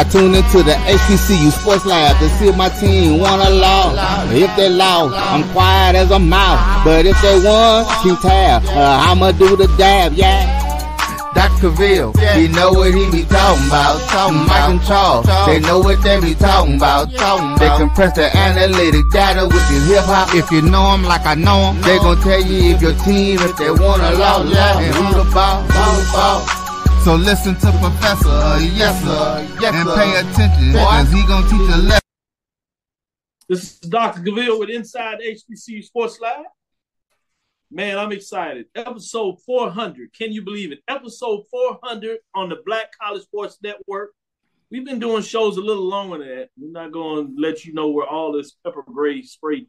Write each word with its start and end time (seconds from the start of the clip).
Yeah. 0.00 0.06
I 0.06 0.10
tune 0.10 0.34
into 0.34 0.62
the 0.62 0.72
HBCU 0.72 1.50
Sports 1.52 1.84
Lab 1.84 2.18
to 2.20 2.28
see 2.38 2.48
if 2.48 2.56
my 2.56 2.68
team 2.68 3.18
won 3.18 3.38
or 3.40 3.50
lost. 3.50 4.32
If 4.32 4.54
they 4.56 4.68
lost, 4.68 5.14
I'm 5.16 5.44
quiet 5.52 5.96
as 5.96 6.10
a 6.10 6.18
mouse. 6.18 6.84
But 6.84 7.06
if 7.06 7.20
they 7.22 7.38
won, 7.44 7.84
keep 8.02 8.18
tab. 8.20 8.62
Uh, 8.66 9.06
I'ma 9.10 9.32
do 9.32 9.56
the 9.56 9.66
dab, 9.76 10.12
yeah. 10.14 10.56
Dr. 11.34 11.68
Ville, 11.70 12.12
he 12.34 12.48
know 12.48 12.72
what 12.72 12.92
he 12.92 13.08
be 13.10 13.22
talking 13.24 13.66
about. 13.68 14.00
Talking 14.10 14.46
Mike 14.48 14.68
and 14.70 14.82
Charles, 14.82 15.26
they 15.46 15.60
know 15.60 15.78
what 15.78 16.02
they 16.02 16.20
be 16.20 16.34
talking 16.34 16.74
about. 16.76 17.08
They 17.58 17.68
compress 17.78 18.14
the 18.16 18.36
analytic 18.36 19.04
data 19.12 19.46
with 19.46 19.62
the 19.68 19.78
hip 19.86 20.04
hop. 20.04 20.34
If 20.34 20.50
you 20.50 20.60
know 20.62 20.90
'em 20.92 21.04
like 21.04 21.24
I 21.26 21.36
know 21.36 21.70
'em, 21.70 21.80
they 21.82 21.98
gon' 21.98 22.20
tell 22.20 22.40
you 22.42 22.74
if 22.74 22.82
your 22.82 22.94
team, 23.04 23.38
if 23.40 23.56
they 23.56 23.70
won 23.70 24.00
or 24.00 24.12
lost, 24.18 24.48
and 24.82 24.94
who 24.94 25.22
the 25.22 25.30
ball, 25.30 25.62
who 25.62 26.02
the 26.02 26.12
ball. 26.12 26.59
So 27.04 27.14
listen 27.14 27.54
to 27.54 27.72
Professor, 27.80 28.28
uh, 28.28 28.58
yes 28.58 29.02
sir, 29.02 29.58
yes, 29.58 29.74
and 29.74 29.88
pay 29.88 30.20
attention, 30.20 30.74
cause 30.74 31.10
he 31.10 31.26
gon' 31.26 31.42
teach 31.44 31.74
a 31.74 31.78
lesson. 31.78 32.00
This 33.48 33.62
is 33.62 33.78
Dr. 33.80 34.22
Cavil 34.22 34.58
with 34.58 34.68
Inside 34.68 35.20
HBCU 35.20 35.82
Sports 35.82 36.20
Live. 36.20 36.44
Man, 37.70 37.98
I'm 37.98 38.12
excited. 38.12 38.66
Episode 38.74 39.40
400. 39.46 40.12
Can 40.12 40.30
you 40.30 40.42
believe 40.42 40.72
it? 40.72 40.80
Episode 40.88 41.44
400 41.50 42.18
on 42.34 42.50
the 42.50 42.56
Black 42.66 42.90
College 43.00 43.22
Sports 43.22 43.56
Network. 43.62 44.10
We've 44.70 44.84
been 44.84 44.98
doing 44.98 45.22
shows 45.22 45.56
a 45.56 45.62
little 45.62 45.88
longer 45.88 46.18
than 46.18 46.28
that. 46.28 46.48
We're 46.58 46.70
not 46.70 46.92
going 46.92 47.28
to 47.28 47.40
let 47.40 47.64
you 47.64 47.72
know 47.72 47.88
where 47.88 48.06
all 48.06 48.30
this 48.30 48.52
pepper 48.62 48.84
gray 48.86 49.22
spray 49.22 49.66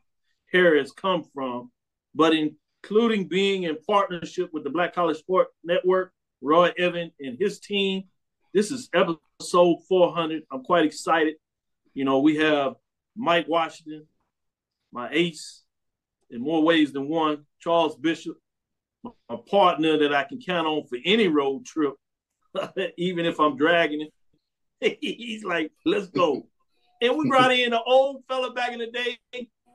hair 0.51 0.77
has 0.77 0.91
come 0.91 1.23
from, 1.33 1.71
but 2.13 2.33
including 2.33 3.29
being 3.29 3.63
in 3.63 3.77
partnership 3.87 4.49
with 4.51 4.65
the 4.65 4.69
Black 4.69 4.93
College 4.93 5.17
Sport 5.17 5.47
Network, 5.63 6.11
Roy 6.41 6.71
Evan 6.77 7.11
and 7.19 7.37
his 7.39 7.59
team. 7.59 8.05
This 8.53 8.71
is 8.71 8.89
episode 8.93 9.77
400. 9.87 10.43
I'm 10.51 10.63
quite 10.63 10.85
excited. 10.85 11.35
You 11.93 12.05
know, 12.05 12.19
we 12.19 12.37
have 12.37 12.75
Mike 13.15 13.47
Washington, 13.47 14.05
my 14.91 15.09
ace, 15.11 15.63
in 16.29 16.41
more 16.41 16.63
ways 16.63 16.91
than 16.91 17.07
one. 17.07 17.45
Charles 17.59 17.95
Bishop, 17.95 18.37
a 19.29 19.37
partner 19.37 19.97
that 19.99 20.13
I 20.13 20.23
can 20.23 20.39
count 20.41 20.67
on 20.67 20.87
for 20.87 20.97
any 21.05 21.27
road 21.27 21.65
trip, 21.65 21.93
even 22.97 23.25
if 23.25 23.39
I'm 23.39 23.55
dragging 23.57 24.01
it. 24.01 24.97
He's 25.01 25.43
like, 25.43 25.71
let's 25.85 26.07
go. 26.07 26.47
And 27.01 27.17
we 27.17 27.27
brought 27.29 27.51
in 27.51 27.73
an 27.73 27.79
old 27.85 28.23
fella 28.27 28.53
back 28.53 28.71
in 28.71 28.79
the 28.79 28.87
day. 28.87 29.17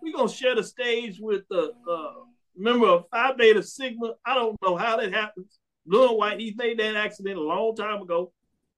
We're 0.03 0.15
gonna 0.15 0.28
share 0.28 0.55
the 0.55 0.62
stage 0.62 1.19
with 1.21 1.43
the 1.49 1.72
uh, 1.91 2.12
member 2.56 2.87
of 2.87 3.05
Phi 3.10 3.32
Beta 3.32 3.62
Sigma. 3.62 4.15
I 4.25 4.34
don't 4.34 4.56
know 4.62 4.76
how 4.76 4.97
that 4.97 5.12
happens. 5.12 5.59
And 5.88 6.16
white, 6.16 6.41
he 6.41 6.54
made 6.56 6.78
that 6.78 6.97
accident 6.97 7.38
a 7.38 7.42
long 7.42 7.74
time 7.76 8.02
ago. 8.02 8.32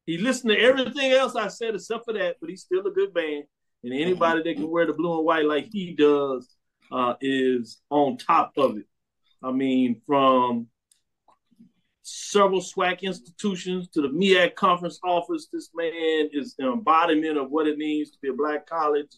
He 0.07 0.19
listened 0.19 0.53
to 0.53 0.59
everything 0.59 1.13
else 1.13 1.37
I 1.37 1.49
said 1.49 1.75
except 1.75 2.05
for 2.05 2.15
that, 2.15 2.37
but 2.41 2.49
he's 2.49 2.63
still 2.63 2.87
a 2.87 2.91
good 2.91 3.15
man. 3.15 3.43
And 3.85 3.93
anybody 3.93 4.43
that 4.43 4.57
can 4.57 4.71
wear 4.71 4.87
the 4.87 4.93
blue 4.93 5.19
and 5.19 5.27
white 5.27 5.45
like 5.45 5.69
he 5.71 5.95
does 5.95 6.49
uh, 6.91 7.15
is 7.21 7.81
on 7.91 8.17
top 8.17 8.53
of 8.57 8.77
it. 8.79 8.87
I 9.43 9.53
mean, 9.53 10.01
from 10.07 10.69
several 12.03 12.61
SWAC 12.61 13.03
institutions 13.03 13.89
to 13.89 14.01
the 14.01 14.09
MEAC 14.09 14.55
conference 14.55 14.99
office, 15.05 15.49
this 15.53 15.71
man 15.75 16.31
is 16.33 16.55
the 16.59 16.73
embodiment 16.73 17.37
of 17.37 17.51
what 17.51 17.67
it 17.67 17.79
means 17.79 18.11
to 18.11 18.19
be 18.23 18.29
a 18.29 18.33
black 18.33 18.67
college 18.67 19.15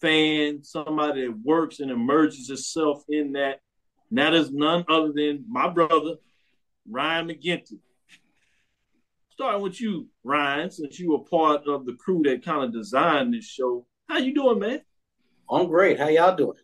fan, 0.00 0.64
somebody 0.64 1.26
that 1.26 1.38
works 1.44 1.80
and 1.80 1.90
emerges 1.90 2.48
itself 2.50 3.02
in 3.08 3.32
that. 3.32 3.60
And 4.08 4.18
that 4.18 4.34
is 4.34 4.50
none 4.50 4.84
other 4.88 5.12
than 5.14 5.44
my 5.48 5.68
brother, 5.68 6.14
Ryan 6.90 7.28
McGinty. 7.28 7.78
Starting 9.30 9.62
with 9.62 9.80
you, 9.80 10.08
Ryan, 10.24 10.70
since 10.70 10.98
you 10.98 11.12
were 11.12 11.20
part 11.20 11.66
of 11.66 11.86
the 11.86 11.94
crew 11.94 12.22
that 12.24 12.44
kind 12.44 12.64
of 12.64 12.72
designed 12.72 13.32
this 13.32 13.46
show. 13.46 13.86
How 14.08 14.18
you 14.18 14.34
doing, 14.34 14.58
man? 14.58 14.82
I'm 15.50 15.66
great. 15.68 15.98
How 15.98 16.08
y'all 16.08 16.36
doing? 16.36 16.56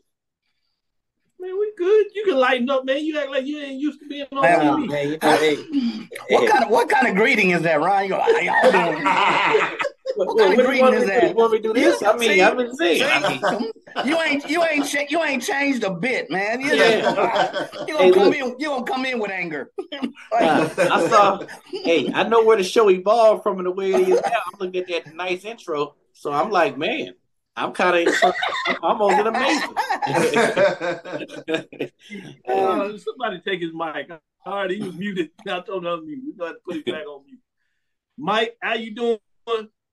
Man, 1.38 1.59
we 1.59 1.72
good. 1.76 2.06
You 2.14 2.25
can 2.25 2.37
lighten 2.37 2.69
up, 2.70 2.84
man. 2.84 3.04
You 3.04 3.19
act 3.19 3.31
like 3.31 3.47
you 3.47 3.60
ain't 3.60 3.81
used 3.81 4.00
to 4.00 4.09
being 4.09 4.26
on 4.32 4.42
Man, 4.42 4.60
TV. 4.60 4.88
man, 4.88 5.09
you 5.09 5.19
know, 5.22 5.37
hey, 5.37 5.56
What 5.56 6.41
hey, 6.43 6.47
kind 6.48 6.64
of 6.64 6.70
what 6.70 6.88
kind 6.88 7.06
of 7.06 7.14
greeting 7.14 7.50
is 7.50 7.62
that, 7.62 7.81
Ryan? 7.81 8.04
You 8.04 8.14
go, 8.14 8.20
how 8.20 8.38
y'all 8.41 8.72
doing? 8.72 9.04
what, 10.16 10.28
what 10.28 10.38
kind 10.38 10.53
of 10.53 10.56
what, 10.59 10.66
greeting 10.66 10.84
what, 10.84 10.94
is 10.94 11.04
what, 11.04 11.15
that? 11.15 11.34
Want 11.34 11.53
me 11.53 11.59
to 11.59 11.62
do 11.62 11.72
this? 11.75 12.03
I 12.03 12.16
mean, 12.16 12.31
See? 12.31 12.41
I've 12.41 12.56
been 12.56 12.75
saying. 12.75 13.03
I 13.03 13.60
you 14.04 14.21
ain't 14.21 14.49
you 14.49 14.65
ain't 14.65 14.87
cha- 14.87 15.06
you 15.09 15.22
ain't 15.22 15.43
changed 15.43 15.84
a 15.84 15.91
bit, 15.91 16.31
man. 16.31 16.60
You 16.60 16.75
Yeah. 16.75 17.69
you 17.87 17.97
Hey, 17.97 18.10
gonna 18.10 18.15
come 18.15 18.28
look. 18.28 18.37
in 18.37 18.56
you 18.59 18.69
gonna 18.69 18.84
come 18.84 19.05
in 19.05 19.19
with 19.19 19.31
anger. 19.31 19.71
uh, 19.93 20.69
I 20.78 21.09
saw. 21.09 21.41
Hey, 21.84 22.10
I 22.12 22.25
know 22.25 22.44
where 22.44 22.56
the 22.56 22.65
show 22.65 22.91
evolved 22.91 23.43
from 23.43 23.59
and 23.59 23.66
the 23.66 23.71
way 23.71 23.93
it 23.93 24.09
is 24.09 24.21
now. 24.26 24.38
I'm 24.53 24.59
looking 24.59 24.81
at 24.81 24.88
that 24.88 25.15
nice 25.15 25.44
intro, 25.44 25.94
so 26.12 26.32
I'm 26.32 26.50
like, 26.50 26.76
man, 26.76 27.15
I'm 27.56 27.72
kind 27.72 28.09
of 28.09 28.34
I'm 28.66 28.76
almost 28.82 29.26
amazing. 29.26 29.75
Uh, 32.49 32.97
somebody 32.99 33.41
take 33.44 33.60
his 33.60 33.72
mic. 33.75 34.09
All 34.44 34.56
right, 34.59 34.71
he 34.71 34.81
was 34.81 34.94
muted. 34.94 35.31
I 35.49 35.60
told 35.60 35.84
him 35.84 35.91
unmute. 35.91 36.25
We 36.25 36.32
got 36.38 36.53
to 36.53 36.59
put 36.65 36.76
him 36.76 36.82
back 36.87 37.06
on 37.06 37.25
mute. 37.25 37.41
Mike, 38.16 38.56
how 38.62 38.75
you 38.75 38.94
doing? 38.94 39.19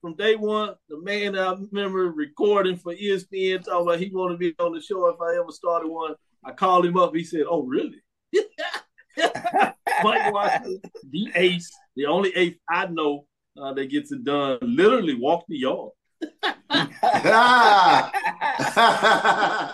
From 0.04 0.16
day 0.16 0.36
one, 0.36 0.76
the 0.90 1.00
man 1.02 1.32
that 1.32 1.48
I 1.48 1.56
remember 1.72 2.12
recording 2.12 2.76
for 2.76 2.94
ESPN 2.94 3.64
talking 3.64 3.88
about 3.88 4.00
he 4.02 4.10
wanted 4.14 4.34
to 4.34 4.38
be 4.38 4.54
on 4.60 4.74
the 4.74 4.82
show 4.82 5.08
if 5.08 5.16
I 5.22 5.40
ever 5.40 5.50
started 5.50 5.88
one. 5.88 6.16
I 6.44 6.52
called 6.52 6.86
him 6.86 6.98
up. 6.98 7.16
He 7.16 7.24
said, 7.24 7.46
"Oh, 7.50 7.64
really?" 7.64 8.04
Mike 10.04 10.34
Washington, 10.34 10.82
the 11.10 11.32
ace, 11.36 11.72
the 11.96 12.08
only 12.08 12.36
ace 12.36 12.58
I 12.70 12.88
know 12.88 13.28
uh, 13.58 13.72
that 13.76 13.86
gets 13.86 14.12
it 14.12 14.26
done. 14.26 14.58
Literally 14.62 15.14
walk 15.14 15.46
the 15.48 15.60
yard. 15.60 15.92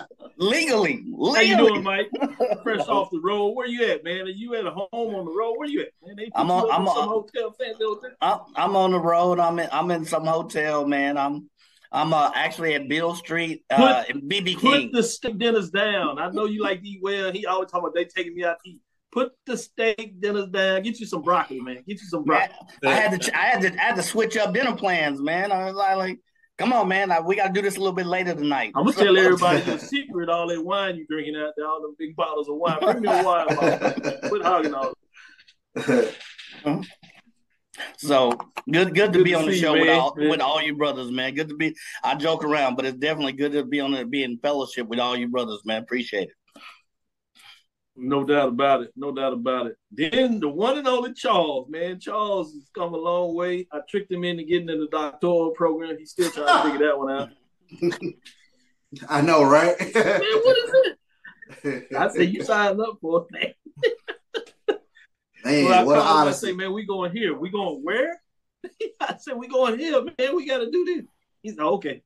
legally, 0.40 1.04
How 1.36 1.42
you 1.42 1.58
doing, 1.58 1.76
legally. 1.76 1.82
Mike? 1.82 2.10
Fresh 2.64 2.88
off 2.88 3.10
the 3.12 3.20
road. 3.22 3.50
Where 3.52 3.68
you 3.68 3.86
at, 3.86 4.04
man? 4.04 4.22
Are 4.22 4.30
you 4.30 4.56
at 4.56 4.66
a 4.66 4.72
home 4.72 4.90
on 4.94 5.26
the 5.26 5.32
road? 5.32 5.54
Where 5.58 5.68
you 5.68 5.82
at, 5.82 5.90
man? 6.06 6.16
They 6.16 6.26
put 6.26 6.32
I'm 6.36 6.50
on- 6.52 6.72
I'm 6.72 6.88
on- 6.88 6.96
some 6.96 7.10
hotel. 7.10 7.56
I'm, 8.22 8.40
I'm 8.56 8.76
on 8.76 8.92
the 8.92 9.00
road. 9.00 9.40
I'm 9.40 9.60
in 9.60 9.70
I'm 9.72 9.92
in 9.92 10.06
some 10.06 10.26
hotel, 10.26 10.86
man. 10.86 11.18
I'm 11.18 11.50
I'm 11.92 12.14
uh, 12.14 12.32
actually 12.36 12.76
at 12.76 12.88
Beale 12.88 13.16
Street, 13.16 13.64
uh, 13.72 14.04
BB 14.12 14.56
Put 14.60 14.62
King. 14.74 14.92
the 14.94 15.02
steak 15.02 15.40
dinners 15.40 15.72
down. 15.72 16.20
I 16.20 16.30
know 16.30 16.46
you 16.46 16.62
like 16.62 16.82
to 16.82 16.88
eat 16.88 17.00
well. 17.02 17.32
He 17.32 17.46
always 17.48 17.72
talking 17.72 17.86
about 17.88 17.96
they 17.96 18.06
taking 18.06 18.36
me 18.36 18.44
out 18.44 18.58
to 18.64 18.70
eat. 18.70 18.80
Put 19.12 19.32
the 19.48 19.58
steak 19.58 20.22
dinners 20.22 20.50
down. 20.50 20.84
Get 20.84 21.00
you 21.00 21.08
some 21.08 21.24
broccoli, 21.24 21.60
man. 21.60 21.78
Get 21.78 22.00
you 22.00 22.08
some 22.08 22.24
broccoli. 22.26 22.56
I 22.86 22.92
had 22.94 23.20
to 23.20 23.36
I 23.38 23.42
had 23.42 23.62
to 23.64 23.74
I 23.74 23.86
had 23.86 23.96
to 23.96 24.04
switch 24.04 24.38
up 24.38 24.54
dinner 24.54 24.76
plans, 24.76 25.20
man. 25.20 25.52
I 25.52 25.66
was 25.66 25.74
like, 25.74 25.96
like 25.98 26.20
Come 26.60 26.74
on, 26.74 26.90
man. 26.90 27.10
I, 27.10 27.22
we 27.22 27.38
got 27.38 27.48
to 27.48 27.54
do 27.54 27.62
this 27.62 27.78
a 27.78 27.80
little 27.80 27.96
bit 27.96 28.06
later 28.06 28.36
tonight. 28.36 28.74
I'm 28.76 28.84
gonna 28.84 28.96
tell 28.96 29.18
everybody 29.18 29.62
the 29.62 29.80
secret. 29.80 30.28
All 30.30 30.48
that 30.50 30.62
wine 30.64 30.98
you 30.98 31.08
drinking 31.08 31.38
out 31.38 31.54
there, 31.56 31.66
all 31.66 31.82
them 31.82 31.96
big 31.98 32.18
bottles 32.18 32.50
of 32.50 32.58
wine. 32.58 32.78
Bring 32.82 33.02
me 33.02 33.08
a 33.08 33.24
wine 33.24 33.48
bottle. 33.48 34.30
Quit 34.30 34.44
hogging 34.44 34.74
all. 34.74 34.94
So 37.98 38.32
good, 38.70 38.94
good 38.94 39.14
to 39.14 39.20
Good 39.20 39.24
be 39.24 39.32
to 39.32 39.38
on 39.38 39.46
the 39.46 39.58
show 39.58 39.74
you, 39.74 39.82
with 39.82 39.88
man. 39.88 40.00
all 40.00 40.14
with 40.18 40.42
all 40.42 40.62
you 40.62 40.76
brothers, 40.76 41.10
man. 41.12 41.34
Good 41.34 41.48
to 41.48 41.56
be. 41.56 41.74
I 42.04 42.16
joke 42.16 42.44
around, 42.44 42.76
but 42.76 42.86
it's 42.86 42.98
definitely 42.98 43.32
good 43.32 43.54
to 43.54 43.64
be 43.64 43.80
on 43.80 43.92
the 43.92 44.04
be 44.04 44.24
in 44.24 44.38
fellowship 44.40 44.88
with 44.88 45.00
all 45.00 45.16
you 45.16 45.30
brothers, 45.30 45.62
man. 45.64 45.82
Appreciate 45.82 46.28
it. 46.28 46.36
No 48.02 48.24
doubt 48.24 48.50
about 48.50 48.82
it. 48.84 48.92
No 48.96 49.12
doubt 49.14 49.34
about 49.34 49.68
it. 49.68 49.76
Then 49.92 50.40
the 50.40 50.48
one 50.50 50.78
and 50.78 50.88
only 50.88 51.14
Charles, 51.14 51.68
man. 51.70 52.00
Charles 52.00 52.54
has 52.54 52.70
come 52.76 52.94
a 52.94 52.98
long 52.98 53.36
way. 53.36 53.68
I 53.72 53.80
tricked 53.90 54.12
him 54.12 54.24
into 54.24 54.44
getting 54.44 54.70
in 54.70 54.80
the 54.80 54.88
doctoral 54.88 55.52
program. 55.52 55.98
He's 55.98 56.12
still 56.12 56.32
trying 56.32 56.64
to 56.64 56.72
figure 56.72 56.88
that 56.88 56.98
one 56.98 57.12
out. 57.12 57.30
I 59.10 59.22
know, 59.22 59.44
right? 59.44 59.76
Man, 59.80 59.94
what 59.94 60.58
is 60.58 60.74
it? 61.64 61.96
I 61.98 62.08
said 62.10 62.34
you 62.34 62.44
signed 62.44 62.80
up 62.80 62.98
for 63.02 63.28
it, 63.30 63.32
man. 63.32 63.54
Man, 65.46 65.66
Well, 65.66 65.74
I 65.80 65.84
what 65.84 65.96
an 65.98 66.02
I 66.04 66.10
honesty. 66.22 66.48
say, 66.48 66.54
man, 66.54 66.74
we 66.74 66.86
going 66.86 67.12
here. 67.14 67.34
We 67.38 67.50
going 67.50 67.82
where? 67.84 68.22
I 69.00 69.16
said, 69.20 69.36
we 69.38 69.48
going 69.48 69.80
here, 69.80 70.04
man. 70.04 70.36
We 70.36 70.46
got 70.46 70.58
to 70.58 70.70
do 70.70 70.84
this. 70.86 71.06
He's 71.42 71.56
said, 71.56 71.64
okay. 71.64 72.04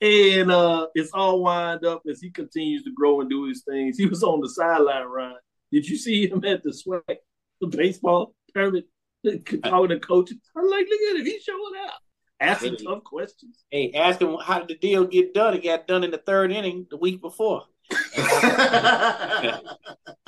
And 0.00 0.50
uh, 0.50 0.88
it's 0.94 1.10
all 1.12 1.40
wind 1.42 1.84
up 1.84 2.02
as 2.10 2.20
he 2.20 2.30
continues 2.30 2.82
to 2.84 2.90
grow 2.92 3.20
and 3.20 3.30
do 3.30 3.44
his 3.44 3.62
things. 3.68 3.96
He 3.96 4.06
was 4.06 4.22
on 4.22 4.40
the 4.40 4.48
sideline, 4.48 5.04
Ryan. 5.06 5.36
Did 5.72 5.88
you 5.88 5.96
see 5.96 6.28
him 6.28 6.44
at 6.44 6.62
the 6.62 6.70
SWAC, 6.70 7.16
the 7.60 7.66
baseball 7.68 8.34
tournament, 8.54 8.86
talking 9.24 9.88
to 9.88 10.00
coaches? 10.00 10.36
I'm 10.56 10.68
like, 10.68 10.86
look 10.90 11.00
at 11.10 11.16
him. 11.20 11.24
He's 11.26 11.42
showing 11.42 11.72
out. 11.86 11.92
Asking 12.40 12.76
Hey. 12.78 12.84
tough 12.84 13.04
questions. 13.04 13.64
Hey, 13.70 13.92
ask 13.92 14.20
him 14.20 14.36
how 14.44 14.58
did 14.58 14.68
the 14.68 14.76
deal 14.76 15.04
get 15.06 15.32
done? 15.32 15.54
It 15.54 15.62
got 15.64 15.86
done 15.86 16.04
in 16.04 16.10
the 16.10 16.18
third 16.18 16.52
inning 16.52 16.86
the 16.90 16.96
week 16.96 17.20
before. 17.22 17.62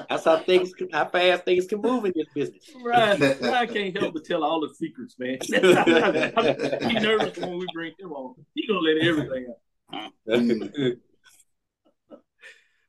That's 0.09 0.25
how 0.25 0.39
things, 0.39 0.73
how 0.93 1.09
fast 1.09 1.45
things 1.45 1.67
can 1.67 1.81
move 1.81 2.05
in 2.05 2.13
this 2.15 2.27
business. 2.35 2.71
Ryan, 2.85 3.21
Ryan 3.43 3.69
can't 3.69 3.99
help 3.99 4.15
but 4.15 4.25
tell 4.25 4.45
all 4.45 4.61
the 4.61 4.75
secrets, 4.75 5.17
man. 5.19 5.39
He's 6.91 7.03
nervous 7.03 7.37
when 7.39 7.59
we 7.59 7.67
bring 7.73 7.93
him 7.99 8.13
on. 8.13 8.35
He 8.55 8.67
gonna 8.67 8.81
let 8.81 8.99
everything 9.05 9.47
out. 9.93 10.13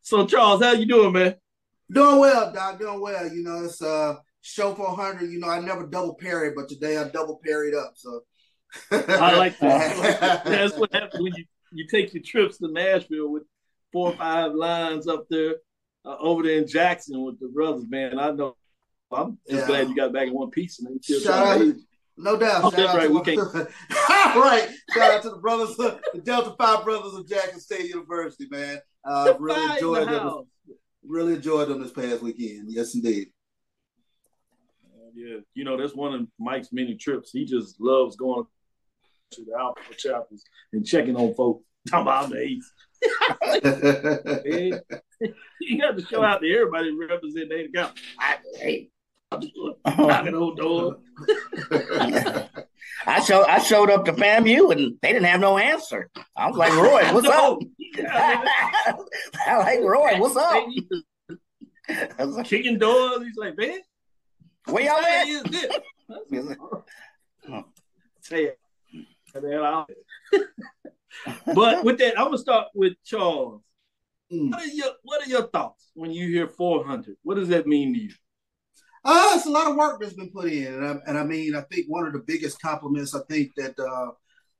So 0.02 0.26
Charles, 0.26 0.64
how 0.64 0.72
you 0.74 0.86
doing, 0.86 1.14
man? 1.14 1.36
Doing 1.92 2.20
well, 2.20 2.54
Doc. 2.54 2.80
Doing 2.80 3.02
well. 3.02 3.28
You 3.28 3.44
know, 3.44 3.64
it's 3.64 3.82
uh 3.82 4.16
show 4.42 4.74
400. 4.74 5.30
You 5.30 5.40
know, 5.40 5.50
I 5.50 5.60
never 5.60 5.86
double 5.88 6.16
parried, 6.16 6.54
but 6.56 6.70
today 6.70 6.98
I 6.98 7.10
double 7.10 7.40
parried 7.44 7.74
up. 7.74 7.94
So 7.96 8.22
I 8.92 9.36
like 9.36 9.58
that. 9.60 10.44
That's 10.46 10.76
what 10.76 10.94
happens 10.94 11.22
when 11.22 11.34
you, 11.36 11.46
you 11.72 11.88
take 11.88 12.14
your 12.14 12.24
trips 12.24 12.58
to 12.60 12.72
Nashville 12.72 13.32
with 13.32 13.44
four 13.92 14.10
or 14.10 14.16
five 14.16 14.54
lines 14.54 15.08
up 15.08 15.26
there, 15.30 15.56
uh, 16.06 16.16
over 16.20 16.44
there 16.44 16.58
in 16.60 16.68
Jackson 16.68 17.22
with 17.24 17.40
the 17.40 17.48
brothers, 17.48 17.86
man. 17.88 18.20
I 18.20 18.32
know. 18.32 18.56
I'm 19.12 19.38
just 19.50 19.62
Yeah. 19.62 19.68
glad 19.68 19.90
you 19.90 19.96
got 19.96 20.12
back 20.14 20.28
in 20.28 20.34
one 20.34 20.50
piece 20.52 20.80
and 20.80 21.04
still 21.04 21.20
Shout 21.22 21.62
out- 21.62 21.76
No 22.18 22.36
doubt. 22.38 22.64
Oh, 22.66 22.72
Shout 22.72 22.80
out 22.90 22.96
right, 22.96 23.08
to 23.08 23.14
we 23.14 23.36
my- 23.36 23.68
right. 24.42 24.70
Shout 24.94 25.12
out 25.12 25.22
to 25.24 25.30
the 25.30 25.38
brothers, 25.38 25.76
the 25.78 26.00
Delta 26.24 26.56
Five 26.58 26.84
brothers 26.84 27.14
of 27.14 27.28
Jackson 27.28 27.60
State 27.60 27.88
University, 27.88 28.48
man. 28.50 28.80
Uh, 29.06 29.34
really 29.40 29.56
Fire 29.56 29.64
in 29.64 29.70
the 29.70 29.76
enjoyed 29.78 30.08
them. 30.10 30.44
Really 31.06 31.34
enjoyed 31.36 31.68
them 31.70 31.82
this 31.82 31.92
past 31.94 32.22
weekend. 32.22 32.66
Yes, 32.72 32.96
indeed. 32.96 33.28
Yeah, 35.16 35.38
you 35.56 35.64
know 35.64 35.78
that's 35.78 35.96
one 35.96 36.14
of 36.14 36.28
Mike's 36.38 36.72
many 36.72 36.96
trips. 36.96 37.32
He 37.32 37.46
just 37.46 37.80
loves 37.80 38.16
going 38.16 38.46
to 39.32 39.46
the 39.46 39.54
Alpha 39.58 39.94
chapters 39.96 40.44
and 40.74 40.86
checking 40.86 41.16
on 41.16 41.34
folks. 41.34 41.64
Talking 41.90 42.02
about 42.02 42.30
the 42.30 42.42
East. 42.42 42.72
You 45.60 45.82
got 45.82 45.98
to 45.98 46.06
show 46.10 46.24
out 46.24 46.42
to 46.42 46.52
everybody 46.54 46.92
representing 46.92 47.50
their 47.50 47.66
account. 47.66 48.00
I, 48.20 48.38
hey, 48.56 48.90
I'm 49.32 49.42
just 49.42 49.54
knocking 49.86 50.36
on 50.36 50.56
door. 50.56 50.98
I 53.06 53.22
showed 53.22 53.46
I 53.46 53.60
showed 53.60 53.90
up 53.90 54.06
to 54.06 54.14
FAMU 54.14 54.72
and 54.72 54.98
they 55.02 55.12
didn't 55.14 55.26
have 55.28 55.40
no 55.42 55.58
answer. 55.58 56.10
I 56.36 56.48
was 56.48 56.58
like, 56.58 56.74
Roy, 56.74 57.14
what's 57.14 57.28
up? 57.30 57.60
I 59.46 59.58
like 59.58 59.80
Roy, 59.82 60.20
what's 60.20 60.36
up? 60.36 60.64
I 61.90 62.26
was 62.26 62.36
like, 62.36 62.48
Kicking 62.48 62.78
doors. 62.78 63.24
He's 63.24 63.38
like, 63.38 63.58
man, 63.58 63.80
Where 64.66 64.84
y'all 64.84 64.98
at? 65.04 65.28
is 65.28 65.44
this? 65.44 65.78
Say 68.22 68.46
it. 68.46 68.60
Man, 69.42 69.86
but 71.54 71.84
with 71.84 71.98
that, 72.00 72.18
I'm 72.18 72.26
gonna 72.26 72.38
start 72.38 72.68
with 72.74 72.94
Charles. 73.06 73.62
Mm. 74.32 74.52
What 74.52 74.62
are 74.62 74.68
your 74.68 74.92
What 75.04 75.26
are 75.26 75.30
your 75.30 75.48
thoughts 75.48 75.92
when 75.94 76.12
you 76.12 76.28
hear 76.28 76.48
400? 76.48 77.16
What 77.24 77.36
does 77.36 77.50
that 77.50 77.68
mean 77.68 77.94
to 77.94 78.00
you? 78.00 78.14
Uh, 79.04 79.34
it's 79.36 79.46
a 79.46 79.50
lot 79.50 79.70
of 79.70 79.78
work 79.78 80.02
that's 80.02 80.14
been 80.14 80.32
put 80.32 80.52
in, 80.52 80.74
and 80.74 80.86
I, 80.86 80.96
and 81.08 81.18
I 81.18 81.24
mean, 81.24 81.56
I 81.56 81.62
think 81.62 81.86
one 81.88 82.06
of 82.06 82.14
the 82.14 82.20
biggest 82.20 82.62
compliments 82.62 83.16
I 83.16 83.22
think 83.30 83.52
that 83.56 83.80
uh, 83.80 84.12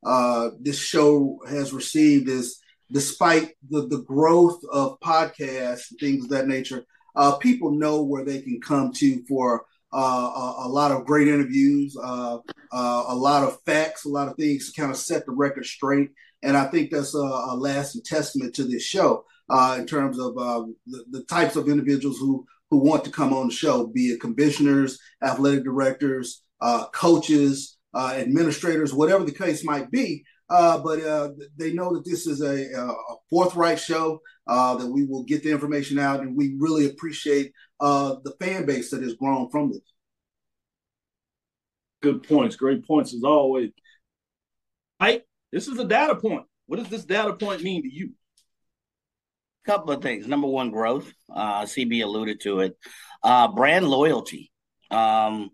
uh, 0.08 0.50
this 0.60 0.78
show 0.78 1.38
has 1.48 1.72
received 1.72 2.28
is, 2.28 2.58
despite 2.90 3.52
the 3.68 3.86
the 3.86 4.02
growth 4.02 4.60
of 4.72 4.98
podcasts 5.00 5.90
and 5.90 6.00
things 6.00 6.24
of 6.24 6.30
that 6.30 6.48
nature, 6.48 6.84
uh, 7.14 7.36
people 7.36 7.72
know 7.72 8.02
where 8.02 8.24
they 8.24 8.40
can 8.40 8.60
come 8.60 8.92
to 8.94 9.22
for 9.26 9.66
uh, 9.92 9.98
a, 9.98 10.54
a 10.66 10.68
lot 10.68 10.92
of 10.92 11.04
great 11.06 11.28
interviews, 11.28 11.96
uh, 12.02 12.38
uh, 12.72 13.04
a 13.08 13.14
lot 13.14 13.42
of 13.42 13.60
facts, 13.62 14.04
a 14.04 14.08
lot 14.08 14.28
of 14.28 14.36
things 14.36 14.70
to 14.70 14.80
kind 14.80 14.90
of 14.90 14.96
set 14.96 15.24
the 15.26 15.32
record 15.32 15.64
straight, 15.64 16.10
and 16.42 16.56
I 16.56 16.66
think 16.66 16.90
that's 16.90 17.14
a, 17.14 17.18
a 17.18 17.56
lasting 17.56 18.02
testament 18.04 18.54
to 18.56 18.64
this 18.64 18.82
show 18.82 19.24
uh, 19.48 19.76
in 19.78 19.86
terms 19.86 20.18
of 20.18 20.36
uh, 20.38 20.64
the, 20.86 21.04
the 21.10 21.24
types 21.24 21.56
of 21.56 21.68
individuals 21.68 22.18
who 22.18 22.46
who 22.70 22.78
want 22.78 23.02
to 23.04 23.10
come 23.10 23.32
on 23.32 23.48
the 23.48 23.54
show, 23.54 23.86
be 23.86 24.08
it 24.08 24.20
commissioners, 24.20 24.98
athletic 25.22 25.64
directors, 25.64 26.42
uh, 26.60 26.86
coaches, 26.88 27.78
uh, 27.94 28.12
administrators, 28.16 28.92
whatever 28.92 29.24
the 29.24 29.32
case 29.32 29.64
might 29.64 29.90
be. 29.90 30.22
Uh, 30.50 30.78
but 30.78 31.02
uh, 31.02 31.30
they 31.56 31.72
know 31.72 31.94
that 31.94 32.04
this 32.04 32.26
is 32.26 32.42
a, 32.42 32.70
a 32.78 32.94
forthright 33.30 33.78
show, 33.78 34.20
that 34.46 34.86
we 34.86 35.06
will 35.06 35.24
get 35.24 35.42
the 35.42 35.50
information 35.50 35.98
out, 35.98 36.20
and 36.20 36.36
we 36.36 36.56
really 36.58 36.86
appreciate 36.86 37.52
the 37.80 38.34
fan 38.38 38.66
base 38.66 38.90
that 38.90 39.02
has 39.02 39.14
grown 39.14 39.48
from 39.50 39.70
this. 39.70 39.80
Good 42.02 42.22
points. 42.22 42.56
Great 42.56 42.86
points 42.86 43.14
as 43.14 43.24
always. 43.24 43.70
Mike, 45.00 45.27
this 45.52 45.68
is 45.68 45.78
a 45.78 45.84
data 45.84 46.14
point. 46.14 46.44
What 46.66 46.78
does 46.78 46.88
this 46.88 47.04
data 47.04 47.32
point 47.32 47.62
mean 47.62 47.82
to 47.82 47.92
you? 47.92 48.12
A 49.64 49.70
couple 49.70 49.92
of 49.92 50.02
things. 50.02 50.26
Number 50.26 50.46
one, 50.46 50.70
growth. 50.70 51.10
Uh, 51.32 51.62
CB 51.62 52.02
alluded 52.02 52.40
to 52.42 52.60
it. 52.60 52.76
Uh, 53.22 53.48
brand 53.48 53.88
loyalty 53.88 54.52
um, 54.90 55.50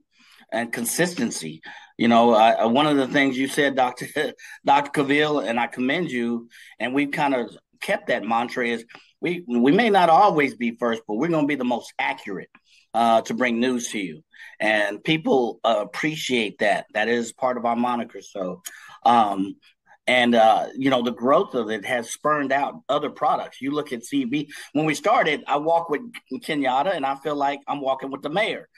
and 0.53 0.73
consistency. 0.73 1.63
You 1.97 2.09
know, 2.09 2.69
one 2.69 2.87
of 2.87 2.97
the 2.97 3.07
things 3.07 3.39
you 3.39 3.47
said, 3.47 3.77
Doctor 3.77 4.07
Doctor 4.65 4.91
Cavil, 4.91 5.41
and 5.41 5.61
I 5.61 5.69
commend 5.69 6.11
you. 6.11 6.49
And 6.81 6.93
we've 6.93 7.13
kind 7.13 7.35
of 7.35 7.57
kept 7.81 8.09
that 8.09 8.25
mantra: 8.25 8.67
is 8.67 8.85
we 9.21 9.45
we 9.47 9.71
may 9.71 9.91
not 9.91 10.11
always 10.11 10.57
be 10.57 10.77
first, 10.77 11.03
but 11.07 11.15
we're 11.15 11.29
going 11.29 11.45
to 11.45 11.49
be 11.49 11.55
the 11.55 11.65
most 11.65 11.93
accurate 12.01 12.51
uh, 12.95 13.23
to 13.23 13.35
bring 13.35 13.61
news 13.61 13.91
to 13.91 14.01
you. 14.01 14.25
And 14.59 15.03
people 15.05 15.61
uh, 15.63 15.77
appreciate 15.79 16.59
that. 16.59 16.87
That 16.95 17.09
is 17.09 17.33
part 17.33 17.57
of 17.57 17.65
our 17.65 17.77
moniker. 17.77 18.21
So. 18.21 18.63
Um, 19.07 19.57
and 20.07 20.35
uh, 20.35 20.67
you 20.77 20.91
know 20.91 21.03
the 21.03 21.13
growth 21.13 21.55
of 21.55 21.71
it 21.71 21.85
has 21.85 22.11
spurned 22.11 22.53
out 22.53 22.83
other 22.89 23.11
products. 23.11 23.61
You 23.61 23.71
look 23.71 23.93
at 23.93 24.03
CB. 24.03 24.49
When 24.73 24.85
we 24.85 24.95
started, 24.95 25.45
I 25.47 25.57
walk 25.57 25.89
with 25.89 26.03
Kenyatta, 26.33 26.95
and 26.95 27.07
I 27.07 27.17
feel 27.17 27.37
like 27.37 27.61
I'm 27.67 27.81
walking 27.81 28.11
with 28.11 28.23
the 28.23 28.31
mayor. 28.31 28.69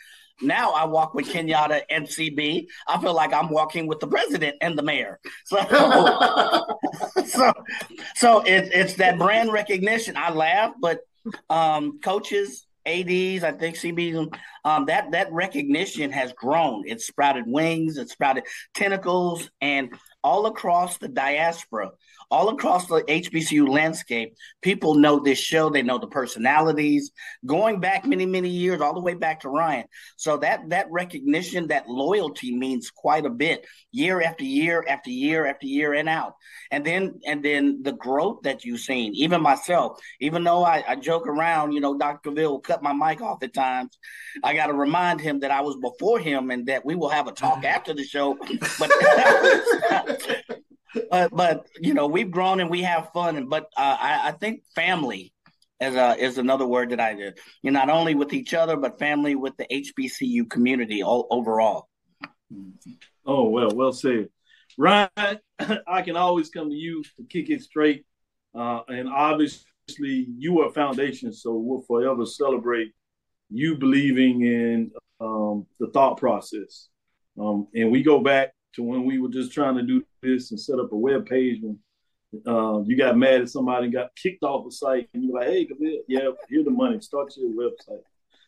Now 0.42 0.72
I 0.72 0.84
walk 0.84 1.14
with 1.14 1.26
Kenyatta 1.28 1.82
and 1.88 2.06
CB. 2.06 2.66
I 2.86 3.00
feel 3.00 3.14
like 3.14 3.32
I'm 3.32 3.48
walking 3.48 3.86
with 3.86 4.00
the 4.00 4.06
president 4.06 4.56
and 4.60 4.78
the 4.78 4.82
mayor. 4.82 5.20
So, 5.46 7.22
so, 7.26 7.52
so 8.14 8.40
it, 8.40 8.70
it's 8.72 8.94
that 8.94 9.18
brand 9.18 9.52
recognition. 9.52 10.16
I 10.16 10.30
laugh, 10.30 10.72
but 10.80 11.00
um, 11.50 12.00
coaches, 12.00 12.66
ads, 12.84 13.44
I 13.44 13.52
think 13.52 13.76
CB, 13.76 14.34
um, 14.66 14.86
that 14.86 15.12
that 15.12 15.32
recognition 15.32 16.10
has 16.10 16.32
grown. 16.32 16.82
It's 16.86 17.06
sprouted 17.06 17.44
wings, 17.46 17.98
it's 17.98 18.12
sprouted 18.12 18.44
tentacles, 18.74 19.48
and 19.60 19.94
all 20.24 20.46
across 20.46 20.98
the 20.98 21.06
diaspora, 21.06 21.92
all 22.32 22.48
across 22.48 22.88
the 22.88 23.00
HBCU 23.02 23.68
landscape, 23.68 24.34
people 24.60 24.96
know 24.96 25.20
this 25.20 25.38
show. 25.38 25.70
They 25.70 25.82
know 25.82 25.98
the 25.98 26.08
personalities 26.08 27.12
going 27.46 27.78
back 27.78 28.04
many, 28.04 28.26
many 28.26 28.48
years, 28.48 28.80
all 28.80 28.92
the 28.92 29.00
way 29.00 29.14
back 29.14 29.42
to 29.42 29.48
Ryan. 29.48 29.84
So 30.16 30.38
that 30.38 30.68
that 30.70 30.90
recognition, 30.90 31.68
that 31.68 31.88
loyalty 31.88 32.56
means 32.56 32.90
quite 32.90 33.24
a 33.24 33.30
bit, 33.30 33.64
year 33.92 34.20
after 34.20 34.42
year 34.42 34.84
after 34.88 35.10
year 35.10 35.46
after 35.46 35.68
year 35.68 35.94
and 35.94 36.08
out. 36.08 36.34
And 36.72 36.84
then 36.84 37.20
and 37.24 37.40
then 37.40 37.84
the 37.84 37.92
growth 37.92 38.40
that 38.42 38.64
you've 38.64 38.80
seen, 38.80 39.14
even 39.14 39.40
myself, 39.40 40.00
even 40.18 40.42
though 40.42 40.64
I, 40.64 40.82
I 40.88 40.96
joke 40.96 41.28
around, 41.28 41.70
you 41.70 41.80
know, 41.80 41.96
Dr. 41.96 42.32
Will 42.32 42.58
cut 42.58 42.82
my 42.82 42.92
mic 42.92 43.20
off 43.22 43.44
at 43.44 43.54
times. 43.54 43.96
I 44.42 44.55
got 44.56 44.66
to 44.66 44.74
remind 44.74 45.20
him 45.20 45.40
that 45.40 45.50
I 45.50 45.60
was 45.60 45.76
before 45.76 46.18
him 46.18 46.50
and 46.50 46.66
that 46.66 46.84
we 46.84 46.94
will 46.94 47.08
have 47.08 47.28
a 47.28 47.32
talk 47.32 47.64
after 47.64 47.94
the 47.94 48.04
show. 48.04 48.36
But 48.78 48.90
but 51.10 51.34
but 51.34 51.66
you 51.80 51.94
know 51.94 52.06
we've 52.06 52.30
grown 52.30 52.60
and 52.60 52.70
we 52.70 52.82
have 52.82 53.10
fun, 53.12 53.36
and 53.36 53.48
but 53.48 53.64
uh, 53.76 53.96
I, 54.00 54.28
I 54.28 54.32
think 54.32 54.62
family 54.74 55.32
is 55.80 55.94
a, 55.94 56.16
is 56.16 56.38
another 56.38 56.66
word 56.66 56.90
that 56.90 57.00
I 57.00 57.14
do. 57.14 57.32
You 57.62 57.70
know, 57.70 57.80
not 57.80 57.90
only 57.90 58.14
with 58.14 58.32
each 58.32 58.54
other, 58.54 58.76
but 58.76 58.98
family 58.98 59.34
with 59.34 59.56
the 59.56 59.66
HBCU 59.70 60.48
community 60.48 61.02
all, 61.02 61.26
overall. 61.30 61.88
Oh 63.26 63.48
well, 63.48 63.70
well 63.74 63.92
said, 63.92 64.28
Ryan. 64.78 65.10
I 65.86 66.02
can 66.02 66.16
always 66.16 66.50
come 66.50 66.70
to 66.70 66.76
you 66.76 67.02
to 67.16 67.24
kick 67.28 67.50
it 67.50 67.62
straight, 67.62 68.04
uh, 68.54 68.80
and 68.88 69.08
obviously 69.08 70.26
you 70.38 70.60
are 70.60 70.68
a 70.68 70.72
foundation, 70.72 71.32
so 71.32 71.54
we'll 71.54 71.82
forever 71.82 72.26
celebrate 72.26 72.92
you 73.50 73.76
believing 73.76 74.42
in 74.42 74.90
um, 75.20 75.66
the 75.78 75.88
thought 75.88 76.16
process. 76.16 76.88
Um, 77.38 77.68
and 77.74 77.90
we 77.90 78.02
go 78.02 78.20
back 78.20 78.52
to 78.74 78.82
when 78.82 79.04
we 79.04 79.18
were 79.18 79.28
just 79.28 79.52
trying 79.52 79.76
to 79.76 79.82
do 79.82 80.04
this 80.22 80.50
and 80.50 80.60
set 80.60 80.78
up 80.78 80.92
a 80.92 80.96
web 80.96 81.26
page 81.26 81.60
when 81.62 81.78
uh, 82.46 82.82
you 82.84 82.96
got 82.96 83.16
mad 83.16 83.42
at 83.42 83.48
somebody 83.48 83.84
and 83.84 83.94
got 83.94 84.14
kicked 84.16 84.42
off 84.42 84.64
the 84.64 84.72
site, 84.72 85.08
and 85.14 85.24
you're 85.24 85.34
like, 85.34 85.48
"Hey, 85.48 85.68
yeah, 86.08 86.30
here's 86.48 86.64
the 86.64 86.70
money. 86.70 87.00
Start 87.00 87.32
your 87.36 87.70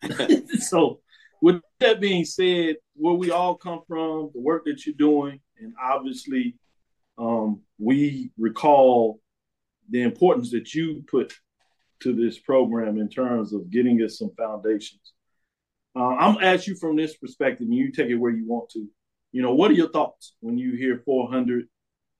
website." 0.02 0.48
so, 0.60 1.00
with 1.40 1.60
that 1.80 2.00
being 2.00 2.24
said, 2.24 2.76
where 2.94 3.14
we 3.14 3.30
all 3.30 3.54
come 3.54 3.80
from, 3.86 4.30
the 4.34 4.40
work 4.40 4.64
that 4.66 4.84
you're 4.84 4.94
doing, 4.94 5.40
and 5.58 5.72
obviously, 5.82 6.56
um, 7.16 7.60
we 7.78 8.30
recall 8.36 9.20
the 9.88 10.02
importance 10.02 10.50
that 10.50 10.74
you 10.74 11.04
put 11.10 11.32
to 12.00 12.14
this 12.14 12.38
program 12.38 12.98
in 12.98 13.08
terms 13.08 13.52
of 13.52 13.70
getting 13.70 13.98
us 14.02 14.18
some 14.18 14.30
foundations. 14.36 15.12
Uh, 15.96 16.14
I'm 16.14 16.42
ask 16.42 16.66
you 16.66 16.76
from 16.76 16.96
this 16.96 17.16
perspective, 17.16 17.66
and 17.66 17.74
you 17.74 17.90
take 17.90 18.08
it 18.08 18.14
where 18.14 18.30
you 18.30 18.46
want 18.46 18.70
to. 18.70 18.86
You 19.32 19.42
know, 19.42 19.54
what 19.54 19.70
are 19.70 19.74
your 19.74 19.90
thoughts 19.90 20.34
when 20.40 20.56
you 20.56 20.76
hear 20.76 21.02
400 21.04 21.68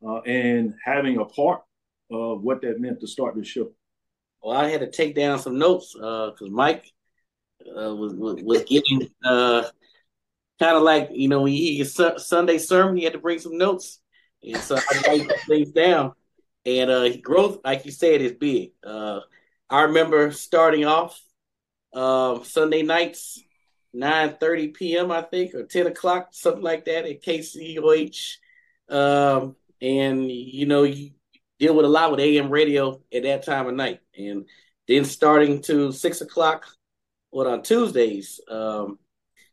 uh, 0.07 0.21
and 0.21 0.75
having 0.85 1.19
a 1.19 1.25
part 1.25 1.63
of 2.11 2.43
what 2.43 2.63
that 2.63 2.81
meant 2.81 3.01
to 3.01 3.07
start 3.07 3.37
the 3.37 3.45
show? 3.45 3.71
Well, 4.43 4.57
I 4.57 4.69
had 4.69 4.81
to 4.81 4.91
take 4.91 5.15
down 5.15 5.39
some 5.39 5.59
notes 5.59 5.93
because 5.95 6.43
uh, 6.43 6.51
Mike 6.51 6.93
uh, 7.67 7.95
was, 7.95 8.15
was, 8.15 8.43
was 8.43 8.65
getting 8.65 9.09
uh, 9.25 9.65
kind 10.59 10.77
of 10.77 10.83
like 10.83 11.11
you 11.13 11.29
know 11.29 11.43
when 11.43 11.53
hear 11.53 12.19
Sunday 12.19 12.59
sermon, 12.59 12.97
you 12.97 13.05
had 13.05 13.13
to 13.13 13.19
bring 13.19 13.39
some 13.39 13.59
notes, 13.59 14.01
and 14.43 14.57
so 14.59 14.77
I 14.77 15.03
write 15.07 15.33
things 15.47 15.71
down. 15.71 16.13
And 16.67 16.91
uh, 16.91 17.17
growth, 17.19 17.61
like 17.65 17.85
you 17.87 17.93
said, 17.93 18.21
is 18.21 18.33
big. 18.33 18.73
I 19.71 19.83
remember 19.83 20.31
starting 20.33 20.85
off 20.85 21.21
uh, 21.93 22.43
Sunday 22.43 22.83
nights, 22.83 23.43
9 23.93 24.37
30 24.41 24.69
p.m., 24.69 25.11
I 25.11 25.23
think, 25.23 25.55
or 25.55 25.65
10 25.65 25.89
o'clock, 25.89 26.29
something 26.33 26.63
like 26.63 26.85
that 26.87 27.07
at 27.07 27.23
KCOH. 27.23 28.37
Um, 28.89 29.57
and, 29.81 30.31
you 30.31 30.67
know, 30.67 30.85
you 30.85 31.11
deal 31.59 31.75
with 31.75 31.85
a 31.85 31.89
lot 31.89 32.11
with 32.11 32.21
AM 32.21 32.51
radio 32.51 33.01
at 33.13 33.25
that 33.25 33.45
time 33.45 33.67
of 33.67 33.75
night. 33.75 34.01
And 34.17 34.47
then 34.87 35.05
starting 35.05 35.61
to 35.63 35.93
6 35.93 36.21
o'clock, 36.23 36.67
what, 37.31 37.47
on 37.47 37.63
Tuesdays, 37.63 38.41
um, 38.49 38.99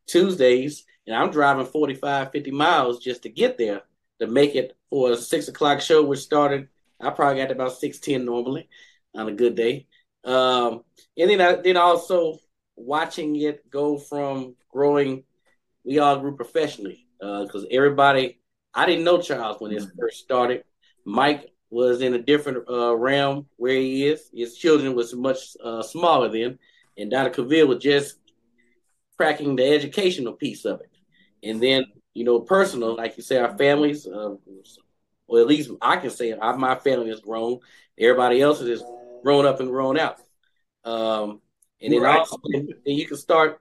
Tuesdays, 0.07 0.85
and 1.07 1.15
I'm 1.15 1.31
driving 1.31 1.65
45, 1.65 2.31
50 2.31 2.51
miles 2.51 2.99
just 2.99 3.23
to 3.23 3.29
get 3.29 3.57
there 3.57 3.81
to 4.19 4.27
make 4.27 4.55
it 4.55 4.77
for 4.89 5.11
a 5.11 5.17
6 5.17 5.47
o'clock 5.49 5.81
show, 5.81 6.03
which 6.03 6.19
started, 6.19 6.69
I 7.01 7.09
probably 7.09 7.41
got 7.41 7.51
about 7.51 7.73
610 7.73 8.25
normally 8.25 8.69
on 9.13 9.27
a 9.27 9.33
good 9.33 9.55
day. 9.55 9.87
Um, 10.25 10.81
and 11.17 11.29
then 11.29 11.41
I 11.41 11.55
then 11.55 11.77
also 11.77 12.39
watching 12.75 13.35
it 13.35 13.69
go 13.69 13.97
from 13.97 14.55
growing, 14.71 15.23
we 15.83 15.99
all 15.99 16.19
grew 16.19 16.35
professionally 16.35 17.07
because 17.19 17.63
uh, 17.63 17.67
everybody. 17.71 18.39
I 18.77 18.85
didn't 18.85 19.05
know 19.05 19.21
Charles 19.21 19.61
when 19.61 19.73
this 19.73 19.87
first 19.97 20.19
started. 20.19 20.65
Mike 21.05 21.53
was 21.69 22.01
in 22.01 22.13
a 22.13 22.21
different 22.21 22.69
uh, 22.69 22.95
realm 22.95 23.45
where 23.55 23.75
he 23.75 24.05
is. 24.05 24.29
His 24.33 24.57
children 24.57 24.95
was 24.95 25.15
much 25.15 25.55
uh, 25.63 25.81
smaller 25.81 26.29
then, 26.29 26.59
and 26.97 27.09
Dr. 27.09 27.29
Cavil 27.29 27.67
was 27.67 27.81
just 27.81 28.17
cracking 29.17 29.55
the 29.55 29.65
educational 29.65 30.33
piece 30.33 30.65
of 30.65 30.81
it. 30.81 30.91
And 31.43 31.61
then, 31.61 31.85
you 32.13 32.25
know, 32.25 32.41
personal, 32.41 32.95
like 32.95 33.15
you 33.17 33.23
say, 33.23 33.37
our 33.37 33.57
families, 33.57 34.05
uh, 34.07 34.35
or 35.27 35.39
at 35.39 35.47
least 35.47 35.71
I 35.81 35.97
can 35.97 36.09
say 36.09 36.33
I, 36.33 36.55
my 36.55 36.75
family 36.75 37.09
has 37.09 37.21
grown. 37.21 37.59
Everybody 37.97 38.41
else 38.41 38.59
is 38.61 38.83
grown 39.25 39.45
up 39.45 39.59
and 39.59 39.69
grown 39.69 39.99
out. 39.99 40.19
Um, 40.83 41.41
and 41.81 41.91
then 41.91 42.01
right. 42.01 42.19
also 42.19 42.37
then 42.53 42.67
you 42.85 43.07
can 43.07 43.17
start 43.17 43.59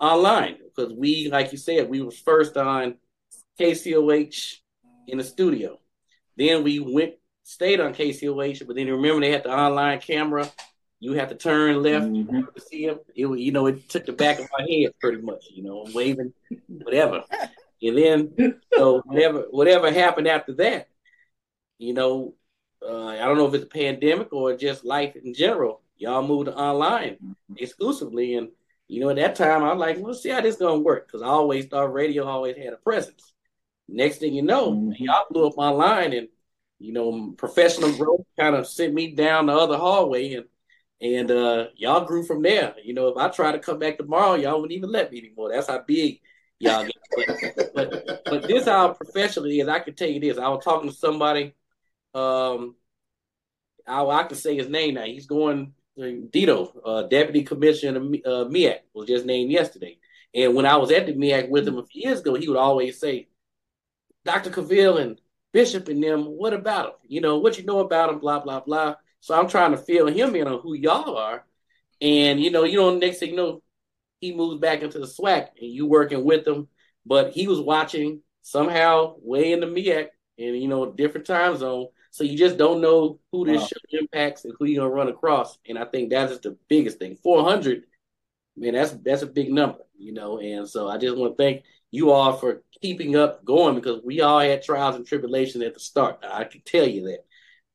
online 0.00 0.56
because 0.64 0.92
we, 0.92 1.30
like 1.30 1.52
you 1.52 1.58
said, 1.58 1.88
we 1.88 2.02
was 2.02 2.18
first 2.18 2.56
on 2.56 2.96
KCOH 3.58 4.56
in 5.06 5.18
the 5.18 5.24
studio. 5.24 5.78
Then 6.36 6.64
we 6.64 6.80
went 6.80 7.14
stayed 7.44 7.80
on 7.80 7.94
KCOH, 7.94 8.66
but 8.66 8.76
then 8.76 8.88
remember 8.88 9.20
they 9.20 9.30
had 9.30 9.44
the 9.44 9.56
online 9.56 10.00
camera. 10.00 10.50
You 10.98 11.14
have 11.14 11.28
to 11.30 11.34
turn 11.34 11.82
left 11.82 12.06
mm-hmm. 12.06 12.40
to 12.40 12.60
see 12.60 12.84
him. 12.84 12.98
It, 13.14 13.26
you 13.26 13.52
know, 13.52 13.66
it 13.66 13.88
took 13.88 14.06
the 14.06 14.12
back 14.12 14.38
of 14.38 14.48
my 14.58 14.66
head 14.68 14.92
pretty 15.00 15.22
much. 15.22 15.46
You 15.50 15.62
know, 15.62 15.84
I'm 15.84 15.92
waving, 15.94 16.32
whatever. 16.66 17.24
And 17.82 17.96
then, 17.96 18.60
so 18.74 19.00
whatever 19.06 19.46
whatever 19.50 19.90
happened 19.90 20.28
after 20.28 20.52
that, 20.56 20.88
you 21.78 21.94
know, 21.94 22.34
uh, 22.82 23.08
I 23.08 23.18
don't 23.18 23.36
know 23.36 23.46
if 23.46 23.54
it's 23.54 23.64
a 23.64 23.68
pandemic 23.68 24.32
or 24.32 24.56
just 24.56 24.84
life 24.84 25.16
in 25.16 25.34
general. 25.34 25.82
Y'all 25.96 26.26
moved 26.26 26.48
online 26.48 27.36
exclusively, 27.56 28.34
and 28.34 28.48
you 28.88 29.00
know 29.00 29.10
at 29.10 29.16
that 29.16 29.34
time 29.34 29.62
I'm 29.62 29.78
like, 29.78 29.98
let's 30.00 30.22
see 30.22 30.30
how 30.30 30.40
this 30.40 30.56
gonna 30.56 30.78
work 30.78 31.06
because 31.06 31.22
I 31.22 31.26
always 31.26 31.66
thought 31.66 31.92
radio 31.92 32.24
always 32.24 32.56
had 32.56 32.72
a 32.72 32.76
presence. 32.76 33.32
Next 33.88 34.18
thing 34.18 34.34
you 34.34 34.42
know, 34.42 34.72
mm-hmm. 34.72 34.92
y'all 35.02 35.26
blew 35.30 35.46
up 35.46 35.58
online, 35.58 36.12
and 36.14 36.28
you 36.78 36.92
know 36.92 37.34
professional 37.36 37.92
growth 37.96 38.24
kind 38.38 38.56
of 38.56 38.66
sent 38.66 38.94
me 38.94 39.14
down 39.14 39.46
the 39.46 39.52
other 39.52 39.76
hallway, 39.76 40.34
and 40.34 40.46
and 41.02 41.30
uh, 41.30 41.66
y'all 41.76 42.04
grew 42.06 42.24
from 42.24 42.42
there. 42.42 42.74
You 42.82 42.94
know, 42.94 43.08
if 43.08 43.16
I 43.18 43.28
try 43.28 43.52
to 43.52 43.58
come 43.58 43.78
back 43.78 43.98
tomorrow, 43.98 44.34
y'all 44.34 44.60
wouldn't 44.60 44.76
even 44.76 44.90
let 44.90 45.12
me 45.12 45.18
anymore. 45.18 45.50
That's 45.52 45.68
how 45.68 45.82
big 45.86 46.20
y'all 46.58 46.84
get. 46.84 46.94
But, 47.74 47.90
but, 48.06 48.22
but 48.24 48.42
this 48.48 48.66
how 48.66 48.94
professionally 48.94 49.60
is. 49.60 49.68
I 49.68 49.80
can 49.80 49.94
tell 49.94 50.08
you 50.08 50.20
this. 50.20 50.38
I 50.38 50.48
was 50.48 50.64
talking 50.64 50.88
to 50.88 50.94
somebody 50.94 51.54
um, 52.14 52.74
I, 53.86 54.04
I 54.04 54.22
can 54.24 54.36
say 54.36 54.56
his 54.56 54.68
name 54.68 54.94
now. 54.94 55.04
He's 55.04 55.26
going 55.26 55.74
Dito, 55.98 56.72
uh, 56.84 57.02
Deputy 57.02 57.42
Commissioner 57.42 58.00
uh, 58.00 58.44
MEAC, 58.46 58.78
was 58.94 59.06
just 59.06 59.26
named 59.26 59.50
yesterday. 59.50 59.98
And 60.34 60.54
when 60.54 60.66
I 60.66 60.76
was 60.76 60.90
at 60.92 61.06
the 61.06 61.14
MEAC 61.14 61.48
with 61.48 61.66
him 61.66 61.78
a 61.78 61.84
few 61.84 62.02
years 62.02 62.20
ago, 62.20 62.34
he 62.34 62.48
would 62.48 62.56
always 62.56 62.98
say, 62.98 63.28
Dr. 64.24 64.50
Cavil 64.50 64.98
and 64.98 65.20
Bishop 65.52 65.88
and 65.88 66.02
them, 66.02 66.24
what 66.24 66.52
about 66.54 66.86
him? 66.86 66.94
You 67.08 67.20
know, 67.20 67.38
what 67.38 67.58
you 67.58 67.64
know 67.64 67.80
about 67.80 68.10
them, 68.10 68.20
blah, 68.20 68.40
blah, 68.40 68.60
blah. 68.60 68.94
So 69.20 69.38
I'm 69.38 69.48
trying 69.48 69.72
to 69.72 69.76
fill 69.76 70.06
him 70.06 70.34
in 70.36 70.46
on 70.46 70.60
who 70.60 70.74
y'all 70.74 71.16
are. 71.16 71.44
And, 72.00 72.40
you 72.40 72.50
know, 72.50 72.64
you 72.64 72.78
know, 72.78 72.96
next 72.96 73.18
thing 73.18 73.30
you 73.30 73.36
know, 73.36 73.62
he 74.20 74.34
moves 74.34 74.60
back 74.60 74.82
into 74.82 74.98
the 74.98 75.06
SWAC 75.06 75.48
and 75.60 75.70
you 75.70 75.86
working 75.86 76.24
with 76.24 76.46
him. 76.46 76.68
But 77.04 77.32
he 77.32 77.48
was 77.48 77.60
watching 77.60 78.22
somehow 78.42 79.16
way 79.18 79.52
in 79.52 79.60
the 79.60 79.66
MEAC 79.66 80.08
and, 80.38 80.56
you 80.56 80.68
know, 80.68 80.92
different 80.92 81.26
time 81.26 81.56
zone 81.56 81.88
so 82.10 82.24
you 82.24 82.36
just 82.36 82.56
don't 82.56 82.80
know 82.80 83.20
who 83.30 83.44
this 83.44 83.60
wow. 83.60 83.66
show 83.66 83.98
impacts 84.00 84.44
and 84.44 84.54
who 84.58 84.66
you're 84.66 84.84
gonna 84.84 84.94
run 84.94 85.08
across. 85.08 85.58
And 85.68 85.78
I 85.78 85.84
think 85.84 86.10
that 86.10 86.30
is 86.30 86.40
the 86.40 86.56
biggest 86.68 86.98
thing. 86.98 87.16
400, 87.22 87.84
man, 88.56 88.74
that's 88.74 88.92
that's 88.92 89.22
a 89.22 89.26
big 89.26 89.52
number, 89.52 89.78
you 89.98 90.12
know. 90.12 90.38
And 90.38 90.68
so 90.68 90.88
I 90.88 90.98
just 90.98 91.16
want 91.16 91.36
to 91.36 91.42
thank 91.42 91.64
you 91.90 92.10
all 92.10 92.36
for 92.36 92.62
keeping 92.82 93.16
up 93.16 93.44
going 93.44 93.74
because 93.74 94.00
we 94.04 94.20
all 94.20 94.40
had 94.40 94.62
trials 94.62 94.96
and 94.96 95.06
tribulations 95.06 95.62
at 95.64 95.74
the 95.74 95.80
start. 95.80 96.24
I 96.28 96.44
can 96.44 96.62
tell 96.64 96.86
you 96.86 97.06
that. 97.06 97.24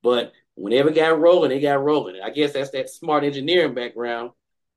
But 0.04 0.34
whenever 0.56 0.90
it 0.90 0.96
got 0.96 1.20
rolling, 1.20 1.50
they 1.50 1.60
got 1.60 1.84
rolling. 1.84 2.22
I 2.22 2.30
guess 2.30 2.54
that's 2.54 2.72
that 2.72 2.90
smart 2.90 3.24
engineering 3.24 3.74
background, 3.74 4.32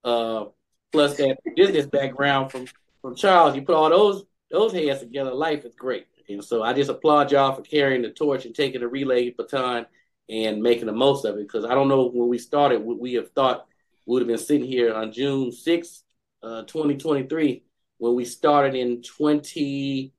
uh, 0.04 0.46
plus 0.92 1.16
that 1.16 1.38
business 1.56 1.86
background 1.86 2.52
from 2.52 2.66
from 3.02 3.16
Charles. 3.16 3.56
You 3.56 3.62
put 3.62 3.74
all 3.74 3.90
those 3.90 4.24
those 4.50 4.72
heads 4.72 5.00
together, 5.00 5.34
life 5.34 5.64
is 5.64 5.74
great. 5.74 6.06
And 6.28 6.44
so 6.44 6.62
I 6.62 6.72
just 6.72 6.90
applaud 6.90 7.32
y'all 7.32 7.54
for 7.54 7.62
carrying 7.62 8.02
the 8.02 8.10
torch 8.10 8.44
and 8.44 8.54
taking 8.54 8.80
the 8.80 8.88
relay 8.88 9.30
baton 9.30 9.86
and 10.28 10.62
making 10.62 10.86
the 10.86 10.92
most 10.92 11.24
of 11.24 11.36
it. 11.36 11.46
Because 11.46 11.64
I 11.64 11.74
don't 11.74 11.88
know 11.88 12.08
when 12.08 12.28
we 12.28 12.38
started, 12.38 12.84
would 12.84 12.98
we 12.98 13.14
have 13.14 13.30
thought 13.32 13.66
we 14.06 14.12
would 14.12 14.22
have 14.22 14.28
been 14.28 14.38
sitting 14.38 14.66
here 14.66 14.94
on 14.94 15.12
June 15.12 15.50
6th, 15.50 16.02
uh, 16.42 16.62
2023, 16.62 17.64
when 17.98 18.14
we 18.14 18.24
started 18.24 18.74
in 18.74 19.02
2012, 19.02 20.10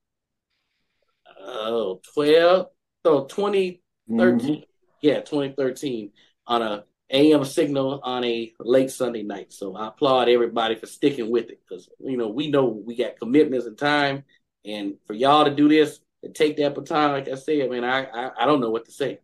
uh, 1.42 2.66
so 3.06 3.26
2013. 3.26 3.80
Mm-hmm. 4.10 4.64
Yeah, 5.02 5.22
2013 5.22 6.12
on 6.48 6.62
a 6.62 6.84
AM 7.12 7.44
signal 7.46 8.02
on 8.04 8.24
a 8.24 8.54
late 8.60 8.92
Sunday 8.92 9.24
night. 9.24 9.52
So 9.52 9.76
I 9.76 9.88
applaud 9.88 10.30
everybody 10.30 10.76
for 10.76 10.86
sticking 10.86 11.32
with 11.32 11.50
it 11.50 11.60
because 11.68 11.90
you 12.00 12.18
know 12.18 12.28
we 12.28 12.52
know 12.52 12.66
we 12.66 12.96
got 12.96 13.18
commitments 13.20 13.66
and 13.66 13.78
time 13.78 14.26
and 14.66 14.96
for 15.06 15.14
y'all 15.14 15.46
to 15.46 15.56
do 15.56 15.70
this 15.70 16.00
and 16.24 16.36
take 16.36 16.58
that 16.58 16.76
baton, 16.76 17.12
like 17.12 17.28
I 17.28 17.36
said, 17.36 17.70
man, 17.70 17.84
I, 17.84 18.06
I, 18.06 18.32
I 18.42 18.46
don't 18.46 18.62
know 18.62 18.70
what 18.70 18.86
to 18.86 18.92
say. 18.92 19.20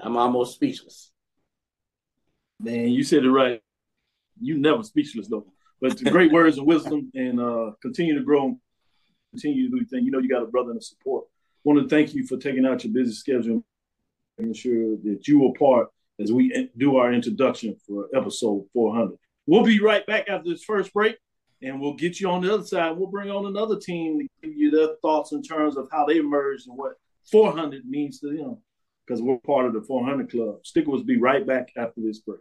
I'm 0.00 0.16
almost 0.16 0.54
speechless. 0.54 1.10
Man, 2.60 2.88
you 2.88 3.02
said 3.04 3.24
it 3.24 3.30
right. 3.30 3.62
You 4.40 4.58
never 4.58 4.82
speechless 4.82 5.28
though. 5.28 5.46
But 5.80 6.02
great 6.04 6.32
words 6.32 6.58
of 6.58 6.64
wisdom 6.64 7.10
and 7.14 7.40
uh, 7.40 7.72
continue 7.80 8.18
to 8.18 8.24
grow, 8.24 8.58
continue 9.32 9.70
to 9.70 9.78
do 9.78 9.84
things. 9.86 10.04
You 10.04 10.10
know 10.10 10.18
you 10.18 10.28
got 10.28 10.42
a 10.42 10.46
brother 10.46 10.70
and 10.70 10.78
a 10.78 10.82
support. 10.82 11.24
Want 11.64 11.80
to 11.80 11.88
thank 11.88 12.14
you 12.14 12.26
for 12.26 12.36
taking 12.36 12.64
out 12.66 12.84
your 12.84 12.92
busy 12.92 13.12
schedule 13.12 13.64
making 14.38 14.54
sure 14.54 14.96
that 15.04 15.26
you 15.26 15.40
were 15.40 15.52
part 15.52 15.88
as 16.20 16.32
we 16.32 16.70
do 16.76 16.96
our 16.96 17.12
introduction 17.12 17.76
for 17.86 18.06
episode 18.14 18.64
400. 18.72 19.16
We'll 19.46 19.64
be 19.64 19.80
right 19.80 20.04
back 20.06 20.28
after 20.28 20.50
this 20.50 20.64
first 20.64 20.92
break, 20.92 21.16
and 21.62 21.80
we'll 21.80 21.94
get 21.94 22.20
you 22.20 22.28
on 22.28 22.42
the 22.42 22.52
other 22.52 22.64
side. 22.64 22.96
We'll 22.96 23.08
bring 23.08 23.30
on 23.30 23.46
another 23.46 23.78
team 23.78 24.18
to 24.18 24.26
give 24.42 24.56
you 24.56 24.70
their 24.70 24.96
thoughts 25.02 25.32
in 25.32 25.42
terms 25.42 25.76
of 25.76 25.88
how 25.90 26.06
they 26.06 26.18
emerged 26.18 26.68
and 26.68 26.76
what 26.76 26.94
400 27.30 27.84
means 27.86 28.20
to 28.20 28.36
them, 28.36 28.58
because 29.06 29.22
we're 29.22 29.38
part 29.38 29.66
of 29.66 29.72
the 29.72 29.82
400 29.82 30.30
Club. 30.30 30.64
Stick. 30.64 30.86
Be 31.06 31.18
right 31.18 31.46
back 31.46 31.68
after 31.76 32.00
this 32.00 32.20
break. 32.20 32.40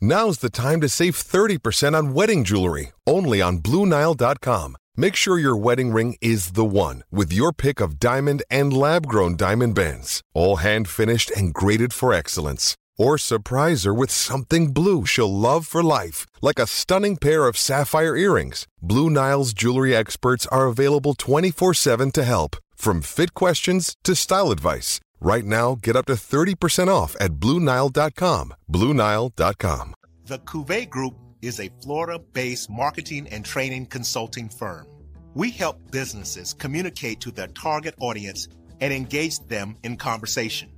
Now's 0.00 0.38
the 0.38 0.48
time 0.48 0.80
to 0.80 0.88
save 0.88 1.14
30% 1.14 1.94
on 1.94 2.14
wedding 2.14 2.42
jewelry, 2.42 2.92
only 3.06 3.42
on 3.42 3.58
BlueNile.com. 3.58 4.76
Make 4.96 5.14
sure 5.14 5.38
your 5.38 5.56
wedding 5.56 5.92
ring 5.92 6.16
is 6.20 6.52
the 6.52 6.64
one 6.64 7.04
with 7.10 7.32
your 7.32 7.52
pick 7.52 7.80
of 7.80 7.98
diamond 8.00 8.42
and 8.50 8.72
lab 8.72 9.06
grown 9.06 9.36
diamond 9.36 9.74
bands, 9.74 10.22
all 10.34 10.56
hand 10.56 10.88
finished 10.88 11.30
and 11.30 11.54
graded 11.54 11.92
for 11.92 12.12
excellence. 12.12 12.76
Or 13.00 13.16
surprise 13.16 13.84
her 13.84 13.94
with 13.94 14.10
something 14.10 14.74
blue 14.74 15.06
she'll 15.06 15.34
love 15.48 15.66
for 15.66 15.82
life, 15.82 16.26
like 16.42 16.58
a 16.58 16.66
stunning 16.66 17.16
pair 17.16 17.46
of 17.46 17.56
sapphire 17.56 18.14
earrings. 18.14 18.66
Blue 18.82 19.08
Nile's 19.08 19.54
jewelry 19.54 19.96
experts 19.96 20.46
are 20.48 20.66
available 20.66 21.14
24 21.14 21.72
7 21.72 22.10
to 22.10 22.24
help, 22.24 22.56
from 22.74 23.00
fit 23.00 23.32
questions 23.32 23.96
to 24.04 24.14
style 24.14 24.50
advice. 24.50 25.00
Right 25.18 25.46
now, 25.46 25.78
get 25.80 25.96
up 25.96 26.04
to 26.06 26.12
30% 26.12 26.88
off 26.88 27.16
at 27.20 27.40
BlueNile.com. 27.40 28.52
BlueNile.com. 28.70 29.94
The 30.26 30.38
Cuvée 30.40 30.88
Group 30.88 31.14
is 31.40 31.58
a 31.58 31.70
Florida 31.80 32.18
based 32.18 32.68
marketing 32.68 33.28
and 33.28 33.46
training 33.46 33.86
consulting 33.86 34.50
firm. 34.50 34.86
We 35.32 35.50
help 35.50 35.90
businesses 35.90 36.52
communicate 36.52 37.20
to 37.20 37.30
their 37.30 37.48
target 37.48 37.94
audience 37.98 38.46
and 38.82 38.92
engage 38.92 39.38
them 39.48 39.76
in 39.84 39.96
conversation. 39.96 40.68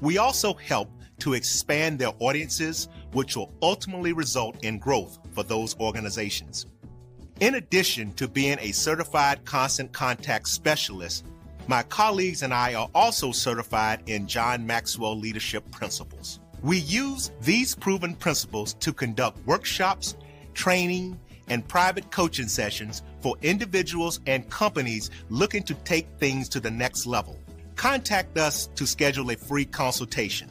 We 0.00 0.16
also 0.18 0.54
help 0.54 0.88
to 1.18 1.34
expand 1.34 1.98
their 1.98 2.12
audiences, 2.18 2.88
which 3.12 3.36
will 3.36 3.52
ultimately 3.62 4.12
result 4.12 4.64
in 4.64 4.78
growth 4.78 5.18
for 5.32 5.42
those 5.42 5.78
organizations. 5.78 6.66
In 7.40 7.56
addition 7.56 8.12
to 8.14 8.28
being 8.28 8.58
a 8.60 8.72
certified 8.72 9.44
constant 9.44 9.92
contact 9.92 10.48
specialist, 10.48 11.24
my 11.66 11.82
colleagues 11.84 12.42
and 12.42 12.52
I 12.52 12.74
are 12.74 12.88
also 12.94 13.32
certified 13.32 14.02
in 14.06 14.26
John 14.26 14.66
Maxwell 14.66 15.18
Leadership 15.18 15.68
Principles. 15.70 16.40
We 16.62 16.78
use 16.78 17.30
these 17.40 17.74
proven 17.74 18.14
principles 18.14 18.74
to 18.74 18.92
conduct 18.92 19.44
workshops, 19.46 20.14
training, 20.54 21.18
and 21.48 21.66
private 21.66 22.10
coaching 22.10 22.48
sessions 22.48 23.02
for 23.20 23.36
individuals 23.42 24.20
and 24.26 24.48
companies 24.48 25.10
looking 25.28 25.62
to 25.64 25.74
take 25.74 26.06
things 26.18 26.48
to 26.50 26.60
the 26.60 26.70
next 26.70 27.06
level. 27.06 27.38
Contact 27.76 28.38
us 28.38 28.68
to 28.76 28.86
schedule 28.86 29.30
a 29.30 29.36
free 29.36 29.64
consultation. 29.64 30.50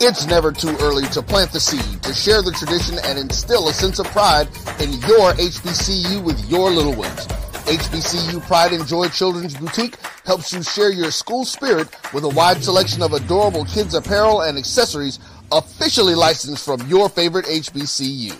It's 0.01 0.27
never 0.27 0.53
too 0.53 0.77
early 0.81 1.07
to 1.09 1.23
plant 1.23 1.53
the 1.53 1.61
seed, 1.61 2.03
to 2.03 2.12
share 2.12 2.43
the 2.43 2.53
tradition, 2.53 2.99
and 3.05 3.19
instill 3.19 3.69
a 3.69 3.73
sense 3.73 3.99
of 3.99 4.07
pride 4.07 4.49
in 4.81 4.93
your 4.93 5.33
HBCU 5.35 6.25
with 6.25 6.51
your 6.51 6.71
little 6.71 6.95
ones. 6.95 7.27
HBCU 7.69 8.41
Pride 8.47 8.73
and 8.73 8.87
Joy 8.87 9.09
Children's 9.09 9.55
Boutique 9.55 9.97
helps 10.25 10.55
you 10.55 10.63
share 10.63 10.91
your 10.91 11.11
school 11.11 11.45
spirit 11.45 11.87
with 12.15 12.25
a 12.25 12.29
wide 12.31 12.65
selection 12.65 13.03
of 13.03 13.13
adorable 13.13 13.67
kids 13.67 13.93
apparel 13.93 14.41
and 14.41 14.57
accessories 14.57 15.19
officially 15.53 16.15
licensed 16.15 16.65
from 16.65 16.81
your 16.89 17.11
favorite 17.11 17.45
HBCU. 17.45 18.33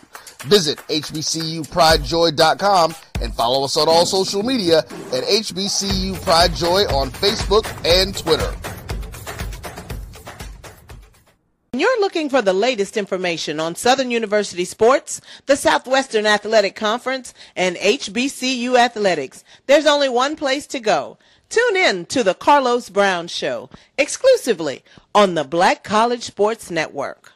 Visit 0.45 0.79
hbcupridejoy.com 0.89 2.95
and 3.21 3.35
follow 3.35 3.65
us 3.65 3.77
on 3.77 3.87
all 3.87 4.07
social 4.07 4.43
media 4.43 4.79
at 4.79 5.25
HBCU 5.25 6.23
Pride 6.23 6.55
Joy 6.55 6.85
on 6.85 7.11
Facebook 7.11 7.67
and 7.85 8.17
Twitter. 8.17 8.55
When 11.79 11.87
you're 11.87 12.01
looking 12.01 12.29
for 12.29 12.43
the 12.43 12.53
latest 12.53 12.97
information 12.97 13.61
on 13.61 13.77
Southern 13.77 14.11
University 14.11 14.65
sports, 14.65 15.21
the 15.47 15.55
Southwestern 15.55 16.27
Athletic 16.27 16.75
Conference, 16.75 17.33
and 17.55 17.77
HBCU 17.77 18.77
athletics. 18.77 19.45
There's 19.67 19.87
only 19.87 20.09
one 20.09 20.35
place 20.35 20.67
to 20.75 20.81
go. 20.81 21.19
Tune 21.49 21.77
in 21.77 22.07
to 22.07 22.25
the 22.25 22.35
Carlos 22.35 22.91
Brown 22.91 23.29
Show 23.29 23.71
exclusively 23.97 24.83
on 25.15 25.37
the 25.37 25.45
Black 25.45 25.85
College 25.85 26.23
Sports 26.23 26.69
Network. 26.69 27.35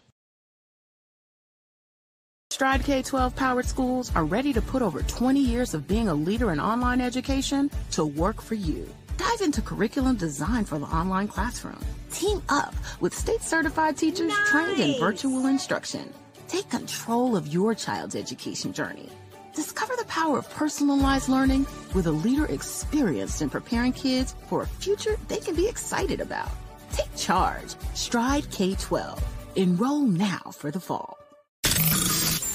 Stride 2.51 2.83
K 2.83 3.01
12 3.01 3.37
powered 3.37 3.67
schools 3.67 4.11
are 4.17 4.25
ready 4.25 4.53
to 4.55 4.61
put 4.61 4.83
over 4.83 5.03
20 5.03 5.39
years 5.39 5.73
of 5.73 5.87
being 5.87 6.09
a 6.09 6.15
leader 6.15 6.51
in 6.51 6.59
online 6.59 7.01
education 7.01 7.71
to 7.93 8.05
work 8.05 8.43
for 8.43 8.57
you. 8.57 8.93
Dive 9.23 9.41
into 9.43 9.63
curriculum 9.63 10.17
design 10.17 10.65
for 10.65 10.81
the 10.81 10.87
online 10.87 11.29
classroom. 11.29 11.79
Team 12.11 12.43
up 12.49 12.75
with 13.01 13.15
state 13.15 13.41
certified 13.41 13.97
teachers 13.97 14.27
nice. 14.27 14.49
trained 14.49 14.81
in 14.81 14.99
virtual 14.99 15.47
instruction. 15.47 16.13
Take 16.49 16.69
control 16.69 17.37
of 17.37 17.47
your 17.47 17.73
child's 17.73 18.17
education 18.17 18.73
journey. 18.73 19.09
Discover 19.55 19.95
the 19.97 20.07
power 20.07 20.39
of 20.39 20.51
personalized 20.51 21.29
learning 21.29 21.69
with 21.95 22.09
a 22.09 22.11
leader 22.11 22.47
experienced 22.47 23.43
in 23.43 23.49
preparing 23.49 23.93
kids 23.93 24.35
for 24.49 24.63
a 24.63 24.67
future 24.67 25.17
they 25.29 25.39
can 25.39 25.55
be 25.55 25.69
excited 25.69 26.21
about. 26.21 26.51
Take 26.91 27.15
charge. 27.17 27.77
Stride 27.95 28.51
K 28.51 28.75
12. 28.75 29.23
Enroll 29.55 30.01
now 30.01 30.51
for 30.53 30.73
the 30.73 30.81
fall. 30.81 31.22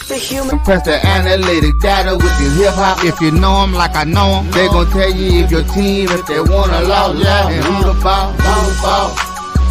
The 0.07 0.15
human. 0.15 0.51
Compress 0.51 0.85
the 0.85 1.05
analytic 1.05 1.81
data 1.81 2.15
with 2.15 2.39
your 2.39 2.51
hip 2.51 2.73
hop. 2.75 3.03
If 3.03 3.19
you 3.19 3.31
know 3.31 3.59
them 3.59 3.73
like 3.73 3.93
I 3.93 4.05
know 4.05 4.39
them, 4.39 4.51
they 4.51 4.69
gon' 4.69 4.89
tell 4.89 5.11
you 5.11 5.43
if 5.43 5.51
your 5.51 5.63
team, 5.75 6.07
if 6.07 6.25
they 6.25 6.39
wanna 6.39 6.79
lose, 6.79 7.21
yeah, 7.21 7.49
and 7.49 7.65
who 7.65 7.91
the 7.91 7.99
ball, 8.01 8.31
who 8.31 8.71
the 8.71 8.79
ball. 8.81 9.09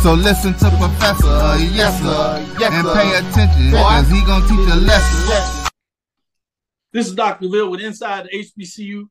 So 0.03 0.13
listen 0.13 0.53
to 0.53 0.69
Professor, 0.77 1.27
uh, 1.27 1.57
yes 1.57 2.03
sir, 2.03 2.45
yes, 2.61 2.71
and 2.71 2.85
pay 2.85 3.17
attention, 3.17 3.73
cause 3.73 4.09
he 4.11 4.21
gonna 4.27 4.47
teach 4.47 4.73
a 4.73 4.77
lesson. 4.77 5.71
This 6.93 7.09
is 7.09 7.15
Dr. 7.15 7.49
Ville 7.49 7.71
with 7.71 7.81
Inside 7.81 8.29
the 8.31 8.45
HBCU 8.45 9.09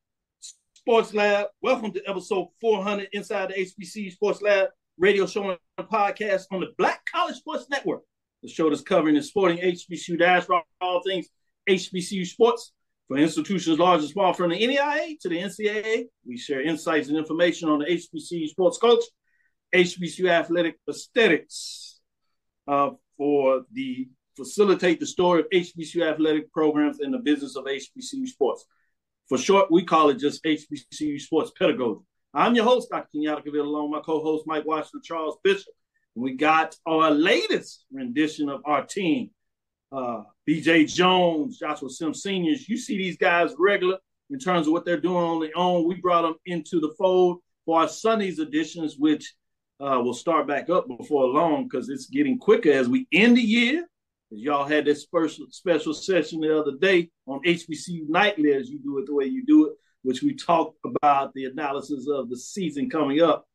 Sports 0.75 1.11
Lab. 1.15 1.47
Welcome 1.59 1.91
to 1.93 2.03
episode 2.07 2.49
400 2.61 3.09
Inside 3.13 3.49
the 3.49 3.65
HBCU 3.65 4.11
Sports 4.11 4.43
Lab 4.43 4.69
radio 4.99 5.25
show 5.25 5.49
and 5.49 5.89
podcast 5.89 6.43
on 6.51 6.59
the 6.59 6.67
Black 6.77 7.01
College 7.11 7.37
Sports 7.37 7.67
Network 7.67 8.03
the 8.45 8.51
show 8.51 8.69
that's 8.69 8.81
covering 8.81 9.15
the 9.15 9.23
sporting 9.23 9.57
HBCU 9.57 10.19
dash 10.19 10.45
all 10.81 11.01
things 11.03 11.27
HBCU 11.69 12.25
sports. 12.25 12.71
For 13.07 13.17
institutions 13.17 13.77
large 13.77 14.01
and 14.01 14.09
small, 14.09 14.33
from 14.33 14.49
the 14.49 14.59
NAIA 14.59 15.19
to 15.19 15.29
the 15.29 15.37
NCAA, 15.37 16.05
we 16.25 16.37
share 16.37 16.61
insights 16.61 17.07
and 17.07 17.17
information 17.17 17.69
on 17.69 17.79
the 17.79 17.85
HBCU 17.85 18.47
sports 18.47 18.79
coach, 18.79 19.03
HBCU 19.75 20.27
athletic 20.27 20.77
aesthetics, 20.89 21.99
uh, 22.67 22.91
for 23.15 23.61
the 23.71 24.07
facilitate 24.35 24.99
the 24.99 25.05
story 25.05 25.41
of 25.41 25.49
HBCU 25.53 26.01
athletic 26.11 26.51
programs 26.51 26.99
and 26.99 27.13
the 27.13 27.19
business 27.19 27.55
of 27.55 27.65
HBCU 27.65 28.27
sports. 28.27 28.65
For 29.29 29.37
short, 29.37 29.71
we 29.71 29.83
call 29.83 30.09
it 30.09 30.17
just 30.17 30.43
HBCU 30.43 31.21
sports 31.21 31.51
pedagogy. 31.57 32.01
I'm 32.33 32.55
your 32.55 32.65
host, 32.65 32.89
Dr. 32.89 33.07
Kenyatta 33.15 33.43
Cavil, 33.45 33.61
along 33.61 33.91
with 33.91 33.99
my 33.99 34.03
co-host 34.03 34.45
Mike 34.47 34.65
Washington, 34.65 35.01
Charles 35.03 35.37
Bishop. 35.43 35.73
We 36.15 36.33
got 36.33 36.75
our 36.85 37.11
latest 37.11 37.85
rendition 37.91 38.49
of 38.49 38.61
our 38.65 38.85
team. 38.85 39.31
Uh, 39.91 40.23
BJ 40.47 40.91
Jones, 40.91 41.59
Joshua 41.59 41.89
Simms 41.89 42.23
seniors. 42.23 42.67
You 42.67 42.77
see 42.77 42.97
these 42.97 43.17
guys 43.17 43.53
regular 43.59 43.97
in 44.29 44.39
terms 44.39 44.67
of 44.67 44.73
what 44.73 44.85
they're 44.85 44.99
doing 44.99 45.23
on 45.23 45.39
their 45.41 45.51
own. 45.55 45.87
We 45.87 45.95
brought 45.95 46.23
them 46.23 46.35
into 46.45 46.79
the 46.79 46.93
fold 46.97 47.39
for 47.65 47.81
our 47.81 47.87
Sunday's 47.87 48.39
editions, 48.39 48.95
which 48.97 49.33
uh, 49.79 50.01
will 50.03 50.13
start 50.13 50.47
back 50.47 50.69
up 50.69 50.87
before 50.87 51.25
long 51.25 51.67
because 51.67 51.89
it's 51.89 52.05
getting 52.07 52.37
quicker 52.37 52.71
as 52.71 52.87
we 52.87 53.07
end 53.11 53.37
the 53.37 53.41
year. 53.41 53.85
Y'all 54.31 54.65
had 54.65 54.85
this 54.85 55.03
special 55.03 55.45
special 55.51 55.93
session 55.93 56.39
the 56.39 56.59
other 56.59 56.73
day 56.79 57.09
on 57.27 57.41
HBCU 57.43 58.07
Nightly, 58.09 58.53
as 58.53 58.69
you 58.69 58.79
do 58.79 58.97
it 58.97 59.05
the 59.05 59.13
way 59.13 59.25
you 59.25 59.45
do 59.45 59.67
it, 59.67 59.73
which 60.01 60.21
we 60.23 60.33
talked 60.33 60.77
about 60.83 61.33
the 61.33 61.45
analysis 61.45 62.07
of 62.09 62.29
the 62.29 62.37
season 62.37 62.89
coming 62.89 63.21
up. 63.21 63.45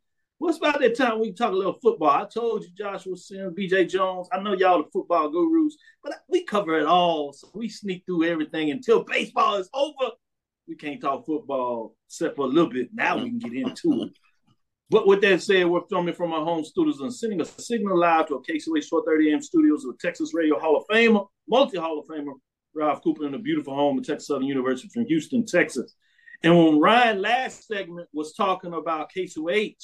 What's 0.41 0.57
about 0.57 0.81
that 0.81 0.97
time 0.97 1.21
we 1.21 1.35
talk 1.35 1.53
a 1.53 1.55
little 1.55 1.79
football? 1.83 2.09
I 2.09 2.25
told 2.25 2.63
you 2.63 2.71
Joshua 2.75 3.15
Simms, 3.15 3.55
BJ 3.55 3.87
Jones. 3.87 4.27
I 4.33 4.41
know 4.41 4.55
y'all 4.55 4.83
the 4.83 4.89
football 4.91 5.29
gurus, 5.29 5.77
but 6.03 6.15
we 6.31 6.45
cover 6.45 6.79
it 6.79 6.87
all. 6.87 7.35
So 7.35 7.51
we 7.53 7.69
sneak 7.69 8.05
through 8.07 8.25
everything 8.25 8.71
until 8.71 9.05
baseball 9.05 9.57
is 9.57 9.69
over. 9.75 10.13
we 10.67 10.77
can't 10.77 10.99
talk 10.99 11.27
football 11.27 11.95
except 12.07 12.37
for 12.37 12.47
a 12.47 12.49
little 12.49 12.71
bit. 12.71 12.89
Now 12.95 13.19
we 13.19 13.29
can 13.29 13.39
get 13.39 13.53
into 13.53 14.05
it. 14.05 14.13
But 14.89 15.07
with 15.07 15.21
that 15.21 15.43
said, 15.43 15.67
we're 15.67 15.87
filming 15.91 16.15
from 16.15 16.33
our 16.33 16.43
home 16.43 16.65
studios 16.65 17.01
and 17.01 17.15
sending 17.15 17.43
a 17.43 17.45
signal 17.45 17.99
live 17.99 18.29
to 18.29 18.37
a 18.37 18.43
KCOH 18.43 18.87
430 18.89 19.33
AM 19.33 19.43
studios 19.43 19.85
with 19.85 19.99
Texas 19.99 20.33
Radio 20.33 20.59
Hall 20.59 20.75
of 20.75 20.85
Famer, 20.91 21.27
multi 21.51 21.77
Hall 21.77 21.99
of 21.99 22.07
Famer 22.07 22.33
Ralph 22.75 23.03
Cooper 23.05 23.27
in 23.27 23.35
a 23.35 23.39
beautiful 23.39 23.75
home 23.75 23.99
at 23.99 24.07
Texas 24.07 24.29
Southern 24.29 24.47
University 24.47 24.89
from 24.89 25.05
Houston, 25.05 25.45
Texas. 25.45 25.95
And 26.43 26.57
when 26.57 26.81
Ryan 26.81 27.21
last 27.21 27.67
segment 27.67 28.09
was 28.15 28.33
talking 28.33 28.73
about 28.73 29.11
KCOH, 29.15 29.77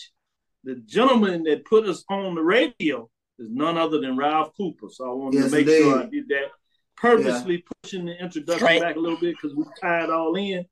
the 0.67 0.75
gentleman 0.85 1.45
that 1.45 1.65
put 1.65 1.87
us 1.87 2.05
on 2.11 2.35
the 2.35 2.43
radio 2.43 3.09
is 3.39 3.49
none 3.49 3.79
other 3.79 4.01
than 4.01 4.17
Ralph 4.17 4.51
Cooper. 4.57 4.89
So 4.91 5.09
I 5.09 5.15
wanted 5.15 5.39
Yes, 5.39 5.51
to 5.51 5.57
make 5.57 5.67
indeed. 5.69 5.79
sure 5.83 5.99
I 6.03 6.07
did 6.07 6.29
that. 6.29 6.51
Purposely 6.97 7.65
pushing 7.83 8.05
the 8.07 8.21
introduction 8.21 8.67
Straight. 8.67 8.81
back 8.83 8.97
a 8.97 8.99
little 8.99 9.19
bit 9.19 9.37
because 9.41 9.55
we 9.55 9.65
tied 9.81 10.11
all 10.11 10.35
in. 10.35 10.67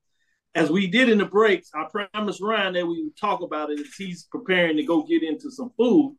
As 0.57 0.71
we 0.71 0.89
did 0.89 1.09
in 1.09 1.19
the 1.19 1.25
breaks, 1.25 1.71
I 1.75 1.87
promised 2.13 2.41
Ryan 2.41 2.75
that 2.75 2.87
we 2.87 3.05
would 3.05 3.17
talk 3.17 3.43
about 3.43 3.71
it 3.71 3.79
as 3.79 3.95
he's 3.97 4.25
preparing 4.25 4.77
to 4.79 4.83
go 4.85 5.03
get 5.03 5.23
into 5.23 5.51
some 5.51 5.71
food. 5.77 6.17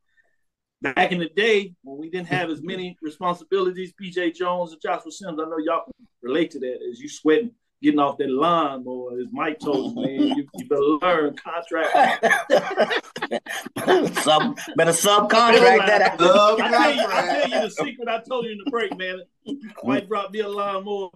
Back 0.81 1.11
in 1.11 1.19
the 1.19 1.29
day, 1.29 1.73
when 1.83 1.97
we 1.97 2.09
didn't 2.09 2.27
have 2.27 2.49
as 2.49 2.61
many 2.61 2.97
responsibilities, 3.01 3.93
BJ 4.01 4.33
Jones 4.35 4.71
and 4.71 4.81
Joshua 4.81 5.11
Simms, 5.11 5.39
I 5.41 5.49
know 5.49 5.57
y'all 5.57 5.83
can 5.85 6.07
relate 6.21 6.51
to 6.51 6.59
that 6.59 6.79
as 6.89 6.99
you 6.99 7.09
sweating, 7.09 7.51
getting 7.85 7.99
off 7.99 8.17
that 8.17 8.29
line, 8.29 8.83
or 8.85 9.19
as 9.19 9.27
Mike 9.31 9.59
told 9.59 9.95
man, 9.95 10.09
you, 10.09 10.47
you 10.55 10.67
better 10.67 10.81
learn 10.81 11.35
contract. 11.37 12.25
Sub, 14.23 14.57
better 14.75 14.91
subcontract 14.91 15.85
that. 15.85 16.01
I 16.01 16.17
tell, 16.17 16.57
you, 16.57 16.63
I 16.63 17.21
tell 17.21 17.49
you 17.49 17.61
the 17.61 17.69
secret 17.69 18.07
I 18.07 18.21
told 18.27 18.45
you 18.45 18.53
in 18.53 18.57
the 18.63 18.71
break, 18.71 18.97
man. 18.97 19.21
Mike 19.83 20.07
brought 20.07 20.31
me 20.33 20.39
a 20.39 20.49
lawnmower. 20.49 21.09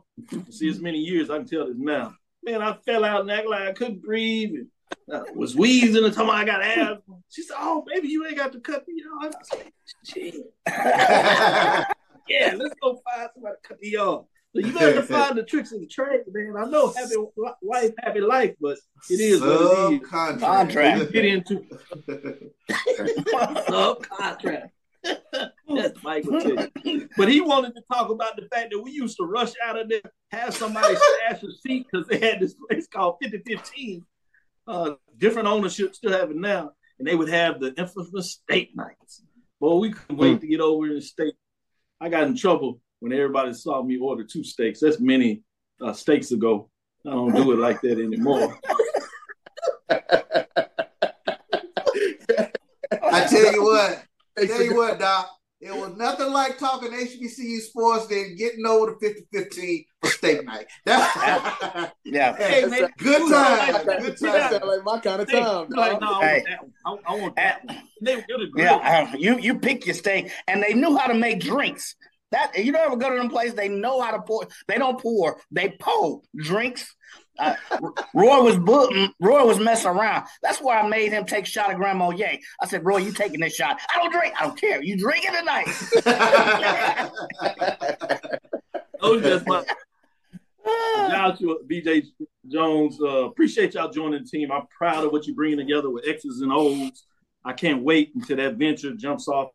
See, 0.49 0.69
as 0.69 0.79
many 0.79 0.99
years, 0.99 1.29
I 1.29 1.37
can 1.37 1.47
tell 1.47 1.67
this 1.67 1.75
now. 1.77 2.13
Man, 2.43 2.61
I 2.61 2.77
fell 2.85 3.03
out 3.03 3.21
and 3.21 3.31
acted 3.31 3.49
like 3.49 3.67
I 3.67 3.73
couldn't 3.73 4.01
breathe 4.01 4.51
and 4.51 4.67
uh, 5.11 5.23
was 5.33 5.55
wheezing 5.55 6.05
and 6.05 6.13
talking 6.13 6.29
I 6.29 6.45
got 6.45 6.61
asthma. 6.61 7.17
She 7.29 7.41
said, 7.41 7.57
Oh, 7.59 7.83
baby, 7.87 8.09
you 8.09 8.25
ain't 8.25 8.37
got 8.37 8.53
to 8.53 8.59
cut 8.59 8.85
me 8.87 9.03
off. 9.03 9.33
I 9.35 9.43
said, 9.43 9.71
"Shit." 10.05 10.35
yeah, 10.67 12.53
let's 12.55 12.75
go 12.81 13.01
find 13.03 13.29
somebody 13.33 13.55
to 13.61 13.67
cut 13.67 13.81
me 13.81 13.97
off. 13.97 14.25
So 14.55 14.61
you 14.61 14.73
better 14.73 15.03
find 15.03 15.37
the 15.37 15.43
tricks 15.47 15.71
of 15.71 15.79
the 15.79 15.87
trade, 15.87 16.21
man. 16.31 16.55
I 16.57 16.65
know 16.69 16.91
happy 16.91 17.15
li- 17.37 17.51
wife, 17.61 17.91
happy 17.99 18.21
life, 18.21 18.55
but 18.59 18.79
it 19.09 19.19
is 19.19 19.41
what 19.41 19.49
it 19.49 19.53
is. 19.53 20.09
Subcontract. 20.09 20.39
Contract. 20.39 21.11
Get 21.11 21.25
into 21.25 21.63
subcontract. 23.69 24.69
That's 25.03 26.03
Michael 26.03 26.41
tell 26.41 26.67
you. 26.83 27.09
But 27.15 27.29
he 27.29 27.41
wanted 27.41 27.75
to 27.75 27.83
talk 27.93 28.09
about 28.09 28.35
the 28.37 28.47
fact 28.53 28.71
that 28.71 28.79
we 28.79 28.91
used 28.91 29.17
to 29.17 29.23
rush 29.23 29.53
out 29.63 29.79
of 29.79 29.87
there, 29.87 30.01
have 30.31 30.55
somebody 30.55 30.95
stash 30.95 31.43
a 31.43 31.51
seat 31.65 31.85
because 31.91 32.07
they 32.07 32.19
had 32.19 32.39
this 32.39 32.55
place 32.67 32.87
called 32.87 33.17
5015. 33.21 34.03
Uh, 34.67 34.91
different 35.17 35.47
ownership 35.47 35.95
still 35.95 36.11
have 36.11 36.31
it 36.31 36.37
now, 36.37 36.71
and 36.97 37.07
they 37.07 37.15
would 37.15 37.29
have 37.29 37.59
the 37.59 37.73
infamous 37.75 38.31
state 38.31 38.75
nights. 38.75 39.23
Boy, 39.59 39.75
we 39.77 39.91
couldn't 39.91 40.17
wait 40.17 40.41
to 40.41 40.47
get 40.47 40.59
over 40.59 40.87
in 40.87 40.95
the 40.95 41.01
state. 41.01 41.35
I 42.01 42.09
got 42.09 42.23
in 42.23 42.35
trouble 42.35 42.81
when 42.99 43.13
everybody 43.13 43.53
saw 43.53 43.81
me 43.83 43.97
order 43.97 44.23
two 44.23 44.43
steaks. 44.43 44.79
That's 44.81 44.99
many 44.99 45.41
uh, 45.81 45.93
steaks 45.93 46.31
ago. 46.31 46.69
I 47.07 47.11
don't 47.11 47.33
do 47.33 47.51
it 47.53 47.59
like 47.59 47.79
that 47.81 47.99
anymore. 47.99 48.59
I 53.11 53.25
tell 53.29 53.51
you 53.53 53.63
what, 53.63 54.03
I 54.37 54.45
tell 54.45 54.61
you 54.63 54.75
what, 54.75 54.99
Doc. 54.99 55.29
It 55.61 55.71
was 55.75 55.97
nothing 55.97 56.31
like 56.31 56.57
talking 56.57 56.89
HBCU 56.91 57.59
sports 57.59 58.07
than 58.07 58.37
getting 58.37 58.65
over 58.65 58.95
the 59.01 59.25
50-15 59.35 59.85
for 60.01 60.09
steak 60.09 60.45
night. 60.45 60.67
That, 60.85 61.91
Yeah. 62.05 62.37
Hey, 62.37 62.63
man, 62.65 62.89
good 62.97 63.29
time. 63.29 63.73
Like, 63.85 63.99
Good 63.99 64.17
yeah. 64.21 64.31
time. 64.31 64.51
Sound 64.51 64.63
like 64.65 64.83
my 64.85 64.99
kind 65.01 65.21
of 65.21 65.29
Hey, 65.29 65.41
time. 65.41 65.67
like, 65.69 65.99
dog. 65.99 66.01
no, 66.01 66.13
I 66.13 66.25
Hey. 66.25 66.43
want 66.45 66.45
that 66.47 66.63
one. 66.63 66.99
I, 67.05 67.11
I 67.11 67.21
want 67.21 67.35
that 67.35 67.65
one. 67.65 67.77
They 68.01 68.15
were 68.15 68.21
the 68.39 68.47
grill. 68.53 68.65
Yeah, 68.65 69.09
uh, 69.11 69.17
you 69.17 69.37
you 69.39 69.59
pick 69.59 69.85
your 69.85 69.95
steak, 69.95 70.31
and 70.47 70.63
they 70.63 70.73
knew 70.73 70.95
how 70.97 71.07
to 71.07 71.13
make 71.13 71.41
drinks. 71.41 71.93
That 72.31 72.63
you 72.63 72.71
don't 72.71 72.85
ever 72.85 72.95
go 72.95 73.09
to 73.09 73.15
them 73.15 73.29
places. 73.29 73.55
They 73.55 73.69
know 73.69 74.01
how 74.01 74.11
to 74.11 74.21
pour. 74.21 74.47
They 74.67 74.77
don't 74.77 74.99
pour. 74.99 75.41
They 75.51 75.69
pour 75.79 76.21
drinks. 76.35 76.95
Uh, 77.39 77.55
Roy 78.13 78.43
was 78.43 78.57
bu- 78.57 79.07
Roy 79.19 79.45
was 79.45 79.59
messing 79.59 79.91
around. 79.91 80.27
That's 80.43 80.59
why 80.59 80.79
I 80.79 80.87
made 80.87 81.11
him 81.11 81.25
take 81.25 81.45
a 81.45 81.47
shot 81.47 81.71
of 81.71 81.77
Grandma 81.77 82.11
Ye. 82.11 82.39
I 82.61 82.67
said, 82.67 82.85
Roy, 82.85 82.97
you 82.97 83.13
taking 83.13 83.39
this 83.39 83.55
shot? 83.55 83.79
I 83.93 83.99
don't 83.99 84.11
drink. 84.11 84.35
I 84.39 84.45
don't 84.45 84.59
care. 84.59 84.83
You 84.83 84.97
drinking 84.97 85.33
tonight? 85.33 85.67
Those 89.01 89.23
just 89.23 89.47
my 89.47 89.63
Joshua, 91.09 91.55
BJ 91.65 92.05
Jones. 92.47 92.99
Uh, 93.01 93.25
appreciate 93.25 93.73
y'all 93.73 93.89
joining 93.89 94.23
the 94.23 94.29
team. 94.29 94.51
I'm 94.51 94.67
proud 94.67 95.05
of 95.05 95.11
what 95.11 95.25
you're 95.25 95.35
bringing 95.35 95.57
together 95.57 95.89
with 95.89 96.07
X's 96.07 96.41
and 96.41 96.51
O's. 96.51 97.05
I 97.45 97.53
can't 97.53 97.83
wait 97.83 98.11
until 98.15 98.37
that 98.37 98.55
venture 98.55 98.93
jumps 98.93 99.27
off. 99.27 99.49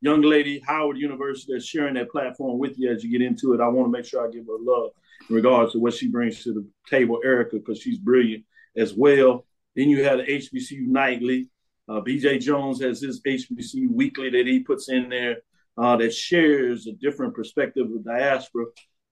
Young 0.00 0.22
lady, 0.22 0.60
Howard 0.66 0.96
University, 0.96 1.52
that's 1.52 1.66
sharing 1.66 1.94
that 1.94 2.10
platform 2.10 2.58
with 2.58 2.78
you 2.78 2.90
as 2.92 3.02
you 3.02 3.10
get 3.10 3.26
into 3.26 3.52
it. 3.52 3.60
I 3.60 3.68
want 3.68 3.86
to 3.88 3.90
make 3.90 4.04
sure 4.04 4.26
I 4.26 4.30
give 4.30 4.46
her 4.46 4.56
love 4.60 4.90
in 5.28 5.34
regards 5.34 5.72
to 5.72 5.80
what 5.80 5.94
she 5.94 6.08
brings 6.08 6.42
to 6.44 6.52
the 6.52 6.66
table, 6.88 7.20
Erica, 7.24 7.56
because 7.56 7.80
she's 7.80 7.98
brilliant 7.98 8.44
as 8.76 8.94
well. 8.94 9.44
Then 9.74 9.88
you 9.88 10.04
have 10.04 10.18
the 10.18 10.24
HBCU 10.24 10.86
Nightly. 10.86 11.48
Uh, 11.88 12.00
BJ 12.00 12.40
Jones 12.40 12.80
has 12.82 13.00
his 13.00 13.20
HBCU 13.22 13.90
Weekly 13.90 14.30
that 14.30 14.46
he 14.46 14.60
puts 14.60 14.88
in 14.88 15.08
there 15.08 15.38
uh, 15.76 15.96
that 15.96 16.14
shares 16.14 16.86
a 16.86 16.92
different 16.92 17.34
perspective 17.34 17.86
of 17.90 18.04
diaspora. 18.04 18.66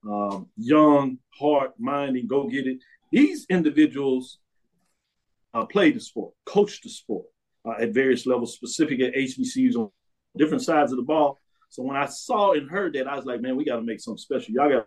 Um, 0.08 0.48
young, 0.56 1.18
heart, 1.30 1.72
minding, 1.78 2.26
go 2.26 2.46
get 2.48 2.66
it. 2.66 2.78
These 3.10 3.46
individuals 3.48 4.38
uh, 5.54 5.64
play 5.64 5.90
the 5.90 6.00
sport, 6.00 6.34
coach 6.44 6.80
the 6.82 6.90
sport 6.90 7.26
uh, 7.64 7.74
at 7.80 7.94
various 7.94 8.26
levels, 8.26 8.54
specific 8.54 9.00
at 9.00 9.14
HBCUs 9.14 9.74
on 9.74 9.90
different 10.36 10.62
sides 10.62 10.92
of 10.92 10.96
the 10.96 11.04
ball. 11.04 11.38
So 11.68 11.82
when 11.82 11.96
I 11.96 12.06
saw 12.06 12.52
and 12.52 12.70
heard 12.70 12.94
that, 12.94 13.08
I 13.08 13.16
was 13.16 13.24
like, 13.24 13.40
man, 13.40 13.56
we 13.56 13.64
got 13.64 13.76
to 13.76 13.82
make 13.82 14.00
something 14.00 14.18
special. 14.18 14.54
Y'all 14.54 14.70
got 14.70 14.86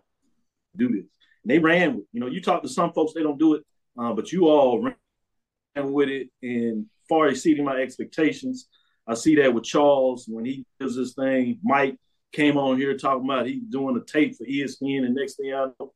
do 0.76 0.88
this. 0.88 1.04
And 1.42 1.50
they 1.50 1.58
ran 1.58 1.96
with. 1.96 2.04
You 2.12 2.20
know, 2.20 2.26
you 2.26 2.40
talk 2.40 2.62
to 2.62 2.68
some 2.68 2.92
folks, 2.92 3.12
they 3.12 3.22
don't 3.22 3.38
do 3.38 3.54
it, 3.54 3.64
uh, 3.98 4.12
but 4.12 4.32
you 4.32 4.48
all 4.48 4.82
ran 4.82 5.92
with 5.92 6.08
it 6.08 6.28
and 6.42 6.86
far 7.08 7.28
exceeding 7.28 7.64
my 7.64 7.76
expectations. 7.76 8.68
I 9.06 9.14
see 9.14 9.36
that 9.36 9.52
with 9.52 9.64
Charles 9.64 10.26
when 10.28 10.44
he 10.44 10.64
does 10.78 10.96
this 10.96 11.14
thing. 11.14 11.58
Mike 11.62 11.96
came 12.32 12.56
on 12.56 12.76
here 12.76 12.96
talking 12.96 13.24
about 13.24 13.46
he 13.46 13.60
doing 13.60 13.96
a 13.96 14.04
tape 14.04 14.36
for 14.36 14.44
ESPN, 14.44 15.04
and 15.04 15.14
next 15.14 15.34
thing 15.34 15.52
I 15.52 15.66
know, 15.78 15.92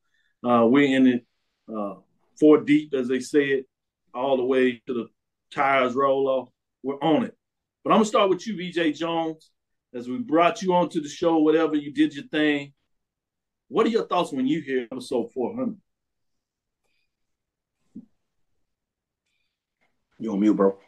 uh, 0.49 0.67
we're 0.67 0.97
in 0.97 1.07
it 1.07 1.27
uh, 1.75 1.95
four 2.39 2.61
deep, 2.61 2.95
as 2.95 3.09
they 3.09 3.21
say 3.21 3.45
it, 3.45 3.67
all 4.13 4.37
the 4.37 4.45
way 4.45 4.83
to 4.87 4.95
the 4.95 5.07
tires 5.53 5.95
roll 5.95 6.29
off. 6.29 6.49
We're 6.83 7.01
on 7.01 7.25
it. 7.25 7.37
But 7.85 7.91
I'm 7.93 7.97
gonna 7.99 8.07
start 8.07 8.31
with 8.31 8.47
you, 8.47 8.57
BJ 8.57 8.97
Jones, 8.97 9.51
as 9.95 10.09
we 10.09 10.19
brought 10.19 10.63
you 10.63 10.73
onto 10.75 11.03
the 11.03 11.09
show. 11.09 11.39
Whatever 11.39 11.77
you 11.77 11.93
did 11.93 12.15
your 12.15 12.25
thing. 12.25 12.73
What 13.69 13.87
are 13.87 13.91
your 13.91 14.07
thoughts 14.07 14.33
when 14.33 14.47
you 14.47 14.61
hear 14.63 14.89
episode 14.91 15.31
400? 15.33 15.77
You 20.19 20.33
on 20.33 20.41
mute, 20.41 20.55
bro? 20.55 20.79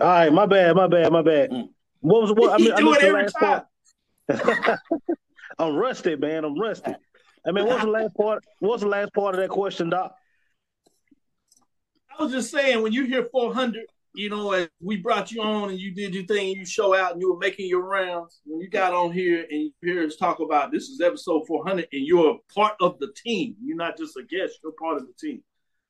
All 0.00 0.08
right, 0.08 0.32
my 0.32 0.46
bad, 0.46 0.74
my 0.74 0.86
bad, 0.86 1.12
my 1.12 1.22
bad. 1.22 1.50
Mm. 1.50 1.68
What 2.00 2.22
was 2.22 2.32
what? 2.32 2.52
I 2.52 2.56
mean, 2.62 2.72
I 2.72 2.78
You 2.78 2.84
do 2.84 2.90
missed 2.90 3.02
it 3.02 3.02
the 3.02 3.08
every 3.08 3.22
last 3.22 3.36
part. 3.36 4.78
I'm 5.58 5.76
rusty, 5.76 6.16
man. 6.16 6.44
I'm 6.44 6.58
rusty. 6.58 6.94
I 7.46 7.52
mean, 7.52 7.66
what's 7.66 7.84
the 7.84 7.90
last 7.90 8.14
part? 8.16 8.42
What's 8.60 8.82
the 8.82 8.88
last 8.88 9.12
part 9.12 9.34
of 9.34 9.40
that 9.42 9.50
question, 9.50 9.90
Doc? 9.90 10.14
I 12.18 12.22
was 12.22 12.32
just 12.32 12.50
saying, 12.50 12.82
when 12.82 12.92
you 12.92 13.04
hear 13.04 13.24
400, 13.24 13.86
you 14.14 14.30
know, 14.30 14.52
as 14.52 14.68
we 14.80 14.96
brought 14.96 15.32
you 15.32 15.42
on 15.42 15.70
and 15.70 15.78
you 15.78 15.92
did 15.92 16.14
your 16.14 16.24
thing, 16.24 16.50
you 16.56 16.64
show 16.64 16.94
out 16.94 17.12
and 17.12 17.20
you 17.20 17.32
were 17.32 17.38
making 17.38 17.68
your 17.68 17.84
rounds. 17.84 18.40
When 18.44 18.60
you 18.60 18.70
got 18.70 18.94
on 18.94 19.10
here 19.10 19.44
and 19.50 19.62
you 19.62 19.72
hear 19.82 20.06
us 20.06 20.16
talk 20.16 20.38
about 20.38 20.70
this 20.70 20.84
is 20.84 21.00
episode 21.00 21.46
400 21.48 21.88
and 21.92 22.06
you're 22.06 22.38
part 22.54 22.74
of 22.80 22.98
the 23.00 23.12
team. 23.16 23.56
You're 23.60 23.76
not 23.76 23.98
just 23.98 24.16
a 24.16 24.22
guest, 24.22 24.60
you're 24.62 24.72
part 24.72 24.98
of 24.98 25.06
the 25.06 25.14
team. 25.18 25.42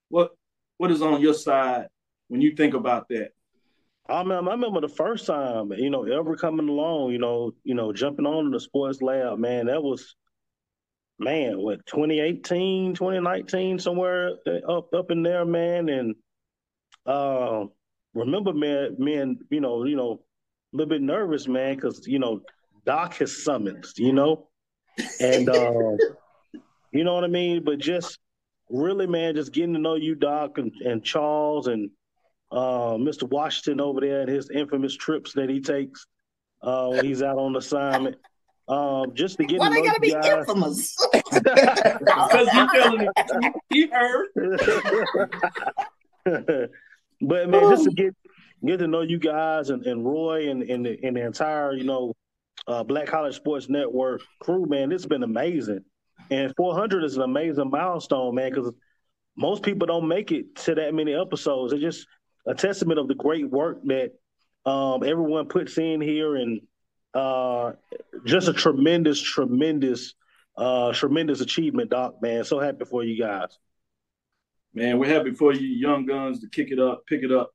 What 0.09 0.33
What 0.79 0.91
is 0.91 1.03
on 1.03 1.21
your 1.21 1.35
side 1.35 1.89
when 2.29 2.41
you 2.41 2.55
think 2.55 2.75
about 2.75 3.09
that? 3.11 3.31
I 4.09 4.21
remember, 4.21 4.51
I 4.51 4.55
remember 4.55 4.81
the 4.81 4.89
first 4.89 5.27
time, 5.27 5.73
you 5.73 5.91
know, 5.91 6.05
ever 6.05 6.37
coming 6.37 6.69
along, 6.69 7.13
you 7.13 7.19
know, 7.19 7.53
you 7.63 7.75
know, 7.75 7.93
jumping 7.93 8.27
on 8.27 8.51
the 8.51 8.61
sports 8.61 9.01
lab, 9.01 9.39
man, 9.39 9.67
that 9.67 9.83
was, 9.83 10.15
man, 11.19 11.59
what, 11.59 11.85
2018, 11.87 12.95
2019, 12.95 13.79
somewhere 13.79 14.33
up 14.69 14.93
up 14.93 15.11
in 15.11 15.23
there, 15.23 15.45
man. 15.45 15.89
And 15.89 16.15
uh, 17.07 17.67
remember, 18.15 18.53
man, 18.53 18.97
me 18.99 19.15
and, 19.15 19.39
you 19.51 19.61
know, 19.61 19.85
you 19.85 19.97
know, 19.97 20.21
a 20.73 20.77
little 20.77 20.89
bit 20.89 21.03
nervous, 21.03 21.47
man, 21.47 21.77
because, 21.77 22.07
you 22.07 22.19
know, 22.19 22.41
Doc 22.85 23.15
has 23.17 23.45
summoned, 23.45 23.87
you 23.97 24.13
know, 24.13 24.49
and, 25.21 25.49
uh, 25.49 25.97
you 26.93 27.05
know 27.05 27.15
what 27.15 27.25
I 27.25 27.29
mean? 27.29 27.65
But 27.65 27.79
just 27.79 28.19
really, 28.69 29.07
man, 29.07 29.35
just 29.35 29.53
getting 29.53 29.75
to 29.75 29.81
know 29.81 29.95
you, 29.95 30.15
Doc, 30.15 30.59
and, 30.59 30.73
and 30.85 31.05
Charles 31.05 31.67
and, 31.67 31.91
uh, 32.53 32.95
Mr. 32.95 33.29
Washington 33.29 33.81
over 33.81 34.01
there 34.01 34.21
and 34.21 34.31
his 34.31 34.49
infamous 34.51 34.95
trips 34.95 35.33
that 35.33 35.49
he 35.49 35.61
takes 35.61 36.07
uh, 36.63 36.89
when 36.89 37.05
he's 37.05 37.23
out 37.23 37.39
on 37.39 37.57
assignment. 37.57 38.17
Um, 38.67 39.15
just 39.15 39.37
to 39.37 39.45
get 39.45 39.59
Why 39.59 39.69
they 39.69 39.83
gotta 39.83 40.01
be 40.01 40.13
guys. 40.13 40.27
infamous? 40.27 40.97
Because 41.31 42.49
he 42.49 42.67
telling 42.73 42.99
me 42.99 43.09
he 43.71 43.87
heard. 43.89 44.29
but 47.21 47.49
man, 47.51 47.71
just 47.71 47.85
to 47.85 47.91
get 47.91 48.15
get 48.65 48.79
to 48.79 48.87
know 48.87 49.03
you 49.03 49.19
guys 49.19 49.71
and, 49.71 49.85
and 49.87 50.05
Roy 50.05 50.49
and, 50.49 50.63
and 50.63 50.87
the 50.87 50.99
and 51.03 51.17
the 51.17 51.27
entire, 51.27 51.75
you 51.75 51.85
know, 51.85 52.15
uh, 52.67 52.83
Black 52.83 53.07
College 53.07 53.35
Sports 53.35 53.69
Network 53.69 54.23
crew, 54.41 54.67
man, 54.67 54.93
it's 54.93 55.07
been 55.07 55.23
amazing. 55.23 55.85
And 56.31 56.55
400 56.57 57.05
is 57.05 57.17
an 57.17 57.23
amazing 57.23 57.71
milestone, 57.71 58.35
man, 58.35 58.51
because 58.51 58.73
most 59.37 59.63
people 59.63 59.87
don't 59.87 60.09
make 60.09 60.33
it 60.33 60.55
to 60.57 60.75
that 60.77 60.95
many 60.95 61.15
episodes. 61.15 61.73
It's 61.73 61.83
just 61.83 62.07
a 62.47 62.55
testament 62.55 62.99
of 62.99 63.09
the 63.09 63.15
great 63.15 63.51
work 63.51 63.83
that 63.85 64.13
um, 64.65 65.03
everyone 65.03 65.49
puts 65.49 65.77
in 65.77 66.01
here, 66.01 66.37
and 66.37 66.61
uh, 67.15 67.73
just 68.25 68.49
a 68.49 68.53
tremendous, 68.53 69.21
tremendous, 69.21 70.15
uh, 70.57 70.93
tremendous 70.93 71.41
achievement, 71.41 71.91
Doc. 71.91 72.17
Man, 72.21 72.45
so 72.45 72.59
happy 72.59 72.85
for 72.85 73.05
you 73.05 73.19
guys. 73.19 73.59
Man, 74.75 74.99
we're 74.99 75.13
happy 75.13 75.33
for 75.33 75.53
you, 75.53 75.69
young 75.69 76.05
guns, 76.05 76.41
to 76.41 76.49
kick 76.49 76.73
it 76.73 76.81
up, 76.81 77.05
pick 77.07 77.23
it 77.23 77.31
up. 77.31 77.53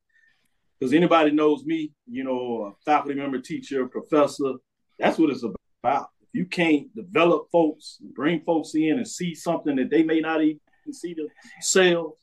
Because 0.80 0.93
anybody 0.93 1.32
knows 1.32 1.65
me, 1.65 1.91
you 2.10 2.24
know, 2.24 2.74
a 2.74 2.84
faculty 2.86 3.15
member, 3.15 3.39
teacher, 3.39 3.86
professor, 3.88 4.54
that's 4.98 5.17
what 5.17 5.30
it's 5.30 5.43
about. 5.84 6.08
If 6.22 6.30
you 6.32 6.45
can't 6.45 6.93
develop 6.95 7.50
folks, 7.52 7.98
bring 8.15 8.41
folks 8.41 8.74
in 8.76 8.98
and 8.98 9.08
see 9.08 9.36
something 9.36 9.76
that 9.76 9.89
they 9.89 10.04
may 10.04 10.22
not 10.22 10.41
even 10.41 10.60
see 10.91 11.13
themselves, 11.13 12.22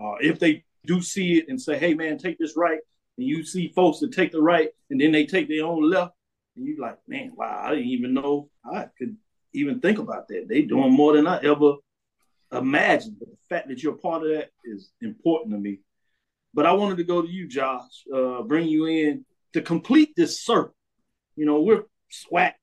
uh, 0.00 0.14
if 0.20 0.38
they 0.38 0.64
do 0.86 1.02
see 1.02 1.38
it 1.38 1.46
and 1.48 1.60
say, 1.60 1.78
hey, 1.78 1.92
man, 1.92 2.16
take 2.16 2.38
this 2.38 2.56
right, 2.56 2.78
and 3.18 3.26
you 3.26 3.44
see 3.44 3.72
folks 3.74 3.98
that 3.98 4.12
take 4.12 4.32
the 4.32 4.40
right 4.40 4.70
and 4.90 4.98
then 4.98 5.12
they 5.12 5.26
take 5.26 5.48
their 5.48 5.66
own 5.66 5.90
left, 5.90 6.14
and 6.58 6.66
you 6.66 6.76
like, 6.80 6.98
man, 7.06 7.32
wow, 7.34 7.62
I 7.64 7.70
didn't 7.70 7.86
even 7.86 8.14
know 8.14 8.50
I 8.64 8.86
could 8.98 9.16
even 9.54 9.80
think 9.80 9.98
about 9.98 10.28
that. 10.28 10.46
They 10.48 10.62
doing 10.62 10.92
more 10.92 11.14
than 11.14 11.26
I 11.26 11.38
ever 11.42 11.74
imagined. 12.52 13.16
But 13.18 13.30
the 13.30 13.36
fact 13.48 13.68
that 13.68 13.82
you're 13.82 13.94
part 13.94 14.24
of 14.24 14.30
that 14.30 14.50
is 14.64 14.90
important 15.00 15.52
to 15.52 15.58
me. 15.58 15.80
But 16.52 16.66
I 16.66 16.72
wanted 16.72 16.98
to 16.98 17.04
go 17.04 17.22
to 17.22 17.28
you, 17.28 17.48
Josh, 17.48 18.04
uh, 18.14 18.42
bring 18.42 18.68
you 18.68 18.86
in 18.86 19.24
to 19.52 19.62
complete 19.62 20.14
this 20.16 20.44
circle. 20.44 20.74
You 21.36 21.46
know, 21.46 21.62
we're 21.62 21.84
SWAC 22.12 22.54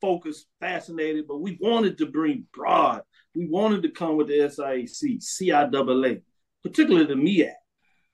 focused, 0.00 0.46
fascinated, 0.60 1.26
but 1.28 1.40
we 1.40 1.58
wanted 1.60 1.98
to 1.98 2.06
bring 2.06 2.46
broad. 2.52 3.02
We 3.34 3.46
wanted 3.46 3.82
to 3.82 3.90
come 3.90 4.16
with 4.16 4.28
the 4.28 4.38
SIAC, 4.38 5.22
CIAA, 5.22 6.22
particularly 6.62 7.06
the 7.06 7.14
MEAC. 7.14 7.52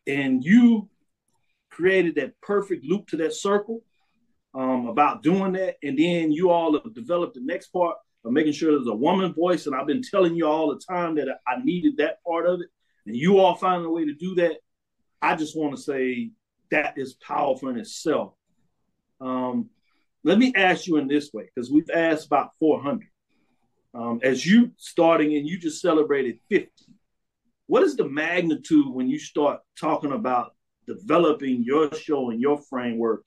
And 0.06 0.44
you 0.44 0.88
created 1.70 2.16
that 2.16 2.40
perfect 2.40 2.84
loop 2.84 3.06
to 3.08 3.16
that 3.18 3.34
circle 3.34 3.82
um, 4.56 4.86
about 4.88 5.22
doing 5.22 5.52
that. 5.52 5.76
And 5.82 5.98
then 5.98 6.32
you 6.32 6.50
all 6.50 6.72
have 6.72 6.94
developed 6.94 7.34
the 7.34 7.42
next 7.42 7.68
part 7.68 7.96
of 8.24 8.32
making 8.32 8.54
sure 8.54 8.72
there's 8.72 8.86
a 8.86 8.94
woman 8.94 9.32
voice. 9.34 9.66
And 9.66 9.76
I've 9.76 9.86
been 9.86 10.02
telling 10.02 10.34
you 10.34 10.46
all 10.46 10.68
the 10.68 10.80
time 10.80 11.14
that 11.16 11.28
I 11.46 11.62
needed 11.62 11.98
that 11.98 12.22
part 12.24 12.46
of 12.46 12.60
it. 12.60 12.68
And 13.06 13.14
you 13.14 13.38
all 13.38 13.54
finding 13.54 13.86
a 13.86 13.90
way 13.90 14.06
to 14.06 14.14
do 14.14 14.34
that. 14.36 14.56
I 15.20 15.36
just 15.36 15.56
want 15.56 15.76
to 15.76 15.82
say 15.82 16.30
that 16.70 16.94
is 16.96 17.14
powerful 17.14 17.68
in 17.68 17.78
itself. 17.78 18.32
Um, 19.20 19.68
let 20.24 20.38
me 20.38 20.52
ask 20.56 20.86
you 20.86 20.96
in 20.96 21.06
this 21.06 21.32
way, 21.32 21.48
because 21.54 21.70
we've 21.70 21.90
asked 21.94 22.26
about 22.26 22.50
400. 22.58 23.06
Um, 23.94 24.20
as 24.22 24.44
you 24.44 24.72
starting 24.76 25.36
and 25.36 25.46
you 25.46 25.58
just 25.58 25.80
celebrated 25.80 26.38
50, 26.50 26.70
what 27.66 27.82
is 27.82 27.96
the 27.96 28.08
magnitude 28.08 28.88
when 28.88 29.08
you 29.08 29.18
start 29.18 29.60
talking 29.78 30.12
about 30.12 30.54
developing 30.86 31.62
your 31.62 31.92
show 31.94 32.30
and 32.30 32.40
your 32.40 32.60
framework 32.68 33.24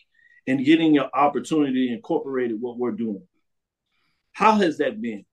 and 0.49 0.65
getting 0.65 0.95
your 0.95 1.09
opportunity 1.13 1.93
incorporated 1.93 2.59
what 2.59 2.77
we're 2.77 2.91
doing? 2.91 3.21
How 4.33 4.53
has 4.55 4.79
that 4.79 4.99
been? 4.99 5.23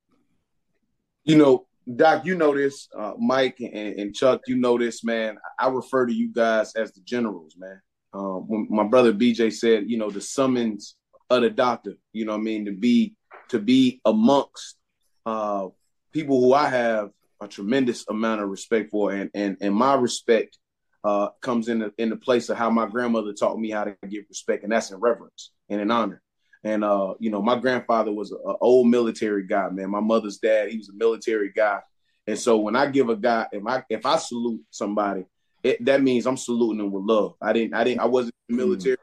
You 1.24 1.38
know, 1.38 1.66
Doc, 1.92 2.26
you 2.26 2.35
know 2.35 2.55
this, 2.55 2.88
uh, 2.96 3.14
Mike 3.18 3.57
and, 3.61 3.98
and 3.98 4.14
Chuck, 4.14 4.42
you 4.46 4.57
know 4.57 4.76
this, 4.76 5.02
man. 5.02 5.38
I 5.59 5.68
refer 5.68 6.05
to 6.05 6.12
you 6.12 6.33
guys 6.33 6.74
as 6.74 6.92
the 6.92 7.00
generals, 7.00 7.57
man. 7.57 7.81
Um, 8.12 8.46
when 8.46 8.66
my 8.68 8.85
brother 8.85 9.14
BJ 9.14 9.52
said, 9.52 9.88
you 9.88 9.96
know, 9.96 10.11
the 10.11 10.20
summons 10.20 10.96
of 11.31 11.40
the 11.40 11.50
doctor, 11.50 11.94
you 12.12 12.26
know 12.26 12.35
I 12.35 12.38
mean, 12.38 12.66
to 12.66 12.72
be 12.72 13.14
to 13.48 13.59
be 13.59 14.02
amongst 14.05 14.76
uh, 15.24 15.68
people 16.12 16.40
who 16.40 16.52
I 16.52 16.68
have 16.68 17.11
a 17.40 17.48
tremendous 17.48 18.05
amount 18.09 18.42
of 18.42 18.50
respect 18.50 18.90
for, 18.90 19.12
and 19.12 19.31
and 19.35 19.57
and 19.62 19.74
my 19.74 19.94
respect 19.94 20.59
uh, 21.06 21.28
comes 21.40 21.68
in 21.68 21.78
the 21.78 21.92
in 21.98 22.10
the 22.10 22.16
place 22.16 22.48
of 22.48 22.56
how 22.56 22.68
my 22.68 22.86
grandmother 22.86 23.32
taught 23.32 23.60
me 23.60 23.70
how 23.70 23.84
to 23.84 23.96
give 24.08 24.24
respect, 24.28 24.64
and 24.64 24.72
that's 24.72 24.90
in 24.90 24.98
reverence 24.98 25.52
and 25.68 25.80
in 25.80 25.90
honor. 25.90 26.20
And 26.64 26.82
uh, 26.82 27.14
you 27.20 27.30
know, 27.30 27.40
my 27.40 27.56
grandfather 27.60 28.12
was 28.12 28.32
an 28.32 28.56
old 28.60 28.88
military 28.88 29.46
guy, 29.46 29.68
man. 29.70 29.90
My 29.90 30.00
mother's 30.00 30.38
dad, 30.38 30.68
he 30.68 30.78
was 30.78 30.88
a 30.88 30.94
military 30.94 31.52
guy, 31.52 31.78
and 32.26 32.36
so 32.36 32.58
when 32.58 32.74
I 32.74 32.86
give 32.86 33.08
a 33.08 33.14
guy, 33.14 33.46
if 33.52 33.64
I 33.64 33.84
if 33.88 34.04
I 34.04 34.16
salute 34.16 34.62
somebody, 34.70 35.26
it, 35.62 35.84
that 35.84 36.02
means 36.02 36.26
I'm 36.26 36.36
saluting 36.36 36.78
them 36.78 36.90
with 36.90 37.04
love. 37.04 37.34
I 37.40 37.52
didn't, 37.52 37.74
I 37.74 37.84
didn't, 37.84 38.00
I 38.00 38.06
wasn't 38.06 38.34
in 38.48 38.56
the 38.56 38.64
military. 38.64 38.96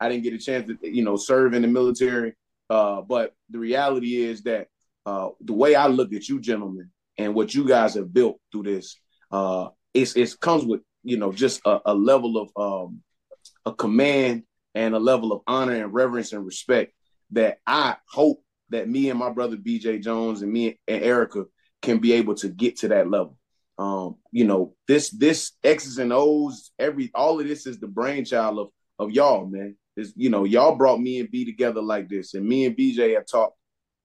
I 0.00 0.08
didn't 0.08 0.24
get 0.24 0.32
a 0.32 0.38
chance 0.38 0.68
to, 0.68 0.78
you 0.82 1.04
know, 1.04 1.16
serve 1.16 1.52
in 1.52 1.62
the 1.62 1.68
military. 1.68 2.34
Uh, 2.70 3.02
but 3.02 3.34
the 3.50 3.58
reality 3.58 4.16
is 4.16 4.42
that 4.44 4.68
uh, 5.04 5.28
the 5.42 5.52
way 5.52 5.74
I 5.74 5.88
look 5.88 6.14
at 6.14 6.26
you, 6.26 6.40
gentlemen, 6.40 6.90
and 7.18 7.34
what 7.34 7.54
you 7.54 7.68
guys 7.68 7.94
have 7.94 8.12
built 8.14 8.38
through 8.50 8.62
this, 8.64 8.98
uh, 9.30 9.68
it's 9.92 10.16
it 10.16 10.34
comes 10.40 10.64
with 10.64 10.80
you 11.04 11.16
know 11.16 11.32
just 11.32 11.60
a, 11.64 11.80
a 11.86 11.94
level 11.94 12.38
of 12.38 12.50
um, 12.56 13.02
a 13.64 13.72
command 13.72 14.42
and 14.74 14.94
a 14.94 14.98
level 14.98 15.32
of 15.32 15.42
honor 15.46 15.74
and 15.74 15.94
reverence 15.94 16.32
and 16.32 16.44
respect 16.44 16.92
that 17.30 17.58
I 17.66 17.96
hope 18.08 18.42
that 18.70 18.88
me 18.88 19.10
and 19.10 19.18
my 19.18 19.30
brother 19.30 19.56
BJ 19.56 20.02
Jones 20.02 20.42
and 20.42 20.52
me 20.52 20.78
and 20.88 21.02
Erica 21.02 21.44
can 21.82 21.98
be 21.98 22.14
able 22.14 22.34
to 22.36 22.48
get 22.48 22.78
to 22.78 22.88
that 22.88 23.10
level. 23.10 23.38
Um, 23.78 24.16
you 24.30 24.44
know, 24.44 24.74
this 24.88 25.10
this 25.10 25.52
X's 25.62 25.98
and 25.98 26.12
O's, 26.12 26.72
every 26.78 27.10
all 27.14 27.40
of 27.40 27.46
this 27.46 27.66
is 27.66 27.78
the 27.78 27.88
brainchild 27.88 28.58
of 28.58 28.68
of 28.98 29.10
y'all, 29.10 29.46
man. 29.46 29.76
Is 29.96 30.12
you 30.16 30.30
know, 30.30 30.44
y'all 30.44 30.76
brought 30.76 31.00
me 31.00 31.20
and 31.20 31.30
B 31.30 31.44
together 31.44 31.82
like 31.82 32.08
this, 32.08 32.34
and 32.34 32.46
me 32.46 32.66
and 32.66 32.76
BJ 32.76 33.14
have 33.14 33.26
talked 33.26 33.56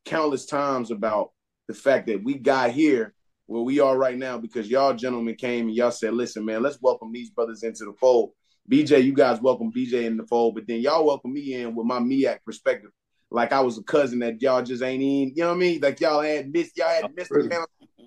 countless 0.06 0.46
times 0.46 0.92
about 0.92 1.32
the 1.68 1.74
fact 1.74 2.08
that 2.08 2.24
we 2.24 2.36
got 2.36 2.72
here 2.72 3.14
where 3.50 3.64
we 3.64 3.80
are 3.80 3.98
right 3.98 4.16
now 4.16 4.38
because 4.38 4.70
y'all 4.70 4.94
gentlemen 4.94 5.34
came 5.34 5.66
and 5.68 5.76
y'all 5.76 5.90
said, 5.90 6.14
listen, 6.14 6.46
man, 6.46 6.62
let's 6.62 6.78
welcome 6.82 7.12
these 7.12 7.32
brothers 7.32 7.64
into 7.64 7.84
the 7.84 7.94
fold. 8.00 8.32
BJ, 8.72 9.04
you 9.04 9.12
guys 9.12 9.42
welcome 9.42 9.72
BJ 9.76 10.06
in 10.06 10.18
the 10.18 10.28
fold, 10.28 10.54
but 10.54 10.68
then 10.68 10.82
y'all 10.82 11.04
welcome 11.04 11.34
me 11.34 11.56
in 11.56 11.74
with 11.74 11.88
my 11.88 11.98
MEAC 11.98 12.44
perspective. 12.46 12.92
Like 13.32 13.52
I 13.52 13.62
was 13.62 13.80
a 13.80 13.84
cousin 13.84 14.20
that 14.20 14.40
y'all 14.40 14.62
just 14.62 14.84
ain't 14.84 15.02
in, 15.02 15.34
you 15.36 15.42
know 15.42 15.48
what 15.48 15.56
I 15.56 15.58
mean? 15.58 15.82
Like 15.82 16.00
y'all 16.00 16.22
had 16.22 16.52
missed, 16.54 16.78
y'all 16.78 16.90
had 16.90 17.16
missed 17.16 17.32
the 17.32 17.50
channel. 17.50 17.66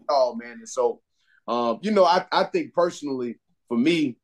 Oh 0.09 0.37
man. 0.37 0.52
And 0.52 0.68
so 0.68 1.00
um, 1.48 1.81
you 1.83 1.90
know, 1.90 2.05
I, 2.05 2.24
I 2.31 2.44
think 2.44 2.72
personally 2.72 3.40
for 3.66 3.76
me, 3.76 4.18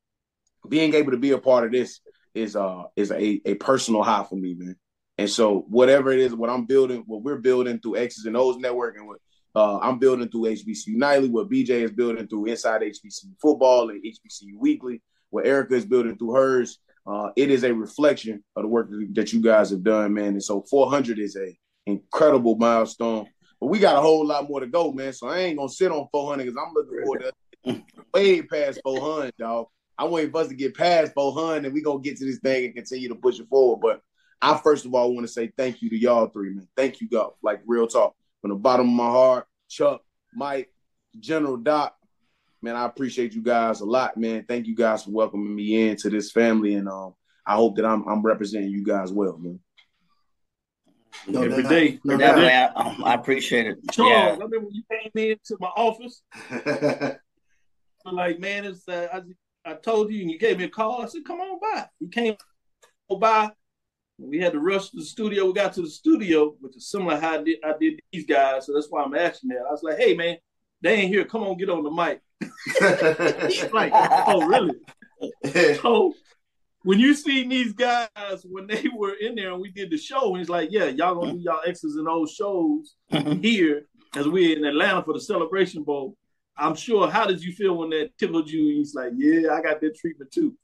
being 0.68 0.94
able 0.94 1.10
to 1.10 1.18
be 1.18 1.32
a 1.32 1.38
part 1.38 1.64
of 1.64 1.72
this 1.72 1.98
is 2.32 2.54
uh 2.54 2.84
is 2.94 3.10
a, 3.10 3.40
a 3.44 3.54
personal 3.54 4.04
high 4.04 4.22
for 4.22 4.36
me, 4.36 4.54
man. 4.54 4.76
And 5.16 5.28
so 5.28 5.64
whatever 5.68 6.12
it 6.12 6.20
is, 6.20 6.32
what 6.32 6.48
I'm 6.48 6.64
building, 6.64 7.02
what 7.06 7.22
we're 7.22 7.38
building 7.38 7.80
through 7.80 7.96
X's 7.96 8.26
and 8.26 8.36
O's 8.36 8.56
network 8.56 8.96
and 8.96 9.08
what 9.08 9.18
uh, 9.54 9.78
I'm 9.78 9.98
building 9.98 10.28
through 10.28 10.42
HBCU 10.42 10.96
Nightly, 10.96 11.28
what 11.28 11.50
BJ 11.50 11.70
is 11.82 11.90
building 11.92 12.26
through 12.28 12.46
Inside 12.46 12.82
HBCU 12.82 13.34
Football 13.40 13.90
and 13.90 14.02
HBCU 14.02 14.56
Weekly, 14.56 15.02
what 15.30 15.46
Erica 15.46 15.74
is 15.74 15.84
building 15.84 16.16
through 16.16 16.34
hers, 16.34 16.78
uh, 17.08 17.30
it 17.36 17.50
is 17.50 17.64
a 17.64 17.72
reflection 17.72 18.44
of 18.54 18.62
the 18.62 18.68
work 18.68 18.90
that 19.12 19.32
you 19.32 19.40
guys 19.40 19.70
have 19.70 19.82
done, 19.82 20.12
man. 20.12 20.28
And 20.28 20.42
so 20.42 20.62
400 20.68 21.18
is 21.18 21.36
a 21.36 21.56
incredible 21.86 22.56
milestone. 22.56 23.26
But 23.60 23.68
we 23.68 23.78
got 23.78 23.96
a 23.96 24.00
whole 24.00 24.26
lot 24.26 24.48
more 24.48 24.60
to 24.60 24.66
go, 24.66 24.92
man. 24.92 25.14
So 25.14 25.28
I 25.28 25.38
ain't 25.38 25.56
gonna 25.56 25.70
sit 25.70 25.90
on 25.90 26.06
400 26.12 26.44
because 26.44 26.58
I'm 26.62 26.74
looking 26.74 27.02
forward 27.02 27.32
to 27.64 27.82
way 28.14 28.42
past 28.42 28.80
400, 28.84 29.32
dog. 29.38 29.68
I'm 29.96 30.10
waiting 30.10 30.30
for 30.30 30.42
us 30.42 30.48
to 30.48 30.54
get 30.54 30.76
past 30.76 31.12
400 31.14 31.64
and 31.64 31.74
we 31.74 31.82
gonna 31.82 32.00
get 32.00 32.18
to 32.18 32.26
this 32.26 32.40
thing 32.40 32.66
and 32.66 32.74
continue 32.74 33.08
to 33.08 33.14
push 33.14 33.40
it 33.40 33.48
forward. 33.48 33.80
But 33.80 34.02
I 34.40 34.58
first 34.58 34.84
of 34.84 34.94
all 34.94 35.12
want 35.14 35.26
to 35.26 35.32
say 35.32 35.50
thank 35.56 35.80
you 35.80 35.88
to 35.90 35.98
y'all 35.98 36.28
three, 36.28 36.54
man. 36.54 36.68
Thank 36.76 37.00
you, 37.00 37.08
God. 37.08 37.30
Like 37.42 37.62
real 37.66 37.88
talk 37.88 38.14
from 38.40 38.50
the 38.50 38.56
bottom 38.56 38.88
of 38.88 38.94
my 38.94 39.10
heart. 39.10 39.46
Chuck, 39.68 40.02
Mike, 40.34 40.72
General 41.18 41.56
Doc, 41.56 41.98
man, 42.62 42.76
I 42.76 42.84
appreciate 42.84 43.34
you 43.34 43.42
guys 43.42 43.80
a 43.80 43.84
lot, 43.84 44.16
man. 44.16 44.44
Thank 44.48 44.66
you 44.66 44.74
guys 44.74 45.04
for 45.04 45.10
welcoming 45.10 45.54
me 45.54 45.88
into 45.88 46.10
this 46.10 46.30
family, 46.30 46.74
and 46.74 46.88
um, 46.88 47.14
I 47.46 47.54
hope 47.54 47.76
that 47.76 47.84
I'm 47.84 48.06
I'm 48.08 48.22
representing 48.22 48.70
you 48.70 48.84
guys 48.84 49.12
well, 49.12 49.38
man. 49.38 49.60
No, 51.26 51.42
every 51.42 51.64
day. 51.64 51.98
No, 52.04 52.16
Definitely, 52.16 52.52
I, 52.52 53.10
I 53.10 53.14
appreciate 53.14 53.66
it. 53.66 53.78
Charles, 53.90 54.12
yeah. 54.12 54.26
I 54.26 54.30
remember 54.32 54.60
when 54.60 54.74
you 54.74 54.82
came 54.90 55.10
into 55.14 55.56
my 55.58 55.68
office. 55.68 56.22
like, 58.04 58.38
man, 58.38 58.64
it's 58.64 58.86
uh, 58.88 59.08
I, 59.12 59.70
I 59.70 59.74
told 59.74 60.12
you, 60.12 60.22
and 60.22 60.30
you 60.30 60.38
gave 60.38 60.58
me 60.58 60.64
a 60.64 60.68
call. 60.68 61.02
I 61.02 61.06
said, 61.06 61.24
"Come 61.24 61.40
on 61.40 61.58
by." 61.60 61.86
You 62.00 62.08
came 62.08 62.36
by. 63.18 63.50
We 64.18 64.40
had 64.40 64.52
to 64.52 64.60
rush 64.60 64.90
to 64.90 64.96
the 64.96 65.04
studio. 65.04 65.46
We 65.46 65.52
got 65.52 65.72
to 65.74 65.82
the 65.82 65.90
studio, 65.90 66.54
which 66.60 66.76
is 66.76 66.90
similar 66.90 67.18
how 67.18 67.38
I 67.38 67.42
did, 67.42 67.58
I 67.64 67.74
did 67.78 68.00
these 68.12 68.26
guys. 68.26 68.66
So 68.66 68.74
that's 68.74 68.88
why 68.90 69.02
I'm 69.02 69.14
asking 69.14 69.50
that. 69.50 69.64
I 69.68 69.70
was 69.70 69.82
like, 69.82 69.98
"Hey, 69.98 70.14
man, 70.14 70.36
they 70.80 70.94
ain't 70.94 71.08
here. 71.08 71.24
Come 71.24 71.42
on, 71.44 71.56
get 71.56 71.70
on 71.70 71.84
the 71.84 71.90
mic." 71.90 72.20
He's 73.48 73.72
like, 73.72 73.92
"Oh, 73.94 74.44
really?" 74.46 74.74
so 75.80 76.14
when 76.82 76.98
you 76.98 77.14
see 77.14 77.46
these 77.46 77.72
guys 77.72 78.08
when 78.44 78.66
they 78.66 78.84
were 78.94 79.14
in 79.14 79.36
there 79.36 79.52
and 79.52 79.60
we 79.60 79.70
did 79.70 79.90
the 79.90 79.98
show, 79.98 80.30
and 80.30 80.38
he's 80.38 80.48
like, 80.48 80.70
"Yeah, 80.72 80.86
y'all 80.86 81.14
gonna 81.14 81.34
do 81.34 81.38
y'all 81.38 81.60
X's 81.64 81.94
and 81.94 82.08
O's 82.08 82.32
shows 82.32 82.96
here 83.40 83.86
as 84.16 84.26
we're 84.26 84.56
in 84.56 84.64
Atlanta 84.64 85.02
for 85.04 85.14
the 85.14 85.20
Celebration 85.20 85.84
Bowl." 85.84 86.16
I'm 86.56 86.74
sure. 86.74 87.08
How 87.08 87.24
did 87.24 87.40
you 87.40 87.52
feel 87.52 87.76
when 87.76 87.90
that 87.90 88.10
tickled 88.18 88.50
you? 88.50 88.64
He's 88.64 88.94
like, 88.94 89.12
"Yeah, 89.16 89.52
I 89.52 89.62
got 89.62 89.80
that 89.80 89.96
treatment 89.96 90.32
too." 90.32 90.56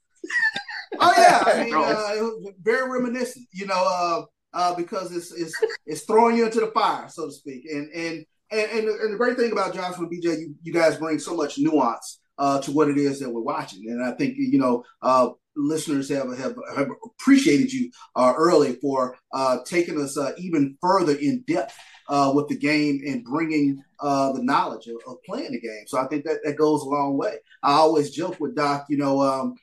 Oh 0.99 1.13
yeah, 1.17 1.43
I 1.45 1.63
mean, 1.65 1.75
uh, 1.75 2.51
very 2.61 2.89
reminiscent, 2.89 3.47
you 3.51 3.65
know, 3.65 3.83
uh, 3.85 4.23
uh, 4.53 4.75
because 4.75 5.15
it's 5.15 5.31
it's 5.31 5.55
it's 5.85 6.01
throwing 6.03 6.37
you 6.37 6.45
into 6.45 6.59
the 6.59 6.67
fire, 6.67 7.07
so 7.09 7.27
to 7.27 7.31
speak. 7.31 7.65
And 7.69 7.89
and 7.93 8.25
and 8.51 8.71
and, 8.71 8.87
and 8.87 9.13
the 9.13 9.17
great 9.17 9.37
thing 9.37 9.51
about 9.51 9.73
Joshua 9.73 10.05
and 10.05 10.11
BJ, 10.11 10.39
you, 10.39 10.55
you 10.61 10.73
guys 10.73 10.97
bring 10.97 11.19
so 11.19 11.35
much 11.35 11.57
nuance 11.57 12.19
uh, 12.37 12.61
to 12.61 12.71
what 12.71 12.89
it 12.89 12.97
is 12.97 13.19
that 13.19 13.29
we're 13.29 13.41
watching, 13.41 13.89
and 13.89 14.03
I 14.03 14.11
think 14.11 14.35
you 14.37 14.59
know. 14.59 14.83
Uh, 15.01 15.29
listeners 15.57 16.09
have, 16.09 16.37
have, 16.37 16.53
have 16.75 16.89
appreciated 17.05 17.71
you 17.71 17.89
uh, 18.17 18.33
early 18.35 18.73
for 18.81 19.17
uh, 19.33 19.59
taking 19.65 20.01
us 20.01 20.17
uh, 20.17 20.33
even 20.37 20.77
further 20.81 21.15
in 21.15 21.45
depth 21.47 21.73
uh, 22.09 22.31
with 22.35 22.47
the 22.47 22.57
game 22.57 23.01
and 23.07 23.23
bringing 23.23 23.81
uh, 23.99 24.31
the 24.33 24.43
knowledge 24.43 24.87
of, 24.87 24.97
of, 25.07 25.17
playing 25.23 25.51
the 25.51 25.59
game. 25.59 25.83
So 25.87 25.97
I 25.97 26.07
think 26.07 26.25
that 26.25 26.39
that 26.43 26.57
goes 26.57 26.81
a 26.81 26.89
long 26.89 27.17
way. 27.17 27.37
I 27.63 27.73
always 27.73 28.11
joke 28.11 28.39
with 28.39 28.55
Doc, 28.55 28.85
you 28.89 28.97
know, 28.97 29.21
um, 29.21 29.55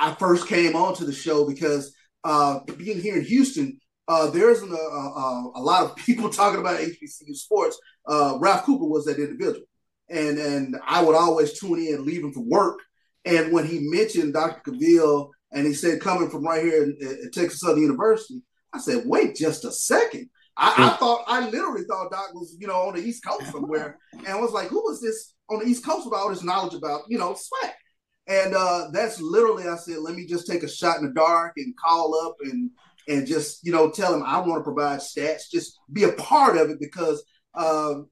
I 0.00 0.14
first 0.14 0.48
came 0.48 0.74
onto 0.74 1.04
the 1.04 1.12
show 1.12 1.46
because 1.46 1.94
uh, 2.24 2.60
being 2.78 2.98
here 2.98 3.16
in 3.16 3.24
Houston, 3.24 3.78
uh, 4.08 4.30
there 4.30 4.50
isn't 4.50 4.72
a, 4.72 4.74
a, 4.74 5.52
a, 5.56 5.62
lot 5.62 5.84
of 5.84 5.94
people 6.04 6.30
talking 6.30 6.58
about 6.58 6.80
HBCU 6.80 7.34
sports. 7.34 7.78
Uh, 8.06 8.38
Ralph 8.40 8.64
Cooper 8.64 8.86
was 8.86 9.04
that 9.04 9.18
individual, 9.18 9.66
and 10.08 10.38
and 10.38 10.76
I 10.86 11.02
would 11.02 11.14
always 11.14 11.58
tune 11.58 11.78
in, 11.78 12.04
leaving 12.04 12.32
for 12.32 12.40
work. 12.40 12.80
And 13.26 13.52
when 13.52 13.66
he 13.66 13.78
mentioned 13.80 14.32
Dr. 14.32 14.72
Cavil, 14.72 15.30
and 15.52 15.66
he 15.66 15.74
said 15.74 16.00
coming 16.00 16.30
from 16.30 16.44
right 16.44 16.64
here 16.64 16.94
at 17.24 17.32
Texas 17.32 17.60
Southern 17.60 17.82
University, 17.82 18.42
I 18.72 18.78
said, 18.78 19.02
wait 19.04 19.36
just 19.36 19.64
a 19.64 19.70
second. 19.70 20.30
I, 20.56 20.74
I, 20.76 20.96
thought 20.96 21.24
I 21.26 21.48
literally 21.48 21.84
thought 21.84 22.10
Doc 22.10 22.34
was, 22.34 22.56
you 22.58 22.66
know, 22.66 22.88
on 22.88 22.94
the 22.94 23.02
East 23.02 23.24
Coast 23.24 23.52
somewhere, 23.52 23.98
and 24.12 24.28
I 24.28 24.36
was 24.36 24.52
like, 24.52 24.68
who 24.68 24.82
was 24.82 25.00
this 25.00 25.34
on 25.50 25.60
the 25.60 25.66
East 25.66 25.84
Coast 25.84 26.06
with 26.06 26.18
all 26.18 26.30
this 26.30 26.42
knowledge 26.42 26.74
about, 26.74 27.02
you 27.08 27.18
know, 27.18 27.34
SWAC? 27.34 27.72
And 28.26 28.54
uh, 28.54 28.88
that's 28.92 29.20
literally, 29.20 29.66
I 29.66 29.76
said, 29.76 29.98
let 29.98 30.14
me 30.14 30.26
just 30.26 30.46
take 30.46 30.62
a 30.62 30.68
shot 30.68 30.98
in 30.98 31.06
the 31.06 31.12
dark 31.12 31.54
and 31.56 31.76
call 31.76 32.14
up 32.26 32.36
and 32.42 32.70
and 33.08 33.26
just 33.26 33.64
you 33.64 33.72
know 33.72 33.90
tell 33.90 34.14
him 34.14 34.22
I 34.24 34.38
want 34.38 34.60
to 34.60 34.64
provide 34.64 35.00
stats, 35.00 35.50
just 35.50 35.78
be 35.92 36.04
a 36.04 36.12
part 36.12 36.56
of 36.56 36.70
it 36.70 36.78
because 36.78 37.22
um, 37.54 38.08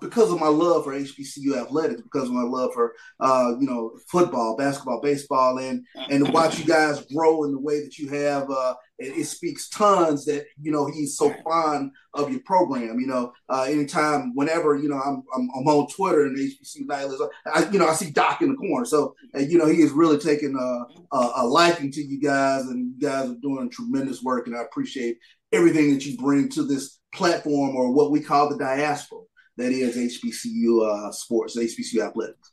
because 0.00 0.32
of 0.32 0.40
my 0.40 0.48
love 0.48 0.84
for 0.84 0.92
HBCU 0.92 1.56
athletics, 1.56 2.02
because 2.02 2.28
of 2.28 2.34
my 2.34 2.42
love 2.42 2.72
for 2.74 2.94
uh, 3.20 3.52
you 3.60 3.66
know 3.66 3.92
football, 4.08 4.56
basketball, 4.56 5.00
baseball, 5.00 5.58
and 5.58 5.84
and 6.10 6.32
watch 6.32 6.58
you 6.58 6.64
guys 6.64 7.04
grow 7.14 7.44
in 7.44 7.52
the 7.52 7.60
way 7.60 7.80
that 7.80 7.98
you 7.98 8.08
have, 8.08 8.50
uh, 8.50 8.74
it, 9.00 9.18
it, 9.18 9.24
speaks 9.24 9.68
tons 9.68 10.24
that 10.26 10.46
you 10.60 10.70
know 10.70 10.86
he's 10.86 11.16
so 11.16 11.34
fond 11.42 11.92
of 12.14 12.30
your 12.30 12.40
program. 12.40 13.00
You 13.00 13.06
know, 13.06 13.32
uh, 13.48 13.62
anytime, 13.62 14.34
whenever 14.34 14.76
you 14.76 14.88
know 14.88 15.00
I'm, 15.00 15.22
I'm, 15.34 15.48
I'm 15.56 15.66
on 15.66 15.88
Twitter 15.88 16.26
and 16.26 16.36
HBCU 16.36 16.86
Nightly, 16.86 17.16
I 17.46 17.68
you 17.70 17.78
know 17.78 17.88
I 17.88 17.94
see 17.94 18.10
Doc 18.10 18.42
in 18.42 18.50
the 18.50 18.56
corner, 18.56 18.84
so 18.84 19.14
you 19.34 19.58
know 19.58 19.66
he 19.66 19.80
is 19.80 19.90
really 19.92 20.18
taking 20.18 20.54
a, 20.54 21.16
a, 21.16 21.32
a 21.36 21.46
liking 21.46 21.90
to 21.92 22.00
you 22.00 22.20
guys, 22.20 22.66
and 22.66 22.94
you 22.94 23.08
guys 23.08 23.30
are 23.30 23.36
doing 23.42 23.70
tremendous 23.70 24.22
work, 24.22 24.46
and 24.46 24.56
I 24.56 24.62
appreciate 24.62 25.18
everything 25.52 25.92
that 25.92 26.06
you 26.06 26.16
bring 26.16 26.48
to 26.50 26.62
this 26.62 27.00
platform 27.14 27.74
or 27.74 27.92
what 27.92 28.10
we 28.10 28.20
call 28.20 28.48
the 28.48 28.58
diaspora 28.58 29.22
that 29.56 29.72
is 29.72 29.96
HBCU 29.96 30.88
uh, 30.88 31.12
sports, 31.12 31.56
HBCU 31.56 32.06
athletics. 32.06 32.52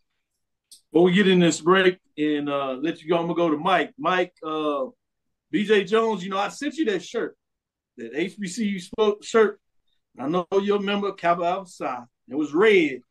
Well, 0.92 1.04
we 1.04 1.14
get 1.14 1.28
in 1.28 1.40
this 1.40 1.62
break 1.62 2.00
and 2.18 2.50
uh, 2.50 2.78
let 2.82 3.02
you 3.02 3.10
go. 3.10 3.18
I'm 3.18 3.28
gonna 3.28 3.36
go 3.36 3.50
to 3.50 3.58
Mike. 3.58 3.94
Mike, 3.98 4.34
uh, 4.46 4.86
BJ 5.54 5.88
Jones. 5.88 6.24
You 6.24 6.30
know, 6.30 6.38
I 6.38 6.50
sent 6.50 6.76
you 6.76 6.86
that 6.86 7.04
shirt, 7.04 7.36
that 7.98 8.14
HBCU 8.14 8.82
spoke 8.82 9.24
shirt. 9.24 9.60
I 10.20 10.28
know 10.28 10.48
you're 10.62 10.78
a 10.78 10.82
member 10.82 11.10
of 11.10 11.18
Kappa 11.18 11.44
Alpha 11.44 11.70
Psi. 11.70 12.04
It 12.30 12.36
was 12.36 12.54
red, 12.54 13.02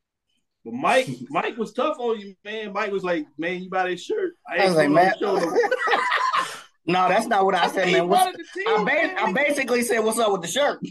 but 0.64 0.74
Mike, 0.74 1.08
Mike 1.30 1.56
was 1.56 1.72
tough 1.72 1.98
on 1.98 2.20
you, 2.20 2.34
man. 2.44 2.72
Mike 2.72 2.92
was 2.92 3.04
like, 3.04 3.26
"Man, 3.38 3.62
you 3.62 3.70
buy 3.70 3.88
that 3.88 4.00
shirt." 4.00 4.34
I, 4.48 4.58
I 4.58 4.66
was 4.66 4.76
like, 4.76 4.90
"Man." 4.90 5.14
No, 6.88 7.08
that's 7.08 7.26
not 7.26 7.44
what 7.44 7.56
I 7.56 7.66
said, 7.66 7.90
man. 7.90 8.08
What's, 8.08 8.38
I, 8.68 8.84
ba- 8.84 9.20
I, 9.20 9.32
basically 9.32 9.82
said, 9.82 9.98
"What's 9.98 10.20
up 10.20 10.30
with 10.30 10.42
the 10.42 10.46
shirt?" 10.46 10.78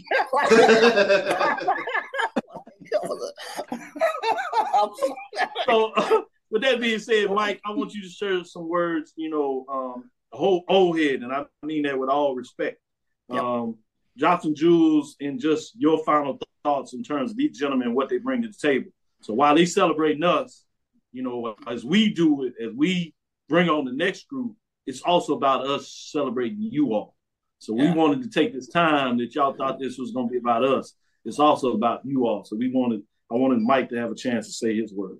so, 5.64 5.92
uh, 5.96 6.20
with 6.50 6.62
that 6.62 6.80
being 6.80 6.98
said, 6.98 7.30
Mike, 7.30 7.62
I 7.64 7.70
want 7.70 7.94
you 7.94 8.02
to 8.02 8.10
share 8.10 8.44
some 8.44 8.68
words. 8.68 9.14
You 9.16 9.30
know, 9.30 9.64
um, 9.72 10.10
whole 10.36 10.64
old 10.68 10.98
head, 10.98 11.22
and 11.22 11.32
I 11.32 11.44
mean 11.62 11.82
that 11.82 11.98
with 11.98 12.10
all 12.10 12.34
respect. 12.34 12.80
Yep. 13.28 13.42
Um, 13.42 13.76
Johnson 14.16 14.54
Jules, 14.54 15.16
and 15.20 15.40
just 15.40 15.74
your 15.76 16.02
final 16.04 16.38
thoughts 16.64 16.94
in 16.94 17.02
terms 17.02 17.32
of 17.32 17.36
these 17.36 17.58
gentlemen, 17.58 17.94
what 17.94 18.08
they 18.08 18.18
bring 18.18 18.42
to 18.42 18.48
the 18.48 18.54
table. 18.54 18.90
So 19.22 19.34
while 19.34 19.54
they 19.54 19.66
celebrating 19.66 20.22
us, 20.22 20.64
you 21.12 21.22
know, 21.22 21.54
as 21.66 21.84
we 21.84 22.12
do 22.12 22.44
it, 22.44 22.54
as 22.62 22.72
we 22.74 23.14
bring 23.48 23.68
on 23.68 23.84
the 23.84 23.92
next 23.92 24.28
group, 24.28 24.54
it's 24.86 25.02
also 25.02 25.34
about 25.34 25.66
us 25.66 26.08
celebrating 26.12 26.58
you 26.60 26.94
all. 26.94 27.16
So 27.58 27.72
we 27.72 27.84
yeah. 27.84 27.94
wanted 27.94 28.22
to 28.22 28.30
take 28.30 28.52
this 28.52 28.68
time 28.68 29.18
that 29.18 29.34
y'all 29.34 29.54
thought 29.54 29.78
this 29.80 29.98
was 29.98 30.12
going 30.12 30.28
to 30.28 30.32
be 30.32 30.38
about 30.38 30.64
us 30.64 30.94
it's 31.26 31.40
also 31.40 31.72
about 31.72 32.02
you 32.04 32.26
all. 32.26 32.44
So 32.44 32.56
we 32.56 32.70
wanted, 32.70 33.02
I 33.30 33.34
wanted 33.34 33.60
Mike 33.60 33.90
to 33.90 33.96
have 33.96 34.12
a 34.12 34.14
chance 34.14 34.46
to 34.46 34.52
say 34.52 34.76
his 34.76 34.94
word. 34.94 35.18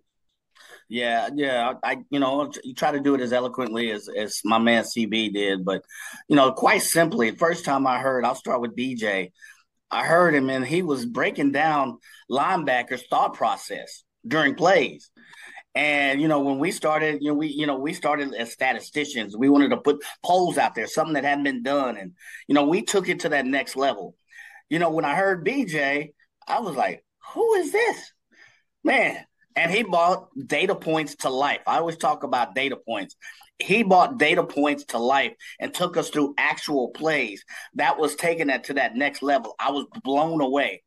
Yeah, 0.88 1.28
yeah. 1.34 1.72
I, 1.82 1.98
you 2.10 2.20
know, 2.20 2.50
you 2.62 2.74
try 2.74 2.92
to 2.92 3.00
do 3.00 3.14
it 3.14 3.20
as 3.20 3.32
eloquently 3.32 3.90
as 3.90 4.08
as 4.08 4.40
my 4.44 4.58
man 4.58 4.84
CB 4.84 5.32
did, 5.32 5.64
but 5.64 5.82
you 6.28 6.36
know, 6.36 6.52
quite 6.52 6.82
simply, 6.82 7.32
first 7.32 7.64
time 7.64 7.86
I 7.86 7.98
heard, 7.98 8.24
I'll 8.24 8.34
start 8.36 8.60
with 8.60 8.76
BJ. 8.76 9.32
I 9.90 10.04
heard 10.06 10.34
him, 10.34 10.48
and 10.50 10.64
he 10.64 10.82
was 10.82 11.06
breaking 11.06 11.52
down 11.52 11.98
linebackers' 12.30 13.08
thought 13.08 13.34
process 13.34 14.04
during 14.26 14.54
plays. 14.54 15.10
And 15.74 16.20
you 16.20 16.28
know, 16.28 16.40
when 16.40 16.58
we 16.58 16.70
started, 16.70 17.18
you 17.20 17.28
know, 17.28 17.34
we 17.34 17.48
you 17.48 17.66
know 17.66 17.78
we 17.78 17.92
started 17.92 18.32
as 18.34 18.52
statisticians. 18.52 19.36
We 19.36 19.48
wanted 19.48 19.70
to 19.70 19.76
put 19.78 20.02
polls 20.24 20.56
out 20.58 20.74
there, 20.74 20.86
something 20.86 21.14
that 21.14 21.24
hadn't 21.24 21.44
been 21.44 21.62
done, 21.62 21.96
and 21.96 22.12
you 22.48 22.54
know, 22.54 22.66
we 22.66 22.82
took 22.82 23.08
it 23.08 23.20
to 23.20 23.30
that 23.30 23.46
next 23.46 23.76
level 23.76 24.14
you 24.68 24.78
know, 24.78 24.90
when 24.90 25.04
I 25.04 25.14
heard 25.14 25.44
BJ, 25.44 26.12
I 26.46 26.60
was 26.60 26.74
like, 26.76 27.04
who 27.34 27.54
is 27.54 27.72
this? 27.72 28.12
Man. 28.84 29.24
And 29.56 29.72
he 29.72 29.82
bought 29.82 30.28
data 30.46 30.74
points 30.74 31.16
to 31.16 31.30
life. 31.30 31.60
I 31.66 31.78
always 31.78 31.96
talk 31.96 32.22
about 32.22 32.54
data 32.54 32.76
points. 32.76 33.16
He 33.58 33.82
bought 33.82 34.18
data 34.18 34.44
points 34.44 34.84
to 34.86 34.98
life 34.98 35.32
and 35.58 35.72
took 35.72 35.96
us 35.96 36.10
through 36.10 36.34
actual 36.36 36.90
plays. 36.90 37.42
That 37.74 37.98
was 37.98 38.14
taking 38.14 38.50
it 38.50 38.64
to 38.64 38.74
that 38.74 38.96
next 38.96 39.22
level. 39.22 39.54
I 39.58 39.70
was 39.70 39.86
blown 40.04 40.42
away. 40.42 40.82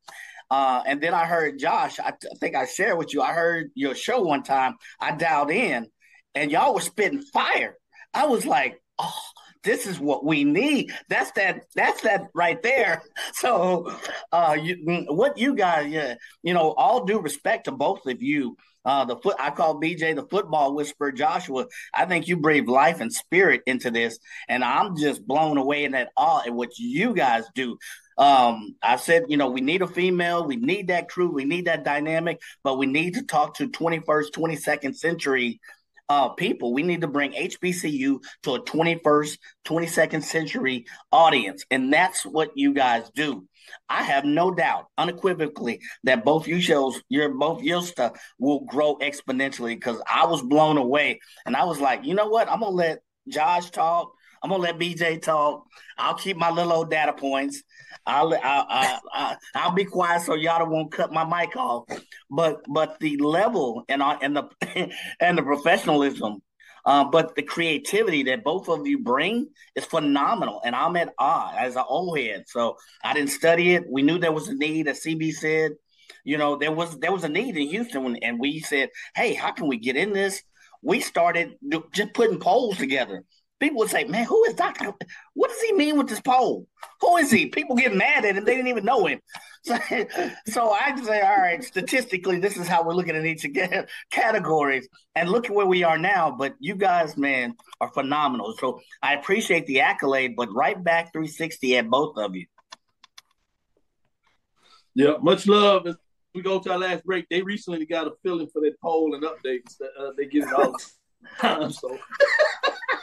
Uh, 0.51 0.81
and 0.85 1.01
then 1.01 1.13
I 1.13 1.25
heard 1.25 1.59
Josh, 1.59 1.99
I, 1.99 2.11
th- 2.11 2.31
I 2.33 2.37
think 2.39 2.55
I 2.55 2.65
shared 2.65 2.97
with 2.97 3.13
you, 3.13 3.21
I 3.21 3.33
heard 3.33 3.69
your 3.75 3.95
show 3.95 4.21
one 4.21 4.43
time. 4.43 4.75
I 4.99 5.11
dialed 5.11 5.51
in 5.51 5.87
and 6.35 6.51
y'all 6.51 6.73
were 6.73 6.81
spitting 6.81 7.21
fire. 7.21 7.75
I 8.13 8.25
was 8.25 8.45
like, 8.45 8.81
oh, 8.97 9.19
this 9.63 9.85
is 9.85 9.99
what 9.99 10.25
we 10.25 10.43
need. 10.43 10.93
That's 11.09 11.31
that. 11.33 11.65
That's 11.75 12.01
that 12.01 12.27
right 12.33 12.61
there. 12.61 13.03
So, 13.33 13.95
uh, 14.31 14.57
you, 14.59 15.05
what 15.07 15.37
you 15.37 15.55
guys, 15.55 16.17
you 16.43 16.53
know, 16.53 16.73
all 16.73 17.05
due 17.05 17.19
respect 17.19 17.65
to 17.65 17.71
both 17.71 18.05
of 18.05 18.21
you. 18.21 18.57
Uh, 18.83 19.05
the 19.05 19.17
foot 19.17 19.35
I 19.39 19.51
call 19.51 19.79
BJ 19.79 20.15
the 20.15 20.25
football 20.25 20.73
whisperer, 20.73 21.11
Joshua. 21.11 21.67
I 21.93 22.05
think 22.05 22.27
you 22.27 22.37
breathe 22.37 22.67
life 22.67 23.01
and 23.01 23.13
spirit 23.13 23.61
into 23.65 23.91
this, 23.91 24.19
and 24.47 24.63
I'm 24.63 24.97
just 24.97 25.25
blown 25.25 25.57
away 25.57 25.83
in 25.83 25.91
that 25.91 26.09
awe 26.17 26.41
at 26.45 26.53
what 26.53 26.77
you 26.79 27.13
guys 27.13 27.43
do. 27.53 27.77
Um, 28.17 28.75
I 28.83 28.97
said, 28.97 29.25
you 29.29 29.37
know, 29.37 29.49
we 29.49 29.61
need 29.61 29.81
a 29.81 29.87
female, 29.87 30.45
we 30.45 30.57
need 30.57 30.87
that 30.87 31.07
crew, 31.07 31.31
we 31.31 31.45
need 31.45 31.65
that 31.65 31.85
dynamic, 31.85 32.41
but 32.63 32.77
we 32.77 32.85
need 32.85 33.13
to 33.13 33.23
talk 33.23 33.55
to 33.55 33.69
21st, 33.69 34.31
22nd 34.31 34.95
century 34.95 35.61
uh, 36.09 36.29
people. 36.29 36.73
We 36.73 36.83
need 36.83 37.01
to 37.01 37.07
bring 37.07 37.31
HBCU 37.31 38.19
to 38.43 38.55
a 38.55 38.63
21st, 38.63 39.37
22nd 39.65 40.23
century 40.23 40.85
audience. 41.11 41.63
And 41.71 41.93
that's 41.93 42.25
what 42.25 42.51
you 42.55 42.73
guys 42.73 43.09
do. 43.15 43.47
I 43.87 44.01
have 44.03 44.25
no 44.25 44.51
doubt, 44.51 44.87
unequivocally, 44.97 45.81
that 46.03 46.25
both 46.25 46.47
you 46.47 46.59
shows, 46.59 46.99
your 47.07 47.29
both 47.29 47.61
your 47.61 47.83
stuff 47.83 48.19
will 48.39 48.61
grow 48.61 48.97
exponentially 48.97 49.75
because 49.75 50.01
I 50.09 50.25
was 50.25 50.41
blown 50.41 50.77
away. 50.77 51.19
And 51.45 51.55
I 51.55 51.65
was 51.65 51.79
like, 51.79 52.03
you 52.03 52.15
know 52.15 52.27
what? 52.27 52.49
I'm 52.49 52.61
gonna 52.61 52.75
let 52.75 52.99
Josh 53.27 53.69
talk. 53.69 54.11
I'm 54.41 54.49
gonna 54.49 54.63
let 54.63 54.79
BJ 54.79 55.21
talk. 55.21 55.65
I'll 55.97 56.15
keep 56.15 56.37
my 56.37 56.49
little 56.49 56.73
old 56.73 56.91
data 56.91 57.13
points. 57.13 57.63
I'll 58.05 58.33
I, 58.33 58.99
I, 59.13 59.37
I, 59.55 59.67
will 59.67 59.75
be 59.75 59.85
quiet 59.85 60.21
so 60.21 60.35
y'all 60.35 60.67
won't 60.69 60.91
cut 60.91 61.11
my 61.11 61.23
mic 61.23 61.55
off. 61.55 61.85
But 62.29 62.61
but 62.67 62.99
the 62.99 63.17
level 63.17 63.83
and 63.89 64.01
and 64.01 64.35
the 64.35 64.91
and 65.19 65.37
the 65.37 65.43
professionalism, 65.43 66.41
uh, 66.85 67.05
but 67.05 67.35
the 67.35 67.43
creativity 67.43 68.23
that 68.23 68.43
both 68.43 68.69
of 68.69 68.87
you 68.87 68.99
bring 68.99 69.49
is 69.75 69.85
phenomenal. 69.85 70.61
And 70.63 70.75
I'm 70.75 70.95
at 70.95 71.13
awe 71.19 71.53
as 71.57 71.75
an 71.75 71.83
old 71.87 72.17
head. 72.17 72.45
So 72.47 72.77
I 73.03 73.13
didn't 73.13 73.31
study 73.31 73.75
it. 73.75 73.83
We 73.89 74.01
knew 74.01 74.17
there 74.17 74.31
was 74.31 74.47
a 74.47 74.55
need, 74.55 74.87
as 74.87 75.03
CB 75.03 75.33
said. 75.33 75.71
You 76.23 76.37
know, 76.37 76.55
there 76.57 76.71
was 76.71 76.97
there 76.99 77.11
was 77.11 77.23
a 77.23 77.29
need 77.29 77.57
in 77.57 77.67
Houston, 77.67 78.15
and 78.17 78.39
we 78.39 78.59
said, 78.59 78.89
"Hey, 79.15 79.33
how 79.33 79.51
can 79.51 79.67
we 79.67 79.77
get 79.77 79.95
in 79.95 80.13
this?" 80.13 80.41
We 80.81 81.01
started 81.01 81.55
just 81.91 82.13
putting 82.13 82.39
polls 82.39 82.77
together 82.77 83.23
people 83.59 83.79
would 83.79 83.89
say, 83.89 84.03
"Man, 84.05 84.25
who 84.25 84.43
is 84.45 84.53
Doctor? 84.53 84.93
What 85.33 85.49
does 85.49 85.61
he 85.61 85.73
mean 85.73 85.97
with 85.97 86.07
this 86.07 86.21
poll? 86.21 86.67
Who 87.01 87.17
is 87.17 87.31
he?" 87.31 87.47
People 87.47 87.75
get 87.75 87.95
mad 87.95 88.25
at 88.25 88.35
him; 88.35 88.45
they 88.45 88.55
didn't 88.55 88.69
even 88.69 88.85
know 88.85 89.05
him. 89.05 89.19
So, 89.61 89.77
so 90.47 90.71
I 90.71 90.97
say, 91.03 91.19
"All 91.19 91.37
right, 91.37 91.61
statistically, 91.61 92.39
this 92.39 92.55
is 92.55 92.65
how 92.65 92.81
we're 92.81 92.93
looking 92.93 93.17
at 93.17 93.25
each 93.25 93.45
categories, 94.09 94.87
and 95.15 95.29
look 95.29 95.45
at 95.47 95.53
where 95.53 95.65
we 95.65 95.83
are 95.83 95.97
now." 95.97 96.31
But 96.31 96.55
you 96.59 96.75
guys, 96.75 97.17
man, 97.17 97.55
are 97.81 97.91
phenomenal. 97.91 98.55
So 98.57 98.79
I 99.03 99.15
appreciate 99.15 99.67
the 99.67 99.81
accolade, 99.81 100.37
but 100.37 100.47
right 100.53 100.81
back 100.81 101.11
360 101.11 101.77
at 101.77 101.89
both 101.89 102.17
of 102.17 102.37
you. 102.37 102.45
Yeah, 104.95 105.15
much 105.21 105.45
love. 105.45 105.87
As 105.87 105.97
we 106.33 106.41
go 106.41 106.59
to 106.59 106.71
our 106.71 106.77
last 106.77 107.03
break, 107.03 107.27
they 107.29 107.41
recently 107.41 107.85
got 107.85 108.07
a 108.07 108.11
feeling 108.23 108.47
for 108.53 108.61
that 108.61 108.79
poll 108.81 109.13
and 109.13 109.23
updates 109.23 109.77
that 109.79 109.91
uh, 109.99 110.11
they 110.17 110.25
get 110.25 110.43
it 110.43 110.53
all 110.53 110.71
the 111.41 111.99
time. 112.69 112.99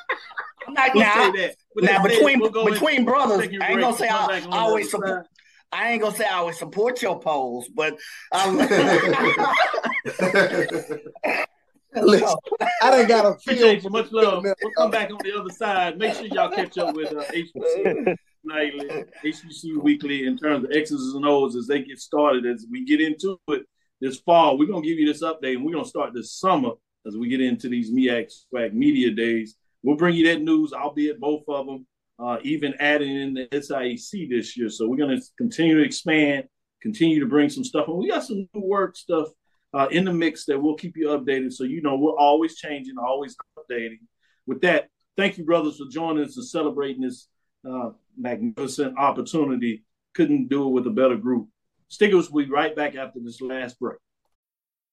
So 0.66 0.72
not 0.72 0.94
we'll 0.94 1.02
now. 1.02 1.32
Now 1.76 2.02
between 2.02 2.40
we'll 2.40 2.64
between 2.64 3.04
brothers, 3.04 3.48
I 3.60 3.72
ain't 3.72 3.80
gonna 3.80 3.96
say 3.96 4.08
I, 4.08 4.42
I 4.50 4.58
always 4.58 4.90
support. 4.90 5.26
I 5.72 5.92
ain't 5.92 6.02
gonna 6.02 6.16
say 6.16 6.24
I 6.24 6.34
always 6.36 6.58
support 6.58 7.02
your 7.02 7.20
polls, 7.20 7.68
but 7.74 7.98
um, 8.32 8.56
Listen, 12.02 12.36
I 12.82 12.90
done 12.90 13.08
got 13.08 13.24
a 13.24 13.28
appreciate 13.36 13.82
you. 13.82 13.90
Much 13.90 14.12
love. 14.12 14.42
We'll 14.44 14.72
come 14.76 14.90
back 14.90 15.10
on 15.10 15.18
the 15.22 15.38
other 15.38 15.50
side. 15.50 15.98
Make 15.98 16.14
sure 16.14 16.26
y'all 16.26 16.50
catch 16.50 16.76
up 16.78 16.94
with 16.94 17.12
uh, 17.12 17.24
HBC 17.24 18.16
nightly, 18.44 19.04
HBC 19.24 19.82
weekly 19.82 20.26
in 20.26 20.36
terms 20.36 20.64
of 20.64 20.72
X's 20.72 21.14
and 21.14 21.26
O's 21.26 21.56
as 21.56 21.66
they 21.66 21.82
get 21.82 21.98
started. 21.98 22.46
As 22.46 22.66
we 22.70 22.84
get 22.84 23.00
into 23.00 23.38
it 23.48 23.62
this 24.00 24.18
fall, 24.20 24.58
we're 24.58 24.68
gonna 24.68 24.86
give 24.86 24.98
you 24.98 25.06
this 25.06 25.22
update, 25.22 25.56
and 25.56 25.64
we're 25.64 25.72
gonna 25.72 25.84
start 25.84 26.12
this 26.14 26.32
summer 26.32 26.72
as 27.06 27.16
we 27.16 27.28
get 27.28 27.40
into 27.40 27.68
these 27.68 27.92
MEAC 27.92 28.32
SWAC 28.52 28.72
media 28.72 29.10
days. 29.10 29.56
We'll 29.82 29.96
bring 29.96 30.16
you 30.16 30.26
that 30.26 30.42
news, 30.42 30.72
albeit 30.72 31.20
both 31.20 31.44
of 31.48 31.66
them, 31.66 31.86
uh, 32.18 32.38
even 32.42 32.74
adding 32.80 33.14
in 33.14 33.34
the 33.34 33.46
SIAC 33.52 34.28
this 34.28 34.56
year. 34.56 34.68
So 34.68 34.88
we're 34.88 34.96
gonna 34.96 35.20
continue 35.38 35.78
to 35.78 35.84
expand, 35.84 36.44
continue 36.82 37.20
to 37.20 37.26
bring 37.26 37.48
some 37.48 37.64
stuff, 37.64 37.88
and 37.88 37.96
we 37.96 38.08
got 38.08 38.24
some 38.24 38.48
new 38.52 38.60
work 38.60 38.96
stuff 38.96 39.28
uh, 39.74 39.88
in 39.90 40.04
the 40.04 40.12
mix 40.12 40.44
that 40.46 40.60
we'll 40.60 40.76
keep 40.76 40.96
you 40.96 41.08
updated. 41.08 41.52
So 41.52 41.64
you 41.64 41.82
know 41.82 41.96
we're 41.96 42.16
always 42.16 42.56
changing, 42.56 42.96
always 42.98 43.36
updating. 43.58 44.00
With 44.46 44.60
that, 44.62 44.88
thank 45.16 45.38
you, 45.38 45.44
brothers, 45.44 45.76
for 45.76 45.86
joining 45.90 46.24
us 46.24 46.36
and 46.36 46.46
celebrating 46.46 47.02
this 47.02 47.28
uh, 47.68 47.90
magnificent 48.16 48.98
opportunity. 48.98 49.84
Couldn't 50.14 50.48
do 50.48 50.66
it 50.66 50.70
with 50.70 50.86
a 50.86 50.90
better 50.90 51.16
group. 51.16 51.48
Stickers 51.88 52.30
will 52.30 52.44
be 52.44 52.50
right 52.50 52.74
back 52.74 52.96
after 52.96 53.20
this 53.20 53.40
last 53.40 53.78
break. 53.78 53.98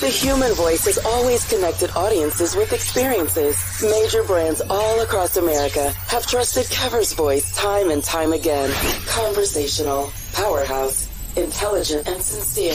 The 0.00 0.08
human 0.08 0.54
voice 0.54 0.86
has 0.86 0.96
always 1.04 1.46
connected 1.46 1.90
audiences 1.94 2.56
with 2.56 2.72
experiences. 2.72 3.54
Major 3.82 4.22
brands 4.22 4.62
all 4.70 5.00
across 5.00 5.36
America 5.36 5.90
have 6.08 6.26
trusted 6.26 6.64
Keaver's 6.70 7.12
voice 7.12 7.54
time 7.54 7.90
and 7.90 8.02
time 8.02 8.32
again. 8.32 8.70
Conversational, 9.06 10.10
powerhouse, 10.32 11.06
intelligent, 11.36 12.08
and 12.08 12.22
sincere. 12.22 12.72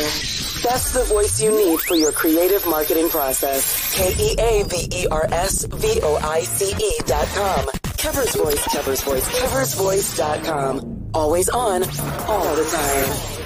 That's 0.62 0.92
the 0.92 1.04
voice 1.06 1.42
you 1.42 1.50
need 1.50 1.82
for 1.82 1.96
your 1.96 2.12
creative 2.12 2.64
marketing 2.68 3.10
process. 3.10 3.96
K-E-A-V-E-R-S-V-O-I-C-E 3.96 4.52
dot 7.08 7.28
com. 7.30 7.66
Keaver's 7.98 8.36
Voice, 8.36 8.62
Keaver's 8.68 9.02
Voice, 9.02 9.28
Keaver's 9.30 9.74
Voice 9.74 10.16
dot 10.16 10.44
com. 10.44 11.10
Always 11.16 11.50
on, 11.50 11.82
all 12.28 12.56
the 12.56 12.66
time. 12.66 13.46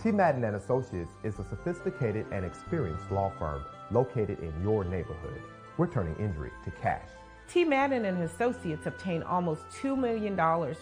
T. 0.00 0.12
Madden 0.12 0.44
and 0.44 0.54
Associates 0.54 1.10
is 1.24 1.40
a 1.40 1.44
sophisticated 1.44 2.24
and 2.30 2.44
experienced 2.44 3.10
law 3.10 3.32
firm 3.36 3.64
located 3.90 4.38
in 4.38 4.52
your 4.62 4.84
neighborhood. 4.84 5.42
We're 5.76 5.88
turning 5.88 6.14
injury 6.16 6.52
to 6.64 6.70
cash. 6.70 7.08
T. 7.48 7.64
Madden 7.64 8.04
and 8.04 8.22
Associates 8.22 8.86
obtained 8.86 9.24
almost 9.24 9.62
$2 9.82 9.98
million 9.98 10.36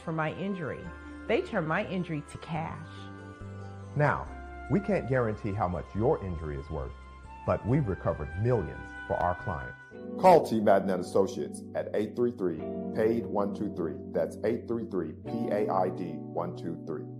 for 0.05 0.13
my 0.13 0.33
injury. 0.35 0.81
They 1.29 1.41
turned 1.41 1.67
my 1.67 1.87
injury 1.87 2.23
to 2.31 2.39
cash. 2.39 2.89
Now, 3.97 4.29
we 4.71 4.79
can't 4.79 5.09
guarantee 5.09 5.53
how 5.53 5.67
much 5.67 5.87
your 5.95 6.23
injury 6.23 6.59
is 6.59 6.69
worth, 6.69 6.93
but 7.47 7.67
we've 7.67 7.89
recovered 7.89 8.29
millions 8.43 8.87
for 9.09 9.15
our 9.15 9.35
clients. 9.37 9.79
Call 10.21 10.47
T. 10.47 10.61
Madden 10.61 10.91
and 10.91 11.03
Associates 11.03 11.63
at 11.75 11.89
833 11.95 12.59
PAID 12.95 13.25
123. 13.25 13.95
That's 14.13 14.37
833 14.45 15.13
PAID 15.25 16.17
123. 16.19 17.20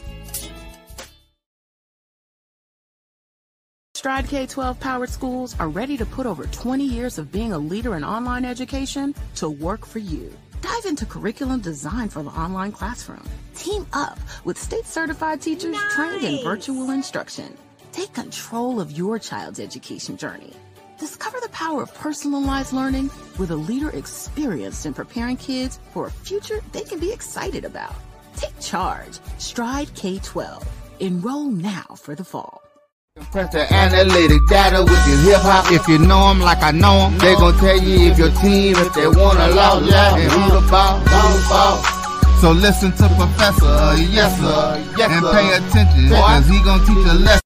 Stride 4.01 4.27
K 4.29 4.47
12 4.47 4.79
powered 4.79 5.09
schools 5.11 5.55
are 5.59 5.69
ready 5.69 5.95
to 5.95 6.07
put 6.07 6.25
over 6.25 6.47
20 6.47 6.83
years 6.83 7.19
of 7.19 7.31
being 7.31 7.53
a 7.53 7.57
leader 7.59 7.95
in 7.95 8.03
online 8.03 8.45
education 8.45 9.13
to 9.35 9.47
work 9.47 9.85
for 9.85 9.99
you. 9.99 10.35
Dive 10.59 10.85
into 10.87 11.05
curriculum 11.05 11.59
design 11.59 12.09
for 12.09 12.23
the 12.23 12.31
online 12.31 12.71
classroom. 12.71 13.23
Team 13.53 13.85
up 13.93 14.17
with 14.43 14.57
state 14.57 14.87
certified 14.87 15.39
teachers 15.39 15.73
nice. 15.73 15.93
trained 15.93 16.23
in 16.23 16.43
virtual 16.43 16.89
instruction. 16.89 17.55
Take 17.91 18.11
control 18.13 18.81
of 18.81 18.89
your 18.89 19.19
child's 19.19 19.59
education 19.59 20.17
journey. 20.17 20.53
Discover 20.97 21.37
the 21.39 21.49
power 21.49 21.83
of 21.83 21.93
personalized 21.93 22.73
learning 22.73 23.11
with 23.37 23.51
a 23.51 23.55
leader 23.55 23.91
experienced 23.91 24.87
in 24.87 24.95
preparing 24.95 25.37
kids 25.37 25.79
for 25.93 26.07
a 26.07 26.11
future 26.11 26.59
they 26.71 26.81
can 26.81 26.97
be 26.97 27.13
excited 27.13 27.65
about. 27.65 27.93
Take 28.35 28.59
charge. 28.59 29.19
Stride 29.37 29.93
K 29.93 30.17
12. 30.17 30.67
Enroll 31.01 31.51
now 31.51 31.85
for 31.99 32.15
the 32.15 32.23
fall. 32.23 32.63
Press 33.31 33.51
the 33.51 33.73
analytic 33.73 34.39
data 34.47 34.83
with 34.83 35.05
your 35.05 35.17
hip 35.35 35.41
hop. 35.43 35.69
If 35.69 35.85
you 35.89 35.99
know 35.99 36.29
them 36.29 36.39
like 36.39 36.63
I 36.63 36.71
know 36.71 37.09
them, 37.09 37.17
they 37.17 37.35
gon' 37.35 37.57
tell 37.57 37.75
you 37.75 38.07
if 38.09 38.17
your 38.17 38.31
team, 38.39 38.75
if 38.77 38.93
they 38.93 39.05
wanna 39.05 39.47
lose, 39.47 39.91
yeah, 39.91 40.15
and 40.15 40.31
who 40.31 40.59
the 40.59 40.65
ball, 40.71 40.97
who 40.99 41.19
the 41.35 41.47
ball. 41.49 41.83
So 42.39 42.51
listen 42.51 42.91
to 42.91 43.07
Professor, 43.19 43.99
yes 44.07 44.39
sir, 44.39 44.95
yes, 44.97 45.11
and 45.11 45.25
pay 45.27 45.47
attention, 45.51 46.09
cause 46.09 46.47
he 46.47 46.63
gon' 46.63 46.79
teach 46.87 47.11
a 47.11 47.13
lesson. 47.15 47.41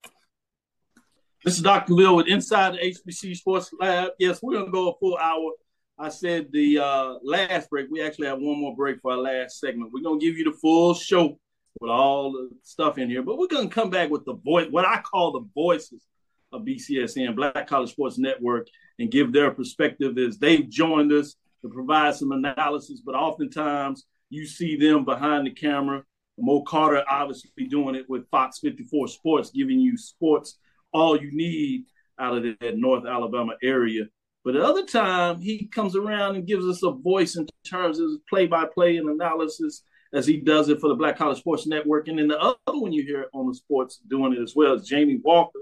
This 1.44 1.56
is 1.56 1.62
Dr. 1.62 1.96
Bill 1.96 2.14
with 2.14 2.28
Inside 2.28 2.74
the 2.74 2.78
HBC 2.78 3.36
Sports 3.36 3.72
Lab. 3.80 4.10
Yes, 4.20 4.38
we're 4.40 4.58
gonna 4.60 4.70
go 4.70 4.90
a 4.90 4.98
full 4.98 5.18
hour. 5.18 5.50
I 5.98 6.10
said 6.10 6.52
the 6.52 6.78
uh, 6.78 7.14
last 7.24 7.70
break. 7.70 7.88
We 7.90 8.02
actually 8.02 8.28
have 8.28 8.38
one 8.38 8.60
more 8.60 8.76
break 8.76 9.00
for 9.00 9.10
our 9.10 9.18
last 9.18 9.58
segment. 9.58 9.90
We're 9.92 10.02
gonna 10.02 10.20
give 10.20 10.38
you 10.38 10.44
the 10.44 10.56
full 10.56 10.94
show 10.94 11.40
with 11.80 11.90
all 11.90 12.32
the 12.32 12.50
stuff 12.62 12.98
in 12.98 13.10
here, 13.10 13.22
but 13.22 13.38
we're 13.38 13.46
gonna 13.48 13.68
come 13.68 13.90
back 13.90 14.10
with 14.10 14.24
the 14.24 14.34
voice, 14.34 14.68
what 14.70 14.86
I 14.86 15.00
call 15.00 15.32
the 15.32 15.46
voices 15.54 16.06
of 16.52 16.64
BCSN, 16.64 17.34
Black 17.34 17.66
College 17.66 17.90
Sports 17.90 18.18
Network, 18.18 18.68
and 18.98 19.10
give 19.10 19.32
their 19.32 19.50
perspective 19.50 20.16
as 20.18 20.38
they've 20.38 20.68
joined 20.68 21.12
us 21.12 21.36
to 21.62 21.68
provide 21.68 22.14
some 22.14 22.32
analysis. 22.32 23.02
But 23.04 23.14
oftentimes 23.14 24.06
you 24.30 24.46
see 24.46 24.76
them 24.76 25.04
behind 25.04 25.46
the 25.46 25.50
camera. 25.50 26.02
Mo 26.38 26.62
Carter 26.62 27.04
obviously 27.10 27.66
doing 27.68 27.94
it 27.94 28.08
with 28.08 28.28
Fox 28.30 28.58
54 28.60 29.08
Sports, 29.08 29.50
giving 29.50 29.80
you 29.80 29.96
sports 29.96 30.58
all 30.92 31.20
you 31.20 31.30
need 31.32 31.84
out 32.18 32.36
of 32.36 32.42
that 32.60 32.78
North 32.78 33.06
Alabama 33.06 33.54
area. 33.62 34.04
But 34.44 34.56
at 34.56 34.62
other 34.62 34.84
time, 34.84 35.40
he 35.40 35.66
comes 35.66 35.96
around 35.96 36.36
and 36.36 36.46
gives 36.46 36.64
us 36.66 36.82
a 36.82 36.92
voice 36.92 37.36
in 37.36 37.46
terms 37.66 37.98
of 37.98 38.10
play-by-play 38.28 38.96
and 38.96 39.08
analysis 39.08 39.82
as 40.16 40.26
he 40.26 40.38
does 40.38 40.70
it 40.70 40.80
for 40.80 40.88
the 40.88 40.94
Black 40.94 41.18
College 41.18 41.38
Sports 41.38 41.66
Network. 41.66 42.08
And 42.08 42.18
then 42.18 42.28
the 42.28 42.40
other 42.40 42.56
one 42.66 42.90
you 42.90 43.02
hear 43.02 43.26
on 43.34 43.46
the 43.46 43.54
sports 43.54 44.00
doing 44.08 44.32
it 44.32 44.40
as 44.40 44.54
well 44.56 44.72
is 44.72 44.88
Jamie 44.88 45.20
Walker. 45.22 45.60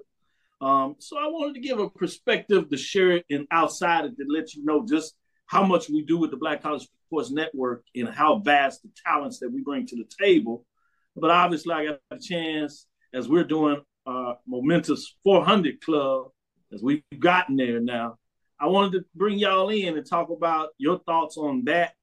Um, 0.60 0.94
so 1.00 1.18
I 1.18 1.26
wanted 1.26 1.54
to 1.54 1.60
give 1.60 1.80
a 1.80 1.90
perspective 1.90 2.70
to 2.70 2.76
share 2.76 3.10
it 3.10 3.26
and 3.28 3.48
outside 3.50 4.04
it 4.04 4.16
to 4.16 4.24
let 4.28 4.54
you 4.54 4.64
know 4.64 4.86
just 4.86 5.16
how 5.46 5.64
much 5.64 5.90
we 5.90 6.02
do 6.02 6.18
with 6.18 6.30
the 6.30 6.36
Black 6.36 6.62
College 6.62 6.88
Sports 7.08 7.32
Network 7.32 7.84
and 7.96 8.08
how 8.08 8.38
vast 8.38 8.82
the 8.82 8.90
talents 9.04 9.40
that 9.40 9.50
we 9.50 9.60
bring 9.60 9.86
to 9.88 9.96
the 9.96 10.08
table. 10.24 10.64
But 11.16 11.32
obviously, 11.32 11.74
I 11.74 11.86
got 11.86 12.00
a 12.12 12.18
chance 12.20 12.86
as 13.12 13.28
we're 13.28 13.42
doing 13.42 13.82
our 14.06 14.38
momentous 14.46 15.16
400 15.24 15.80
club 15.80 16.28
as 16.72 16.80
we've 16.80 17.02
gotten 17.18 17.56
there 17.56 17.80
now. 17.80 18.18
I 18.60 18.66
wanted 18.66 18.92
to 18.92 19.04
bring 19.16 19.36
y'all 19.36 19.68
in 19.70 19.98
and 19.98 20.08
talk 20.08 20.30
about 20.30 20.70
your 20.78 21.00
thoughts 21.00 21.36
on 21.36 21.64
that 21.64 21.94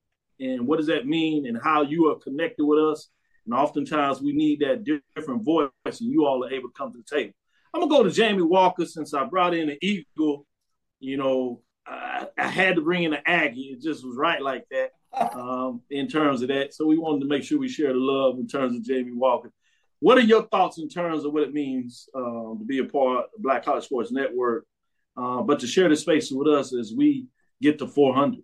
and 0.42 0.68
what 0.68 0.78
does 0.78 0.88
that 0.88 1.06
mean 1.06 1.46
and 1.48 1.58
how 1.62 1.84
you 1.84 2.10
are 2.10 2.16
connected 2.16 2.66
with 2.66 2.80
us. 2.80 3.10
And 3.46 3.54
oftentimes 3.54 4.22
we 4.22 4.34
need 4.34 4.60
that 4.60 4.84
different 5.16 5.44
voice, 5.44 5.70
and 5.86 6.12
you 6.12 6.26
all 6.26 6.44
are 6.44 6.52
able 6.52 6.70
to 6.70 6.74
come 6.78 6.92
to 6.92 6.98
the 6.98 7.16
table. 7.16 7.34
I'm 7.74 7.82
gonna 7.82 7.92
go 7.92 8.04
to 8.04 8.12
Jamie 8.12 8.42
Walker 8.42 8.86
since 8.86 9.14
I 9.14 9.24
brought 9.24 9.54
in 9.54 9.70
an 9.70 9.78
Eagle. 9.82 10.46
You 11.00 11.18
know, 11.18 11.62
I, 11.86 12.28
I 12.38 12.48
had 12.48 12.76
to 12.76 12.82
bring 12.82 13.04
in 13.04 13.14
an 13.14 13.22
Aggie. 13.26 13.74
It 13.74 13.82
just 13.82 14.06
was 14.06 14.18
right 14.18 14.42
like 14.42 14.66
that 14.72 14.92
um, 15.36 15.82
in 15.90 16.08
terms 16.08 16.42
of 16.42 16.50
that. 16.50 16.74
So 16.74 16.86
we 16.86 16.98
wanted 16.98 17.22
to 17.22 17.28
make 17.28 17.44
sure 17.44 17.60
we 17.60 17.70
share 17.70 17.94
the 17.94 18.00
love 18.00 18.40
in 18.40 18.48
terms 18.48 18.76
of 18.76 18.84
Jamie 18.84 19.14
Walker. 19.14 19.52
What 20.00 20.18
are 20.18 20.22
your 20.22 20.44
thoughts 20.44 20.80
in 20.80 20.90
terms 20.90 21.26
of 21.26 21.34
what 21.34 21.44
it 21.44 21.54
means 21.54 22.10
um, 22.16 22.58
to 22.60 22.66
be 22.66 22.80
a 22.80 22.86
part 22.86 23.26
of 23.36 23.42
Black 23.42 23.64
College 23.64 23.86
Sports 23.86 24.12
Network, 24.12 24.66
uh, 25.16 25.42
but 25.42 25.60
to 25.60 25.68
share 25.68 25.90
the 25.90 25.96
space 25.96 26.32
with 26.32 26.48
us 26.48 26.74
as 26.74 26.94
we 26.96 27.28
get 27.62 27.78
to 27.80 27.88
400? 27.88 28.42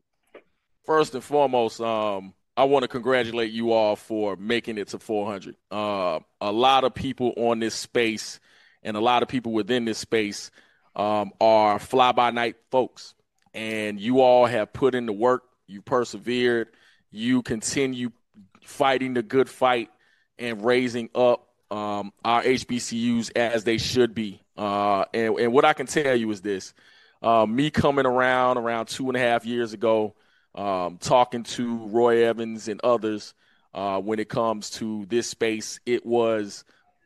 First 0.87 1.13
and 1.15 1.23
foremost, 1.23 1.81
um, 1.81 2.33
I 2.55 2.63
want 2.63 2.83
to 2.83 2.87
congratulate 2.87 3.51
you 3.51 3.73
all 3.73 3.97
for 3.97 4.37
making 4.37 4.77
it 4.77 4.87
to 4.89 4.99
400. 4.99 5.57
Uh, 5.69 6.19
a 6.39 6.49
lot 6.49 6.85
of 6.85 6.95
people 6.95 7.33
on 7.35 7.59
this 7.59 7.75
space 7.75 8.39
and 8.83 8.95
a 8.95 9.01
lot 9.01 9.21
of 9.21 9.27
people 9.27 9.51
within 9.51 9.83
this 9.83 9.97
space 9.97 10.49
um, 10.95 11.33
are 11.41 11.77
fly 11.77 12.13
by 12.13 12.31
night 12.31 12.55
folks. 12.71 13.15
And 13.53 13.99
you 13.99 14.21
all 14.21 14.45
have 14.45 14.71
put 14.71 14.95
in 14.95 15.07
the 15.07 15.11
work, 15.11 15.43
you 15.67 15.81
persevered, 15.81 16.69
you 17.11 17.41
continue 17.41 18.13
fighting 18.63 19.13
the 19.13 19.23
good 19.23 19.49
fight 19.49 19.89
and 20.39 20.63
raising 20.63 21.09
up 21.13 21.49
um, 21.69 22.13
our 22.23 22.41
HBCUs 22.43 23.31
as 23.35 23.65
they 23.65 23.77
should 23.77 24.15
be. 24.15 24.41
Uh, 24.55 25.03
and, 25.13 25.37
and, 25.37 25.51
what 25.51 25.65
I 25.65 25.73
can 25.73 25.85
tell 25.85 26.15
you 26.15 26.31
is 26.31 26.39
this 26.39 26.73
uh, 27.21 27.45
me 27.45 27.71
coming 27.71 28.05
around 28.05 28.57
around 28.57 28.85
two 28.85 29.09
and 29.09 29.17
a 29.17 29.19
half 29.19 29.45
years 29.45 29.73
ago, 29.73 30.15
um, 30.57 30.97
talking 30.97 31.43
to 31.43 31.77
Roy 31.85 32.25
Evans 32.25 32.67
and 32.67 32.81
others 32.83 33.33
uh, 33.73 34.01
when 34.01 34.19
it 34.19 34.27
comes 34.27 34.71
to 34.71 35.05
this 35.05 35.27
space, 35.27 35.79
it 35.85 36.05
was 36.05 36.65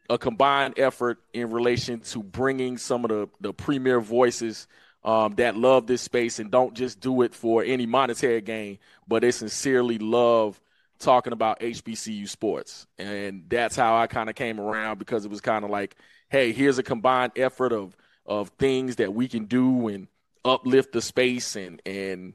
a 0.09 0.17
combined 0.17 0.75
effort 0.77 1.19
in 1.33 1.51
relation 1.51 1.99
to 1.99 2.23
bringing 2.23 2.77
some 2.77 3.03
of 3.03 3.09
the, 3.09 3.29
the 3.41 3.53
premier 3.53 3.99
voices 3.99 4.67
um, 5.03 5.35
that 5.35 5.57
love 5.57 5.85
this 5.85 6.01
space 6.01 6.39
and 6.39 6.49
don't 6.49 6.73
just 6.73 6.99
do 6.99 7.23
it 7.23 7.33
for 7.33 7.63
any 7.63 7.85
monetary 7.85 8.41
gain, 8.41 8.77
but 9.07 9.21
they 9.21 9.31
sincerely 9.31 9.97
love 9.97 10.61
talking 10.99 11.33
about 11.33 11.59
HBCU 11.59 12.29
sports. 12.29 12.87
And 12.97 13.43
that's 13.49 13.75
how 13.75 13.97
I 13.97 14.07
kind 14.07 14.29
of 14.29 14.35
came 14.35 14.59
around 14.59 14.97
because 14.99 15.25
it 15.25 15.31
was 15.31 15.41
kind 15.41 15.65
of 15.65 15.71
like, 15.71 15.95
hey, 16.29 16.53
here's 16.53 16.77
a 16.77 16.83
combined 16.83 17.33
effort 17.35 17.73
of 17.73 17.97
of 18.25 18.49
things 18.59 18.97
that 18.97 19.13
we 19.13 19.27
can 19.27 19.45
do 19.45 19.87
and 19.87 20.07
uplift 20.45 20.93
the 20.93 21.01
space 21.01 21.55
and 21.55 21.81
and 21.85 22.33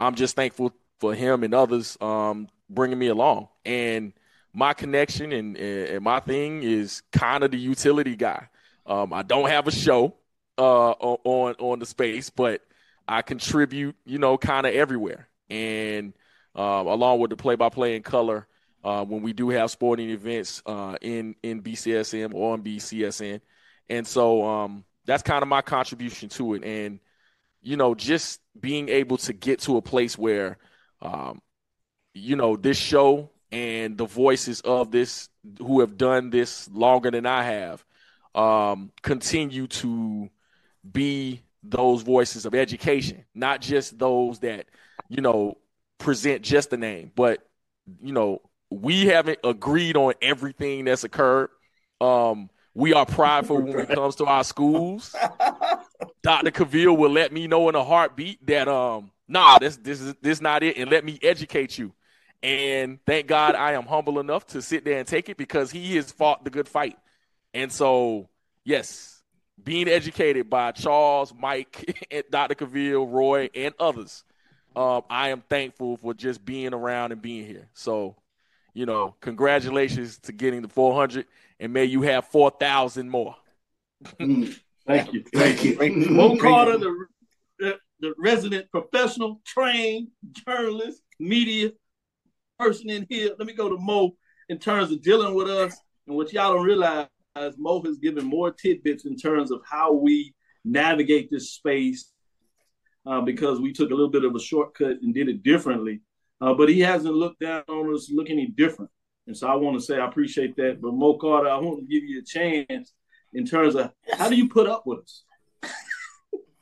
I'm 0.00 0.14
just 0.14 0.36
thankful 0.36 0.72
for 1.00 1.14
him 1.14 1.44
and 1.44 1.54
others 1.54 1.96
um, 2.00 2.48
bringing 2.68 2.98
me 2.98 3.08
along. 3.08 3.48
And 3.64 4.12
my 4.52 4.74
connection 4.74 5.32
and, 5.32 5.56
and 5.56 6.02
my 6.02 6.20
thing 6.20 6.62
is 6.62 7.02
kind 7.12 7.44
of 7.44 7.50
the 7.50 7.58
utility 7.58 8.16
guy. 8.16 8.48
Um, 8.86 9.12
I 9.12 9.22
don't 9.22 9.48
have 9.48 9.66
a 9.66 9.70
show 9.70 10.14
uh, 10.56 10.90
on 10.90 11.54
on 11.58 11.78
the 11.78 11.86
space, 11.86 12.30
but 12.30 12.62
I 13.06 13.22
contribute, 13.22 13.96
you 14.04 14.18
know, 14.18 14.36
kind 14.38 14.66
of 14.66 14.74
everywhere. 14.74 15.28
And 15.50 16.14
uh, 16.56 16.84
along 16.86 17.20
with 17.20 17.30
the 17.30 17.36
play-by-play 17.36 17.96
in 17.96 18.02
color 18.02 18.46
uh, 18.84 19.04
when 19.04 19.22
we 19.22 19.32
do 19.32 19.50
have 19.50 19.70
sporting 19.70 20.10
events 20.10 20.62
uh, 20.66 20.96
in 21.00 21.34
in 21.42 21.62
BCSN 21.62 22.34
or 22.34 22.54
on 22.54 22.62
BCSN, 22.62 23.40
and 23.88 24.06
so 24.06 24.44
um, 24.44 24.84
that's 25.04 25.22
kind 25.22 25.42
of 25.42 25.48
my 25.48 25.62
contribution 25.62 26.28
to 26.30 26.54
it. 26.54 26.64
And 26.64 27.00
you 27.62 27.76
know, 27.76 27.94
just 27.94 28.40
being 28.58 28.88
able 28.88 29.16
to 29.18 29.32
get 29.32 29.60
to 29.60 29.76
a 29.76 29.82
place 29.82 30.16
where, 30.18 30.58
um, 31.02 31.40
you 32.14 32.36
know, 32.36 32.56
this 32.56 32.76
show 32.76 33.30
and 33.52 33.96
the 33.96 34.06
voices 34.06 34.60
of 34.62 34.90
this 34.90 35.28
who 35.58 35.80
have 35.80 35.96
done 35.96 36.30
this 36.30 36.68
longer 36.70 37.10
than 37.10 37.26
I 37.26 37.42
have 37.44 37.84
um, 38.34 38.92
continue 39.02 39.66
to 39.66 40.28
be 40.90 41.42
those 41.62 42.02
voices 42.02 42.46
of 42.46 42.54
education, 42.54 43.24
not 43.34 43.60
just 43.60 43.98
those 43.98 44.40
that, 44.40 44.66
you 45.08 45.20
know, 45.20 45.58
present 45.98 46.42
just 46.42 46.70
the 46.70 46.76
name, 46.76 47.10
but 47.14 47.46
you 48.00 48.12
know, 48.12 48.42
we 48.70 49.06
haven't 49.06 49.38
agreed 49.44 49.96
on 49.96 50.14
everything 50.20 50.84
that's 50.84 51.04
occurred. 51.04 51.50
Um, 52.00 52.50
we 52.74 52.92
are 52.92 53.06
prideful 53.06 53.62
when 53.62 53.80
it 53.80 53.88
comes 53.88 54.16
to 54.16 54.26
our 54.26 54.44
schools. 54.44 55.14
Dr. 56.22 56.50
Cavil 56.50 56.96
will 56.96 57.10
let 57.10 57.32
me 57.32 57.46
know 57.46 57.68
in 57.68 57.74
a 57.74 57.84
heartbeat 57.84 58.44
that 58.46 58.68
um, 58.68 59.10
nah, 59.26 59.58
this 59.58 59.76
this 59.76 60.00
is 60.00 60.14
this 60.20 60.40
not 60.40 60.62
it, 60.62 60.76
and 60.76 60.90
let 60.90 61.04
me 61.04 61.18
educate 61.22 61.78
you. 61.78 61.92
And 62.42 62.98
thank 63.04 63.26
God 63.26 63.54
I 63.54 63.72
am 63.72 63.84
humble 63.84 64.20
enough 64.20 64.46
to 64.48 64.62
sit 64.62 64.84
there 64.84 64.98
and 64.98 65.08
take 65.08 65.28
it 65.28 65.36
because 65.36 65.70
he 65.70 65.96
has 65.96 66.12
fought 66.12 66.44
the 66.44 66.50
good 66.50 66.68
fight. 66.68 66.96
And 67.52 67.72
so, 67.72 68.28
yes, 68.64 69.22
being 69.62 69.88
educated 69.88 70.48
by 70.48 70.70
Charles, 70.72 71.34
Mike, 71.36 72.06
and 72.10 72.22
Dr. 72.30 72.54
Cavil, 72.54 73.08
Roy, 73.08 73.50
and 73.54 73.74
others 73.80 74.22
um, 74.78 75.02
I 75.10 75.30
am 75.30 75.42
thankful 75.48 75.96
for 75.96 76.14
just 76.14 76.44
being 76.44 76.72
around 76.72 77.10
and 77.10 77.20
being 77.20 77.44
here. 77.44 77.68
So, 77.74 78.14
you 78.74 78.86
know, 78.86 79.16
congratulations 79.20 80.18
to 80.20 80.32
getting 80.32 80.62
the 80.62 80.68
400, 80.68 81.26
and 81.58 81.72
may 81.72 81.84
you 81.84 82.02
have 82.02 82.26
4,000 82.26 83.10
more. 83.10 83.34
Mm, 84.88 84.96
thank 84.96 85.12
you. 85.12 85.24
Thank 85.34 85.64
you. 85.64 86.10
Mo 86.10 86.36
Carter, 86.36 86.78
the, 86.78 87.78
the 88.00 88.14
resident 88.18 88.70
professional, 88.70 89.40
trained 89.44 90.08
journalist, 90.32 91.02
media 91.18 91.70
person 92.58 92.90
in 92.90 93.06
here. 93.08 93.30
Let 93.38 93.46
me 93.46 93.54
go 93.54 93.68
to 93.68 93.76
Mo 93.76 94.16
in 94.48 94.58
terms 94.58 94.90
of 94.90 95.02
dealing 95.02 95.34
with 95.34 95.48
us. 95.48 95.76
And 96.06 96.16
what 96.16 96.32
y'all 96.32 96.54
don't 96.54 96.64
realize, 96.64 97.08
Mo 97.56 97.82
has 97.82 97.98
given 97.98 98.24
more 98.24 98.50
tidbits 98.50 99.04
in 99.04 99.16
terms 99.16 99.50
of 99.50 99.60
how 99.68 99.92
we 99.92 100.34
navigate 100.64 101.30
this 101.30 101.52
space 101.52 102.12
uh, 103.06 103.20
because 103.20 103.60
we 103.60 103.72
took 103.72 103.90
a 103.90 103.94
little 103.94 104.10
bit 104.10 104.24
of 104.24 104.34
a 104.34 104.40
shortcut 104.40 104.98
and 105.02 105.14
did 105.14 105.28
it 105.28 105.42
differently. 105.42 106.00
Uh, 106.40 106.54
but 106.54 106.68
he 106.68 106.80
hasn't 106.80 107.14
looked 107.14 107.40
down 107.40 107.62
on 107.68 107.92
us 107.94 108.10
look 108.10 108.30
any 108.30 108.46
different. 108.46 108.90
And 109.26 109.36
so 109.36 109.48
I 109.48 109.54
want 109.56 109.78
to 109.78 109.84
say 109.84 109.98
I 109.98 110.06
appreciate 110.06 110.56
that. 110.56 110.80
But 110.80 110.94
Mo 110.94 111.18
Carter, 111.18 111.48
I 111.48 111.58
want 111.58 111.80
to 111.80 111.86
give 111.86 112.04
you 112.04 112.20
a 112.20 112.24
chance 112.24 112.92
in 113.32 113.46
terms 113.46 113.74
of 113.74 113.92
how 114.16 114.28
do 114.28 114.36
you 114.36 114.48
put 114.48 114.68
up 114.68 114.86
with 114.86 115.00
us? 115.00 115.24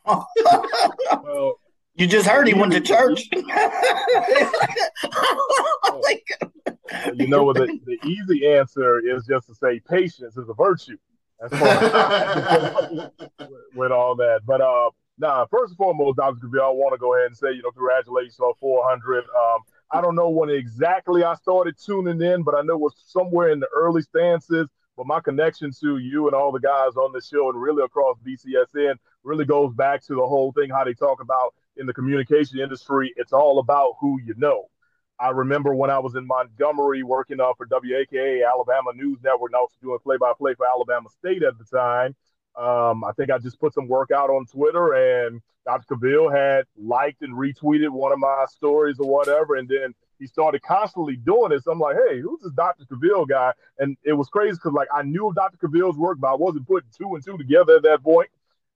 well, 0.07 1.61
you 1.95 2.07
just 2.07 2.27
heard 2.27 2.47
he 2.47 2.55
went 2.55 2.73
to 2.73 2.81
church. 2.81 3.27
you 3.33 3.43
you 7.15 7.27
know 7.27 7.53
the, 7.53 7.79
the 7.85 7.99
easy 8.07 8.47
answer 8.47 9.01
is 9.01 9.27
just 9.27 9.49
to 9.49 9.55
say 9.55 9.81
patience 9.81 10.37
is 10.37 10.49
a 10.49 10.55
virtue. 10.55 10.97
That's 11.41 11.53
with 13.75 13.93
all 13.93 14.17
that. 14.17 14.41
But 14.47 14.61
uh, 14.61 14.91
nah, 15.19 15.47
first 15.47 15.73
and 15.73 15.77
foremost, 15.77 16.17
Dr. 16.17 16.37
Gabriel, 16.43 16.67
I 16.67 16.71
want 16.71 16.95
to 16.95 16.99
go 16.99 17.15
ahead 17.15 17.27
and 17.27 17.37
say, 17.37 17.53
you 17.53 17.63
know, 17.63 17.71
congratulations 17.71 18.41
on 18.41 18.55
400. 18.61 19.19
Um, 19.19 19.61
I 19.91 20.01
don't 20.01 20.15
know 20.15 20.31
when 20.31 20.51
exactly 20.51 21.25
I 21.25 21.35
started 21.35 21.77
tuning 21.85 22.21
in, 22.21 22.43
but 22.43 22.55
I 22.55 22.63
know 22.63 22.75
it 22.75 22.81
was 22.81 22.95
somewhere 23.07 23.51
in 23.51 23.61
the 23.61 23.69
early 23.75 24.03
stances. 24.03 24.69
But 24.97 25.07
my 25.07 25.21
connection 25.21 25.73
to 25.81 25.99
you 25.99 26.27
and 26.27 26.35
all 26.35 26.53
the 26.53 26.61
guys 26.61 26.97
on 26.97 27.13
the 27.13 27.21
show 27.21 27.51
and 27.51 27.61
really 27.61 27.85
across 27.85 28.17
BCSN 28.27 28.97
really 29.25 29.45
goes 29.45 29.75
back 29.75 30.03
to 30.07 30.15
the 30.15 30.27
whole 30.27 30.53
thing 30.53 30.71
how 30.71 30.85
they 30.85 30.95
talk 30.95 31.21
about 31.21 31.55
in 31.77 31.87
the 31.87 31.93
communication 31.93 32.59
industry. 32.59 33.13
It's 33.17 33.33
all 33.33 33.59
about 33.59 33.97
who 34.01 34.19
you 34.25 34.35
know. 34.37 34.69
I 35.19 35.31
remember 35.31 35.75
when 35.75 35.91
I 35.91 35.99
was 35.99 36.15
in 36.15 36.27
Montgomery 36.27 37.03
working 37.03 37.41
uh, 37.41 37.53
for 37.57 37.67
WAKA, 37.67 38.47
Alabama 38.47 38.93
News 38.95 39.19
Network, 39.23 39.51
and 39.51 39.57
I 39.57 39.61
was 39.61 39.73
doing 39.83 39.99
play 40.03 40.17
by 40.19 40.33
play 40.37 40.55
for 40.55 40.67
Alabama 40.67 41.09
State 41.19 41.43
at 41.43 41.55
the 41.59 41.65
time. 41.65 42.15
Um, 42.57 43.05
I 43.05 43.13
think 43.13 43.31
I 43.31 43.39
just 43.39 43.61
put 43.61 43.75
some 43.75 43.89
work 43.89 44.11
out 44.11 44.31
on 44.31 44.47
Twitter, 44.47 44.95
and 44.95 45.41
Dr. 45.65 45.97
Cavil 45.97 46.31
had 46.31 46.65
liked 46.77 47.23
and 47.23 47.35
retweeted 47.35 47.91
one 47.91 48.13
of 48.13 48.19
my 48.19 48.45
stories 48.49 48.99
or 48.99 49.11
whatever. 49.11 49.57
And 49.57 49.69
then 49.69 49.95
he 50.19 50.27
started 50.27 50.63
constantly 50.63 51.17
doing 51.17 51.51
this. 51.51 51.67
I'm 51.67 51.79
like, 51.79 51.97
hey, 52.09 52.21
who's 52.21 52.41
this 52.41 52.53
Dr. 52.53 52.85
Cavil 52.87 53.27
guy? 53.27 53.53
And 53.79 53.97
it 54.03 54.13
was 54.13 54.29
crazy 54.29 54.53
because, 54.53 54.73
like, 54.73 54.89
I 54.95 55.03
knew 55.03 55.29
of 55.29 55.35
Dr. 55.35 55.59
Cavil's 55.59 55.97
work, 55.97 56.19
but 56.21 56.29
I 56.29 56.35
wasn't 56.35 56.67
putting 56.67 56.89
two 56.97 57.15
and 57.15 57.25
two 57.25 57.37
together 57.37 57.77
at 57.77 57.83
that 57.83 58.03
point. 58.03 58.31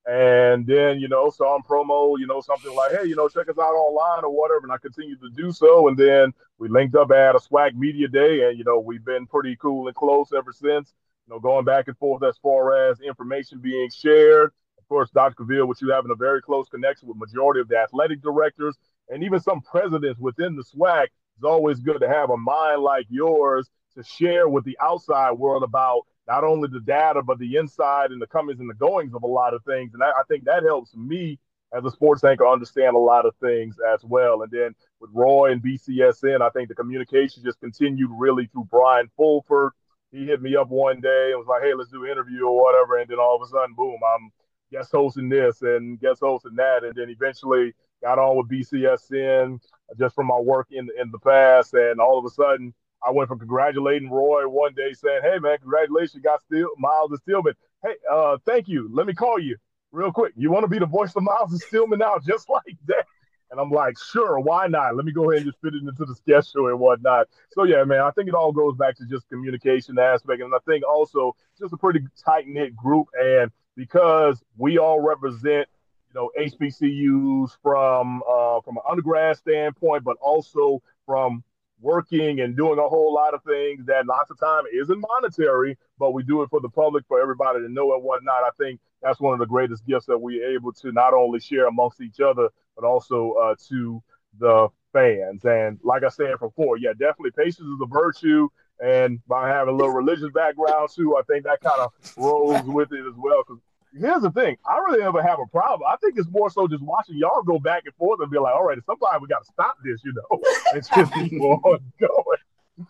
And 0.06 0.66
then, 0.66 0.98
you 0.98 1.08
know, 1.08 1.28
saw 1.30 1.56
him 1.56 1.62
promo, 1.62 2.18
you 2.18 2.26
know, 2.26 2.40
something 2.40 2.74
like, 2.74 2.92
hey, 2.92 3.06
you 3.06 3.16
know, 3.16 3.28
check 3.28 3.48
us 3.48 3.58
out 3.58 3.74
online 3.74 4.24
or 4.24 4.30
whatever. 4.30 4.64
And 4.64 4.72
I 4.72 4.78
continued 4.78 5.20
to 5.20 5.30
do 5.30 5.52
so. 5.52 5.88
And 5.88 5.96
then 5.96 6.32
we 6.58 6.68
linked 6.68 6.96
up 6.96 7.10
at 7.10 7.36
a 7.36 7.38
SWAC 7.38 7.74
Media 7.74 8.08
Day. 8.08 8.48
And, 8.48 8.58
you 8.58 8.64
know, 8.64 8.80
we've 8.80 9.04
been 9.04 9.26
pretty 9.26 9.56
cool 9.56 9.88
and 9.88 9.94
close 9.94 10.32
ever 10.34 10.52
since, 10.52 10.94
you 11.26 11.34
know, 11.34 11.38
going 11.38 11.66
back 11.66 11.88
and 11.88 11.98
forth 11.98 12.22
as 12.24 12.38
far 12.38 12.90
as 12.90 13.00
information 13.00 13.60
being 13.60 13.90
shared. 13.90 14.52
Of 14.78 14.88
course, 14.88 15.10
Dr. 15.10 15.44
Cavil, 15.44 15.66
with 15.66 15.82
you 15.82 15.90
having 15.90 16.10
a 16.10 16.16
very 16.16 16.40
close 16.40 16.68
connection 16.68 17.06
with 17.06 17.18
majority 17.18 17.60
of 17.60 17.68
the 17.68 17.76
athletic 17.76 18.22
directors 18.22 18.76
and 19.10 19.22
even 19.22 19.38
some 19.38 19.60
presidents 19.60 20.18
within 20.18 20.56
the 20.56 20.64
SWAC. 20.64 21.08
It's 21.40 21.46
always 21.46 21.80
good 21.80 21.98
to 22.00 22.06
have 22.08 22.28
a 22.28 22.36
mind 22.36 22.82
like 22.82 23.06
yours 23.08 23.70
to 23.96 24.02
share 24.02 24.46
with 24.46 24.62
the 24.66 24.76
outside 24.78 25.32
world 25.32 25.62
about 25.62 26.02
not 26.28 26.44
only 26.44 26.68
the 26.70 26.80
data, 26.80 27.22
but 27.22 27.38
the 27.38 27.56
inside 27.56 28.10
and 28.10 28.20
the 28.20 28.26
comings 28.26 28.60
and 28.60 28.68
the 28.68 28.74
goings 28.74 29.14
of 29.14 29.22
a 29.22 29.26
lot 29.26 29.54
of 29.54 29.64
things. 29.64 29.94
And 29.94 30.02
I, 30.02 30.10
I 30.10 30.22
think 30.28 30.44
that 30.44 30.64
helps 30.64 30.94
me 30.94 31.38
as 31.74 31.82
a 31.82 31.90
sports 31.90 32.24
anchor 32.24 32.46
understand 32.46 32.94
a 32.94 32.98
lot 32.98 33.24
of 33.24 33.34
things 33.36 33.76
as 33.90 34.04
well. 34.04 34.42
And 34.42 34.52
then 34.52 34.74
with 35.00 35.08
Roy 35.14 35.52
and 35.52 35.62
BCSN, 35.62 36.42
I 36.42 36.50
think 36.50 36.68
the 36.68 36.74
communication 36.74 37.42
just 37.42 37.58
continued 37.60 38.10
really 38.12 38.46
through 38.52 38.68
Bryan 38.70 39.10
Fulford. 39.16 39.72
He 40.12 40.26
hit 40.26 40.42
me 40.42 40.56
up 40.56 40.68
one 40.68 41.00
day 41.00 41.30
and 41.30 41.38
was 41.38 41.48
like, 41.48 41.62
hey, 41.62 41.72
let's 41.72 41.90
do 41.90 42.04
an 42.04 42.10
interview 42.10 42.44
or 42.44 42.62
whatever. 42.62 42.98
And 42.98 43.08
then 43.08 43.18
all 43.18 43.36
of 43.36 43.48
a 43.48 43.50
sudden, 43.50 43.74
boom, 43.74 43.96
I'm 44.14 44.30
guest 44.70 44.92
hosting 44.92 45.30
this 45.30 45.62
and 45.62 45.98
guest 45.98 46.20
hosting 46.20 46.56
that. 46.56 46.84
And 46.84 46.94
then 46.94 47.08
eventually 47.08 47.72
got 48.02 48.18
on 48.18 48.36
with 48.36 48.48
BCSN 48.48 49.60
just 49.98 50.14
from 50.14 50.26
my 50.26 50.38
work 50.38 50.68
in, 50.70 50.88
in 51.00 51.10
the 51.10 51.18
past. 51.18 51.74
And 51.74 52.00
all 52.00 52.18
of 52.18 52.24
a 52.24 52.30
sudden, 52.30 52.74
I 53.06 53.10
went 53.10 53.28
from 53.28 53.38
congratulating 53.38 54.10
Roy 54.10 54.46
one 54.48 54.74
day 54.74 54.92
saying, 54.92 55.20
"Hey 55.22 55.38
man, 55.38 55.58
congratulations, 55.58 56.14
you 56.14 56.20
got 56.20 56.42
Steel 56.42 56.68
Miles 56.78 57.10
and 57.10 57.20
Stillman. 57.20 57.54
Hey, 57.82 57.94
uh, 58.10 58.36
thank 58.44 58.68
you. 58.68 58.90
Let 58.92 59.06
me 59.06 59.14
call 59.14 59.38
you 59.38 59.56
real 59.92 60.12
quick. 60.12 60.34
You 60.36 60.50
want 60.50 60.64
to 60.64 60.68
be 60.68 60.78
the 60.78 60.86
voice 60.86 61.14
of 61.16 61.22
Miles 61.22 61.52
and 61.52 61.60
Stillman 61.60 61.98
now, 61.98 62.18
just 62.26 62.48
like 62.48 62.76
that?" 62.86 63.06
And 63.50 63.58
I'm 63.58 63.70
like, 63.70 63.96
"Sure, 63.98 64.38
why 64.38 64.66
not? 64.66 64.96
Let 64.96 65.06
me 65.06 65.12
go 65.12 65.30
ahead 65.30 65.42
and 65.42 65.50
just 65.50 65.60
fit 65.62 65.74
it 65.74 65.82
into 65.82 66.04
the 66.04 66.14
schedule 66.14 66.68
and 66.68 66.78
whatnot." 66.78 67.28
So 67.52 67.64
yeah, 67.64 67.84
man, 67.84 68.00
I 68.00 68.10
think 68.10 68.28
it 68.28 68.34
all 68.34 68.52
goes 68.52 68.76
back 68.76 68.96
to 68.98 69.06
just 69.06 69.28
communication 69.28 69.98
aspect, 69.98 70.42
and 70.42 70.54
I 70.54 70.58
think 70.66 70.84
also 70.86 71.34
just 71.58 71.72
a 71.72 71.78
pretty 71.78 72.00
tight 72.22 72.46
knit 72.46 72.76
group, 72.76 73.08
and 73.18 73.50
because 73.76 74.42
we 74.58 74.76
all 74.76 75.00
represent 75.00 75.66
you 76.12 76.20
know 76.20 76.30
HBCUs 76.38 77.56
from 77.62 78.22
uh, 78.28 78.60
from 78.62 78.76
an 78.76 78.82
undergrad 78.88 79.36
standpoint, 79.36 80.04
but 80.04 80.16
also 80.20 80.82
from 81.06 81.42
working 81.80 82.40
and 82.40 82.56
doing 82.56 82.78
a 82.78 82.88
whole 82.88 83.14
lot 83.14 83.34
of 83.34 83.42
things 83.44 83.86
that 83.86 84.06
lots 84.06 84.30
of 84.30 84.38
time 84.38 84.64
isn't 84.72 85.00
monetary, 85.00 85.78
but 85.98 86.12
we 86.12 86.22
do 86.22 86.42
it 86.42 86.50
for 86.50 86.60
the 86.60 86.68
public, 86.68 87.04
for 87.08 87.20
everybody 87.20 87.60
to 87.60 87.68
know 87.68 87.94
and 87.94 88.02
whatnot. 88.02 88.44
I 88.44 88.50
think 88.58 88.80
that's 89.02 89.20
one 89.20 89.32
of 89.32 89.38
the 89.38 89.46
greatest 89.46 89.86
gifts 89.86 90.06
that 90.06 90.18
we're 90.18 90.54
able 90.54 90.72
to 90.74 90.92
not 90.92 91.14
only 91.14 91.40
share 91.40 91.66
amongst 91.66 92.00
each 92.00 92.20
other, 92.20 92.48
but 92.76 92.84
also 92.84 93.32
uh, 93.32 93.54
to 93.68 94.02
the 94.38 94.68
fans. 94.92 95.44
And 95.44 95.78
like 95.82 96.02
I 96.04 96.08
said 96.08 96.38
before, 96.38 96.76
yeah, 96.76 96.92
definitely 96.92 97.30
patience 97.30 97.60
is 97.60 97.80
a 97.82 97.86
virtue. 97.86 98.48
And 98.82 99.20
by 99.26 99.48
having 99.48 99.74
a 99.74 99.76
little 99.76 99.92
religious 99.92 100.30
background 100.34 100.88
too, 100.94 101.16
I 101.16 101.22
think 101.22 101.44
that 101.44 101.60
kind 101.60 101.80
of 101.80 101.92
rolls 102.16 102.62
with 102.64 102.92
it 102.92 103.06
as 103.06 103.14
well. 103.16 103.42
Because 103.46 103.60
here's 103.98 104.22
the 104.22 104.30
thing, 104.30 104.56
I 104.68 104.78
really 104.78 105.00
never 105.00 105.22
have 105.22 105.38
a 105.40 105.46
problem. 105.46 105.88
I 105.90 105.96
think 105.96 106.14
it's 106.16 106.28
more 106.30 106.50
so 106.50 106.68
just 106.68 106.82
watching 106.82 107.16
y'all 107.16 107.42
go 107.42 107.58
back 107.58 107.82
and 107.86 107.94
forth 107.94 108.20
and 108.20 108.30
be 108.30 108.38
like, 108.38 108.54
all 108.54 108.64
right, 108.64 108.78
sometimes 108.86 109.20
we 109.20 109.28
got 109.28 109.44
to 109.44 109.52
stop 109.52 109.76
this, 109.84 110.00
you 110.04 110.12
know. 110.12 110.40
It's 110.74 110.88
just 110.88 111.12
keep 111.14 111.40
on 111.40 111.80
going. 112.00 112.86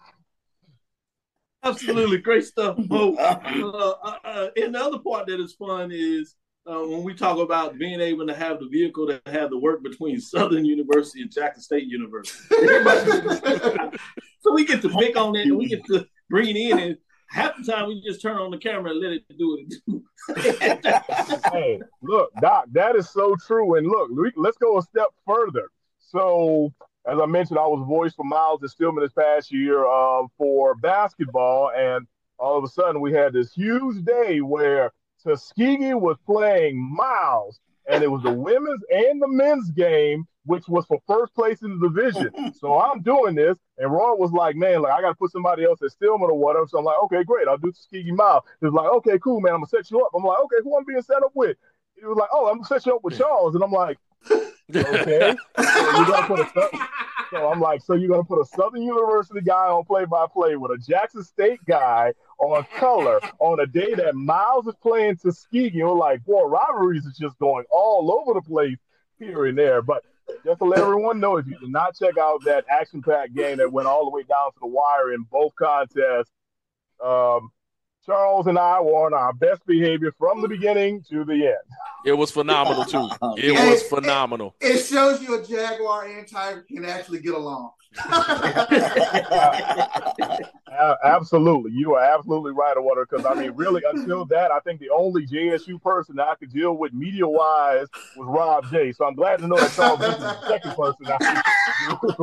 Absolutely 1.63 2.19
great 2.19 2.45
stuff, 2.45 2.77
Mo. 2.89 3.15
Uh, 3.15 3.95
uh, 4.03 4.15
uh, 4.25 4.49
and 4.57 4.75
the 4.75 4.81
other 4.83 4.99
part 4.99 5.27
that 5.27 5.41
is 5.41 5.55
fun 5.55 5.91
is 5.93 6.35
uh, 6.71 6.81
when 6.81 7.03
we 7.03 7.15
talk 7.15 7.39
about 7.39 7.79
being 7.79 8.01
able 8.01 8.27
to 8.27 8.35
have 8.35 8.61
the 8.61 8.69
vehicle 8.69 9.07
to 9.07 9.21
have 9.27 9.51
the 9.51 9.59
work 9.59 9.83
between 9.83 10.21
Southern 10.21 10.65
University 10.65 11.23
and 11.23 11.33
Jackson 11.33 11.63
State 11.63 11.87
University. 11.87 12.39
so 14.41 14.55
we 14.55 14.65
get 14.65 14.83
to 14.83 14.89
pick 14.91 15.17
on 15.17 15.33
that 15.33 15.43
and 15.43 15.57
we 15.57 15.69
get 15.69 15.85
to 15.87 16.07
bring 16.29 16.49
it 16.49 16.57
in 16.57 16.79
and 16.79 16.99
half 17.31 17.57
the 17.57 17.73
time 17.73 17.89
we 17.89 18.01
just 18.01 18.21
turn 18.21 18.37
on 18.39 18.51
the 18.51 18.59
camera 18.59 18.91
and 18.91 19.01
let 19.01 19.13
it 19.13 19.39
do 19.39 19.59
it. 19.59 21.43
hey, 21.53 21.81
look, 22.03 22.31
Doc, 22.41 22.67
that 22.73 22.97
is 22.97 23.09
so 23.11 23.37
true. 23.47 23.77
And 23.77 23.87
look, 23.87 24.11
let's 24.37 24.59
go 24.59 24.79
a 24.79 24.83
step 24.83 25.09
further. 25.27 25.71
So, 25.99 26.73
as 27.07 27.19
I 27.21 27.27
mentioned, 27.27 27.59
I 27.59 27.67
was 27.67 27.87
voiced 27.87 28.17
for 28.17 28.25
Miles 28.25 28.63
and 28.63 28.71
Stillman 28.71 29.03
this 29.03 29.13
past 29.13 29.53
year 29.53 29.87
um, 29.87 30.29
for 30.37 30.75
basketball, 30.75 31.71
and 31.77 32.07
all 32.39 32.59
of 32.59 32.65
a 32.65 32.69
sudden 32.69 33.01
we 33.01 33.13
had 33.13 33.33
this 33.33 33.53
huge 33.53 34.05
day 34.05 34.41
where 34.41 34.93
Tuskegee 35.23 35.95
was 35.95 36.17
playing 36.27 36.79
Miles, 36.79 37.61
and 37.91 38.03
it 38.03 38.11
was 38.11 38.23
the 38.23 38.33
women's 38.33 38.83
and 38.91 39.21
the 39.21 39.29
men's 39.29 39.71
game 39.73 40.27
which 40.47 40.67
was 40.69 40.87
for 40.87 40.99
first 41.07 41.35
place 41.35 41.63
in 41.63 41.79
the 41.79 41.89
division. 41.89 42.53
so 42.59 42.81
I'm 42.81 43.03
doing 43.03 43.35
this, 43.35 43.57
and 43.79 43.93
Ron 43.93 44.19
was 44.19 44.33
like, 44.33 44.57
"Man, 44.57 44.83
like 44.83 44.93
I 44.93 45.01
got 45.01 45.11
to 45.11 45.15
put 45.15 45.33
somebody 45.33 45.65
else 45.65 45.83
at 45.83 45.91
Stillman 45.91 46.31
or 46.31 46.39
whatever." 46.39 46.67
So 46.69 46.79
I'm 46.79 46.85
like, 46.85 46.99
"Okay, 47.05 47.25
great, 47.25 47.49
I'll 47.49 47.59
do 47.59 47.71
Tuskegee 47.73 48.13
Mile." 48.13 48.45
He 48.61 48.67
was 48.67 48.75
like, 48.75 48.91
"Okay, 48.95 49.19
cool, 49.19 49.41
man, 49.41 49.53
I'm 49.53 49.61
gonna 49.61 49.69
set 49.69 49.91
you 49.91 50.01
up." 50.01 50.11
I'm 50.15 50.25
like, 50.25 50.41
"Okay, 50.45 50.57
who 50.63 50.77
I'm 50.77 50.85
being 50.85 51.03
set 51.03 51.23
up 51.23 51.33
with?" 51.35 51.57
He 51.99 52.07
was 52.07 52.17
like, 52.17 52.31
"Oh, 52.33 52.49
I'm 52.49 52.57
gonna 52.57 52.67
set 52.67 52.87
you 52.87 52.95
up 52.95 53.05
with 53.05 53.19
Charles," 53.19 53.55
and 53.55 53.63
I'm 53.63 53.73
like, 53.73 53.99
"Okay." 54.31 55.37
so 55.57 55.99
you 55.99 56.07
gotta 56.07 56.27
put 56.27 56.41
a 56.41 56.45
so 57.31 57.49
I'm 57.49 57.61
like, 57.61 57.83
so 57.83 57.95
you're 57.95 58.09
gonna 58.09 58.25
put 58.25 58.41
a 58.41 58.45
Southern 58.45 58.83
University 58.83 59.41
guy 59.41 59.69
on 59.69 59.85
play-by-play 59.85 60.57
with 60.57 60.73
a 60.73 60.79
Jackson 60.79 61.23
State 61.23 61.61
guy 61.67 62.13
on 62.39 62.65
color 62.77 63.21
on 63.39 63.61
a 63.61 63.67
day 63.67 63.95
that 63.95 64.15
Miles 64.15 64.67
is 64.67 64.75
playing 64.83 65.17
Tuskegee. 65.17 65.83
We're 65.83 65.93
like, 65.93 66.25
boy, 66.25 66.45
rivalries 66.45 67.07
is 67.07 67.17
just 67.17 67.39
going 67.39 67.65
all 67.71 68.13
over 68.13 68.35
the 68.35 68.43
place 68.43 68.79
here 69.19 69.47
and 69.47 69.57
there. 69.57 69.83
But 69.83 70.05
just 70.45 70.59
to 70.59 70.65
let 70.65 70.81
everyone 70.81 71.21
know, 71.21 71.37
if 71.37 71.47
you 71.47 71.59
did 71.59 71.71
not 71.71 71.97
check 71.97 72.19
out 72.19 72.45
that 72.45 72.65
action-packed 72.69 73.35
game 73.35 73.59
that 73.59 73.73
went 73.73 73.89
all 73.89 74.05
the 74.05 74.11
way 74.11 74.23
down 74.23 74.53
to 74.53 74.59
the 74.61 74.67
wire 74.67 75.13
in 75.13 75.23
both 75.31 75.55
contests, 75.57 76.31
um, 77.05 77.51
Charles 78.11 78.49
and 78.49 78.59
I 78.59 78.81
were 78.81 79.07
on 79.07 79.15
our 79.15 79.33
best 79.33 79.65
behavior 79.67 80.13
from 80.19 80.43
the 80.43 80.49
beginning 80.49 81.05
to 81.11 81.25
the 81.25 81.35
end. 81.35 81.55
It 82.05 82.15
was 82.15 82.33
phenomenal 82.33 82.85
too. 82.85 83.09
It 83.37 83.53
was 83.53 83.85
phenomenal. 83.85 84.57
It, 84.61 84.77
it 84.77 84.85
shows 84.85 85.23
you 85.23 85.41
a 85.41 85.47
Jaguar 85.47 86.07
and 86.07 86.27
Tiger 86.27 86.63
can 86.63 86.85
actually 86.85 87.21
get 87.21 87.35
along. 87.35 87.71
absolutely, 91.05 91.71
you 91.71 91.95
are 91.95 92.03
absolutely 92.03 92.51
right, 92.51 92.75
Water. 92.79 93.07
Because 93.09 93.25
I 93.25 93.35
mean, 93.35 93.53
really, 93.53 93.83
until 93.89 94.25
that, 94.27 94.51
I 94.51 94.59
think 94.59 94.81
the 94.81 94.91
only 94.91 95.25
JSU 95.29 95.81
person 95.81 96.17
that 96.17 96.27
I 96.27 96.35
could 96.35 96.53
deal 96.53 96.77
with 96.77 96.93
media-wise 96.93 97.87
was 98.17 98.27
Rob 98.27 98.69
J. 98.73 98.91
So 98.93 99.05
I'm 99.05 99.15
glad 99.15 99.39
to 99.39 99.47
know 99.47 99.57
that 99.57 99.71
Charles 99.73 100.01
is 100.01 100.17
the 100.19 100.49
second 100.49 100.75
person 100.75 101.07
I 101.07 101.17
could 101.97 102.19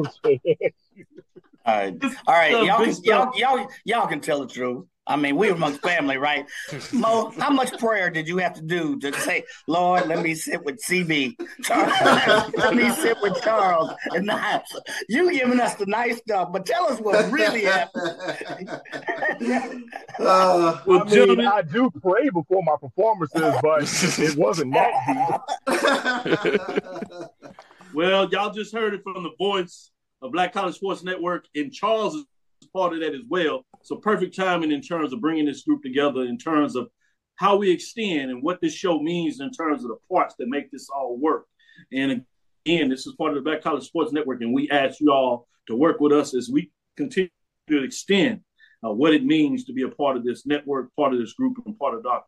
All 1.65 1.75
right, 1.77 1.97
all 2.27 2.33
right, 2.33 2.51
y'all, 2.51 2.85
y'all, 3.03 3.31
y'all, 3.37 3.67
y'all 3.85 4.07
can 4.07 4.19
tell 4.19 4.41
the 4.41 4.47
truth. 4.47 4.85
I 5.07 5.15
mean, 5.15 5.37
we 5.37 5.49
were 5.49 5.55
amongst 5.55 5.81
family, 5.81 6.17
right? 6.17 6.45
Mo, 6.91 7.31
how 7.37 7.49
much 7.49 7.77
prayer 7.79 8.09
did 8.09 8.27
you 8.27 8.37
have 8.37 8.53
to 8.53 8.61
do 8.61 8.99
to 8.99 9.13
say, 9.13 9.43
Lord, 9.65 10.07
let 10.07 10.21
me 10.21 10.35
sit 10.35 10.63
with 10.63 10.81
CB, 10.83 11.35
Charles, 11.63 12.53
let 12.57 12.75
me 12.75 12.89
sit 12.91 13.17
with 13.21 13.41
Charles, 13.41 13.91
and 14.11 14.25
not 14.25 14.65
you 15.07 15.31
giving 15.31 15.59
us 15.59 15.75
the 15.75 15.85
nice 15.85 16.17
stuff, 16.17 16.51
but 16.51 16.65
tell 16.65 16.87
us 16.91 16.99
what 16.99 17.31
really 17.31 17.63
happened. 17.63 18.19
uh, 20.19 20.81
well, 20.85 21.03
I, 21.07 21.25
mean, 21.25 21.47
I 21.47 21.61
do 21.61 21.89
pray 22.01 22.29
before 22.29 22.63
my 22.63 22.75
performances, 22.79 23.55
but 23.61 23.83
it 24.19 24.37
wasn't 24.37 24.73
that 24.73 25.41
deep. 25.67 27.21
well, 27.93 28.27
y'all 28.29 28.51
just 28.51 28.73
heard 28.73 28.93
it 28.93 29.01
from 29.03 29.23
the 29.23 29.31
voice 29.37 29.91
of 30.21 30.31
Black 30.31 30.53
College 30.53 30.75
Sports 30.75 31.03
Network 31.03 31.45
in 31.53 31.71
Charles' 31.71 32.25
part 32.73 32.93
of 32.93 32.99
that 32.99 33.13
as 33.13 33.21
well. 33.29 33.65
So 33.83 33.95
perfect 33.95 34.35
timing 34.35 34.71
in 34.71 34.81
terms 34.81 35.13
of 35.13 35.21
bringing 35.21 35.45
this 35.45 35.63
group 35.63 35.81
together, 35.83 36.21
in 36.21 36.37
terms 36.37 36.75
of 36.75 36.89
how 37.35 37.55
we 37.55 37.71
extend 37.71 38.31
and 38.31 38.41
what 38.41 38.59
this 38.61 38.73
show 38.73 38.99
means 38.99 39.39
in 39.39 39.51
terms 39.51 39.83
of 39.83 39.89
the 39.89 39.97
parts 40.11 40.35
that 40.39 40.47
make 40.47 40.71
this 40.71 40.89
all 40.89 41.17
work. 41.17 41.45
And 41.93 42.23
again, 42.65 42.89
this 42.89 43.05
is 43.05 43.15
part 43.15 43.31
of 43.31 43.35
the 43.35 43.41
Black 43.41 43.61
College 43.61 43.85
Sports 43.85 44.11
Network, 44.11 44.41
and 44.41 44.53
we 44.53 44.69
ask 44.69 44.99
you 44.99 45.11
all 45.11 45.47
to 45.67 45.75
work 45.75 45.99
with 45.99 46.11
us 46.11 46.33
as 46.33 46.49
we 46.49 46.71
continue 46.95 47.29
to 47.69 47.83
extend 47.83 48.41
uh, 48.85 48.91
what 48.91 49.13
it 49.13 49.23
means 49.23 49.65
to 49.65 49.73
be 49.73 49.83
a 49.83 49.89
part 49.89 50.17
of 50.17 50.23
this 50.23 50.45
network, 50.45 50.89
part 50.95 51.13
of 51.13 51.19
this 51.19 51.33
group, 51.33 51.57
and 51.65 51.77
part 51.77 51.95
of 51.95 52.03
Dr. 52.03 52.25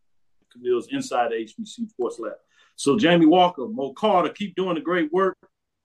Cavil's 0.55 0.87
inside 0.91 1.31
HBC 1.31 1.89
Sports 1.89 2.19
Lab. 2.19 2.33
So, 2.75 2.97
Jamie 2.97 3.25
Walker, 3.25 3.67
Mo 3.67 3.93
Carter, 3.93 4.29
keep 4.29 4.55
doing 4.55 4.75
the 4.75 4.81
great 4.81 5.11
work. 5.11 5.37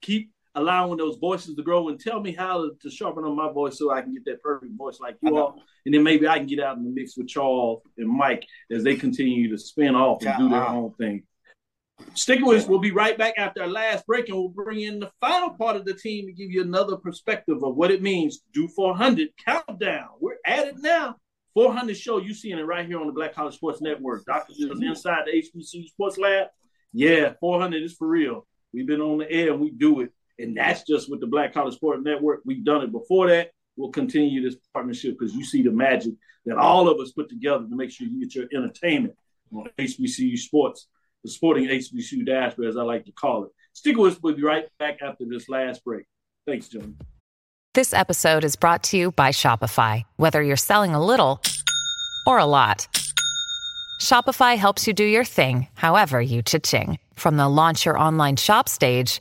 Keep 0.02 0.30
allowing 0.54 0.98
those 0.98 1.16
voices 1.16 1.56
to 1.56 1.62
grow 1.62 1.88
and 1.88 1.98
tell 1.98 2.20
me 2.20 2.32
how 2.32 2.62
to, 2.62 2.76
to 2.80 2.90
sharpen 2.90 3.24
on 3.24 3.36
my 3.36 3.50
voice 3.50 3.78
so 3.78 3.90
I 3.90 4.02
can 4.02 4.12
get 4.12 4.24
that 4.26 4.42
perfect 4.42 4.76
voice 4.76 5.00
like 5.00 5.16
you 5.22 5.36
all. 5.36 5.62
And 5.84 5.94
then 5.94 6.02
maybe 6.02 6.28
I 6.28 6.38
can 6.38 6.46
get 6.46 6.60
out 6.60 6.76
in 6.76 6.84
the 6.84 6.90
mix 6.90 7.16
with 7.16 7.28
Charles 7.28 7.82
and 7.98 8.08
Mike 8.08 8.44
as 8.70 8.84
they 8.84 8.96
continue 8.96 9.50
to 9.50 9.58
spin 9.58 9.94
off 9.94 10.24
and 10.24 10.38
do 10.38 10.48
their 10.48 10.68
own 10.68 10.92
thing. 10.94 11.24
Sticking 12.14 12.44
with 12.44 12.62
us, 12.62 12.68
we'll 12.68 12.80
be 12.80 12.90
right 12.90 13.16
back 13.16 13.34
after 13.38 13.62
our 13.62 13.68
last 13.68 14.06
break 14.06 14.28
and 14.28 14.36
we'll 14.36 14.48
bring 14.48 14.80
in 14.80 14.98
the 14.98 15.10
final 15.20 15.50
part 15.50 15.76
of 15.76 15.84
the 15.84 15.94
team 15.94 16.26
to 16.26 16.32
give 16.32 16.50
you 16.50 16.62
another 16.62 16.96
perspective 16.96 17.62
of 17.62 17.76
what 17.76 17.90
it 17.90 18.02
means 18.02 18.38
to 18.38 18.44
do 18.52 18.68
400 18.68 19.28
countdown. 19.44 20.08
We're 20.20 20.36
at 20.44 20.66
it 20.66 20.76
now. 20.78 21.16
400 21.54 21.96
show, 21.96 22.18
you 22.18 22.34
seeing 22.34 22.58
it 22.58 22.62
right 22.62 22.86
here 22.86 23.00
on 23.00 23.06
the 23.06 23.12
Black 23.12 23.32
College 23.32 23.54
Sports 23.54 23.80
Network. 23.80 24.24
Dr. 24.24 24.52
is 24.52 24.82
inside 24.82 25.22
the 25.26 25.40
HBC 25.40 25.86
Sports 25.86 26.18
Lab. 26.18 26.48
Yeah, 26.92 27.34
400 27.40 27.82
is 27.82 27.94
for 27.94 28.08
real. 28.08 28.46
We've 28.72 28.86
been 28.86 29.00
on 29.00 29.18
the 29.18 29.30
air 29.30 29.52
and 29.52 29.60
we 29.60 29.70
do 29.70 30.00
it. 30.00 30.12
And 30.38 30.56
that's 30.56 30.82
just 30.82 31.10
with 31.10 31.20
the 31.20 31.26
Black 31.26 31.54
College 31.54 31.74
Sports 31.74 32.02
Network. 32.04 32.40
We've 32.44 32.64
done 32.64 32.82
it 32.82 32.92
before 32.92 33.28
that. 33.28 33.50
We'll 33.76 33.90
continue 33.90 34.42
this 34.42 34.56
partnership 34.72 35.16
because 35.18 35.34
you 35.34 35.44
see 35.44 35.62
the 35.62 35.70
magic 35.70 36.14
that 36.46 36.56
all 36.56 36.88
of 36.88 37.00
us 37.00 37.12
put 37.12 37.28
together 37.28 37.66
to 37.68 37.76
make 37.76 37.90
sure 37.90 38.06
you 38.06 38.20
get 38.20 38.34
your 38.34 38.46
entertainment 38.54 39.14
on 39.52 39.68
HBCU 39.78 40.38
Sports, 40.38 40.88
the 41.22 41.30
sporting 41.30 41.64
HBCU 41.64 42.26
dashboard, 42.26 42.68
as 42.68 42.76
I 42.76 42.82
like 42.82 43.04
to 43.06 43.12
call 43.12 43.44
it. 43.44 43.50
Stick 43.72 43.96
with 43.96 44.14
us. 44.14 44.20
We'll 44.22 44.36
be 44.36 44.42
right 44.42 44.66
back 44.78 44.98
after 45.02 45.24
this 45.24 45.48
last 45.48 45.84
break. 45.84 46.04
Thanks, 46.46 46.68
gentlemen. 46.68 46.98
This 47.74 47.92
episode 47.92 48.44
is 48.44 48.54
brought 48.54 48.84
to 48.84 48.96
you 48.96 49.10
by 49.12 49.30
Shopify. 49.30 50.04
Whether 50.16 50.42
you're 50.42 50.56
selling 50.56 50.94
a 50.94 51.04
little 51.04 51.42
or 52.26 52.38
a 52.38 52.46
lot, 52.46 52.86
Shopify 54.00 54.56
helps 54.56 54.86
you 54.86 54.92
do 54.92 55.04
your 55.04 55.24
thing, 55.24 55.66
however 55.74 56.20
you 56.20 56.42
cha-ching. 56.42 56.98
From 57.14 57.36
the 57.36 57.48
launch 57.48 57.84
your 57.84 57.98
online 57.98 58.36
shop 58.36 58.68
stage 58.68 59.20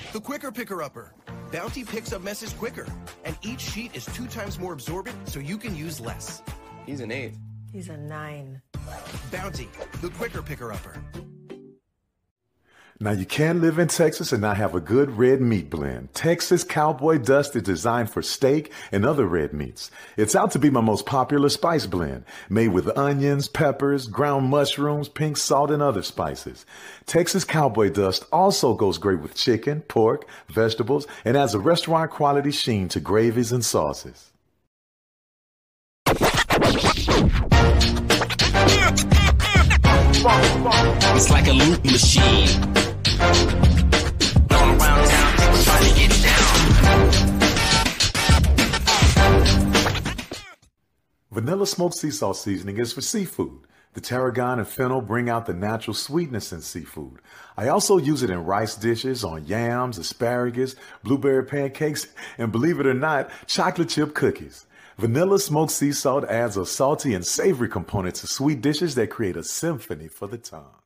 the 0.11 0.19
quicker 0.19 0.51
picker 0.51 0.83
upper. 0.83 1.13
Bounty 1.51 1.83
picks 1.83 2.13
up 2.13 2.21
messes 2.21 2.53
quicker, 2.53 2.87
and 3.23 3.37
each 3.41 3.61
sheet 3.61 3.95
is 3.95 4.05
two 4.05 4.27
times 4.27 4.59
more 4.59 4.73
absorbent, 4.73 5.27
so 5.27 5.39
you 5.39 5.57
can 5.57 5.75
use 5.75 5.99
less. 5.99 6.41
He's 6.85 7.01
an 7.01 7.11
eight. 7.11 7.33
He's 7.71 7.89
a 7.89 7.97
nine. 7.97 8.61
Bounty, 9.31 9.69
the 10.01 10.09
quicker 10.09 10.41
picker 10.41 10.71
upper. 10.71 11.01
Now, 13.03 13.13
you 13.13 13.25
can 13.25 13.61
live 13.61 13.79
in 13.79 13.87
Texas 13.87 14.31
and 14.31 14.41
not 14.43 14.57
have 14.57 14.75
a 14.75 14.79
good 14.79 15.17
red 15.17 15.41
meat 15.41 15.71
blend. 15.71 16.13
Texas 16.13 16.63
Cowboy 16.63 17.17
Dust 17.17 17.55
is 17.55 17.63
designed 17.63 18.11
for 18.11 18.21
steak 18.21 18.71
and 18.91 19.03
other 19.03 19.25
red 19.25 19.53
meats. 19.53 19.89
It's 20.17 20.35
out 20.35 20.51
to 20.51 20.59
be 20.59 20.69
my 20.69 20.81
most 20.81 21.07
popular 21.07 21.49
spice 21.49 21.87
blend, 21.87 22.25
made 22.47 22.67
with 22.67 22.95
onions, 22.95 23.47
peppers, 23.47 24.05
ground 24.05 24.49
mushrooms, 24.49 25.09
pink 25.09 25.37
salt, 25.37 25.71
and 25.71 25.81
other 25.81 26.03
spices. 26.03 26.63
Texas 27.07 27.43
Cowboy 27.43 27.89
Dust 27.89 28.23
also 28.31 28.75
goes 28.75 28.99
great 28.99 29.19
with 29.19 29.33
chicken, 29.33 29.81
pork, 29.81 30.27
vegetables, 30.47 31.07
and 31.25 31.35
adds 31.35 31.55
a 31.55 31.59
restaurant 31.59 32.11
quality 32.11 32.51
sheen 32.51 32.87
to 32.89 32.99
gravies 32.99 33.51
and 33.51 33.65
sauces. 33.65 34.31
It's 41.15 41.31
like 41.31 41.47
a 41.47 41.51
loop 41.51 41.83
machine. 41.83 42.90
Vanilla 51.31 51.65
smoked 51.65 51.95
sea 51.95 52.11
salt 52.11 52.37
seasoning 52.37 52.77
is 52.77 52.93
for 52.93 53.01
seafood. 53.01 53.61
The 53.93 54.01
tarragon 54.01 54.59
and 54.59 54.67
fennel 54.67 55.01
bring 55.01 55.29
out 55.29 55.45
the 55.45 55.53
natural 55.53 55.93
sweetness 55.93 56.51
in 56.51 56.61
seafood. 56.61 57.19
I 57.57 57.67
also 57.67 57.97
use 57.97 58.23
it 58.23 58.29
in 58.29 58.45
rice 58.45 58.75
dishes, 58.75 59.23
on 59.23 59.45
yams, 59.45 59.97
asparagus, 59.97 60.75
blueberry 61.03 61.45
pancakes, 61.45 62.07
and 62.37 62.51
believe 62.51 62.79
it 62.79 62.85
or 62.85 62.93
not, 62.93 63.29
chocolate 63.47 63.89
chip 63.89 64.13
cookies. 64.13 64.65
Vanilla 64.97 65.39
smoked 65.39 65.71
sea 65.71 65.91
salt 65.91 66.25
adds 66.25 66.57
a 66.57 66.65
salty 66.65 67.13
and 67.13 67.25
savory 67.25 67.69
component 67.69 68.15
to 68.15 68.27
sweet 68.27 68.61
dishes 68.61 68.95
that 68.95 69.09
create 69.09 69.37
a 69.37 69.43
symphony 69.43 70.07
for 70.07 70.27
the 70.27 70.37
tongue. 70.37 70.80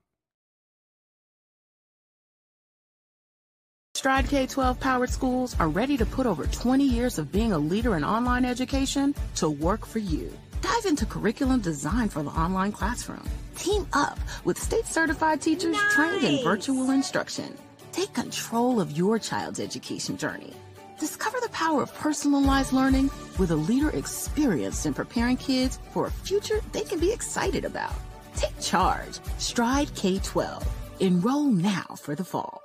Stride 4.05 4.29
K 4.29 4.45
12 4.45 4.79
powered 4.79 5.09
schools 5.09 5.55
are 5.59 5.67
ready 5.67 5.97
to 5.97 6.05
put 6.05 6.27
over 6.27 6.45
20 6.45 6.83
years 6.83 7.17
of 7.17 7.31
being 7.31 7.53
a 7.53 7.57
leader 7.57 7.95
in 7.95 8.03
online 8.03 8.45
education 8.45 9.15
to 9.33 9.49
work 9.49 9.83
for 9.83 9.97
you. 9.97 10.31
Dive 10.61 10.85
into 10.85 11.07
curriculum 11.07 11.59
design 11.59 12.09
for 12.09 12.21
the 12.21 12.29
online 12.29 12.71
classroom. 12.71 13.27
Team 13.55 13.87
up 13.93 14.19
with 14.43 14.59
state 14.59 14.85
certified 14.85 15.41
teachers 15.41 15.75
trained 15.89 16.23
in 16.23 16.43
virtual 16.43 16.91
instruction. 16.91 17.57
Take 17.93 18.13
control 18.13 18.79
of 18.79 18.91
your 18.91 19.17
child's 19.17 19.59
education 19.59 20.17
journey. 20.17 20.53
Discover 20.99 21.39
the 21.41 21.49
power 21.49 21.81
of 21.81 21.91
personalized 21.95 22.73
learning 22.73 23.09
with 23.39 23.49
a 23.49 23.55
leader 23.55 23.89
experienced 23.89 24.85
in 24.85 24.93
preparing 24.93 25.37
kids 25.37 25.79
for 25.89 26.05
a 26.05 26.11
future 26.11 26.61
they 26.73 26.83
can 26.83 26.99
be 26.99 27.11
excited 27.11 27.65
about. 27.65 27.95
Take 28.35 28.53
charge. 28.61 29.17
Stride 29.39 29.95
K 29.95 30.19
12. 30.19 30.63
Enroll 30.99 31.45
now 31.45 31.95
for 31.97 32.13
the 32.13 32.23
fall. 32.23 32.64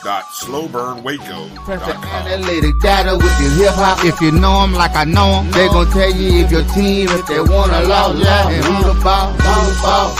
www.slowburnwaco.com. 0.00 2.26
Analytic 2.26 2.74
data 2.80 3.16
with 3.16 3.40
your 3.40 3.50
hip 3.50 3.74
hop. 3.74 4.04
If 4.04 4.20
you 4.20 4.32
know 4.32 4.62
'em 4.62 4.72
like 4.72 4.94
I 4.96 5.04
know 5.04 5.40
'em, 5.40 5.50
they 5.50 5.68
gon' 5.68 5.90
tell 5.90 6.10
you 6.10 6.44
if 6.44 6.50
your 6.50 6.64
team, 6.74 7.08
if 7.10 7.26
they 7.26 7.40
wanna 7.40 7.82
law, 7.82 8.06
law, 8.08 8.48
and 8.48 8.64
who 8.64 8.82
the 8.92 9.00
ball, 9.02 9.32
who 9.32 9.70
the 9.70 9.78
ball. 9.82 10.16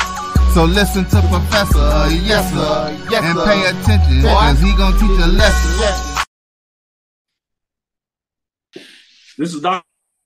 So 0.54 0.64
listen 0.64 1.04
to 1.04 1.20
Professor, 1.28 1.78
uh, 1.78 2.08
yes 2.10 2.52
sir, 2.52 2.98
yes, 3.10 3.22
and 3.24 3.38
pay 3.38 3.62
attention, 3.70 4.22
cause 4.22 4.60
he 4.60 4.72
gon' 4.76 4.92
teach 4.98 5.20
a 5.20 5.26
lesson. 5.28 6.26
This 9.38 9.54
is 9.54 9.60
Dr. 9.62 9.84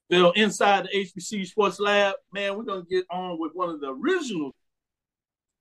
Bill 0.08 0.32
inside 0.32 0.86
the 0.86 0.96
HBC 0.96 1.44
Sports 1.44 1.78
Lab. 1.78 2.14
Man, 2.32 2.56
we're 2.56 2.64
gonna 2.64 2.82
get 2.90 3.04
on 3.10 3.38
with 3.38 3.52
one 3.54 3.68
of 3.68 3.80
the 3.80 3.90
original 3.92 4.54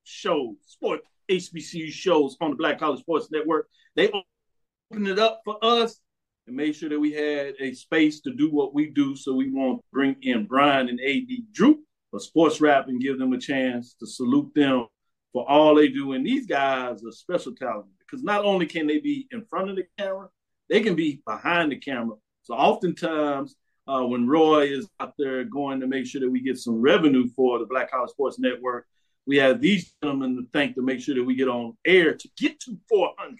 shows, 0.02 0.56
sport 0.66 1.02
HBCU 1.30 1.90
shows 1.90 2.36
on 2.40 2.50
the 2.50 2.56
Black 2.56 2.78
College 2.80 3.00
Sports 3.00 3.28
Network. 3.30 3.68
They 3.96 4.08
opened 4.08 5.08
it 5.08 5.18
up 5.18 5.40
for 5.44 5.58
us 5.62 6.00
and 6.46 6.56
made 6.56 6.76
sure 6.76 6.88
that 6.88 7.00
we 7.00 7.12
had 7.12 7.54
a 7.60 7.74
space 7.74 8.20
to 8.20 8.32
do 8.32 8.50
what 8.50 8.74
we 8.74 8.90
do. 8.90 9.16
So 9.16 9.34
we 9.34 9.50
want 9.50 9.78
to 9.78 9.84
bring 9.92 10.16
in 10.22 10.46
Bryan 10.46 10.88
and 10.88 11.00
AD 11.00 11.52
Drew 11.52 11.80
for 12.10 12.20
Sports 12.20 12.60
Wrap 12.60 12.88
and 12.88 13.00
give 13.00 13.18
them 13.18 13.32
a 13.32 13.38
chance 13.38 13.94
to 14.00 14.06
salute 14.06 14.52
them 14.54 14.86
for 15.32 15.48
all 15.48 15.74
they 15.74 15.88
do. 15.88 16.12
And 16.12 16.24
these 16.24 16.46
guys 16.46 17.04
are 17.04 17.12
special 17.12 17.54
talent 17.54 17.86
because 17.98 18.22
not 18.22 18.44
only 18.44 18.66
can 18.66 18.86
they 18.86 19.00
be 19.00 19.26
in 19.30 19.44
front 19.46 19.70
of 19.70 19.76
the 19.76 19.84
camera, 19.98 20.28
they 20.68 20.80
can 20.80 20.94
be 20.94 21.22
behind 21.26 21.72
the 21.72 21.76
camera. 21.76 22.16
So 22.42 22.54
oftentimes 22.54 23.56
uh, 23.86 24.02
when 24.02 24.26
Roy 24.26 24.66
is 24.66 24.88
out 25.00 25.14
there 25.18 25.44
going 25.44 25.80
to 25.80 25.86
make 25.86 26.06
sure 26.06 26.20
that 26.20 26.30
we 26.30 26.40
get 26.40 26.58
some 26.58 26.80
revenue 26.80 27.28
for 27.34 27.58
the 27.58 27.66
Black 27.66 27.90
College 27.90 28.10
Sports 28.10 28.38
Network, 28.38 28.86
we 29.26 29.36
have 29.38 29.60
these 29.60 29.94
gentlemen 30.02 30.36
to 30.36 30.46
thank 30.52 30.74
to 30.74 30.82
make 30.82 31.00
sure 31.00 31.14
that 31.14 31.24
we 31.24 31.34
get 31.34 31.48
on 31.48 31.76
air 31.86 32.14
to 32.14 32.28
get 32.36 32.60
to 32.60 32.76
400. 32.88 33.38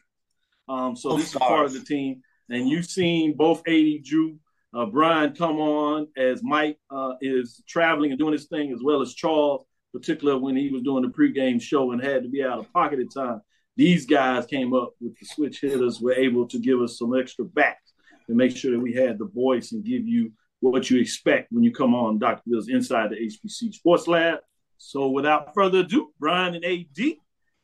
Um, 0.69 0.97
so 0.97 1.17
this 1.17 1.29
is 1.29 1.35
part 1.35 1.67
of 1.67 1.73
the 1.73 1.81
team. 1.81 2.23
And 2.51 2.69
you've 2.69 2.87
seen 2.87 3.35
both 3.37 3.63
AD 3.67 4.05
Drew, 4.05 4.39
uh, 4.75 4.87
Bryan 4.87 5.35
come 5.35 5.61
on 5.61 6.09
as 6.17 6.43
Mike 6.43 6.79
uh, 6.91 7.15
is 7.21 7.63
traveling 7.69 8.11
and 8.11 8.19
doing 8.19 8.33
his 8.33 8.47
thing, 8.47 8.73
as 8.73 8.81
well 8.83 9.01
as 9.01 9.15
Charles, 9.15 9.65
particularly 9.93 10.41
when 10.41 10.57
he 10.57 10.71
was 10.71 10.83
doing 10.83 11.03
the 11.03 11.09
pregame 11.09 11.61
show 11.61 11.93
and 11.93 12.03
had 12.03 12.25
to 12.25 12.29
be 12.29 12.43
out 12.43 12.59
of 12.59 12.73
pocket 12.73 12.99
at 12.99 13.15
time. 13.15 13.41
These 13.77 14.07
guys 14.07 14.47
came 14.47 14.75
up 14.75 14.95
with 15.01 15.19
the 15.19 15.27
switch 15.27 15.61
hitters, 15.61 16.01
were 16.01 16.15
able 16.15 16.47
to 16.49 16.59
give 16.59 16.81
us 16.81 16.99
some 16.99 17.17
extra 17.17 17.45
backs 17.45 17.93
to 18.27 18.35
make 18.35 18.57
sure 18.57 18.73
that 18.73 18.81
we 18.81 18.93
had 18.93 19.19
the 19.19 19.27
voice 19.27 19.73
and 19.73 19.85
give 19.85 20.07
you 20.07 20.33
what 20.61 20.91
you 20.91 21.01
expect 21.01 21.53
when 21.53 21.63
you 21.63 21.73
come 21.73 21.95
on 21.95 22.19
Dr. 22.19 22.43
Bill's 22.49 22.69
Inside 22.69 23.11
the 23.11 23.17
HBC 23.17 23.75
Sports 23.75 24.09
Lab. 24.09 24.39
So 24.79 25.09
without 25.09 25.55
further 25.55 25.81
ado, 25.81 26.13
Bryan 26.19 26.55
and 26.55 26.65
AD. 26.65 27.17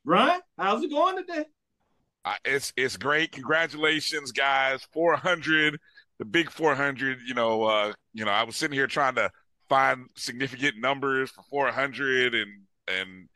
Bryan, 0.04 0.40
how's 0.58 0.82
it 0.82 0.90
going 0.90 1.16
today? 1.16 1.46
Uh, 2.24 2.34
it's 2.44 2.72
it's 2.76 2.96
great. 2.96 3.32
Congratulations, 3.32 4.32
guys. 4.32 4.86
400, 4.92 5.78
the 6.18 6.24
big 6.24 6.50
400. 6.50 7.18
You 7.26 7.34
know, 7.34 7.64
uh, 7.64 7.92
you 8.12 8.24
know, 8.24 8.30
I 8.30 8.42
was 8.42 8.56
sitting 8.56 8.76
here 8.76 8.86
trying 8.86 9.14
to 9.14 9.30
find 9.68 10.08
significant 10.16 10.78
numbers 10.78 11.30
for 11.30 11.42
400, 11.50 12.34
and 12.34 12.50
and 12.88 13.28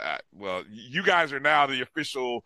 uh, 0.00 0.18
well, 0.32 0.62
you 0.70 1.02
guys 1.02 1.32
are 1.32 1.40
now 1.40 1.66
the 1.66 1.82
official. 1.82 2.44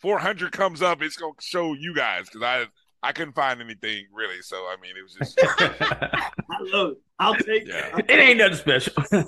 400 0.00 0.50
comes 0.52 0.82
up, 0.82 1.02
it's 1.02 1.16
gonna 1.16 1.34
show 1.38 1.74
you 1.74 1.94
guys 1.94 2.24
because 2.24 2.42
I 2.42 2.66
I 3.06 3.12
couldn't 3.12 3.34
find 3.34 3.60
anything 3.60 4.06
really. 4.12 4.40
So 4.40 4.56
I 4.56 4.76
mean, 4.80 4.94
it 4.96 5.02
was 5.02 5.14
just. 5.14 5.38
I 5.60 6.58
love 6.72 6.92
it. 6.92 6.98
I'll 7.18 7.34
take 7.34 7.68
yeah. 7.68 7.98
it. 7.98 8.06
It 8.08 8.18
ain't 8.18 8.38
nothing 8.38 8.56
special. 8.56 8.94
you 9.12 9.18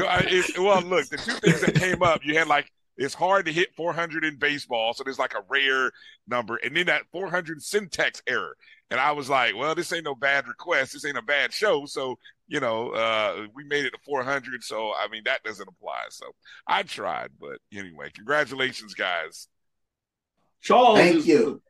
know, 0.00 0.06
it, 0.20 0.58
well, 0.58 0.82
look, 0.82 1.08
the 1.08 1.16
two 1.16 1.32
things 1.32 1.62
that 1.62 1.74
came 1.74 2.02
up, 2.02 2.20
you 2.24 2.38
had 2.38 2.46
like 2.46 2.70
it's 2.96 3.14
hard 3.14 3.46
to 3.46 3.52
hit 3.52 3.74
400 3.74 4.24
in 4.24 4.36
baseball, 4.36 4.92
so 4.94 5.04
there's 5.04 5.18
like 5.18 5.34
a 5.34 5.44
rare 5.48 5.90
number, 6.28 6.56
and 6.56 6.76
then 6.76 6.86
that 6.86 7.02
400 7.12 7.62
syntax 7.62 8.22
error, 8.26 8.56
and 8.90 9.00
I 9.00 9.12
was 9.12 9.28
like, 9.28 9.56
well, 9.56 9.74
this 9.74 9.92
ain't 9.92 10.04
no 10.04 10.14
bad 10.14 10.46
request, 10.46 10.92
this 10.92 11.04
ain't 11.04 11.18
a 11.18 11.22
bad 11.22 11.52
show, 11.52 11.86
so 11.86 12.18
you 12.46 12.60
know, 12.60 12.90
uh, 12.90 13.46
we 13.54 13.64
made 13.64 13.86
it 13.86 13.90
to 13.90 13.98
400, 14.04 14.62
so 14.62 14.92
I 14.92 15.08
mean 15.08 15.22
that 15.24 15.42
doesn't 15.44 15.68
apply. 15.68 16.04
So 16.10 16.26
I 16.66 16.82
tried, 16.82 17.30
but 17.40 17.58
anyway, 17.72 18.10
congratulations, 18.14 18.94
guys. 18.94 19.48
Charles, 20.60 20.98
thank 20.98 21.26
you. 21.26 21.62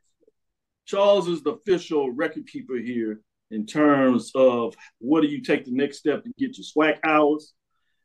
Charles 0.85 1.27
is 1.27 1.41
the 1.43 1.51
official 1.51 2.11
record 2.11 2.47
keeper 2.47 2.75
here 2.75 3.21
in 3.51 3.65
terms 3.65 4.31
of 4.35 4.75
what 4.99 5.21
do 5.21 5.27
you 5.27 5.41
take 5.41 5.65
the 5.65 5.71
next 5.71 5.97
step 5.97 6.23
to 6.23 6.29
get 6.37 6.57
your 6.57 6.63
swag 6.63 6.95
hours. 7.03 7.53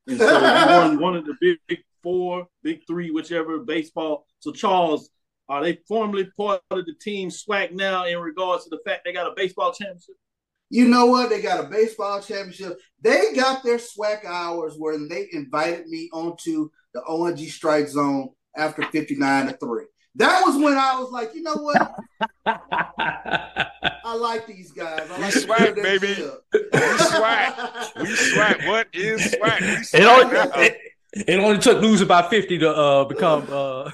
And 0.07 0.19
so 0.19 0.27
you 0.39 0.67
won 0.67 1.01
one 1.01 1.17
of 1.17 1.25
the 1.27 1.35
big, 1.41 1.59
big 1.67 1.79
four, 2.03 2.47
big 2.63 2.81
three, 2.87 3.11
whichever 3.11 3.59
baseball. 3.59 4.27
So 4.41 4.53
Charles, 4.53 5.11
are 5.49 5.63
they 5.63 5.81
formally 5.89 6.31
part 6.37 6.63
of 6.71 6.87
the 6.87 6.95
team 7.01 7.31
swag 7.31 7.75
now 7.75 8.05
in 8.05 8.19
regards 8.19 8.65
to 8.65 8.71
the 8.71 8.79
fact 8.85 9.03
they 9.05 9.13
got 9.13 9.31
a 9.31 9.35
baseball 9.35 9.73
championship? 9.73 10.15
You 10.71 10.87
know 10.87 11.07
what? 11.07 11.31
They 11.31 11.43
got 11.43 11.65
a 11.65 11.69
baseball 11.69 12.21
championship. 12.21 12.79
They 13.01 13.33
got 13.35 13.65
their 13.65 13.81
swag 13.81 14.25
hours 14.25 14.77
where 14.79 14.97
they 15.09 15.29
invited 15.33 15.89
me 15.89 16.09
onto 16.13 16.71
the 16.95 17.03
ONG 17.05 17.39
strike 17.39 17.89
zone 17.89 18.31
after 18.57 18.83
59 18.83 19.47
to 19.49 19.57
3. 19.57 19.85
That 20.17 20.43
was 20.45 20.57
when 20.57 20.77
I 20.77 20.99
was 21.01 21.11
like, 21.11 21.35
you 21.35 21.43
know 21.43 21.55
what? 21.57 21.95
I 24.05 24.15
like 24.15 24.47
these 24.47 24.73
guys. 24.73 25.09
I 25.11 25.19
like 25.19 25.35
we 25.35 25.41
SWAC, 25.41 25.83
baby. 25.83 26.31
we 26.53 26.99
swag. 26.99 27.53
We 27.97 28.15
swag. 28.17 28.69
What 28.69 28.89
is 28.93 29.31
swag? 29.33 29.61
We 29.63 29.69
SWAC 29.69 29.95
it, 29.95 30.05
only, 30.05 30.67
it, 30.67 30.79
it, 31.13 31.41
only 31.41 31.59
took 31.59 31.81
losing 31.83 32.09
by 32.09 32.29
50 32.29 32.59
to 32.59 32.71
uh, 32.71 33.05
become. 33.05 33.47
Uh, 33.51 33.91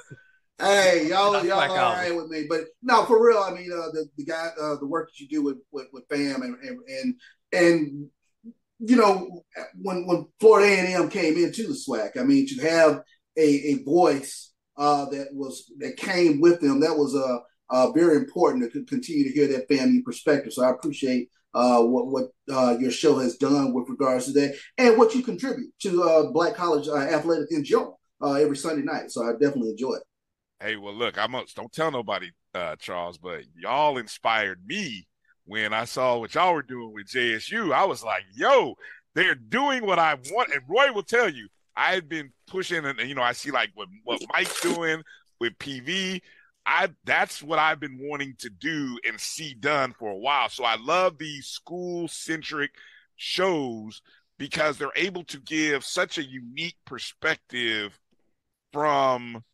hey, 0.59 1.07
y'all, 1.09 1.45
y'all 1.45 1.61
all 1.61 1.69
right 1.69 2.15
with 2.15 2.29
me. 2.29 2.47
But 2.49 2.63
no, 2.83 3.05
for 3.05 3.25
real, 3.25 3.39
I 3.39 3.53
mean, 3.53 3.71
uh, 3.73 3.91
the, 3.93 4.07
the 4.17 4.25
guy, 4.25 4.51
uh, 4.61 4.77
the 4.77 4.87
work 4.87 5.09
that 5.09 5.21
you 5.21 5.29
do 5.29 5.43
with, 5.43 5.59
with, 5.73 5.87
with 5.93 6.05
FAM 6.09 6.43
and, 6.43 6.57
and, 6.63 6.79
and, 6.89 7.15
and 7.53 8.11
you 8.79 8.97
know, 8.97 9.43
when 9.81 10.07
when 10.07 10.27
Florida 10.41 10.67
A&M 10.67 11.09
came 11.09 11.37
into 11.37 11.67
the 11.67 11.75
SWAC, 11.75 12.19
I 12.19 12.25
mean, 12.25 12.47
to 12.49 12.69
have 12.69 13.03
a, 13.37 13.43
a 13.43 13.83
voice 13.85 14.53
uh, 14.77 15.07
that 15.07 15.29
was 15.33 15.73
that 15.79 15.97
came 15.97 16.41
with 16.41 16.61
them. 16.61 16.81
That 16.81 16.97
was 16.97 17.15
uh, 17.15 17.39
uh, 17.71 17.93
very 17.93 18.17
important 18.17 18.71
to 18.73 18.85
continue 18.85 19.25
to 19.25 19.33
hear 19.33 19.49
that 19.49 19.69
family 19.69 20.03
perspective. 20.03 20.53
So 20.53 20.65
I 20.65 20.71
appreciate 20.71 21.31
uh, 21.57 21.83
what 21.83 22.07
what 22.09 22.25
uh, 22.53 22.77
your 22.79 22.91
show 22.91 23.19
has 23.19 23.37
done 23.37 23.73
with 23.73 23.89
regards 23.89 24.27
to 24.27 24.33
that, 24.33 24.55
and 24.77 24.99
what 24.99 25.15
you 25.15 25.23
contribute 25.23 25.73
to 25.81 26.03
uh, 26.03 26.31
Black 26.31 26.55
College 26.55 26.87
uh, 26.87 26.97
athletics 26.97 27.51
in 27.51 27.65
general 27.65 27.99
uh, 28.23 28.35
every 28.35 28.57
Sunday 28.57 28.83
night. 28.83 29.11
So 29.11 29.25
I 29.27 29.33
definitely 29.33 29.71
enjoy 29.71 29.95
it. 29.95 30.03
Hey, 30.61 30.77
well, 30.77 30.95
look, 30.95 31.19
I'm 31.19 31.33
don't 31.33 31.73
tell 31.73 31.91
nobody, 31.91 32.31
uh, 32.55 32.77
Charles, 32.77 33.17
but 33.17 33.41
y'all 33.57 33.97
inspired 33.97 34.61
me 34.67 35.07
when 35.47 35.73
I 35.73 35.87
saw 35.87 36.19
what 36.19 36.35
y'all 36.35 36.55
were 36.55 36.63
doing 36.63 36.93
with 36.93 37.07
JSU. 37.07 37.73
I 37.73 37.85
was 37.85 38.05
like, 38.05 38.25
yo, 38.35 38.75
they're 39.15 39.35
doing 39.35 39.87
what 39.87 39.99
I 39.99 40.15
want, 40.31 40.53
and 40.53 40.61
Roy 40.69 40.93
will 40.93 41.03
tell 41.03 41.29
you 41.29 41.49
I've 41.75 42.07
been 42.07 42.33
pushing, 42.47 42.85
and 42.85 43.01
you 43.01 43.15
know, 43.15 43.23
I 43.23 43.33
see 43.33 43.51
like 43.51 43.71
what 43.75 43.89
what 44.05 44.21
Mike's 44.33 44.61
doing 44.61 45.03
with 45.41 45.57
PV. 45.59 46.21
I 46.67 46.89
that's 47.05 47.43
what 47.43 47.61
I've 47.61 47.79
been 47.79 47.99
wanting 48.01 48.35
to 48.41 48.51
do 48.51 48.99
and 49.07 49.21
see 49.21 49.55
done 49.55 49.95
for 49.97 50.11
a 50.11 50.19
while. 50.19 50.49
So 50.49 50.65
I 50.65 50.77
love 50.77 51.17
these 51.17 51.47
school 51.47 52.09
centric 52.09 52.73
shows 53.15 54.03
because 54.37 54.77
they're 54.77 54.91
able 54.97 55.25
to 55.25 55.39
give 55.39 55.85
such 55.85 56.19
a 56.19 56.25
unique 56.25 56.77
perspective 56.85 57.99
from 58.73 59.45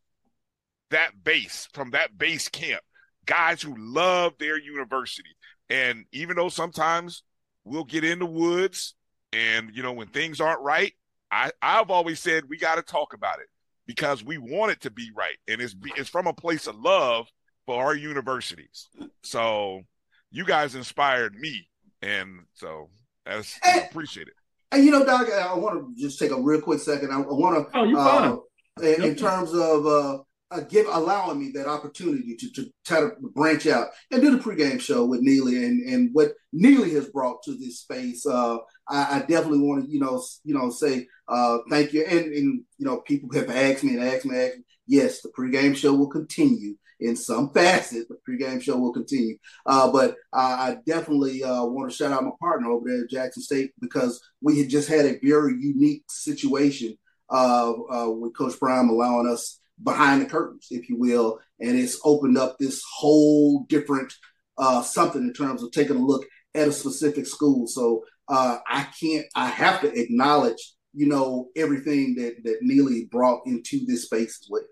that 0.90 1.22
base, 1.22 1.68
from 1.74 1.90
that 1.90 2.16
base 2.16 2.48
camp. 2.48 2.82
Guys 3.26 3.62
who 3.62 3.74
love 3.78 4.32
their 4.38 4.58
university. 4.58 5.36
And 5.70 6.06
even 6.12 6.36
though 6.36 6.48
sometimes 6.48 7.22
we'll 7.64 7.84
get 7.84 8.04
in 8.04 8.18
the 8.18 8.26
woods 8.26 8.94
and 9.32 9.70
you 9.74 9.82
know 9.82 9.92
when 9.92 10.08
things 10.08 10.40
aren't 10.40 10.62
right, 10.62 10.94
I, 11.30 11.52
I've 11.60 11.90
always 11.90 12.20
said 12.20 12.44
we 12.48 12.58
got 12.58 12.76
to 12.76 12.82
talk 12.82 13.12
about 13.12 13.38
it 13.38 13.46
because 13.86 14.24
we 14.24 14.38
want 14.38 14.72
it 14.72 14.80
to 14.82 14.90
be 14.90 15.10
right, 15.16 15.36
and 15.48 15.60
it's 15.60 15.74
it's 15.96 16.08
from 16.08 16.26
a 16.26 16.32
place 16.32 16.66
of 16.66 16.76
love 16.76 17.26
for 17.66 17.82
our 17.82 17.94
universities. 17.94 18.88
So 19.22 19.82
you 20.30 20.44
guys 20.44 20.74
inspired 20.74 21.34
me, 21.34 21.68
and 22.00 22.40
so 22.54 22.90
that's 23.24 23.58
I 23.64 23.80
appreciate 23.80 24.28
it. 24.28 24.34
And 24.72 24.84
you 24.84 24.90
know, 24.90 25.04
Doc, 25.04 25.28
I 25.30 25.54
want 25.54 25.96
to 25.96 26.02
just 26.02 26.18
take 26.18 26.30
a 26.30 26.40
real 26.40 26.60
quick 26.60 26.80
second. 26.80 27.12
I, 27.12 27.16
I 27.16 27.26
want 27.26 27.70
to, 27.70 27.78
oh, 27.78 27.84
you 27.84 27.98
uh, 27.98 28.36
in, 28.82 29.04
in, 29.04 29.16
terms 29.16 29.52
of 29.52 29.86
uh, 29.86 30.18
uh, 30.52 30.60
give 30.60 30.86
allowing 30.86 31.38
me 31.38 31.50
that 31.52 31.66
opportunity 31.66 32.36
to, 32.36 32.52
to 32.52 32.70
try 32.84 33.00
to 33.00 33.12
branch 33.34 33.66
out 33.66 33.88
and 34.10 34.20
do 34.20 34.36
the 34.36 34.42
pregame 34.42 34.80
show 34.80 35.04
with 35.04 35.20
Neely 35.20 35.64
and, 35.64 35.88
and 35.88 36.10
what 36.12 36.32
Neely 36.52 36.90
has 36.92 37.08
brought 37.08 37.42
to 37.44 37.56
this 37.56 37.80
space. 37.80 38.26
Uh, 38.26 38.58
I, 38.88 39.16
I, 39.16 39.18
definitely 39.20 39.60
want 39.60 39.84
to, 39.84 39.90
you 39.90 40.00
know, 40.00 40.22
you 40.44 40.54
know, 40.54 40.70
say 40.70 41.06
uh, 41.28 41.58
thank 41.70 41.92
you. 41.92 42.04
And, 42.04 42.26
and 42.26 42.64
you 42.78 42.86
know, 42.86 43.00
people 43.00 43.30
have 43.34 43.50
asked 43.50 43.84
me 43.84 43.94
and 43.94 44.02
asked 44.02 44.26
me, 44.26 44.36
asked 44.36 44.58
me, 44.58 44.64
yes, 44.86 45.22
the 45.22 45.30
pregame 45.30 45.76
show 45.76 45.94
will 45.94 46.08
continue 46.08 46.76
in 47.00 47.16
some 47.16 47.50
facet. 47.52 48.06
The 48.08 48.18
pregame 48.28 48.62
show 48.62 48.76
will 48.76 48.92
continue, 48.92 49.36
uh, 49.66 49.90
but 49.90 50.16
I 50.32 50.76
definitely 50.86 51.42
uh, 51.42 51.64
want 51.64 51.90
to 51.90 51.96
shout 51.96 52.12
out 52.12 52.24
my 52.24 52.30
partner 52.40 52.70
over 52.70 52.88
there 52.88 53.04
at 53.04 53.10
Jackson 53.10 53.42
State 53.42 53.72
because 53.80 54.20
we 54.40 54.58
had 54.58 54.68
just 54.68 54.88
had 54.88 55.06
a 55.06 55.18
very 55.22 55.54
unique 55.58 56.04
situation 56.08 56.96
uh, 57.30 57.72
with 58.08 58.36
Coach 58.36 58.58
Brown 58.60 58.88
allowing 58.88 59.26
us 59.26 59.58
behind 59.82 60.22
the 60.22 60.26
curtains, 60.26 60.68
if 60.70 60.88
you 60.88 60.96
will, 60.98 61.38
and 61.60 61.78
it's 61.78 62.00
opened 62.04 62.38
up 62.38 62.56
this 62.58 62.82
whole 62.94 63.64
different 63.68 64.12
uh, 64.58 64.82
something 64.82 65.22
in 65.22 65.32
terms 65.32 65.62
of 65.62 65.70
taking 65.72 65.96
a 65.96 66.04
look 66.04 66.26
at 66.54 66.68
a 66.68 66.72
specific 66.72 67.26
school. 67.26 67.66
So 67.66 68.04
uh, 68.28 68.58
I 68.66 68.88
can't, 69.00 69.26
I 69.34 69.48
have 69.48 69.80
to 69.80 69.92
acknowledge, 69.92 70.74
you 70.94 71.06
know, 71.06 71.48
everything 71.56 72.14
that 72.16 72.44
that 72.44 72.58
Neely 72.62 73.08
brought 73.10 73.42
into 73.46 73.84
this 73.86 74.04
space 74.04 74.38
as 74.42 74.48
well. 74.50 74.62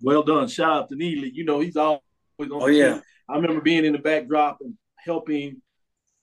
Well 0.00 0.22
done. 0.22 0.48
Shout 0.48 0.70
out 0.70 0.88
to 0.88 0.96
Neely. 0.96 1.30
You 1.32 1.44
know, 1.44 1.60
he's 1.60 1.76
always 1.76 2.00
on. 2.40 2.48
Oh 2.50 2.66
yeah. 2.66 3.00
I 3.28 3.36
remember 3.36 3.60
being 3.60 3.84
in 3.84 3.92
the 3.92 3.98
backdrop 3.98 4.58
and 4.60 4.74
helping 4.98 5.62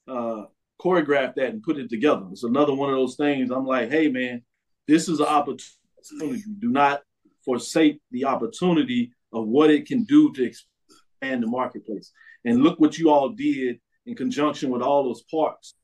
uh, 0.08 0.44
choreograph 0.82 1.36
that 1.36 1.50
and 1.50 1.64
put 1.64 1.78
it 1.78 1.90
together. 1.90 2.26
It's 2.32 2.44
another 2.44 2.74
one 2.74 2.90
of 2.90 2.96
those 2.96 3.16
things. 3.16 3.52
I'm 3.52 3.66
like, 3.66 3.90
hey 3.90 4.10
man, 4.10 4.44
this 4.88 5.08
is 5.08 5.20
an 5.20 5.28
opportunity 5.28 5.76
Do 6.20 6.70
not 6.70 7.02
forsake 7.46 8.00
the 8.12 8.26
opportunity 8.26 9.12
of 9.34 9.48
what 9.48 9.70
it 9.70 9.86
can 9.86 10.04
do 10.04 10.32
to 10.34 10.44
expand 10.44 11.44
the 11.44 11.48
marketplace. 11.48 12.12
And 12.46 12.64
look 12.64 12.80
what 12.80 12.98
you 12.98 13.10
all 13.10 13.30
did 13.30 13.80
in 14.06 14.16
conjunction 14.16 14.70
with 14.70 14.82
all 14.82 15.04
those 15.04 15.24
parts 15.24 15.76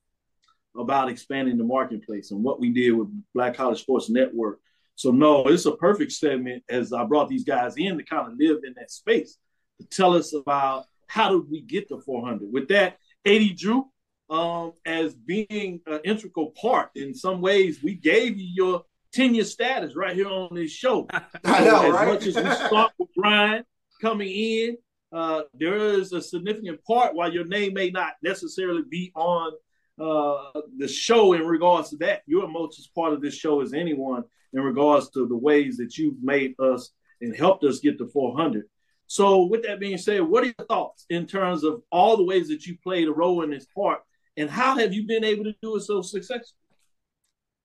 about 0.78 1.10
expanding 1.10 1.58
the 1.58 1.64
marketplace 1.64 2.32
and 2.32 2.44
what 2.44 2.60
we 2.60 2.70
did 2.70 2.92
with 2.92 3.08
Black 3.34 3.56
College 3.56 3.82
Sports 3.82 4.10
Network. 4.10 4.60
So 4.96 5.12
no, 5.12 5.46
it's 5.46 5.66
a 5.66 5.76
perfect 5.76 6.12
segment 6.12 6.64
as 6.70 6.94
I 6.94 7.04
brought 7.04 7.30
these 7.30 7.44
guys 7.44 7.76
in 7.78 7.98
to 7.98 8.04
kind 8.04 8.28
of 8.28 8.38
live 8.38 8.60
in 8.66 8.74
that 8.78 8.92
space 8.92 9.38
to 9.80 9.88
tell 9.88 10.14
us 10.14 10.34
about 10.34 10.86
how 11.08 11.30
did 11.30 11.50
we 11.50 11.62
get 11.62 11.90
to 11.90 12.00
400. 12.00 12.52
With 12.52 12.68
that, 12.70 12.98
AD 13.26 13.58
Drew 13.58 13.90
um, 14.30 14.74
as 14.86 15.14
being 15.14 15.82
an 15.86 16.00
integral 16.04 16.52
part. 16.60 16.92
In 16.96 17.14
some 17.14 17.42
ways, 17.42 17.84
we 17.84 17.96
gave 17.96 18.38
you 18.38 18.48
your 18.54 18.84
tenure 19.16 19.46
status 19.46 19.96
right 19.96 20.16
here 20.16 20.28
on 20.28 20.54
this 20.54 20.72
show. 20.72 21.08
I 21.46 21.64
know, 21.64 21.88
as 21.88 21.94
right? 21.94 22.08
much 22.08 22.28
as 22.28 22.36
we 22.36 22.68
start 22.68 22.92
with 23.00 23.10
Bryan 23.16 23.64
coming 24.02 24.30
in, 24.30 24.78
uh, 25.14 25.44
there 25.54 25.78
is 25.78 26.12
a 26.12 26.22
significant 26.22 26.84
part 26.84 27.16
while 27.16 27.34
your 27.34 27.46
name 27.46 27.74
may 27.74 27.90
not 27.90 28.14
necessarily 28.22 28.84
be 28.90 29.12
on 29.16 29.54
uh, 30.00 30.60
the 30.78 30.88
show 30.88 31.34
in 31.34 31.46
regards 31.46 31.90
to 31.92 31.98
that. 31.98 32.24
You're 32.28 32.50
most 32.50 32.78
as 32.80 32.88
part 32.88 33.14
of 33.14 33.22
this 33.22 33.36
show 33.36 33.62
as 33.62 33.74
anyone 33.74 34.24
in 34.54 34.62
regards 34.62 35.10
to 35.12 35.26
the 35.26 35.38
ways 35.38 35.78
that 35.78 35.98
you've 35.98 36.22
made 36.22 36.54
us 36.60 36.92
and 37.22 37.34
helped 37.36 37.64
us 37.64 37.80
get 37.80 37.98
to 38.00 38.08
400. 38.08 38.66
So, 39.08 39.46
with 39.46 39.64
that 39.64 39.80
being 39.80 39.98
said, 39.98 40.22
what 40.22 40.44
are 40.44 40.48
your 40.48 40.68
thoughts 40.68 41.06
in 41.10 41.28
terms 41.28 41.64
of 41.64 41.82
all 41.92 42.18
the 42.18 42.26
ways 42.26 42.50
that 42.50 42.66
you 42.66 42.78
played 42.84 43.08
a 43.08 43.14
role 43.14 43.44
in 43.44 43.52
this 43.52 43.68
part, 43.74 44.02
and 44.36 44.50
how 44.50 44.78
have 44.78 44.94
you 44.94 45.06
been 45.06 45.24
able 45.24 45.46
to 45.46 45.56
do 45.62 45.76
it 45.78 45.82
so 45.82 46.02
successfully? 46.02 46.65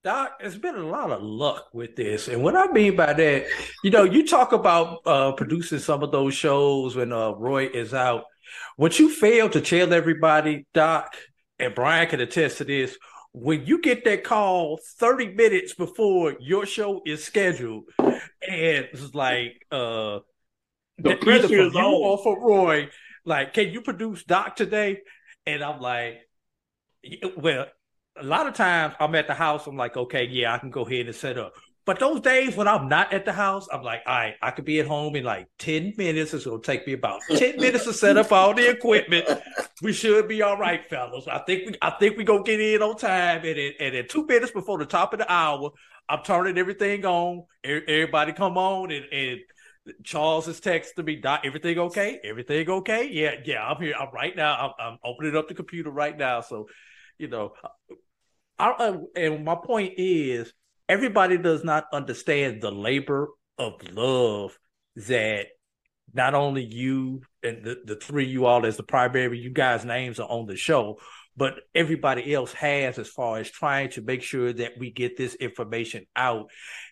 Doc, 0.03 0.31
it's 0.39 0.57
been 0.57 0.75
a 0.75 0.87
lot 0.87 1.11
of 1.11 1.21
luck 1.21 1.67
with 1.73 1.95
this. 1.95 2.27
And 2.27 2.41
what 2.41 2.55
I 2.55 2.71
mean 2.71 2.95
by 2.95 3.13
that, 3.13 3.45
you 3.83 3.91
know, 3.91 4.03
you 4.03 4.25
talk 4.25 4.51
about 4.51 4.99
uh, 5.05 5.31
producing 5.33 5.77
some 5.77 6.01
of 6.01 6.11
those 6.11 6.33
shows 6.33 6.95
when 6.95 7.11
uh, 7.11 7.31
Roy 7.31 7.67
is 7.67 7.93
out. 7.93 8.23
What 8.77 8.97
you 8.97 9.13
fail 9.13 9.47
to 9.49 9.61
tell 9.61 9.93
everybody, 9.93 10.65
Doc, 10.73 11.15
and 11.59 11.75
Bryan 11.75 12.07
can 12.09 12.19
attest 12.19 12.57
to 12.57 12.63
this, 12.63 12.97
when 13.33 13.65
you 13.67 13.79
get 13.79 14.03
that 14.05 14.23
call 14.23 14.79
30 14.97 15.35
minutes 15.35 15.75
before 15.75 16.35
your 16.39 16.65
show 16.65 17.01
is 17.05 17.23
scheduled, 17.23 17.83
and 17.99 18.17
it's 18.91 19.13
like 19.13 19.65
uh 19.71 20.19
The 20.97 21.15
pressure 21.17 21.47
from 21.47 21.67
is 21.67 21.73
you 21.73 21.79
on. 21.79 22.23
for 22.23 22.39
Roy, 22.41 22.89
like, 23.23 23.53
can 23.53 23.69
you 23.69 23.81
produce 23.81 24.23
Doc 24.23 24.55
today? 24.55 25.01
And 25.45 25.63
I'm 25.63 25.79
like, 25.79 26.21
well, 27.37 27.67
a 28.21 28.25
lot 28.25 28.47
of 28.47 28.53
times 28.53 28.93
I'm 28.99 29.15
at 29.15 29.27
the 29.27 29.33
house. 29.33 29.67
I'm 29.67 29.77
like, 29.77 29.97
okay, 29.97 30.25
yeah, 30.25 30.53
I 30.53 30.57
can 30.57 30.69
go 30.69 30.85
ahead 30.85 31.07
and 31.07 31.15
set 31.15 31.37
up. 31.37 31.53
But 31.83 31.99
those 31.99 32.21
days 32.21 32.55
when 32.55 32.67
I'm 32.67 32.87
not 32.87 33.11
at 33.11 33.25
the 33.25 33.33
house, 33.33 33.67
I'm 33.73 33.81
like, 33.81 34.01
all 34.05 34.13
right, 34.13 34.35
I 34.41 34.51
could 34.51 34.65
be 34.65 34.79
at 34.79 34.85
home 34.85 35.15
in 35.15 35.23
like 35.23 35.47
10 35.57 35.95
minutes. 35.97 36.33
It's 36.33 36.45
going 36.45 36.61
to 36.61 36.65
take 36.65 36.85
me 36.85 36.93
about 36.93 37.21
10 37.35 37.57
minutes 37.57 37.85
to 37.85 37.93
set 37.93 38.17
up 38.17 38.31
all 38.31 38.53
the 38.53 38.69
equipment. 38.69 39.27
We 39.81 39.91
should 39.91 40.27
be 40.27 40.43
all 40.43 40.57
right, 40.57 40.87
fellas. 40.87 41.27
I 41.27 41.39
think 41.39 41.65
we 41.65 41.75
I 41.81 41.89
think 41.89 42.17
we 42.17 42.23
gonna 42.23 42.43
get 42.43 42.59
in 42.59 42.83
on 42.83 42.97
time. 42.97 43.39
And 43.43 43.57
in, 43.57 43.73
and 43.79 44.07
two 44.07 44.27
minutes 44.27 44.51
before 44.51 44.77
the 44.77 44.85
top 44.85 45.13
of 45.13 45.19
the 45.19 45.31
hour, 45.31 45.71
I'm 46.07 46.21
turning 46.23 46.59
everything 46.59 47.03
on. 47.03 47.45
Everybody 47.63 48.33
come 48.33 48.59
on 48.59 48.91
and, 48.91 49.05
and 49.11 49.39
Charles 50.03 50.47
is 50.47 50.61
texting 50.61 51.05
me, 51.05 51.15
Doc, 51.15 51.41
everything 51.45 51.79
okay? 51.79 52.19
Everything 52.23 52.69
okay? 52.69 53.09
Yeah, 53.09 53.35
yeah, 53.43 53.65
I'm 53.65 53.81
here. 53.81 53.95
I'm 53.99 54.13
right 54.13 54.35
now. 54.35 54.73
I'm, 54.79 54.91
I'm 54.91 54.97
opening 55.03 55.35
up 55.35 55.47
the 55.47 55.55
computer 55.55 55.89
right 55.89 56.15
now. 56.15 56.41
So, 56.41 56.67
you 57.17 57.27
know, 57.27 57.53
I, 58.61 58.73
I, 58.77 58.97
and 59.15 59.43
my 59.43 59.55
point 59.55 59.93
is, 59.97 60.53
everybody 60.87 61.37
does 61.37 61.63
not 61.63 61.85
understand 61.91 62.61
the 62.61 62.71
labor 62.71 63.29
of 63.57 63.73
love 63.91 64.57
that 65.07 65.47
not 66.13 66.35
only 66.35 66.63
you 66.63 67.21
and 67.43 67.63
the, 67.63 67.81
the 67.85 67.95
three 67.95 68.25
you 68.25 68.45
all 68.45 68.65
as 68.65 68.77
the 68.77 68.83
primary, 68.83 69.39
you 69.39 69.49
guys' 69.49 69.83
names 69.83 70.19
are 70.19 70.29
on 70.29 70.45
the 70.45 70.55
show, 70.55 70.99
but 71.35 71.55
everybody 71.73 72.33
else 72.33 72.53
has 72.53 72.99
as 72.99 73.07
far 73.07 73.39
as 73.39 73.49
trying 73.49 73.89
to 73.91 74.01
make 74.01 74.21
sure 74.21 74.53
that 74.53 74.73
we 74.77 74.91
get 74.91 75.17
this 75.17 75.33
information 75.35 76.05
out. 76.15 76.51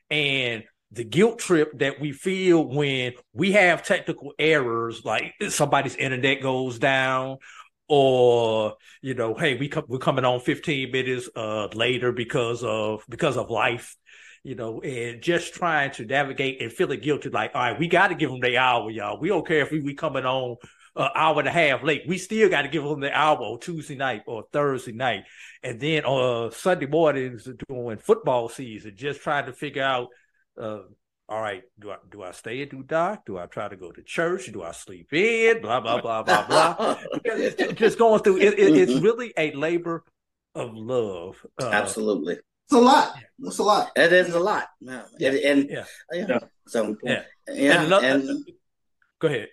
And 0.09 0.63
the 0.91 1.03
guilt 1.03 1.37
trip 1.37 1.77
that 1.79 1.99
we 1.99 2.13
feel 2.13 2.67
when 2.67 3.13
we 3.33 3.51
have 3.51 3.83
technical 3.83 4.33
errors, 4.39 5.05
like 5.05 5.33
somebody's 5.49 5.95
internet 5.95 6.41
goes 6.41 6.79
down, 6.79 7.37
or 7.89 8.75
you 9.01 9.15
know, 9.15 9.33
hey, 9.33 9.57
we 9.57 9.67
come, 9.67 9.83
we're 9.87 9.97
coming 9.97 10.23
on 10.23 10.39
15 10.39 10.91
minutes 10.91 11.27
uh, 11.35 11.67
later 11.73 12.11
because 12.11 12.63
of 12.63 13.03
because 13.09 13.35
of 13.35 13.49
life, 13.49 13.97
you 14.43 14.55
know, 14.55 14.79
and 14.81 15.21
just 15.21 15.53
trying 15.55 15.91
to 15.91 16.05
navigate 16.05 16.61
and 16.61 16.71
feeling 16.71 16.99
guilty, 16.99 17.29
like, 17.29 17.51
all 17.55 17.61
right, 17.61 17.79
we 17.79 17.87
got 17.87 18.09
to 18.09 18.15
give 18.15 18.29
them 18.29 18.39
the 18.39 18.57
hour, 18.57 18.89
y'all. 18.91 19.19
We 19.19 19.29
don't 19.29 19.45
care 19.45 19.61
if 19.61 19.71
we 19.71 19.81
we 19.81 19.95
coming 19.95 20.25
on 20.25 20.57
an 20.95 21.09
hour 21.15 21.39
and 21.39 21.47
a 21.47 21.51
half 21.51 21.83
late. 21.83 22.03
We 22.07 22.19
still 22.19 22.49
got 22.49 22.61
to 22.61 22.69
give 22.69 22.83
them 22.83 22.99
the 22.99 23.11
hour 23.11 23.37
on 23.39 23.59
Tuesday 23.59 23.95
night 23.95 24.21
or 24.27 24.45
Thursday 24.53 24.93
night, 24.93 25.23
and 25.63 25.79
then 25.79 26.03
uh 26.05 26.51
Sunday 26.51 26.85
mornings 26.85 27.47
doing 27.67 27.97
football 27.97 28.49
season, 28.49 28.93
just 28.95 29.21
trying 29.21 29.47
to 29.47 29.53
figure 29.53 29.83
out. 29.83 30.09
Uh, 30.59 30.81
all 31.29 31.41
right, 31.41 31.61
do 31.79 31.91
I 31.91 31.97
do 32.09 32.23
I 32.23 32.31
stay 32.31 32.61
and 32.63 32.71
do 32.71 32.81
doc? 32.83 33.25
Do 33.25 33.37
I 33.37 33.45
try 33.45 33.67
to 33.69 33.75
go 33.75 33.91
to 33.91 34.01
church? 34.01 34.51
Do 34.51 34.63
I 34.63 34.71
sleep 34.71 35.13
in? 35.13 35.61
Blah 35.61 35.79
blah 35.79 36.01
blah 36.01 36.23
blah 36.23 36.45
blah. 36.47 36.97
Because 37.13 37.39
it's 37.39 37.73
just 37.79 37.97
going 37.99 38.21
through. 38.23 38.37
It, 38.37 38.57
it, 38.57 38.75
it's 38.77 38.99
really 39.01 39.31
a 39.37 39.51
labor 39.53 40.03
of 40.55 40.73
love. 40.73 41.35
Uh, 41.61 41.69
Absolutely. 41.69 42.33
It's 42.35 42.73
a 42.73 42.79
lot. 42.79 43.15
It's 43.43 43.57
a 43.59 43.63
lot. 43.63 43.91
It 43.95 44.11
is 44.11 44.33
a 44.33 44.39
lot. 44.39 44.67
Yeah. 44.81 45.03
Yeah. 45.19 45.29
And, 45.29 45.37
and 45.45 45.69
Yeah. 45.69 45.85
yeah. 46.13 46.39
So 46.67 46.95
Yeah. 47.03 47.23
yeah. 47.47 47.73
And 47.77 47.85
another- 47.87 48.07
and 48.07 48.49
Go 49.19 49.27
ahead. 49.27 49.49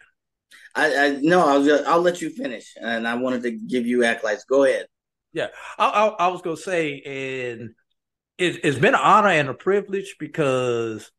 I, 0.74 0.96
I 1.06 1.10
no, 1.22 1.40
I'll 1.46 1.88
I'll 1.88 2.00
let 2.02 2.20
you 2.22 2.30
finish, 2.30 2.74
and 2.80 3.06
I 3.08 3.14
wanted 3.16 3.42
to 3.44 3.50
give 3.50 3.86
you 3.86 4.04
acolytes. 4.04 4.44
Go 4.44 4.64
ahead. 4.64 4.86
Yeah, 5.32 5.48
I, 5.78 5.86
I, 5.88 6.06
I 6.06 6.28
was 6.28 6.40
gonna 6.42 6.56
say, 6.56 7.00
and 7.00 7.70
it, 8.38 8.60
it's 8.64 8.78
been 8.78 8.94
an 8.94 9.00
honor 9.02 9.28
and 9.30 9.48
a 9.48 9.54
privilege 9.54 10.16
because 10.18 11.10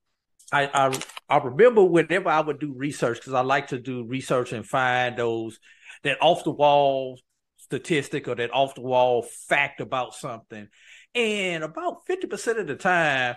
I 0.51 0.69
I, 0.73 0.99
I 1.29 1.37
remember 1.37 1.83
whenever 1.83 2.29
I 2.29 2.39
would 2.41 2.59
do 2.59 2.73
research 2.73 3.17
because 3.17 3.33
I 3.33 3.41
like 3.41 3.67
to 3.67 3.79
do 3.79 4.03
research 4.05 4.53
and 4.53 4.65
find 4.65 5.17
those 5.17 5.59
that 6.03 6.17
off 6.21 6.43
the 6.43 6.51
wall 6.51 7.19
statistic 7.57 8.27
or 8.27 8.35
that 8.35 8.53
off 8.53 8.75
the 8.75 8.81
wall 8.81 9.23
fact 9.23 9.81
about 9.81 10.13
something, 10.15 10.67
and 11.13 11.63
about 11.63 12.05
fifty 12.07 12.27
percent 12.27 12.59
of 12.59 12.67
the 12.67 12.75
time 12.75 13.35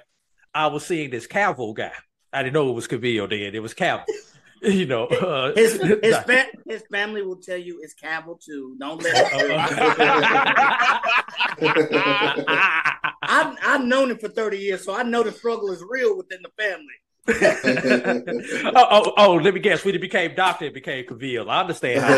I 0.55 0.69
was 0.69 0.87
seeing 0.87 1.11
this 1.11 1.27
Calvo 1.27 1.73
guy. 1.73 1.93
I 2.33 2.43
didn't 2.43 2.55
know 2.55 2.71
it 2.71 2.75
was 2.75 2.87
Cavil 2.87 3.27
then; 3.29 3.55
it 3.55 3.63
was 3.63 3.75
Calvo. 3.75 4.05
You 4.63 4.85
know, 4.85 5.07
uh, 5.07 5.55
His 5.55 5.81
his, 6.03 6.19
fa- 6.19 6.51
his 6.67 6.83
family 6.93 7.23
will 7.23 7.37
tell 7.37 7.57
you 7.57 7.81
it's 7.83 7.95
Cavil 7.95 8.39
too. 8.45 8.77
Don't 8.79 9.03
let. 9.03 9.33
I've 13.31 13.57
I've 13.63 13.85
known 13.85 14.11
him 14.11 14.19
for 14.19 14.29
thirty 14.29 14.59
years, 14.59 14.85
so 14.85 14.95
I 14.95 15.05
know 15.05 15.23
the 15.23 15.33
struggle 15.33 15.71
is 15.71 15.85
real 15.89 16.17
within 16.17 16.41
the 16.43 16.51
family. 16.63 16.95
oh, 17.29 18.87
oh, 18.91 19.13
oh, 19.17 19.35
let 19.35 19.55
me 19.55 19.61
guess. 19.61 19.85
When 19.85 19.95
it 19.95 20.01
became 20.01 20.35
doctor, 20.35 20.65
it 20.65 20.75
became 20.75 21.07
Cavil. 21.07 21.49
I 21.49 21.61
understand 21.61 22.01
how 22.01 22.17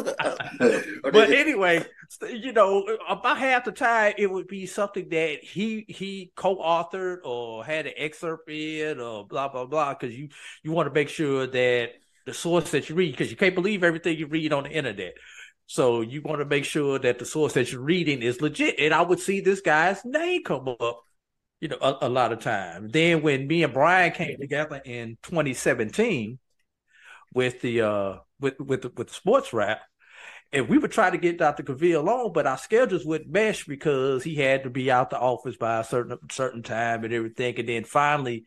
but 1.02 1.30
anyway, 1.30 1.84
you 2.28 2.52
know, 2.52 2.86
about 3.08 3.38
half 3.38 3.64
the 3.64 3.72
time 3.72 4.14
it 4.16 4.30
would 4.30 4.46
be 4.46 4.64
something 4.66 5.08
that 5.10 5.42
he 5.42 5.84
he 5.88 6.32
co-authored 6.36 7.18
or 7.24 7.64
had 7.64 7.86
an 7.86 7.92
excerpt 7.96 8.48
in 8.48 8.98
or 9.00 9.26
blah 9.26 9.48
blah 9.48 9.66
blah. 9.66 9.94
Because 9.94 10.16
you 10.16 10.28
you 10.62 10.72
want 10.72 10.88
to 10.88 10.94
make 10.94 11.10
sure 11.10 11.46
that 11.46 11.90
the 12.24 12.34
source 12.34 12.70
that 12.70 12.88
you 12.88 12.94
read, 12.94 13.10
because 13.10 13.30
you 13.30 13.36
can't 13.36 13.54
believe 13.54 13.82
everything 13.82 14.16
you 14.16 14.26
read 14.26 14.52
on 14.52 14.62
the 14.62 14.70
internet. 14.70 15.14
So 15.70 16.00
you 16.00 16.20
want 16.20 16.40
to 16.40 16.44
make 16.44 16.64
sure 16.64 16.98
that 16.98 17.20
the 17.20 17.24
source 17.24 17.52
that 17.52 17.70
you're 17.70 17.80
reading 17.80 18.22
is 18.22 18.40
legit. 18.40 18.74
And 18.80 18.92
I 18.92 19.02
would 19.02 19.20
see 19.20 19.40
this 19.40 19.60
guy's 19.60 20.04
name 20.04 20.42
come 20.42 20.66
up 20.66 21.04
you 21.60 21.68
know, 21.68 21.76
a, 21.80 21.98
a 22.02 22.08
lot 22.08 22.32
of 22.32 22.40
times. 22.40 22.90
Then 22.90 23.22
when 23.22 23.46
me 23.46 23.62
and 23.62 23.72
Bryan 23.72 24.10
came 24.10 24.36
together 24.40 24.82
in 24.84 25.16
2017 25.22 26.40
with 27.34 27.60
the 27.60 27.82
uh 27.82 28.16
with 28.40 28.58
with 28.58 28.82
the, 28.82 28.92
with 28.96 29.08
the 29.08 29.14
Sports 29.14 29.52
Wrap, 29.52 29.80
and 30.52 30.68
we 30.68 30.76
would 30.76 30.90
try 30.90 31.08
to 31.08 31.18
get 31.18 31.38
Dr. 31.38 31.62
Cavil 31.62 32.08
on, 32.08 32.32
but 32.32 32.48
our 32.48 32.58
schedules 32.58 33.04
wouldn't 33.04 33.30
mesh 33.30 33.64
because 33.64 34.24
he 34.24 34.34
had 34.34 34.64
to 34.64 34.70
be 34.70 34.90
out 34.90 35.10
the 35.10 35.20
office 35.20 35.56
by 35.56 35.78
a 35.78 35.84
certain 35.84 36.18
certain 36.32 36.64
time 36.64 37.04
and 37.04 37.12
everything. 37.12 37.60
And 37.60 37.68
then 37.68 37.84
finally 37.84 38.44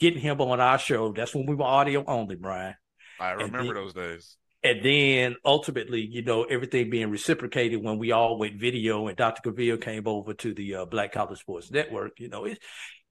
getting 0.00 0.22
him 0.22 0.40
on 0.40 0.60
our 0.60 0.78
show. 0.78 1.12
That's 1.12 1.34
when 1.34 1.44
we 1.44 1.56
were 1.56 1.64
audio 1.64 2.04
only, 2.06 2.36
Bryan. 2.36 2.76
I 3.20 3.32
remember 3.32 3.64
then- 3.64 3.74
those 3.74 3.92
days. 3.92 4.36
And 4.64 4.84
then 4.84 5.36
ultimately, 5.44 6.00
you 6.00 6.22
know, 6.22 6.42
everything 6.42 6.90
being 6.90 7.10
reciprocated 7.10 7.82
when 7.82 7.98
we 7.98 8.10
all 8.10 8.38
went 8.38 8.60
video 8.60 9.06
and 9.06 9.16
Dr. 9.16 9.52
Cavil 9.52 9.76
came 9.76 10.08
over 10.08 10.34
to 10.34 10.52
the 10.52 10.74
uh, 10.76 10.84
Black 10.84 11.12
College 11.12 11.38
Sports 11.38 11.70
Network. 11.70 12.18
You 12.18 12.28
know, 12.28 12.44
it's, 12.44 12.58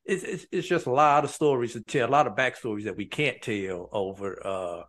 it's 0.08 0.24
it's 0.24 0.46
it's 0.52 0.68
just 0.68 0.86
a 0.88 0.92
lot 0.92 1.24
of 1.24 1.30
stories 1.30 1.74
to 1.74 1.82
tell, 1.82 2.08
a 2.08 2.12
lot 2.12 2.28
of 2.28 2.36
backstories 2.36 2.86
that 2.86 2.98
we 2.98 3.06
can't 3.06 3.42
tell 3.42 3.90
over 3.92 4.46
uh 4.46 4.82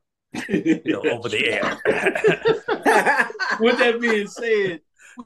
you 0.48 0.80
know 0.84 1.02
over 1.10 1.28
the 1.28 1.46
air. 1.46 1.78
With 3.60 3.78
that 3.78 3.98
being 4.00 4.28
said, 4.28 4.80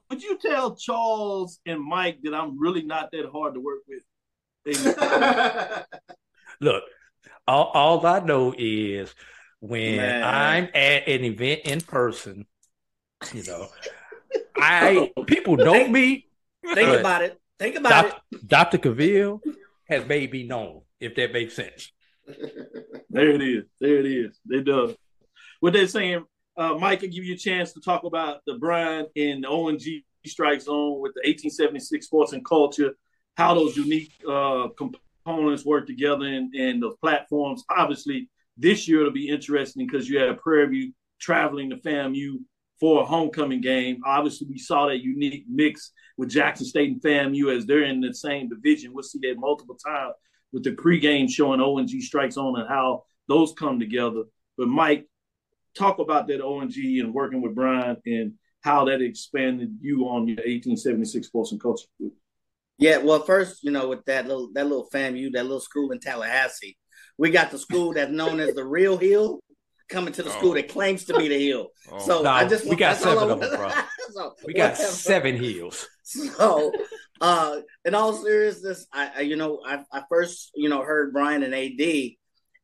would 0.08 0.22
you 0.22 0.38
tell 0.38 0.76
Charles 0.76 1.60
and 1.66 1.80
Mike 1.80 2.18
that 2.22 2.34
I'm 2.34 2.58
really 2.58 2.82
not 2.82 3.10
that 3.12 3.26
hard 3.30 3.54
to 3.54 3.60
work 3.60 3.80
with? 3.86 4.02
Look, 6.60 6.84
all, 7.46 7.64
all 7.74 8.06
I 8.06 8.20
know 8.20 8.54
is 8.56 9.14
when 9.62 9.96
Man. 9.98 10.24
I'm 10.24 10.64
at 10.74 11.06
an 11.06 11.24
event 11.24 11.60
in 11.64 11.80
person, 11.80 12.46
you 13.32 13.44
know, 13.44 13.68
I 14.56 15.12
people 15.26 15.56
know 15.56 15.86
me. 15.86 16.26
Think 16.74 16.98
about 16.98 17.22
it. 17.22 17.40
Think 17.60 17.76
about 17.76 18.06
it. 18.06 18.48
Dr. 18.48 18.78
Cavil 18.78 19.40
has 19.88 20.04
made 20.06 20.32
me 20.32 20.42
known, 20.42 20.82
if 20.98 21.14
that 21.14 21.32
makes 21.32 21.54
sense. 21.54 21.90
There 23.14 23.28
it 23.28 23.42
is. 23.42 23.64
There 23.78 23.98
it 23.98 24.06
is. 24.06 24.40
They 24.46 24.62
do. 24.62 24.96
What 25.60 25.74
they're 25.74 25.86
saying, 25.86 26.24
uh, 26.56 26.76
Mike, 26.76 27.04
I 27.04 27.08
give 27.08 27.24
you 27.24 27.34
a 27.34 27.36
chance 27.36 27.74
to 27.74 27.80
talk 27.82 28.04
about 28.04 28.40
the 28.46 28.54
Bryan 28.54 29.06
and 29.14 29.44
the 29.44 29.48
ONG 29.48 29.82
Strike 30.24 30.62
Zone 30.62 30.98
with 30.98 31.12
the 31.12 31.20
1876 31.28 32.06
Sports 32.06 32.32
and 32.32 32.42
Culture, 32.42 32.92
how 33.36 33.52
those 33.52 33.76
unique 33.76 34.12
uh, 34.26 34.68
components 34.78 35.66
work 35.66 35.86
together 35.86 36.24
and, 36.24 36.54
and 36.54 36.82
the 36.82 36.92
platforms. 37.02 37.64
Obviously, 37.68 38.30
this 38.56 38.88
year 38.88 39.00
it'll 39.00 39.12
be 39.12 39.28
interesting 39.28 39.86
because 39.86 40.08
you 40.08 40.18
have 40.18 40.38
Prairie 40.38 40.68
View 40.68 40.92
traveling 41.20 41.70
to 41.70 41.76
FAMU 41.76 42.38
for 42.78 43.02
a 43.02 43.04
homecoming 43.04 43.60
game. 43.60 44.00
Obviously, 44.04 44.48
we 44.50 44.58
saw 44.58 44.86
that 44.86 45.02
unique 45.02 45.44
mix 45.48 45.92
with 46.16 46.30
Jackson 46.30 46.66
State 46.66 46.90
and 46.90 47.02
FAMU 47.02 47.56
as 47.56 47.64
they're 47.64 47.84
in 47.84 48.00
the 48.00 48.12
same 48.12 48.48
division. 48.48 48.92
We'll 48.92 49.04
see 49.04 49.20
that 49.22 49.38
multiple 49.38 49.76
times 49.76 50.14
with 50.52 50.64
the 50.64 50.72
pregame 50.72 51.30
showing 51.30 51.60
ONG 51.60 51.88
strikes 52.00 52.36
on 52.36 52.58
and 52.60 52.68
how 52.68 53.04
those 53.28 53.52
come 53.52 53.78
together. 53.78 54.24
But 54.58 54.68
Mike, 54.68 55.06
talk 55.76 55.98
about 55.98 56.26
that 56.28 56.42
ONG 56.42 56.74
and 56.76 57.14
working 57.14 57.40
with 57.40 57.54
Bryan 57.54 57.96
and 58.04 58.34
how 58.60 58.84
that 58.86 59.00
expanded 59.00 59.76
you 59.80 60.08
on 60.08 60.28
your 60.28 60.36
1876 60.36 61.26
sports 61.26 61.52
and 61.52 61.60
culture. 61.60 61.86
Yeah, 62.78 62.98
well, 62.98 63.20
first, 63.20 63.62
you 63.62 63.70
know, 63.70 63.88
with 63.88 64.04
that 64.06 64.26
little 64.26 64.50
that 64.54 64.66
little 64.66 64.88
FAMU, 64.92 65.32
that 65.32 65.44
little 65.44 65.60
school 65.60 65.92
in 65.92 66.00
Tallahassee, 66.00 66.76
we 67.18 67.30
got 67.30 67.50
the 67.50 67.58
school 67.58 67.92
that's 67.92 68.10
known 68.10 68.40
as 68.40 68.54
the 68.54 68.64
Real 68.64 68.96
Hill 68.96 69.40
coming 69.92 70.12
to 70.14 70.22
the 70.22 70.30
oh. 70.30 70.38
school 70.38 70.54
that 70.54 70.68
claims 70.68 71.04
to 71.04 71.16
be 71.16 71.28
the 71.28 71.46
hill. 71.46 71.68
Oh. 71.90 71.98
So 71.98 72.22
no, 72.22 72.30
I 72.30 72.48
just 72.48 72.66
we 72.66 72.74
got 72.74 72.96
seven 72.96 73.30
of 73.30 73.40
them, 73.40 73.56
bro. 73.56 73.70
so, 74.12 74.34
we 74.44 74.54
got 74.54 74.72
whatever. 74.72 74.90
seven 74.90 75.36
hills. 75.36 75.86
So, 76.02 76.72
uh, 77.20 77.60
in 77.84 77.94
all 77.94 78.12
seriousness, 78.14 78.86
I, 78.92 79.10
I 79.16 79.20
you 79.20 79.36
know 79.36 79.60
I, 79.64 79.84
I 79.92 80.02
first 80.08 80.50
you 80.54 80.68
know 80.68 80.82
heard 80.82 81.12
Bryan 81.12 81.42
and 81.42 81.54
AD, 81.54 82.10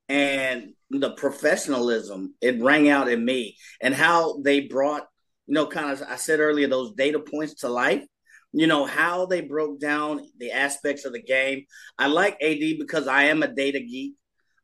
and 0.08 0.72
the 0.90 1.10
professionalism 1.12 2.34
it 2.40 2.60
rang 2.60 2.88
out 2.88 3.08
in 3.08 3.24
me, 3.24 3.56
and 3.80 3.94
how 3.94 4.40
they 4.40 4.60
brought 4.60 5.06
you 5.46 5.54
know 5.54 5.66
kind 5.66 5.92
of 5.92 6.02
I 6.08 6.16
said 6.16 6.40
earlier 6.40 6.68
those 6.68 6.94
data 6.94 7.20
points 7.20 7.54
to 7.56 7.68
life 7.68 8.04
you 8.52 8.66
know 8.66 8.86
how 8.86 9.26
they 9.26 9.42
broke 9.42 9.78
down 9.78 10.22
the 10.38 10.52
aspects 10.52 11.04
of 11.04 11.12
the 11.12 11.22
game. 11.22 11.66
I 11.98 12.06
like 12.06 12.42
AD 12.42 12.78
because 12.78 13.06
I 13.06 13.24
am 13.24 13.42
a 13.42 13.48
data 13.48 13.78
geek. 13.78 14.14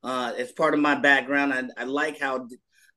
Uh, 0.05 0.33
it's 0.37 0.53
part 0.53 0.75
of 0.75 0.81
my 0.81 0.95
background. 0.95 1.53
I, 1.53 1.83
I 1.83 1.85
like 1.85 2.21
how 2.21 2.47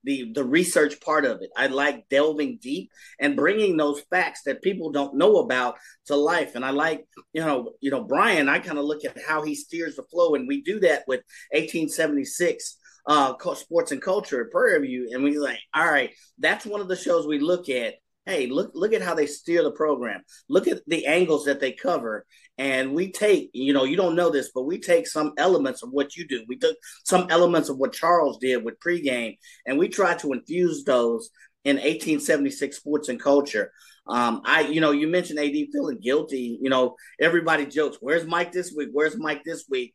the 0.03 0.31
the 0.33 0.43
research 0.43 0.99
part 1.01 1.25
of 1.25 1.41
it. 1.41 1.49
I 1.55 1.67
like 1.67 2.07
delving 2.09 2.59
deep 2.61 2.91
and 3.19 3.35
bringing 3.35 3.77
those 3.77 4.01
facts 4.09 4.41
that 4.45 4.61
people 4.61 4.91
don't 4.91 5.17
know 5.17 5.37
about 5.37 5.77
to 6.05 6.15
life. 6.15 6.55
And 6.55 6.63
I 6.63 6.69
like, 6.71 7.05
you 7.33 7.43
know, 7.43 7.73
you 7.81 7.91
know, 7.91 8.03
Bryan. 8.03 8.49
I 8.49 8.59
kind 8.59 8.77
of 8.77 8.85
look 8.85 9.05
at 9.05 9.17
how 9.25 9.43
he 9.43 9.55
steers 9.55 9.95
the 9.95 10.03
flow, 10.03 10.35
and 10.35 10.47
we 10.47 10.61
do 10.61 10.79
that 10.81 11.03
with 11.07 11.21
1876 11.51 12.77
uh, 13.07 13.33
sports 13.55 13.91
and 13.91 14.01
culture 14.01 14.43
at 14.43 14.51
Prairie 14.51 14.85
View, 14.85 15.09
and 15.13 15.23
we 15.23 15.37
like, 15.39 15.59
all 15.73 15.89
right, 15.89 16.13
that's 16.37 16.65
one 16.65 16.81
of 16.81 16.87
the 16.89 16.95
shows 16.95 17.25
we 17.25 17.39
look 17.39 17.69
at 17.69 17.95
hey, 18.27 18.47
look 18.47 18.71
look 18.75 18.93
at 18.93 19.01
how 19.01 19.15
they 19.15 19.25
steer 19.25 19.63
the 19.63 19.71
program. 19.71 20.21
Look 20.49 20.67
at 20.67 20.81
the 20.85 21.07
angles 21.07 21.45
that 21.45 21.59
they 21.59 21.71
cover. 21.71 22.25
And 22.57 22.93
we 22.93 23.11
take, 23.11 23.49
you 23.53 23.73
know, 23.73 23.83
you 23.85 23.95
don't 23.95 24.15
know 24.15 24.29
this, 24.29 24.51
but 24.53 24.63
we 24.63 24.79
take 24.79 25.07
some 25.07 25.33
elements 25.37 25.83
of 25.83 25.89
what 25.91 26.15
you 26.15 26.27
do. 26.27 26.43
We 26.47 26.57
took 26.57 26.75
some 27.05 27.27
elements 27.29 27.69
of 27.69 27.77
what 27.77 27.93
Charles 27.93 28.37
did 28.39 28.63
with 28.63 28.79
pregame, 28.79 29.37
and 29.65 29.77
we 29.77 29.87
try 29.87 30.15
to 30.15 30.33
infuse 30.33 30.83
those 30.83 31.29
in 31.63 31.77
1876 31.77 32.77
sports 32.77 33.09
and 33.09 33.21
culture. 33.21 33.71
Um, 34.07 34.41
I, 34.45 34.61
you 34.61 34.81
know, 34.81 34.91
you 34.91 35.07
mentioned 35.07 35.39
AD 35.39 35.53
feeling 35.71 35.99
guilty. 35.99 36.57
You 36.61 36.69
know, 36.69 36.95
everybody 37.19 37.65
jokes, 37.65 37.97
"Where's 38.01 38.25
Mike 38.25 38.51
this 38.51 38.73
week? 38.75 38.89
Where's 38.91 39.17
Mike 39.17 39.43
this 39.45 39.65
week?" 39.69 39.93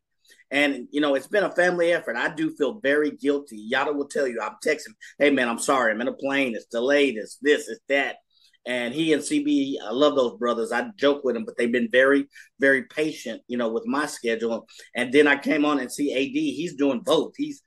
And 0.50 0.86
you 0.90 1.00
know, 1.00 1.14
it's 1.14 1.28
been 1.28 1.44
a 1.44 1.54
family 1.54 1.92
effort. 1.92 2.16
I 2.16 2.28
do 2.32 2.54
feel 2.54 2.78
very 2.80 3.10
guilty. 3.10 3.56
Yada 3.56 3.92
will 3.92 4.08
tell 4.08 4.28
you. 4.28 4.40
I'm 4.40 4.56
texting, 4.64 4.94
"Hey 5.18 5.30
man, 5.30 5.48
I'm 5.48 5.58
sorry. 5.58 5.92
I'm 5.92 6.00
in 6.00 6.08
a 6.08 6.12
plane. 6.12 6.54
It's 6.54 6.66
delayed. 6.66 7.16
It's 7.16 7.38
this. 7.42 7.68
It's 7.68 7.80
that." 7.88 8.16
And 8.64 8.94
he 8.94 9.12
and 9.12 9.22
CB, 9.22 9.74
I 9.84 9.90
love 9.90 10.14
those 10.14 10.38
brothers. 10.38 10.70
I 10.70 10.90
joke 10.96 11.24
with 11.24 11.34
them, 11.34 11.44
but 11.44 11.56
they've 11.56 11.72
been 11.72 11.88
very, 11.90 12.26
very 12.60 12.84
patient, 12.84 13.42
you 13.48 13.56
know, 13.56 13.72
with 13.72 13.86
my 13.86 14.06
schedule. 14.06 14.68
And 14.94 15.12
then 15.12 15.26
I 15.26 15.36
came 15.36 15.64
on 15.64 15.80
and 15.80 15.90
see 15.90 16.12
AD. 16.12 16.32
He's 16.32 16.76
doing 16.76 17.00
both. 17.00 17.32
He's 17.36 17.62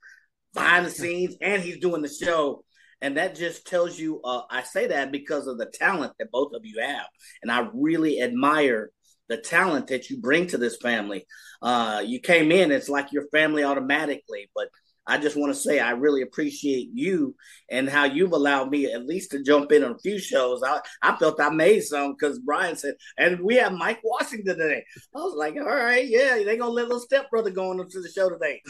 behind 0.54 0.86
the 0.86 0.90
scenes 0.90 1.36
and 1.40 1.62
he's 1.62 1.78
doing 1.78 2.02
the 2.02 2.08
show. 2.08 2.64
And 3.02 3.18
that 3.18 3.36
just 3.36 3.66
tells 3.66 3.98
you, 3.98 4.22
uh, 4.24 4.42
I 4.50 4.62
say 4.62 4.86
that 4.86 5.12
because 5.12 5.46
of 5.46 5.58
the 5.58 5.66
talent 5.66 6.14
that 6.18 6.30
both 6.30 6.54
of 6.54 6.62
you 6.64 6.80
have. 6.80 7.06
And 7.42 7.52
I 7.52 7.68
really 7.74 8.22
admire 8.22 8.90
the 9.28 9.36
talent 9.36 9.88
that 9.88 10.08
you 10.08 10.18
bring 10.18 10.46
to 10.48 10.58
this 10.58 10.76
family. 10.76 11.26
Uh, 11.60 12.02
you 12.04 12.20
came 12.20 12.50
in, 12.50 12.70
it's 12.70 12.88
like 12.88 13.12
your 13.12 13.26
family 13.28 13.64
automatically, 13.64 14.50
but 14.54 14.68
I 15.06 15.18
just 15.18 15.36
want 15.36 15.54
to 15.54 15.58
say 15.58 15.78
I 15.78 15.90
really 15.90 16.22
appreciate 16.22 16.88
you 16.92 17.34
and 17.70 17.88
how 17.88 18.04
you've 18.04 18.32
allowed 18.32 18.70
me 18.70 18.92
at 18.92 19.06
least 19.06 19.30
to 19.30 19.42
jump 19.42 19.70
in 19.72 19.84
on 19.84 19.92
a 19.92 19.98
few 19.98 20.18
shows. 20.18 20.62
I, 20.64 20.80
I 21.02 21.16
felt 21.16 21.40
I 21.40 21.50
made 21.50 21.82
some 21.82 22.12
because 22.12 22.38
Bryan 22.38 22.76
said, 22.76 22.94
and 23.16 23.40
we 23.40 23.56
have 23.56 23.72
Mike 23.72 24.00
Washington 24.02 24.58
today. 24.58 24.84
I 25.14 25.18
was 25.18 25.34
like, 25.36 25.56
all 25.56 25.64
right, 25.64 26.06
yeah, 26.06 26.42
they 26.44 26.56
gonna 26.56 26.70
let 26.70 26.86
little 26.86 27.00
stepbrother 27.00 27.50
go 27.50 27.70
on 27.70 27.76
to 27.76 28.00
the 28.00 28.08
show 28.08 28.30
today. 28.30 28.62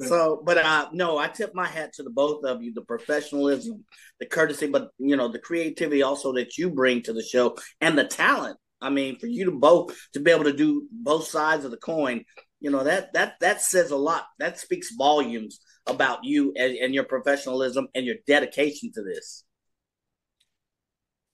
so, 0.06 0.42
but 0.44 0.58
uh, 0.58 0.88
no, 0.92 1.18
I 1.18 1.28
tip 1.28 1.54
my 1.54 1.66
hat 1.66 1.92
to 1.94 2.02
the 2.02 2.10
both 2.10 2.44
of 2.44 2.62
you, 2.62 2.72
the 2.72 2.82
professionalism, 2.82 3.84
the 4.20 4.26
courtesy, 4.26 4.66
but 4.66 4.90
you 4.98 5.16
know, 5.16 5.28
the 5.28 5.38
creativity 5.38 6.02
also 6.02 6.32
that 6.34 6.58
you 6.58 6.70
bring 6.70 7.02
to 7.02 7.12
the 7.12 7.22
show 7.22 7.56
and 7.80 7.98
the 7.98 8.04
talent. 8.04 8.58
I 8.80 8.90
mean, 8.90 9.18
for 9.18 9.26
you 9.26 9.46
to 9.46 9.52
both 9.52 9.96
to 10.12 10.20
be 10.20 10.30
able 10.30 10.44
to 10.44 10.52
do 10.52 10.86
both 10.90 11.26
sides 11.26 11.64
of 11.64 11.70
the 11.70 11.78
coin 11.78 12.24
you 12.66 12.72
know 12.72 12.82
that 12.82 13.12
that 13.12 13.38
that 13.38 13.62
says 13.62 13.92
a 13.92 13.96
lot. 13.96 14.26
That 14.40 14.58
speaks 14.58 14.90
volumes 14.98 15.60
about 15.86 16.24
you 16.24 16.52
and, 16.56 16.72
and 16.76 16.92
your 16.92 17.04
professionalism 17.04 17.86
and 17.94 18.04
your 18.04 18.16
dedication 18.26 18.90
to 18.94 19.04
this. 19.04 19.44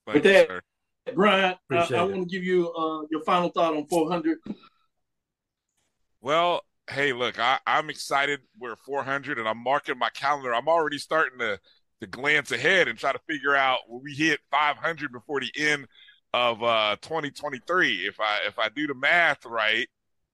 With 0.05 0.21
that, 0.21 0.61
Bryan, 1.15 1.55
I, 1.71 1.75
I 1.75 2.03
want 2.03 2.13
to 2.13 2.25
give 2.25 2.43
you 2.43 2.71
uh, 2.71 3.07
your 3.09 3.23
final 3.23 3.49
thought 3.49 3.75
on 3.75 3.87
400. 3.87 4.37
Well, 6.21 6.61
hey, 6.87 7.13
look, 7.13 7.39
I, 7.39 7.57
I'm 7.65 7.89
excited. 7.89 8.41
We're 8.59 8.75
400, 8.75 9.39
and 9.39 9.47
I'm 9.47 9.57
marking 9.57 9.97
my 9.97 10.09
calendar. 10.09 10.53
I'm 10.53 10.67
already 10.67 10.99
starting 10.99 11.39
to 11.39 11.59
to 12.01 12.05
glance 12.05 12.51
ahead 12.51 12.87
and 12.87 12.99
try 12.99 13.11
to 13.11 13.19
figure 13.27 13.55
out 13.55 13.79
when 13.87 14.03
we 14.03 14.13
hit 14.13 14.39
500 14.51 15.11
before 15.11 15.39
the 15.39 15.51
end 15.57 15.87
of 16.31 16.61
uh, 16.61 16.95
2023. 17.01 18.05
If 18.05 18.19
I 18.19 18.41
if 18.47 18.59
I 18.59 18.69
do 18.69 18.85
the 18.85 18.93
math 18.93 19.47
right, 19.47 19.87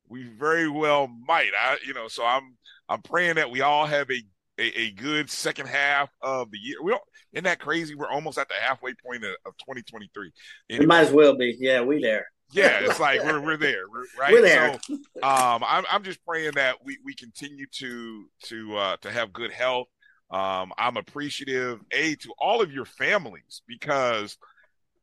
we 0.09 0.23
very 0.23 0.67
well 0.67 1.07
might. 1.07 1.51
I, 1.57 1.77
you 1.85 1.93
know, 1.93 2.07
so 2.07 2.25
I'm 2.25 2.57
I'm 2.89 3.01
praying 3.01 3.35
that 3.35 3.51
we 3.51 3.61
all 3.61 3.85
have 3.85 4.09
a 4.09 4.21
a, 4.59 4.81
a 4.81 4.91
good 4.91 5.29
second 5.29 5.67
half 5.67 6.09
of 6.21 6.51
the 6.51 6.57
year. 6.57 6.77
We 6.83 6.91
don't, 6.91 7.01
isn't 7.33 7.45
that 7.45 7.59
crazy? 7.59 7.95
We're 7.95 8.09
almost 8.09 8.37
at 8.37 8.49
the 8.49 8.55
halfway 8.55 8.93
point 8.93 9.23
of, 9.23 9.31
of 9.45 9.55
2023. 9.57 10.31
Anyway, 10.69 10.83
it 10.83 10.87
might 10.87 11.01
as 11.01 11.11
well 11.11 11.35
be. 11.35 11.55
Yeah, 11.59 11.81
we 11.81 12.01
there. 12.01 12.25
Yeah, 12.51 12.79
it's 12.81 12.99
like 12.99 13.23
we're 13.23 13.39
we're 13.39 13.57
there, 13.57 13.83
right? 14.19 14.33
We're 14.33 14.41
there. 14.41 14.79
So, 14.87 14.93
um, 15.21 15.63
I'm 15.65 15.85
I'm 15.89 16.03
just 16.03 16.23
praying 16.25 16.53
that 16.55 16.77
we 16.83 16.97
we 17.05 17.13
continue 17.13 17.67
to 17.73 18.25
to 18.45 18.75
uh, 18.75 18.97
to 19.01 19.11
have 19.11 19.31
good 19.31 19.51
health. 19.51 19.87
Um, 20.31 20.73
I'm 20.77 20.97
appreciative, 20.97 21.81
a 21.91 22.15
to 22.15 22.33
all 22.37 22.61
of 22.61 22.71
your 22.71 22.85
families 22.85 23.63
because 23.67 24.37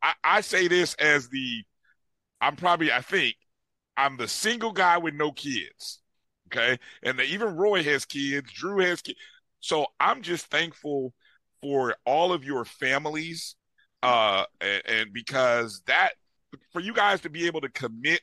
I, 0.02 0.12
I 0.22 0.40
say 0.40 0.68
this 0.68 0.94
as 0.94 1.28
the 1.28 1.64
I'm 2.40 2.56
probably 2.56 2.93
I 2.93 3.01
think 3.01 3.36
I'm 3.97 4.16
the 4.16 4.28
single 4.28 4.73
guy 4.73 4.98
with 4.98 5.14
no 5.14 5.32
kids. 5.32 6.01
Okay. 6.47 6.78
And 7.02 7.18
the, 7.18 7.24
even 7.24 7.56
Roy 7.56 7.82
has 7.82 8.05
kids, 8.05 8.52
Drew 8.52 8.81
has 8.81 9.02
kids. 9.02 9.18
So 9.60 9.86
I'm 9.98 10.23
just 10.23 10.47
thankful 10.47 11.12
for 11.60 11.97
all 12.05 12.32
of 12.32 12.44
your 12.44 12.64
families. 12.64 13.56
Uh, 14.02 14.44
and, 14.60 14.82
and 14.86 15.12
because 15.12 15.82
that, 15.86 16.10
for 16.73 16.81
you 16.81 16.93
guys 16.93 17.20
to 17.23 17.31
be 17.31 17.47
able 17.47 17.60
to 17.62 17.68
commit 17.70 18.20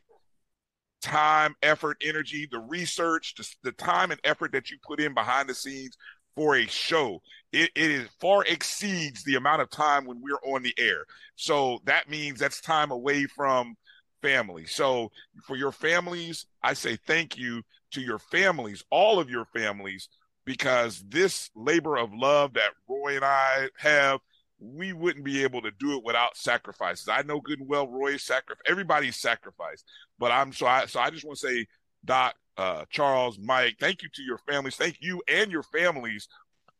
time, 1.02 1.56
effort, 1.62 1.98
energy, 2.02 2.48
the 2.50 2.60
research, 2.60 3.36
the, 3.36 3.48
the 3.64 3.72
time 3.74 4.12
and 4.12 4.22
effort 4.24 4.54
that 4.54 4.72
you 4.72 4.78
put 4.86 5.02
in 5.02 5.14
behind 5.14 5.50
the 5.50 5.54
scenes 5.54 5.98
for 6.36 6.56
a 6.56 6.66
show, 6.66 7.20
it, 7.52 7.70
it 7.76 7.91
is 7.91 8.08
far 8.22 8.45
exceeds 8.45 9.24
the 9.24 9.36
amount 9.36 9.62
of 9.62 9.70
time 9.70 10.06
when 10.06 10.22
we're 10.22 10.54
on 10.54 10.64
the 10.64 10.74
air. 10.78 11.04
So 11.36 11.80
that 11.86 12.10
means 12.10 12.40
that's 12.40 12.62
time 12.62 12.91
away 12.91 13.26
from 13.26 13.76
family. 14.24 14.66
So 14.66 15.12
for 15.45 15.56
your 15.56 15.72
families, 15.72 16.48
I 16.64 16.74
say 16.74 16.95
thank 16.95 17.38
you 17.38 17.62
to 17.91 18.02
your 18.02 18.18
families, 18.18 18.84
all 18.90 19.20
of 19.20 19.30
your 19.30 19.45
families, 19.45 20.10
because 20.45 21.04
this 21.08 21.52
labor 21.56 21.98
of 21.98 22.14
love 22.14 22.54
that 22.54 22.72
Roy 22.90 23.16
and 23.18 23.26
I 23.26 23.70
have, 23.78 24.20
we 24.60 24.94
wouldn't 24.94 25.26
be 25.26 25.44
able 25.44 25.62
to 25.62 25.72
do 25.72 25.98
it 25.98 26.04
without 26.04 26.38
sacrifices. 26.38 27.10
I 27.10 27.22
know 27.24 27.41
good 27.41 27.60
and 27.60 27.68
well 27.68 27.88
Roy's 27.88 28.24
sacrifice, 28.24 28.64
everybody's 28.68 29.18
sacrifice, 29.18 29.84
but 30.18 30.32
I'm 30.32 30.54
so 30.54 30.66
I 30.66 30.86
so 30.86 31.02
I 31.02 31.10
just 31.10 31.26
want 31.26 31.38
to 31.40 31.48
say, 31.48 31.68
Doc, 32.06 32.34
uh, 32.58 32.86
Charles, 32.90 33.38
Mike, 33.38 33.76
thank 33.80 34.02
you 34.02 34.10
to 34.14 34.24
your 34.24 34.38
families, 34.38 34.78
thank 34.78 34.98
you 35.02 35.22
and 35.28 35.52
your 35.52 35.64
families 35.64 36.28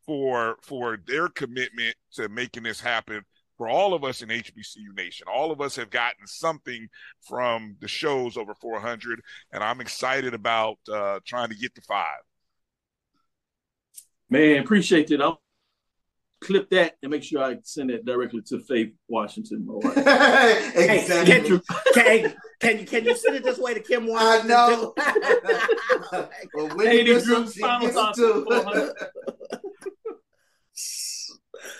for 0.06 0.58
for 0.62 0.98
their 1.06 1.28
commitment 1.28 1.96
to 2.14 2.30
making 2.30 2.64
this 2.64 2.80
happen 2.80 3.24
for 3.64 3.70
all 3.70 3.94
of 3.94 4.04
us 4.04 4.22
in 4.22 4.28
HBCU 4.28 4.94
Nation. 4.94 5.26
All 5.34 5.50
of 5.50 5.62
us 5.62 5.78
have 5.78 5.90
gotten 5.90 6.28
something 6.28 6.90
from 7.22 7.78
the 7.80 7.88
shows 7.88 8.36
over 8.36 8.54
400, 8.54 9.22
and 9.54 9.64
I'm 9.64 9.80
excited 9.80 10.34
about 10.34 10.80
uh, 10.92 11.22
trying 11.26 11.48
to 11.48 11.56
get 11.56 11.74
to 11.76 11.82
five. 11.82 12.20
Man, 14.30 14.62
appreciate 14.62 15.12
it. 15.12 15.22
I'm, 15.22 15.36
clip 16.42 16.70
that 16.72 16.98
and 17.02 17.10
make 17.10 17.24
sure 17.24 17.42
I 17.42 17.56
send 17.64 17.90
it 17.90 18.06
directly 18.06 18.42
to 18.48 18.60
Faith 18.60 18.92
Washington. 19.08 19.66
Exactly. 19.86 20.84
Hey, 20.84 21.24
can 21.26 21.46
you 21.46 21.62
can, 21.94 22.34
can 22.60 22.80
you 22.80 22.86
can 22.86 23.06
you 23.06 23.16
send 23.16 23.38
it 23.38 23.46
this 23.46 23.60
way 23.60 23.74
to 23.76 23.80
Kim 23.80 24.08
Washington? 24.08 24.50
know. 24.50 24.94
too? 24.98 26.28
Well, 26.54 26.68
when 26.76 26.88
Hey, 26.88 26.98
you 26.98 27.06
Drew, 27.06 27.46
do 27.46 27.48
some, 27.48 27.50
she 27.50 27.62
gets 27.62 27.94
thoughts 27.94 28.18
to. 28.18 28.94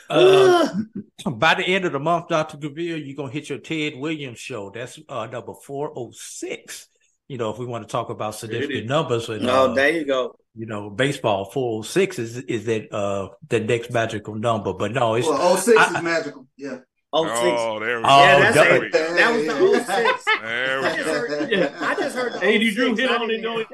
On 0.10 0.20
400. 0.20 1.04
Uh, 1.26 1.32
by 1.32 1.56
the 1.56 1.64
end 1.66 1.86
of 1.86 1.92
the 1.94 2.00
month, 2.00 2.28
Dr. 2.30 2.58
Cavil, 2.58 2.98
you're 2.98 3.16
gonna 3.16 3.32
hit 3.32 3.50
your 3.50 3.60
Ted 3.60 3.96
Williams 3.96 4.40
show. 4.40 4.70
That's 4.70 5.00
uh, 5.10 5.28
number 5.28 5.54
four 5.54 5.92
oh 5.96 6.12
six. 6.14 6.88
You 7.28 7.38
know, 7.38 7.50
if 7.52 7.58
we 7.58 7.66
want 7.66 7.88
to 7.88 7.92
talk 7.92 8.10
about 8.10 8.36
significant 8.36 8.86
numbers 8.88 9.30
and 9.30 9.44
No, 9.44 9.72
uh, 9.72 9.74
there 9.74 9.92
you 9.92 10.06
go. 10.06 10.36
you 10.56 10.66
know, 10.66 10.90
baseball 10.90 11.46
four 11.46 11.80
oh 11.80 11.82
six 11.82 12.20
is 12.20 12.38
is 12.38 12.66
that 12.66 12.94
uh 12.94 13.30
the 13.50 13.60
next 13.62 13.92
magical 13.92 14.36
number. 14.36 14.74
But 14.74 14.92
no, 14.92 15.16
it's 15.16 15.28
Well, 15.28 15.58
06 15.58 15.78
I- 15.80 15.98
is 15.98 16.04
magical. 16.04 16.48
Yeah. 16.58 16.80
Oh, 17.16 17.28
six. 17.28 17.38
Oh, 17.60 17.80
there 17.80 17.98
we 18.00 18.04
oh, 18.04 18.08
go. 18.08 18.14
Oh, 18.14 18.24
yeah, 18.24 18.40
that's 18.40 18.56
there 18.56 18.84
it. 18.86 18.92
That 18.92 19.36
was 19.36 19.46
the 19.46 19.54
oh 19.54 19.74
six. 19.74 20.26
There 20.42 20.80
I 20.80 20.82
we 20.82 20.98
just 20.98 21.06
go. 21.06 21.14
heard, 21.14 21.52
Yeah. 21.52 21.78
I 21.80 21.96
just 21.96 22.16
heard 22.16 22.34
the 22.34 22.40
Hey, 22.40 22.58
oh 22.58 22.60
you 22.60 22.72
Drew 22.74 22.96
hit 22.96 23.12
on 23.12 23.30
it, 23.30 23.42
didn't- 23.42 23.68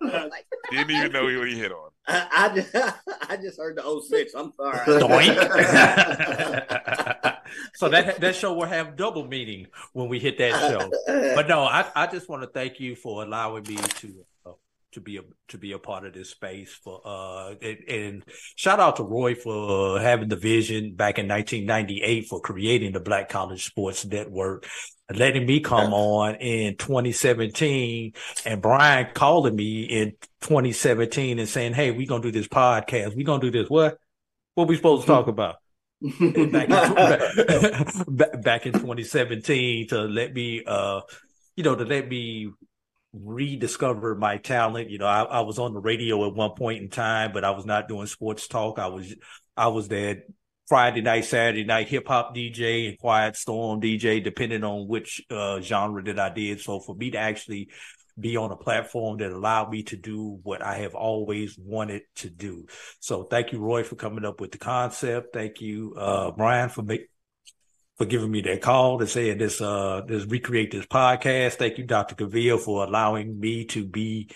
Didn't 0.70 0.90
even 0.90 1.12
know 1.12 1.24
what 1.24 1.48
he 1.48 1.58
hit 1.58 1.72
on. 1.72 1.90
I, 2.06 2.26
I, 2.32 2.54
just, 2.54 2.74
I 3.28 3.36
just 3.36 3.58
heard 3.58 3.76
the 3.76 4.02
06. 4.08 4.34
I'm 4.34 4.52
sorry. 4.56 4.78
Doink. 5.00 5.36
so 7.74 7.88
that 7.88 8.20
that 8.20 8.36
show 8.36 8.52
will 8.54 8.66
have 8.66 8.96
double 8.96 9.26
meaning 9.26 9.66
when 9.92 10.08
we 10.08 10.18
hit 10.20 10.38
that 10.38 10.52
show. 10.70 10.90
But 11.34 11.48
no, 11.48 11.62
I, 11.62 11.86
I 11.94 12.06
just 12.06 12.28
want 12.28 12.42
to 12.42 12.48
thank 12.48 12.78
you 12.80 12.94
for 12.94 13.22
allowing 13.24 13.64
me 13.64 13.76
to 13.76 14.24
to 14.92 15.00
be 15.00 15.16
a 15.16 15.22
to 15.48 15.58
be 15.58 15.72
a 15.72 15.78
part 15.78 16.04
of 16.04 16.14
this 16.14 16.30
space 16.30 16.72
for 16.72 17.00
uh 17.04 17.54
and, 17.62 17.78
and 17.88 18.24
shout 18.56 18.80
out 18.80 18.96
to 18.96 19.02
Roy 19.02 19.34
for 19.34 20.00
having 20.00 20.28
the 20.28 20.36
vision 20.36 20.94
back 20.94 21.18
in 21.18 21.28
1998 21.28 22.26
for 22.28 22.40
creating 22.40 22.92
the 22.92 23.00
Black 23.00 23.28
College 23.28 23.64
Sports 23.64 24.04
Network. 24.04 24.66
Letting 25.12 25.46
me 25.46 25.60
come 25.60 25.92
on 25.92 26.36
in 26.36 26.76
2017 26.76 28.12
and 28.46 28.62
Bryan 28.62 29.08
calling 29.12 29.56
me 29.56 29.82
in 29.82 30.12
2017 30.42 31.40
and 31.40 31.48
saying, 31.48 31.72
Hey, 31.72 31.90
we're 31.90 32.06
going 32.06 32.22
to 32.22 32.30
do 32.30 32.38
this 32.38 32.46
podcast. 32.46 33.16
We're 33.16 33.26
going 33.26 33.40
to 33.40 33.50
do 33.50 33.60
this. 33.60 33.68
What? 33.68 33.98
What 34.54 34.68
we 34.68 34.76
supposed 34.76 35.02
to 35.02 35.08
talk 35.08 35.26
about? 35.26 35.56
back 36.00 36.70
in, 36.70 38.40
back 38.42 38.66
in 38.66 38.72
2017 38.72 39.88
to 39.88 40.02
let 40.02 40.32
me 40.32 40.62
uh 40.66 41.00
you 41.56 41.64
know 41.64 41.74
to 41.74 41.84
let 41.84 42.08
me 42.08 42.50
rediscover 43.12 44.14
my 44.14 44.36
talent 44.36 44.88
you 44.88 44.98
know 44.98 45.06
I, 45.06 45.22
I 45.22 45.40
was 45.40 45.58
on 45.58 45.74
the 45.74 45.80
radio 45.80 46.26
at 46.28 46.34
one 46.34 46.52
point 46.52 46.82
in 46.82 46.90
time 46.90 47.32
but 47.32 47.44
i 47.44 47.50
was 47.50 47.66
not 47.66 47.88
doing 47.88 48.06
sports 48.06 48.46
talk 48.46 48.78
i 48.78 48.86
was 48.86 49.12
i 49.56 49.66
was 49.66 49.88
that 49.88 50.22
friday 50.68 51.00
night 51.00 51.24
saturday 51.24 51.64
night 51.64 51.88
hip-hop 51.88 52.36
dj 52.36 52.88
and 52.88 52.98
quiet 53.00 53.34
storm 53.34 53.80
dj 53.80 54.22
depending 54.22 54.62
on 54.62 54.86
which 54.86 55.20
uh 55.28 55.60
genre 55.60 56.04
that 56.04 56.20
i 56.20 56.28
did 56.28 56.60
so 56.60 56.78
for 56.78 56.94
me 56.94 57.10
to 57.10 57.18
actually 57.18 57.68
be 58.18 58.36
on 58.36 58.50
a 58.50 58.56
platform 58.56 59.18
that 59.18 59.32
allowed 59.32 59.70
me 59.70 59.82
to 59.84 59.96
do 59.96 60.38
what 60.42 60.62
I 60.62 60.78
have 60.78 60.94
always 60.94 61.56
wanted 61.58 62.02
to 62.16 62.30
do. 62.30 62.66
So 63.00 63.24
thank 63.24 63.52
you, 63.52 63.58
Roy, 63.60 63.82
for 63.82 63.96
coming 63.96 64.24
up 64.24 64.40
with 64.40 64.52
the 64.52 64.58
concept. 64.58 65.32
Thank 65.32 65.60
you, 65.60 65.94
uh, 65.96 66.30
Bryan, 66.32 66.68
for 66.68 66.82
make, 66.82 67.08
for 68.00 68.06
giving 68.06 68.30
me 68.30 68.40
that 68.40 68.62
call 68.62 68.98
to 68.98 69.06
say 69.06 69.34
this, 69.34 69.60
uh, 69.60 70.00
this 70.06 70.24
recreate 70.24 70.70
this 70.70 70.86
podcast. 70.86 71.56
Thank 71.56 71.76
you, 71.76 71.84
Dr. 71.84 72.14
Cavil, 72.14 72.56
for 72.56 72.82
allowing 72.82 73.38
me 73.38 73.66
to 73.66 73.84
be, 73.84 74.30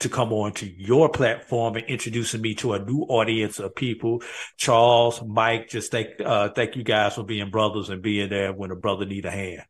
to 0.00 0.08
come 0.08 0.32
on 0.32 0.50
to 0.54 0.66
your 0.66 1.08
platform 1.08 1.76
and 1.76 1.86
introducing 1.86 2.40
me 2.40 2.56
to 2.56 2.72
a 2.72 2.84
new 2.84 3.02
audience 3.02 3.60
of 3.60 3.76
people. 3.76 4.20
Charles, 4.56 5.22
Mike, 5.24 5.68
just 5.68 5.92
thank, 5.92 6.08
uh, 6.20 6.48
thank 6.48 6.74
you 6.74 6.82
guys 6.82 7.14
for 7.14 7.22
being 7.22 7.50
brothers 7.50 7.88
and 7.88 8.02
being 8.02 8.30
there 8.30 8.52
when 8.52 8.72
a 8.72 8.76
brother 8.76 9.04
need 9.06 9.26
a 9.26 9.30
hand. 9.30 9.62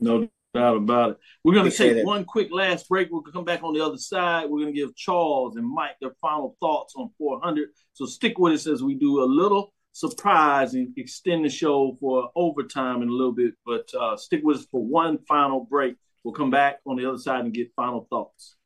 No 0.00 0.26
doubt 0.52 0.78
about 0.78 1.10
it. 1.10 1.18
We're 1.44 1.54
going 1.54 1.66
to 1.66 1.68
Appreciate 1.68 1.90
take 1.90 1.98
it. 1.98 2.06
one 2.06 2.24
quick 2.24 2.48
last 2.50 2.88
break. 2.88 3.06
We'll 3.12 3.22
come 3.22 3.44
back 3.44 3.62
on 3.62 3.72
the 3.72 3.84
other 3.84 3.98
side. 3.98 4.50
We're 4.50 4.62
going 4.62 4.74
to 4.74 4.80
give 4.80 4.96
Charles 4.96 5.54
and 5.54 5.64
Mike 5.72 5.94
their 6.00 6.16
final 6.20 6.56
thoughts 6.58 6.94
on 6.96 7.10
400. 7.18 7.68
So 7.92 8.04
stick 8.04 8.36
with 8.36 8.54
us 8.54 8.66
as 8.66 8.82
we 8.82 8.96
do 8.96 9.22
a 9.22 9.26
little 9.26 9.72
surprise 9.92 10.74
and 10.74 10.92
extend 10.96 11.44
the 11.44 11.50
show 11.50 11.96
for 12.00 12.30
overtime 12.34 13.02
in 13.02 13.08
a 13.08 13.12
little 13.12 13.32
bit. 13.32 13.54
But 13.64 13.92
uh, 13.94 14.16
stick 14.16 14.40
with 14.42 14.58
us 14.58 14.66
for 14.70 14.84
one 14.84 15.18
final 15.28 15.60
break. 15.60 15.96
We'll 16.24 16.34
come 16.34 16.50
back 16.50 16.80
on 16.86 16.96
the 16.96 17.08
other 17.08 17.18
side 17.18 17.44
and 17.44 17.52
get 17.52 17.72
final 17.74 18.06
thoughts. 18.10 18.56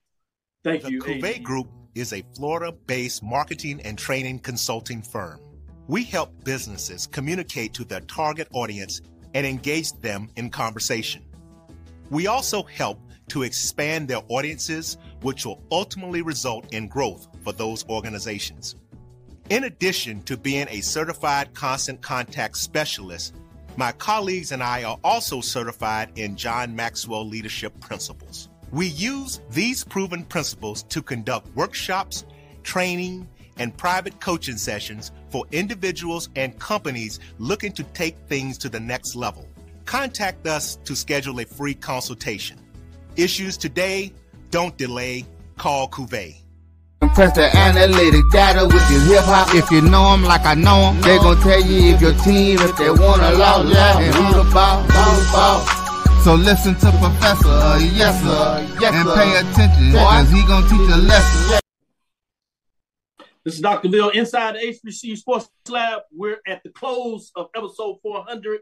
Thank 0.65 0.83
The 0.83 0.93
you. 0.93 1.01
Cuvée 1.01 1.37
AD. 1.37 1.45
Group 1.45 1.69
is 1.95 2.13
a 2.13 2.23
Florida 2.35 2.73
based 2.87 3.23
marketing 3.23 3.81
and 3.83 3.99
training 3.99 4.41
consulting 4.41 5.03
firm. 5.03 5.41
We 5.89 6.05
help 6.05 6.45
businesses 6.45 7.07
communicate 7.07 7.73
to 7.75 7.85
their 7.85 8.01
target 8.01 8.49
audience 8.53 9.01
and 9.35 9.47
engage 9.47 9.93
them 10.01 10.29
in 10.37 10.51
conversation. 10.51 11.25
We 12.11 12.27
also 12.27 12.63
help 12.63 13.01
to 13.29 13.43
expand 13.43 14.09
their 14.09 14.23
audiences, 14.29 14.99
which 15.23 15.47
will 15.47 15.63
ultimately 15.71 16.23
result 16.23 16.73
in 16.73 16.89
growth 16.89 17.29
for 17.43 17.53
those 17.53 17.85
organizations. 17.89 18.77
In 19.49 19.63
addition 19.63 20.23
to 20.25 20.37
being 20.37 20.67
a 20.71 20.81
certified 20.81 21.55
constant 21.55 22.03
contact 22.03 22.57
specialist, 22.57 23.33
my 23.77 23.93
colleagues 23.93 24.51
and 24.51 24.61
I 24.61 24.83
are 24.83 24.99
also 25.05 25.41
certified 25.41 26.11
in 26.17 26.35
John 26.35 26.75
Maxwell 26.75 27.25
Leadership 27.25 27.79
Principles. 27.79 28.49
We 28.73 28.87
use 28.89 29.41
these 29.51 29.85
proven 29.85 30.25
principles 30.25 30.83
to 30.85 31.01
conduct 31.01 31.55
workshops, 31.55 32.25
training, 32.65 33.29
and 33.57 33.77
private 33.77 34.21
coaching 34.21 34.57
sessions 34.57 35.13
for 35.29 35.45
individuals 35.53 36.29
and 36.35 36.59
companies 36.59 37.21
looking 37.39 37.71
to 37.73 37.85
take 37.85 38.19
things 38.27 38.59
to 38.59 38.69
the 38.69 38.81
next 38.81 39.15
level. 39.15 39.47
Contact 39.85 40.45
us 40.49 40.75
to 40.85 40.97
schedule 40.97 41.39
a 41.39 41.45
free 41.45 41.75
consultation. 41.75 42.59
Issues 43.15 43.57
today, 43.57 44.13
don't 44.51 44.77
delay, 44.77 45.25
call 45.57 45.89
Cuvée. 45.89 46.43
Press 47.17 47.33
the 47.35 47.49
analytic 47.57 48.29
data 48.31 48.67
with 48.67 48.91
your 48.91 49.01
hip 49.09 49.25
hop. 49.25 49.49
If 49.55 49.71
you 49.71 49.81
know 49.81 50.13
'em 50.13 50.23
like 50.25 50.45
I 50.45 50.53
know 50.53 50.93
'em, 50.93 51.01
they 51.01 51.17
gon' 51.17 51.41
tell 51.41 51.63
you 51.65 51.95
if 51.95 52.01
your 52.03 52.13
team, 52.13 52.61
if 52.61 52.77
they 52.77 52.91
wanna 52.91 53.31
lose, 53.31 53.73
yeah, 53.73 53.99
and 53.99 54.15
who 54.15 54.45
the 54.45 54.51
ball, 54.53 54.83
who 54.83 55.17
the 55.17 55.33
ball. 55.33 55.61
So 56.25 56.35
listen 56.35 56.75
to 56.75 56.93
Professor, 57.01 57.49
uh, 57.49 57.79
yes 57.79 58.21
sir, 58.21 58.69
yes, 58.79 58.93
and 58.93 59.09
pay 59.17 59.33
attention, 59.33 59.93
cause 59.95 60.29
he 60.29 60.43
gon' 60.45 60.63
teach 60.69 60.93
a 60.93 60.99
lesson. 60.99 61.61
This 63.45 63.55
is 63.55 63.61
Dr. 63.63 63.89
Bill 63.89 64.11
inside 64.11 64.57
the 64.57 64.67
HBC 64.67 65.17
Sports 65.17 65.49
Lab. 65.71 66.03
We're 66.13 66.43
at 66.47 66.63
the 66.65 66.69
close 66.69 67.33
of 67.35 67.49
episode 67.57 67.97
400. 68.03 68.61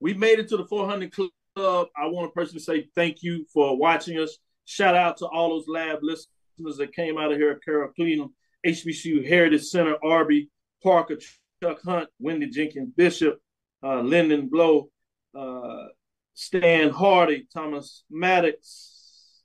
We 0.00 0.12
made 0.12 0.38
it 0.40 0.48
to 0.48 0.58
the 0.58 0.66
400 0.66 1.10
Club. 1.10 1.88
I 1.96 2.04
want 2.08 2.28
to 2.28 2.34
personally 2.34 2.60
say 2.60 2.90
thank 2.94 3.22
you 3.22 3.46
for 3.50 3.78
watching 3.78 4.18
us. 4.18 4.36
Shout 4.66 4.94
out 4.94 5.16
to 5.18 5.26
all 5.26 5.48
those 5.56 5.68
lab 5.68 6.00
listeners 6.02 6.28
that 6.58 6.94
came 6.94 7.18
out 7.18 7.32
of 7.32 7.38
here 7.38 7.52
at 7.52 7.64
Carroll 7.64 7.92
Cleveland, 7.94 8.30
HBCU 8.66 9.26
Heritage 9.26 9.64
Center, 9.64 9.96
Arby, 10.02 10.50
Parker, 10.82 11.18
Chuck 11.62 11.80
Hunt, 11.84 12.08
Wendy 12.18 12.48
Jenkins, 12.48 12.90
Bishop, 12.96 13.40
uh, 13.82 14.00
Lyndon 14.00 14.48
Blow, 14.48 14.90
uh, 15.36 15.86
Stan 16.34 16.90
Hardy, 16.90 17.46
Thomas 17.52 18.04
Maddox. 18.10 19.42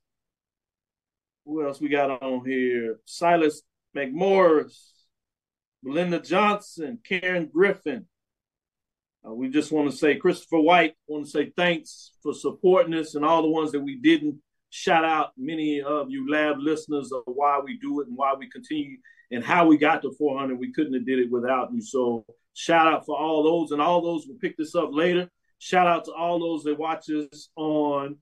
Who 1.46 1.66
else 1.66 1.82
we 1.82 1.90
got 1.90 2.22
on 2.22 2.46
here? 2.46 3.00
Silas 3.06 3.62
McMorris, 3.96 4.92
Belinda 5.84 6.20
Johnson, 6.20 7.00
Karen 7.04 7.50
Griffin. 7.52 8.06
Uh, 9.28 9.34
we 9.34 9.50
just 9.50 9.72
want 9.72 9.90
to 9.90 9.98
say, 9.98 10.16
Christopher 10.16 10.60
White, 10.60 10.94
want 11.08 11.26
to 11.26 11.32
say 11.32 11.52
thanks 11.56 12.14
for 12.24 12.34
supporting 12.34 12.94
us 12.94 13.16
and 13.16 13.26
all 13.26 13.42
the 13.42 13.50
ones 13.50 13.72
that 13.72 13.82
we 13.82 14.00
didn't 14.00 14.40
shout 14.70 15.06
out. 15.06 15.32
Many 15.38 15.82
of 15.82 16.10
you 16.10 16.30
lab 16.30 16.58
listeners 16.60 17.12
of 17.12 17.24
why 17.26 17.60
we 17.64 17.78
do 17.80 18.02
it 18.02 18.08
and 18.08 18.18
why 18.18 18.34
we 18.38 18.50
continue 18.50 18.98
and 19.32 19.44
how 19.44 19.68
we 19.68 19.78
got 19.78 20.02
to 20.02 20.12
400. 20.12 20.58
We 20.58 20.74
couldn't 20.74 20.94
have 20.94 21.06
did 21.06 21.20
it 21.20 21.32
without 21.32 21.72
you. 21.74 21.82
So 21.82 22.26
shout 22.54 22.88
out 22.88 23.06
for 23.06 23.18
all 23.18 23.44
those 23.44 23.72
and 23.72 23.82
all 23.82 24.02
those 24.02 24.28
will 24.28 24.38
pick 24.40 24.58
this 24.58 24.76
up 24.76 24.90
later. 24.92 25.30
Shout 25.60 25.88
out 25.88 26.06
to 26.06 26.14
all 26.14 26.40
those 26.40 26.64
that 26.64 26.80
watch 26.80 27.10
us 27.10 27.50
on 27.56 28.18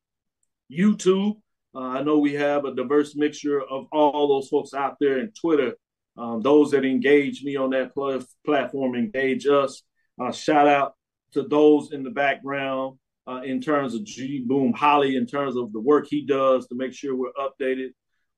YouTube. 0.72 1.38
Uh, 1.76 1.80
I 1.80 2.02
know 2.02 2.18
we 2.18 2.34
have 2.34 2.66
a 2.66 2.74
diverse 2.74 3.16
mixture 3.16 3.62
of 3.62 3.88
all 3.92 4.28
those 4.28 4.50
folks 4.50 4.74
out 4.74 4.98
there 5.00 5.20
in 5.20 5.32
Twitter. 5.40 5.74
Um, 6.18 6.42
those 6.42 6.72
that 6.72 6.84
engage 6.84 7.44
me 7.44 7.56
on 7.56 7.70
that 7.72 7.94
pl- 7.94 8.26
platform 8.44 8.96
engage 8.96 9.46
us. 9.46 9.84
Uh, 10.20 10.32
shout 10.32 10.68
out 10.68 10.96
to 11.34 11.44
those 11.44 11.92
in 11.92 12.04
the 12.04 12.10
background 12.10 12.98
uh, 13.28 13.42
in 13.44 13.62
terms 13.62 13.94
of 13.94 14.04
G 14.06 14.44
Boom 14.46 14.74
Holly, 14.74 15.16
in 15.16 15.26
terms 15.26 15.58
of 15.58 15.74
the 15.74 15.82
work 15.82 16.08
he 16.10 16.26
does 16.26 16.68
to 16.68 16.76
make 16.76 16.94
sure 16.94 17.16
we're 17.16 17.32
updated 17.34 17.90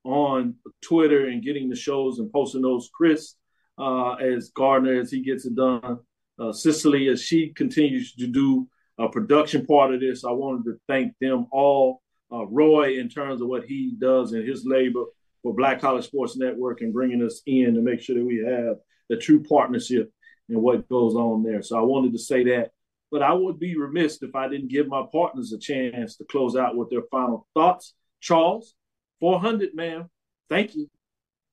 on 0.04 0.56
Twitter 0.82 1.28
and 1.28 1.44
getting 1.44 1.70
the 1.70 1.76
shows 1.76 2.20
and 2.20 2.32
posting 2.32 2.62
those. 2.62 2.90
Chris, 2.94 3.36
uh, 3.78 4.14
as 4.16 4.50
Gardner, 4.50 5.00
as 5.00 5.12
he 5.12 5.22
gets 5.22 5.46
it 5.46 5.56
done. 5.56 6.00
Uh, 6.40 6.54
Cicely, 6.54 7.10
as 7.10 7.22
she 7.22 7.50
continues 7.50 8.16
to 8.16 8.26
do 8.26 8.68
a 8.98 9.10
production 9.10 9.66
part 9.66 9.94
of 9.94 10.00
this, 10.00 10.24
I 10.24 10.32
wanted 10.32 10.66
to 10.66 10.80
thank 10.88 11.14
them 11.20 11.48
all. 11.52 12.02
Uh, 12.32 12.46
Roy, 12.46 12.98
in 12.98 13.10
terms 13.10 13.42
of 13.42 13.48
what 13.48 13.66
he 13.66 13.96
does 14.00 14.34
and 14.34 14.48
his 14.48 14.66
labor 14.66 15.04
for 15.42 15.54
Black 15.54 15.82
College 15.82 16.06
Sports 16.06 16.38
Network 16.38 16.82
and 16.82 16.94
bringing 16.94 17.24
us 17.24 17.42
in 17.46 17.74
to 17.74 17.82
make 17.82 18.02
sure 18.02 18.16
that 18.16 18.26
we 18.26 18.38
have 18.38 18.78
the 19.10 19.18
true 19.18 19.44
partnership 19.44 20.12
and 20.48 20.62
what 20.62 20.88
goes 20.88 21.16
on 21.16 21.44
there. 21.44 21.62
So 21.62 21.78
I 21.78 21.82
wanted 21.82 22.14
to 22.14 22.20
say 22.20 22.44
that. 22.46 22.72
But 23.12 23.24
I 23.24 23.34
would 23.34 23.60
be 23.60 23.76
remiss 23.76 24.22
if 24.22 24.36
I 24.36 24.48
didn't 24.48 24.70
give 24.70 24.88
my 24.88 25.04
partners 25.12 25.52
a 25.52 25.58
chance 25.58 26.16
to 26.18 26.26
close 26.26 26.56
out 26.56 26.76
with 26.76 26.90
their 26.90 27.04
final 27.10 27.48
thoughts. 27.56 27.94
Charles, 28.22 28.76
400, 29.20 29.74
man. 29.74 30.10
Thank 30.50 30.76
you. 30.76 30.90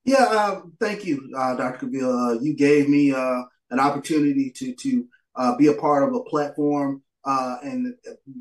Yeah, 0.07 0.23
uh, 0.23 0.61
thank 0.79 1.03
you, 1.03 1.29
uh, 1.37 1.55
Dr. 1.55 1.85
Cavil. 1.85 2.17
Uh, 2.17 2.33
you 2.39 2.55
gave 2.55 2.87
me 2.87 3.11
uh, 3.11 3.41
an 3.71 3.81
opportunity 3.81 4.51
to 4.51 4.73
to 4.73 5.05
uh, 5.35 5.57
be 5.57 5.67
a 5.67 5.73
part 5.73 6.07
of 6.07 6.15
a 6.15 6.23
platform, 6.23 7.03
uh, 7.25 7.57
and 7.61 7.93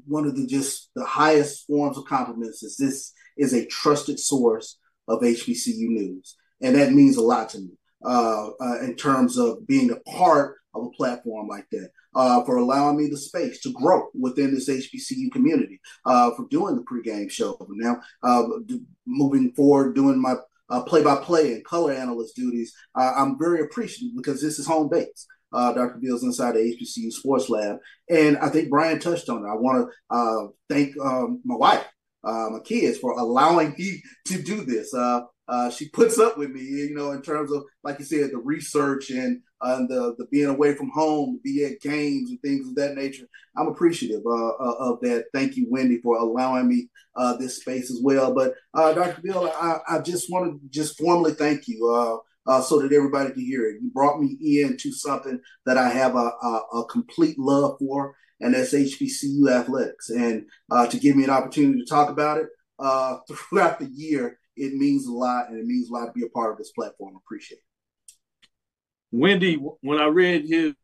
one 0.06 0.26
of 0.26 0.36
the 0.36 0.46
just 0.46 0.90
the 0.94 1.04
highest 1.04 1.66
forms 1.66 1.98
of 1.98 2.04
compliments 2.04 2.62
is 2.62 2.76
this 2.76 3.12
is 3.36 3.52
a 3.52 3.66
trusted 3.66 4.20
source 4.20 4.78
of 5.08 5.22
HBCU 5.22 5.88
news, 5.88 6.36
and 6.62 6.76
that 6.76 6.92
means 6.92 7.16
a 7.16 7.20
lot 7.20 7.48
to 7.48 7.58
me 7.58 7.72
in 8.84 8.94
terms 8.94 9.36
of 9.36 9.66
being 9.66 9.90
a 9.90 9.98
part 10.08 10.58
of 10.80 10.86
a 10.86 10.96
platform 10.96 11.48
like 11.48 11.66
that. 11.70 11.90
for 12.46 12.56
allowing 12.56 12.96
me 12.96 13.08
the 13.08 13.16
space 13.16 13.60
to 13.62 13.72
grow 13.72 14.08
within 14.18 14.54
this 14.54 14.68
HBCU 14.68 15.30
community, 15.32 15.80
for 16.04 16.46
doing 16.50 16.76
the 16.76 16.84
pregame 16.84 17.30
show. 17.30 17.56
Now, 17.70 18.00
moving 19.06 19.52
forward, 19.52 19.94
doing 19.94 20.20
my 20.20 20.36
uh, 20.68 20.82
play-by-play 20.82 21.54
and 21.54 21.64
color 21.64 21.92
analyst 21.92 22.36
duties, 22.36 22.72
uh, 22.94 23.12
I'm 23.16 23.38
very 23.38 23.60
appreciative 23.60 24.16
because 24.16 24.40
this 24.40 24.58
is 24.58 24.66
home 24.66 24.88
base. 24.88 25.26
Uh, 25.52 25.72
Dr. 25.72 25.98
Bill's 26.02 26.24
inside 26.24 26.56
the 26.56 26.58
HBCU 26.58 27.12
Sports 27.12 27.48
Lab, 27.48 27.78
and 28.10 28.36
I 28.38 28.48
think 28.48 28.68
Bryan 28.68 28.98
touched 28.98 29.28
on 29.28 29.44
it. 29.44 29.48
I 29.48 29.54
want 29.54 29.88
to 29.88 30.16
uh, 30.16 30.48
thank 30.68 30.98
um, 31.00 31.40
my 31.44 31.54
wife, 31.54 31.86
uh, 32.24 32.48
my 32.50 32.58
kids, 32.64 32.98
for 32.98 33.12
allowing 33.12 33.74
me 33.78 34.02
to 34.26 34.42
do 34.42 34.64
this. 34.64 34.92
Uh, 34.92 35.20
uh, 35.48 35.70
she 35.70 35.88
puts 35.90 36.18
up 36.18 36.36
with 36.36 36.50
me, 36.50 36.62
you 36.62 36.94
know, 36.94 37.12
in 37.12 37.22
terms 37.22 37.52
of, 37.52 37.62
like 37.84 38.00
you 38.00 38.04
said, 38.04 38.32
the 38.32 38.38
research 38.38 39.10
and 39.10 39.40
uh, 39.60 39.78
the 39.88 40.14
the 40.18 40.26
being 40.30 40.48
away 40.48 40.74
from 40.74 40.90
home, 40.90 41.40
be 41.42 41.64
at 41.64 41.80
games 41.80 42.30
and 42.30 42.40
things 42.42 42.68
of 42.68 42.74
that 42.76 42.94
nature. 42.94 43.26
I'm 43.56 43.68
appreciative 43.68 44.22
uh, 44.26 44.48
uh 44.48 44.76
of 44.78 45.00
that. 45.02 45.26
Thank 45.32 45.56
you, 45.56 45.66
Wendy, 45.70 45.98
for 45.98 46.16
allowing 46.16 46.68
me 46.68 46.88
uh, 47.16 47.36
this 47.36 47.60
space 47.60 47.90
as 47.90 48.00
well. 48.02 48.34
But 48.34 48.54
uh, 48.74 48.92
Dr. 48.92 49.22
Bill, 49.22 49.50
I, 49.54 49.78
I, 49.88 49.98
just 50.00 50.30
want 50.30 50.60
to 50.60 50.68
just 50.68 50.98
formally 50.98 51.32
thank 51.32 51.66
you. 51.66 51.78
so 52.62 52.80
that 52.80 52.92
everybody 52.92 53.32
can 53.32 53.44
hear 53.44 53.68
it. 53.68 53.80
You 53.82 53.90
brought 53.90 54.20
me 54.20 54.36
into 54.62 54.92
something 54.92 55.40
that 55.64 55.78
I 55.78 55.88
have 55.88 56.14
a, 56.14 56.30
a, 56.42 56.62
a 56.74 56.84
complete 56.86 57.38
love 57.38 57.76
for, 57.78 58.14
and 58.40 58.54
that's 58.54 58.74
HBCU 58.74 59.50
athletics. 59.50 60.10
And 60.10 60.46
to 60.90 60.98
give 60.98 61.16
me 61.16 61.24
an 61.24 61.30
opportunity 61.30 61.80
to 61.80 61.86
talk 61.86 62.10
about 62.10 62.38
it 62.38 62.48
throughout 63.28 63.80
the 63.80 63.90
year 63.92 64.38
it 64.56 64.74
means 64.74 65.06
a 65.06 65.12
lot, 65.12 65.48
and 65.48 65.58
it 65.58 65.66
means 65.66 65.90
a 65.90 65.92
lot 65.92 66.06
to 66.06 66.12
be 66.12 66.24
a 66.24 66.30
part 66.30 66.50
of 66.50 66.58
this 66.58 66.72
platform. 66.72 67.14
I 67.14 67.18
Appreciate 67.24 67.58
it. 67.58 67.65
Wendy, 69.12 69.54
when 69.54 69.98
I 69.98 70.06
read 70.06 70.46
his 70.46 70.74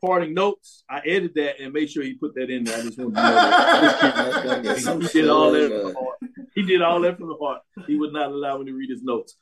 parting 0.00 0.34
notes, 0.34 0.84
I 0.88 0.98
edited 1.00 1.34
that 1.34 1.60
and 1.60 1.72
made 1.72 1.90
sure 1.90 2.02
he 2.02 2.14
put 2.14 2.34
that 2.34 2.50
in 2.50 2.64
there. 2.64 2.78
I 2.78 2.82
just 2.82 2.98
wanted 2.98 3.14
to 3.14 3.20
know 3.22 4.62
that. 4.62 4.90
he 5.04 5.12
did 5.12 5.22
all 5.30 5.50
that 5.50 5.68
from 5.68 5.88
the 5.88 5.94
heart. 5.94 6.18
He 6.56 6.62
did 6.62 6.82
all 6.82 7.00
that 7.00 7.18
from 7.18 7.28
the 7.28 7.36
heart. 7.36 7.62
He 7.86 7.96
would 7.96 8.12
not 8.12 8.30
allow 8.30 8.58
me 8.58 8.66
to 8.66 8.72
read 8.72 8.90
his 8.90 9.02
notes. 9.02 9.36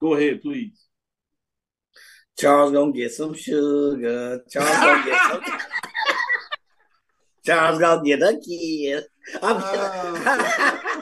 Go 0.00 0.14
ahead, 0.14 0.42
please. 0.42 0.86
Charles 2.38 2.72
gonna 2.72 2.92
get 2.92 3.12
some 3.12 3.34
sugar. 3.34 4.42
Charles 4.50 4.76
gonna 4.76 5.04
get 5.04 5.22
some. 5.22 5.42
Charles 7.46 7.78
gonna 7.78 8.04
get 8.04 8.22
a 8.22 8.38
kid. 8.38 9.04
Uh, 9.40 10.92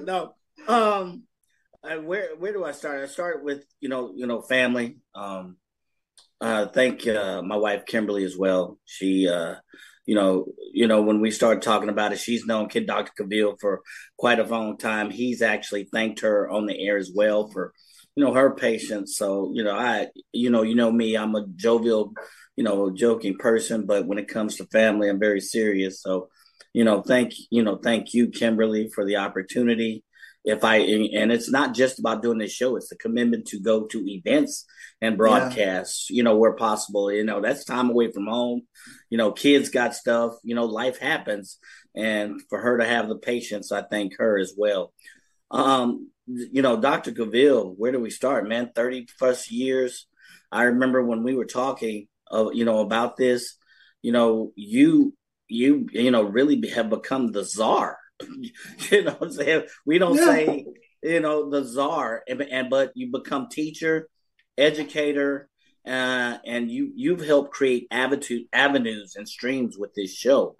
no. 0.00 0.34
Um, 0.66 1.24
I, 1.86 1.96
where 1.98 2.36
where 2.36 2.52
do 2.52 2.64
I 2.64 2.72
start? 2.72 3.02
I 3.02 3.06
start 3.06 3.44
with 3.44 3.64
you 3.80 3.88
know 3.88 4.12
you 4.14 4.26
know 4.26 4.42
family. 4.42 4.98
Um, 5.14 5.56
uh, 6.40 6.66
thank 6.66 7.06
uh, 7.06 7.42
my 7.42 7.56
wife 7.56 7.86
Kimberly 7.86 8.24
as 8.24 8.36
well. 8.36 8.78
She, 8.84 9.26
uh, 9.28 9.54
you 10.04 10.14
know, 10.14 10.46
you 10.72 10.86
know 10.86 11.02
when 11.02 11.20
we 11.20 11.30
started 11.30 11.62
talking 11.62 11.88
about 11.88 12.12
it, 12.12 12.18
she's 12.18 12.46
known 12.46 12.68
Kid 12.68 12.86
Dr. 12.86 13.12
Cavil 13.16 13.56
for 13.60 13.82
quite 14.18 14.38
a 14.38 14.44
long 14.44 14.76
time. 14.76 15.10
He's 15.10 15.42
actually 15.42 15.84
thanked 15.84 16.20
her 16.20 16.50
on 16.50 16.66
the 16.66 16.86
air 16.86 16.96
as 16.96 17.10
well 17.14 17.48
for 17.48 17.72
you 18.14 18.24
know 18.24 18.34
her 18.34 18.54
patience. 18.54 19.16
So 19.16 19.52
you 19.54 19.64
know 19.64 19.76
I 19.76 20.08
you 20.32 20.50
know 20.50 20.62
you 20.62 20.74
know 20.74 20.90
me, 20.90 21.16
I'm 21.16 21.34
a 21.34 21.46
jovial, 21.54 22.12
you 22.56 22.64
know, 22.64 22.90
joking 22.90 23.36
person, 23.38 23.86
but 23.86 24.06
when 24.06 24.18
it 24.18 24.28
comes 24.28 24.56
to 24.56 24.66
family, 24.66 25.08
I'm 25.08 25.20
very 25.20 25.40
serious. 25.40 26.02
So 26.02 26.28
you 26.74 26.84
know, 26.84 27.00
thank 27.00 27.32
you 27.50 27.62
know, 27.62 27.76
thank 27.76 28.12
you, 28.12 28.28
Kimberly, 28.28 28.90
for 28.94 29.04
the 29.06 29.16
opportunity. 29.16 30.04
If 30.46 30.62
I 30.62 30.76
and 30.76 31.32
it's 31.32 31.50
not 31.50 31.74
just 31.74 31.98
about 31.98 32.22
doing 32.22 32.38
this 32.38 32.52
show; 32.52 32.76
it's 32.76 32.88
the 32.88 32.96
commitment 32.96 33.48
to 33.48 33.58
go 33.58 33.84
to 33.86 34.08
events 34.08 34.64
and 35.02 35.18
broadcasts. 35.18 36.08
Yeah. 36.08 36.18
You 36.18 36.22
know, 36.22 36.36
where 36.36 36.54
possible. 36.54 37.10
You 37.10 37.24
know, 37.24 37.40
that's 37.40 37.64
time 37.64 37.90
away 37.90 38.12
from 38.12 38.28
home. 38.28 38.62
You 39.10 39.18
know, 39.18 39.32
kids 39.32 39.70
got 39.70 39.96
stuff. 39.96 40.34
You 40.44 40.54
know, 40.54 40.64
life 40.64 40.98
happens, 40.98 41.58
and 41.96 42.40
for 42.48 42.60
her 42.60 42.78
to 42.78 42.86
have 42.86 43.08
the 43.08 43.18
patience, 43.18 43.72
I 43.72 43.82
thank 43.82 44.18
her 44.18 44.38
as 44.38 44.54
well. 44.56 44.92
Um, 45.50 46.12
you 46.28 46.62
know, 46.62 46.80
Dr. 46.80 47.10
Cavil, 47.10 47.74
where 47.76 47.90
do 47.90 47.98
we 47.98 48.10
start, 48.10 48.48
man? 48.48 48.70
Thirty 48.72 49.08
plus 49.18 49.50
years. 49.50 50.06
I 50.52 50.62
remember 50.64 51.02
when 51.02 51.24
we 51.24 51.34
were 51.34 51.44
talking, 51.44 52.06
of, 52.30 52.54
you 52.54 52.64
know, 52.64 52.78
about 52.78 53.16
this. 53.16 53.56
You 54.00 54.12
know, 54.12 54.52
you 54.54 55.12
you 55.48 55.88
you 55.90 56.12
know 56.12 56.22
really 56.22 56.68
have 56.68 56.88
become 56.88 57.32
the 57.32 57.44
czar. 57.44 57.98
you 58.90 59.04
know 59.04 59.16
I'm 59.20 59.32
saying? 59.32 59.64
We 59.84 59.98
don't 59.98 60.16
yeah. 60.16 60.24
say 60.24 60.66
you 61.02 61.20
know 61.20 61.50
the 61.50 61.64
czar, 61.64 62.22
and, 62.28 62.40
and 62.42 62.70
but 62.70 62.92
you 62.94 63.10
become 63.12 63.48
teacher, 63.48 64.08
educator, 64.56 65.48
uh, 65.86 66.38
and 66.44 66.70
you 66.70 66.92
you've 66.94 67.24
helped 67.24 67.52
create 67.52 67.86
avenue, 67.90 68.44
avenues 68.52 69.16
and 69.16 69.28
streams 69.28 69.78
with 69.78 69.94
this 69.94 70.14
show. 70.14 70.56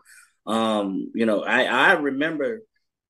Um, 0.46 1.10
you 1.14 1.26
know, 1.26 1.42
I 1.42 1.64
I 1.64 1.92
remember 1.92 2.62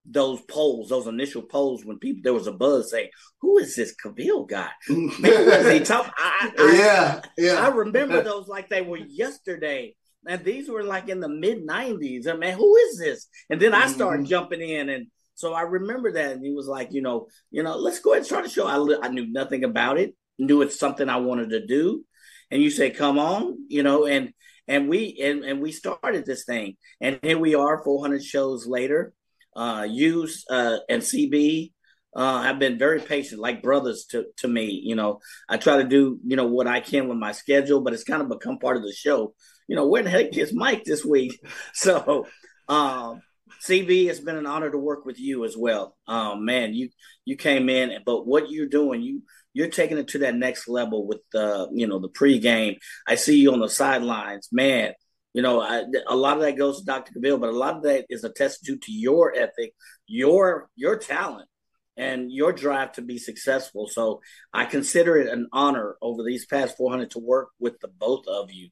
those 0.09 0.41
polls, 0.43 0.89
those 0.89 1.07
initial 1.07 1.43
polls 1.43 1.85
when 1.85 1.99
people 1.99 2.23
there 2.23 2.33
was 2.33 2.47
a 2.47 2.53
buzz 2.53 2.91
saying, 2.91 3.11
"Who 3.41 3.59
is 3.59 3.75
this 3.77 3.95
Cavil 3.95 4.45
guy?" 4.47 4.71
he 4.87 5.81
talk? 5.81 6.13
I, 6.17 6.53
I, 6.57 6.77
yeah, 6.77 7.21
yeah. 7.37 7.67
I 7.67 7.69
remember 7.69 8.23
those 8.23 8.49
like 8.49 8.69
they 8.69 8.83
were 8.83 8.99
yesterday 8.99 9.95
and 10.29 10.45
these 10.45 10.69
were 10.69 10.83
like 10.83 11.09
in 11.09 11.21
the 11.21 11.29
mid 11.29 11.67
90s. 11.67 12.27
I 12.29 12.35
mean, 12.35 12.55
who 12.55 12.77
is 12.77 12.99
this? 12.99 13.29
And 13.51 13.61
then 13.61 13.75
I 13.75 13.87
started 13.87 14.23
mm-hmm. 14.23 14.31
jumping 14.31 14.61
in. 14.61 14.89
And 14.89 15.07
so 15.35 15.53
I 15.53 15.63
remember 15.63 16.13
that. 16.13 16.33
And 16.33 16.45
he 16.45 16.53
was 16.53 16.67
like, 16.67 16.93
you 16.93 17.03
know, 17.03 17.29
you 17.51 17.63
know, 17.63 17.77
let's 17.77 18.01
go 18.01 18.13
ahead 18.13 18.23
and 18.23 18.29
try 18.29 18.43
a 18.43 18.49
show. 18.49 18.67
I, 18.67 19.07
I 19.07 19.09
knew 19.09 19.27
nothing 19.31 19.65
about 19.65 19.99
it, 19.99 20.15
knew 20.39 20.63
it's 20.63 20.79
something 20.79 21.09
I 21.09 21.17
wanted 21.17 21.51
to 21.51 21.67
do. 21.67 22.05
And 22.51 22.63
you 22.63 22.71
say, 22.71 22.91
come 22.91 23.19
on, 23.19 23.67
you 23.69 23.83
know, 23.83 24.07
and 24.07 24.33
and 24.69 24.89
we 24.89 25.19
and, 25.23 25.45
and 25.45 25.61
we 25.61 25.73
started 25.73 26.27
this 26.27 26.45
thing. 26.45 26.77
And 27.01 27.19
here 27.23 27.39
we 27.39 27.55
are 27.55 27.83
400 27.83 28.23
shows 28.23 28.67
later. 28.67 29.13
Uh 29.55 29.87
use 29.89 30.45
uh 30.51 30.79
and 30.89 31.03
CB 31.03 31.73
uh, 32.17 32.43
have 32.43 32.59
been 32.59 32.79
very 32.79 33.01
patient, 33.01 33.41
like 33.41 33.63
brothers 33.63 34.07
to, 34.11 34.25
to 34.39 34.49
me. 34.49 34.81
You 34.83 34.97
know, 34.97 35.21
I 35.49 35.59
try 35.59 35.77
to 35.77 35.85
do, 35.85 36.19
you 36.27 36.35
know, 36.35 36.47
what 36.47 36.67
I 36.67 36.81
can 36.81 37.07
with 37.09 37.19
my 37.19 37.31
schedule, 37.31 37.81
but 37.81 37.93
it's 37.93 38.03
kind 38.03 38.23
of 38.23 38.29
become 38.29 38.59
part 38.59 38.77
of 38.77 38.83
the 38.83 38.93
show 38.93 39.35
you 39.69 39.77
know, 39.77 39.87
where 39.87 40.03
the 40.03 40.11
heck 40.11 40.37
is 40.37 40.55
Mike 40.55 40.85
this 40.85 41.05
week? 41.05 41.41
So, 41.75 42.27
um, 42.69 43.21
CB, 43.63 44.07
it's 44.07 44.21
been 44.21 44.37
an 44.37 44.47
honor 44.47 44.71
to 44.71 44.79
work 44.79 45.05
with 45.05 45.19
you 45.19 45.45
as 45.45 45.57
well. 45.57 45.97
Um, 46.07 46.45
man, 46.45 46.75
you 46.75 46.91
you 47.25 47.37
came 47.37 47.69
in, 47.69 47.93
but 48.05 48.27
what 48.27 48.51
you're 48.51 48.67
doing, 48.67 49.03
you 49.03 49.23
you're 49.53 49.69
taking 49.69 49.99
it 49.99 50.09
to 50.09 50.19
that 50.19 50.35
next 50.35 50.69
level 50.69 51.07
with 51.07 51.21
the 51.33 51.69
you 51.73 51.87
know 51.87 51.99
the 51.99 52.09
pregame. 52.09 52.77
I 53.07 53.15
see 53.17 53.39
you 53.41 53.53
on 53.53 53.61
the 53.61 53.69
sidelines, 53.69 54.49
man. 54.53 54.95
You 55.33 55.43
know, 55.43 55.61
I, 55.61 55.85
a 56.09 56.17
lot 56.17 56.39
of 56.39 56.43
that 56.43 56.57
goes 56.57 56.81
to 56.81 56.87
Dr. 56.87 57.13
Cavil, 57.13 57.39
but 57.39 57.51
a 57.51 57.59
lot 57.59 57.77
of 57.77 57.83
that 57.83 58.07
is 58.09 58.25
a 58.25 58.31
testament 58.31 58.83
to 58.85 58.93
your 58.93 59.35
ethic, 59.35 59.75
your 60.07 60.69
your 60.77 60.99
talent, 60.99 61.49
and 61.97 62.31
your 62.31 62.53
drive 62.53 62.93
to 62.93 63.03
be 63.03 63.19
successful. 63.19 63.89
So 63.89 64.21
I 64.53 64.67
consider 64.67 65.17
it 65.17 65.29
an 65.29 65.49
honor 65.53 65.97
over 66.03 66.23
these 66.23 66.47
past 66.47 66.77
400 66.77 67.11
to 67.13 67.19
work 67.19 67.49
with 67.59 67.81
the 67.81 67.89
both 67.89 68.27
of 68.29 68.53
you 68.53 68.69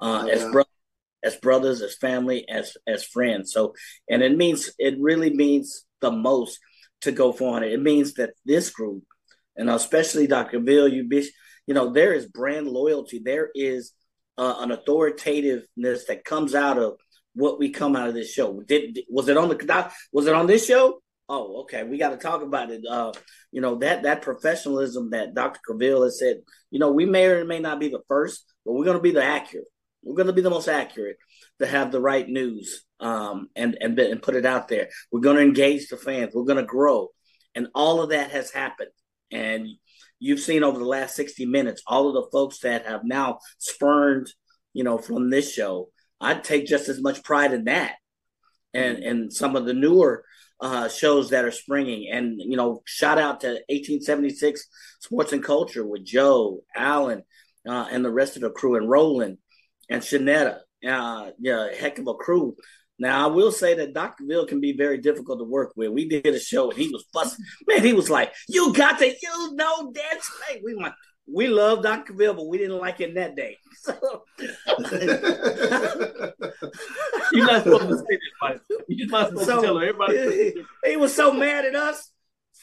uh, 0.00 0.24
yeah. 0.26 0.34
as 0.34 0.44
brothers, 0.44 0.72
as 1.22 1.36
brothers, 1.36 1.82
as 1.82 1.96
family, 1.96 2.48
as 2.48 2.76
as 2.86 3.04
friends. 3.04 3.52
So, 3.52 3.74
and 4.08 4.22
it 4.22 4.36
means 4.36 4.70
it 4.78 4.96
really 5.00 5.30
means 5.30 5.84
the 6.00 6.10
most 6.10 6.58
to 7.02 7.12
go 7.12 7.32
for 7.32 7.62
it. 7.62 7.72
It 7.72 7.80
means 7.82 8.14
that 8.14 8.30
this 8.44 8.70
group, 8.70 9.04
and 9.56 9.70
especially 9.70 10.26
Dr. 10.26 10.60
Bill, 10.60 10.88
you 10.88 11.04
be, 11.04 11.28
you 11.66 11.74
know, 11.74 11.92
there 11.92 12.12
is 12.12 12.26
brand 12.26 12.68
loyalty. 12.68 13.20
There 13.24 13.50
is 13.54 13.92
uh, 14.38 14.56
an 14.58 14.70
authoritativeness 14.70 16.06
that 16.06 16.24
comes 16.24 16.54
out 16.54 16.78
of 16.78 16.96
what 17.34 17.58
we 17.58 17.70
come 17.70 17.96
out 17.96 18.08
of 18.08 18.14
this 18.14 18.32
show. 18.32 18.60
Did 18.60 19.00
was 19.08 19.28
it 19.28 19.36
on 19.36 19.48
the 19.48 19.92
was 20.12 20.26
it 20.26 20.34
on 20.34 20.46
this 20.46 20.66
show? 20.66 21.00
Oh, 21.28 21.62
okay. 21.62 21.82
We 21.82 21.98
got 21.98 22.10
to 22.10 22.16
talk 22.16 22.42
about 22.42 22.70
it. 22.70 22.82
Uh, 22.88 23.12
you 23.50 23.60
know 23.60 23.76
that 23.76 24.04
that 24.04 24.22
professionalism 24.22 25.10
that 25.10 25.34
Dr. 25.34 25.60
Cavil 25.66 26.04
has 26.04 26.18
said. 26.18 26.38
You 26.70 26.78
know, 26.78 26.92
we 26.92 27.04
may 27.04 27.26
or 27.26 27.44
may 27.44 27.58
not 27.58 27.80
be 27.80 27.88
the 27.88 28.02
first, 28.08 28.44
but 28.64 28.72
we're 28.72 28.84
going 28.84 28.96
to 28.96 29.02
be 29.02 29.10
the 29.10 29.24
accurate. 29.24 29.66
We're 30.02 30.14
going 30.14 30.28
to 30.28 30.32
be 30.32 30.42
the 30.42 30.50
most 30.50 30.68
accurate 30.68 31.16
to 31.58 31.66
have 31.66 31.90
the 31.90 32.00
right 32.00 32.28
news 32.28 32.84
um, 33.00 33.48
and 33.56 33.76
and 33.80 33.98
and 33.98 34.22
put 34.22 34.36
it 34.36 34.46
out 34.46 34.68
there. 34.68 34.88
We're 35.10 35.20
going 35.20 35.36
to 35.36 35.42
engage 35.42 35.88
the 35.88 35.96
fans. 35.96 36.32
We're 36.32 36.44
going 36.44 36.58
to 36.58 36.62
grow, 36.62 37.08
and 37.54 37.68
all 37.74 38.00
of 38.00 38.10
that 38.10 38.30
has 38.30 38.52
happened. 38.52 38.90
And 39.32 39.66
you've 40.20 40.40
seen 40.40 40.62
over 40.62 40.78
the 40.78 40.84
last 40.84 41.16
60 41.16 41.44
minutes, 41.46 41.82
all 41.88 42.08
of 42.08 42.14
the 42.14 42.30
folks 42.30 42.60
that 42.60 42.86
have 42.86 43.02
now 43.04 43.40
spurned, 43.58 44.28
you 44.72 44.84
know, 44.84 44.96
from 44.98 45.30
this 45.30 45.52
show, 45.52 45.88
I'd 46.20 46.44
take 46.44 46.66
just 46.66 46.88
as 46.88 47.00
much 47.00 47.24
pride 47.24 47.52
in 47.52 47.64
that. 47.64 47.96
And 48.72 48.98
and 48.98 49.32
some 49.32 49.56
of 49.56 49.66
the 49.66 49.74
newer 49.74 50.24
uh, 50.60 50.88
shows 50.88 51.30
that 51.30 51.44
are 51.44 51.50
springing. 51.52 52.10
And, 52.10 52.40
you 52.40 52.56
know, 52.56 52.82
shout 52.86 53.18
out 53.18 53.40
to 53.40 53.48
1876 53.68 54.66
Sports 55.00 55.32
and 55.32 55.42
Culture 55.42 55.86
with 55.86 56.04
Joe, 56.04 56.62
Allen, 56.74 57.22
uh, 57.68 57.86
and 57.90 58.04
the 58.04 58.12
rest 58.12 58.36
of 58.36 58.42
the 58.42 58.50
crew, 58.50 58.76
and 58.76 58.88
Roland 58.88 59.38
and 59.90 60.02
Shanetta. 60.02 60.60
Uh, 60.86 61.30
yeah, 61.38 61.72
heck 61.74 61.98
of 61.98 62.06
a 62.06 62.14
crew. 62.14 62.56
Now 62.98 63.28
I 63.28 63.30
will 63.30 63.52
say 63.52 63.74
that 63.74 63.92
Dr. 63.92 64.24
Bill 64.24 64.46
can 64.46 64.60
be 64.60 64.72
very 64.72 64.98
difficult 64.98 65.40
to 65.40 65.44
work 65.44 65.72
with. 65.76 65.90
We 65.90 66.08
did 66.08 66.26
a 66.26 66.40
show 66.40 66.70
and 66.70 66.78
he 66.78 66.88
was 66.88 67.04
fussing. 67.12 67.44
Man, 67.66 67.84
he 67.84 67.92
was 67.92 68.08
like, 68.08 68.32
"You 68.48 68.72
got 68.72 68.98
to 69.00 69.06
you 69.06 69.54
know, 69.54 69.92
dead 69.92 70.22
space." 70.22 70.62
We 70.64 70.74
went, 70.74 70.94
we 71.32 71.48
love 71.48 71.82
Dr. 71.82 72.12
Bill, 72.12 72.34
but 72.34 72.46
we 72.46 72.58
didn't 72.58 72.78
like 72.78 72.98
him 72.98 73.14
that 73.14 73.36
day. 73.36 73.58
So 73.86 74.24
You're 77.32 77.46
not 77.46 77.62
supposed 77.64 77.88
to 77.88 77.96
say 77.98 78.04
this, 78.10 78.20
Mike. 78.42 78.60
You're 78.88 79.08
not 79.08 79.28
supposed 79.28 79.46
So, 79.46 79.56
to 79.60 79.66
tell 79.66 79.78
her. 79.78 79.84
Everybody. 79.88 80.16
he, 80.28 80.64
he 80.90 80.96
was 80.96 81.14
so 81.14 81.32
mad 81.32 81.64
at 81.64 81.74
us. 81.76 82.10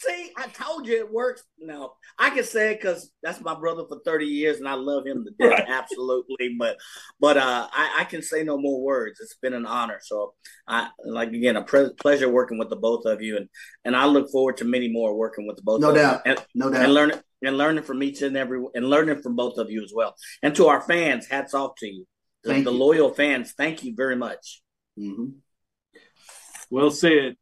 See, 0.05 0.31
I 0.35 0.47
told 0.47 0.85
you 0.87 0.95
it 0.97 1.11
works. 1.11 1.43
No, 1.59 1.93
I 2.19 2.29
can 2.31 2.43
say 2.43 2.71
it 2.71 2.81
because 2.81 3.11
that's 3.21 3.39
my 3.41 3.55
brother 3.55 3.83
for 3.87 3.99
30 4.03 4.25
years 4.25 4.57
and 4.57 4.67
I 4.67 4.73
love 4.73 5.05
him 5.05 5.23
to 5.25 5.31
death, 5.49 5.65
absolutely. 5.67 6.55
But 6.59 6.77
but 7.19 7.37
uh, 7.37 7.67
I, 7.71 7.97
I 7.99 8.03
can 8.03 8.21
say 8.21 8.43
no 8.43 8.57
more 8.57 8.81
words. 8.81 9.19
It's 9.21 9.35
been 9.35 9.53
an 9.53 9.65
honor. 9.65 9.99
So 10.03 10.33
I 10.67 10.89
like 11.05 11.29
again 11.29 11.55
a 11.55 11.63
pre- 11.63 11.93
pleasure 11.93 12.29
working 12.29 12.57
with 12.57 12.69
the 12.69 12.75
both 12.75 13.05
of 13.05 13.21
you 13.21 13.37
and 13.37 13.47
and 13.85 13.95
I 13.95 14.05
look 14.05 14.29
forward 14.31 14.57
to 14.57 14.65
many 14.65 14.89
more 14.89 15.15
working 15.15 15.47
with 15.47 15.55
the 15.57 15.63
both 15.63 15.79
No 15.81 15.89
of 15.91 15.95
doubt. 15.95 16.21
you. 16.25 16.31
And, 16.31 16.45
No 16.53 16.69
doubt. 16.69 16.83
And 16.83 16.93
learning 16.93 17.19
and 17.41 17.57
learning 17.57 17.83
from 17.83 18.03
each 18.03 18.21
and 18.21 18.35
every 18.35 18.61
and 18.75 18.89
learning 18.89 19.21
from 19.21 19.35
both 19.35 19.57
of 19.57 19.69
you 19.71 19.83
as 19.83 19.93
well. 19.95 20.15
And 20.41 20.53
to 20.55 20.67
our 20.67 20.81
fans, 20.81 21.27
hats 21.27 21.53
off 21.53 21.75
to 21.77 21.87
you. 21.87 22.05
The, 22.43 22.49
Thank 22.49 22.65
the 22.65 22.71
you. 22.73 22.77
loyal 22.77 23.09
fans, 23.13 23.53
thank 23.53 23.83
you 23.85 23.95
very 23.95 24.17
much. 24.17 24.61
Mm-hmm. 24.99 25.27
Well 26.69 26.91
said. 26.91 27.35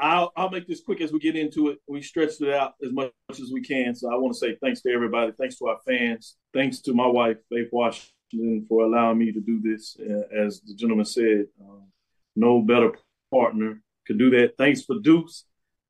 I'll 0.00 0.32
I'll 0.36 0.50
make 0.50 0.66
this 0.66 0.82
quick 0.82 1.00
as 1.00 1.12
we 1.12 1.18
get 1.18 1.36
into 1.36 1.68
it. 1.68 1.78
We 1.86 2.02
stretched 2.02 2.40
it 2.40 2.52
out 2.52 2.74
as 2.84 2.92
much 2.92 3.12
as 3.30 3.50
we 3.52 3.62
can. 3.62 3.94
So 3.94 4.12
I 4.12 4.16
want 4.16 4.34
to 4.34 4.38
say 4.38 4.56
thanks 4.62 4.80
to 4.82 4.92
everybody. 4.92 5.32
Thanks 5.38 5.58
to 5.58 5.66
our 5.68 5.78
fans. 5.86 6.36
Thanks 6.54 6.80
to 6.82 6.94
my 6.94 7.06
wife, 7.06 7.36
Faith 7.50 7.68
Washington, 7.70 8.66
for 8.68 8.84
allowing 8.84 9.18
me 9.18 9.32
to 9.32 9.40
do 9.40 9.60
this. 9.62 9.96
Uh, 10.00 10.44
as 10.44 10.60
the 10.62 10.74
gentleman 10.74 11.04
said, 11.04 11.46
um, 11.60 11.88
no 12.36 12.62
better 12.62 12.92
partner 13.30 13.82
could 14.06 14.18
do 14.18 14.30
that. 14.30 14.56
Thanks 14.56 14.82
for 14.82 14.98
Deuce 15.00 15.44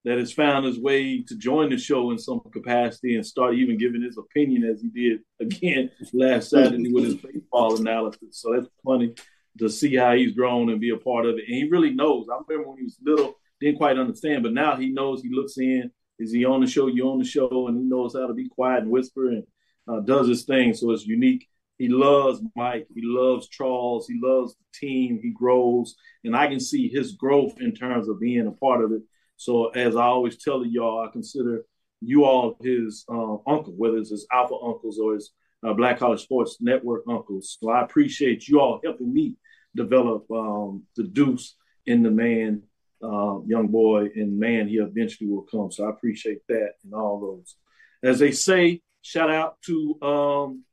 that 0.05 0.19
has 0.19 0.33
found 0.33 0.65
his 0.65 0.79
way 0.79 1.23
to 1.23 1.37
join 1.37 1.71
the 1.71 1.79
show 1.79 2.11
in 2.11 2.19
some 2.19 2.41
capacity 2.53 3.17
and 3.17 3.27
start 3.27 3.55
even 3.55 3.77
giving 3.77 4.03
his 4.03 4.17
opinion 4.17 4.65
as 4.65 4.81
he 4.81 4.89
did 4.89 5.21
again 5.41 5.91
last 6.15 6.51
Saturday 6.51 6.91
with 6.93 7.05
his 7.05 7.17
baseball 7.17 7.77
analysis. 7.77 8.41
So 8.41 8.55
that's 8.55 8.69
funny 8.85 9.15
to 9.59 9.69
see 9.69 9.97
how 9.97 10.15
he's 10.15 10.33
grown 10.33 10.71
and 10.71 10.81
be 10.81 10.91
a 10.91 10.97
part 10.97 11.27
of 11.27 11.37
it. 11.37 11.45
And 11.47 11.55
he 11.55 11.69
really 11.69 11.93
knows. 11.93 12.27
I 12.31 12.41
remember 12.49 12.71
when 12.71 12.79
he 12.79 12.85
was 12.85 12.97
little, 13.05 13.35
didn't 13.61 13.79
quite 13.79 13.99
understand, 13.99 14.43
but 14.43 14.53
now 14.53 14.77
he 14.77 14.89
knows. 14.91 15.23
He 15.23 15.31
looks 15.31 15.59
in. 15.59 15.91
Is 16.19 16.33
he 16.33 16.45
on 16.45 16.61
the 16.61 16.67
show? 16.67 16.87
You 16.87 17.09
on 17.11 17.19
the 17.19 17.25
show, 17.25 17.69
and 17.69 17.77
he 17.79 17.85
knows 17.85 18.15
how 18.15 18.27
to 18.27 18.35
be 18.35 18.49
quiet 18.49 18.83
and 18.83 18.91
whisper 18.91 19.29
and 19.29 19.45
uh, 19.89 20.01
does 20.01 20.29
his 20.29 20.45
thing. 20.45 20.75
So 20.75 20.91
it's 20.91 21.07
unique. 21.07 21.47
He 21.79 21.89
loves 21.89 22.43
Mike. 22.57 22.87
He 22.95 23.01
loves 23.03 23.49
Charles. 23.49 24.07
He 24.07 24.19
loves 24.23 24.55
the 24.55 24.87
team. 24.87 25.19
He 25.23 25.31
grows, 25.31 25.97
and 26.25 26.37
I 26.37 26.47
can 26.47 26.61
see 26.61 26.89
his 26.89 27.13
growth 27.13 27.55
in 27.61 27.75
terms 27.75 28.09
of 28.09 28.21
being 28.21 28.47
a 28.47 28.53
part 28.53 28.85
of 28.85 28.93
it. 28.93 29.03
So 29.37 29.69
as 29.69 29.97
I 29.97 30.05
always 30.05 30.37
tell 30.43 30.65
y'all, 30.65 31.07
I 31.07 31.11
consider 31.11 31.65
you 32.03 32.25
all 32.25 32.57
his 32.61 33.05
um, 33.09 33.41
uncle, 33.47 33.75
whether 33.77 33.97
it's 33.97 34.11
his 34.11 34.27
alpha 34.33 34.55
uncles 34.55 34.99
or 34.99 35.15
his 35.15 35.31
uh, 35.67 35.73
Black 35.73 35.99
College 35.99 36.23
Sports 36.23 36.59
Network 36.61 37.05
uncles. 37.09 37.57
So 37.61 37.71
I 37.71 37.83
appreciate 37.83 38.49
you 38.49 38.61
all 38.61 38.81
helping 38.85 39.13
me 39.13 39.37
develop 39.75 40.31
um, 40.31 40.85
the 40.97 41.05
Deuce 41.05 41.57
in 41.87 42.03
the 42.03 42.11
man, 42.11 42.63
uh, 43.03 43.41
young 43.47 43.69
boy, 43.69 44.11
and 44.15 44.39
man, 44.39 44.69
he 44.69 44.77
eventually 44.77 45.29
will 45.29 45.43
come. 45.43 45.71
So 45.71 45.87
I 45.87 45.91
appreciate 45.91 46.47
that 46.49 46.75
and 46.85 46.95
all 46.95 47.21
those. 47.21 47.57
As 48.03 48.19
they 48.19 48.33
say, 48.33 48.83
shout 49.03 49.31
out 49.31 49.61
to 49.63 49.99
um, 50.03 50.65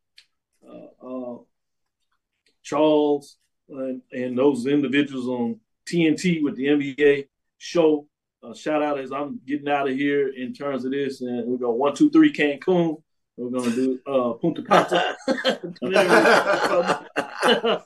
uh, 0.67 1.07
uh, 1.07 1.37
Charles 2.63 3.37
and, 3.69 4.01
and 4.11 4.37
those 4.37 4.65
individuals 4.65 5.27
on 5.27 5.59
TNT 5.89 6.43
with 6.43 6.55
the 6.55 6.65
NBA 6.65 7.27
show. 7.57 8.07
Uh, 8.43 8.53
shout 8.53 8.83
out 8.83 8.99
as 8.99 9.11
I'm 9.11 9.39
getting 9.45 9.67
out 9.67 9.89
of 9.89 9.95
here 9.95 10.29
in 10.29 10.53
terms 10.53 10.85
of 10.85 10.91
this, 10.91 11.21
and 11.21 11.47
we're 11.47 11.57
going 11.57 11.79
one, 11.79 11.95
two, 11.95 12.09
three, 12.09 12.31
Cancun. 12.31 13.01
We're 13.38 13.51
gonna 13.51 13.76
do 13.76 13.99
uh, 14.07 14.34
Punta 14.34 14.64
Cana. 14.64 15.15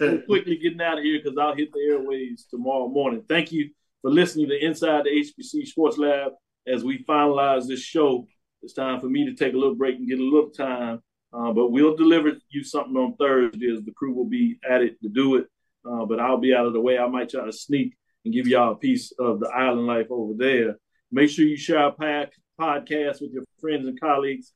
We're 0.00 0.22
quickly 0.22 0.56
getting 0.56 0.80
out 0.80 0.98
of 0.98 1.04
here 1.04 1.20
because 1.22 1.38
I'll 1.38 1.54
hit 1.54 1.72
the 1.72 1.86
airways 1.88 2.46
tomorrow 2.50 2.88
morning. 2.88 3.22
Thank 3.28 3.52
you 3.52 3.70
for 4.02 4.10
listening 4.10 4.48
to 4.48 4.64
Inside 4.64 5.04
the 5.04 5.10
HBC 5.10 5.68
Sports 5.68 5.98
Lab. 5.98 6.32
As 6.66 6.82
we 6.82 7.04
finalize 7.04 7.68
this 7.68 7.80
show, 7.80 8.26
it's 8.62 8.72
time 8.72 9.00
for 9.00 9.08
me 9.08 9.24
to 9.26 9.34
take 9.34 9.54
a 9.54 9.56
little 9.56 9.76
break 9.76 9.96
and 9.96 10.08
get 10.08 10.18
a 10.18 10.24
little 10.24 10.50
time. 10.50 11.00
Uh, 11.32 11.52
but 11.52 11.70
we'll 11.70 11.96
deliver 11.96 12.32
you 12.50 12.64
something 12.64 12.96
on 12.96 13.14
Thursday 13.16 13.72
as 13.72 13.84
the 13.84 13.92
crew 13.92 14.12
will 14.12 14.28
be 14.28 14.58
at 14.68 14.82
it 14.82 15.00
to 15.02 15.08
do 15.08 15.36
it. 15.36 15.46
Uh, 15.84 16.04
but 16.04 16.18
I'll 16.18 16.38
be 16.38 16.54
out 16.54 16.66
of 16.66 16.72
the 16.72 16.80
way. 16.80 16.98
I 16.98 17.06
might 17.06 17.30
try 17.30 17.44
to 17.44 17.52
sneak 17.52 17.94
and 18.24 18.34
give 18.34 18.48
y'all 18.48 18.72
a 18.72 18.76
piece 18.76 19.12
of 19.18 19.40
the 19.40 19.48
island 19.48 19.86
life 19.86 20.08
over 20.10 20.32
there. 20.36 20.76
Make 21.10 21.30
sure 21.30 21.44
you 21.44 21.56
share 21.56 21.78
our 21.78 21.92
pod- 21.92 22.30
podcast 22.60 23.20
with 23.20 23.32
your 23.32 23.44
friends 23.60 23.86
and 23.86 23.98
colleagues. 23.98 24.52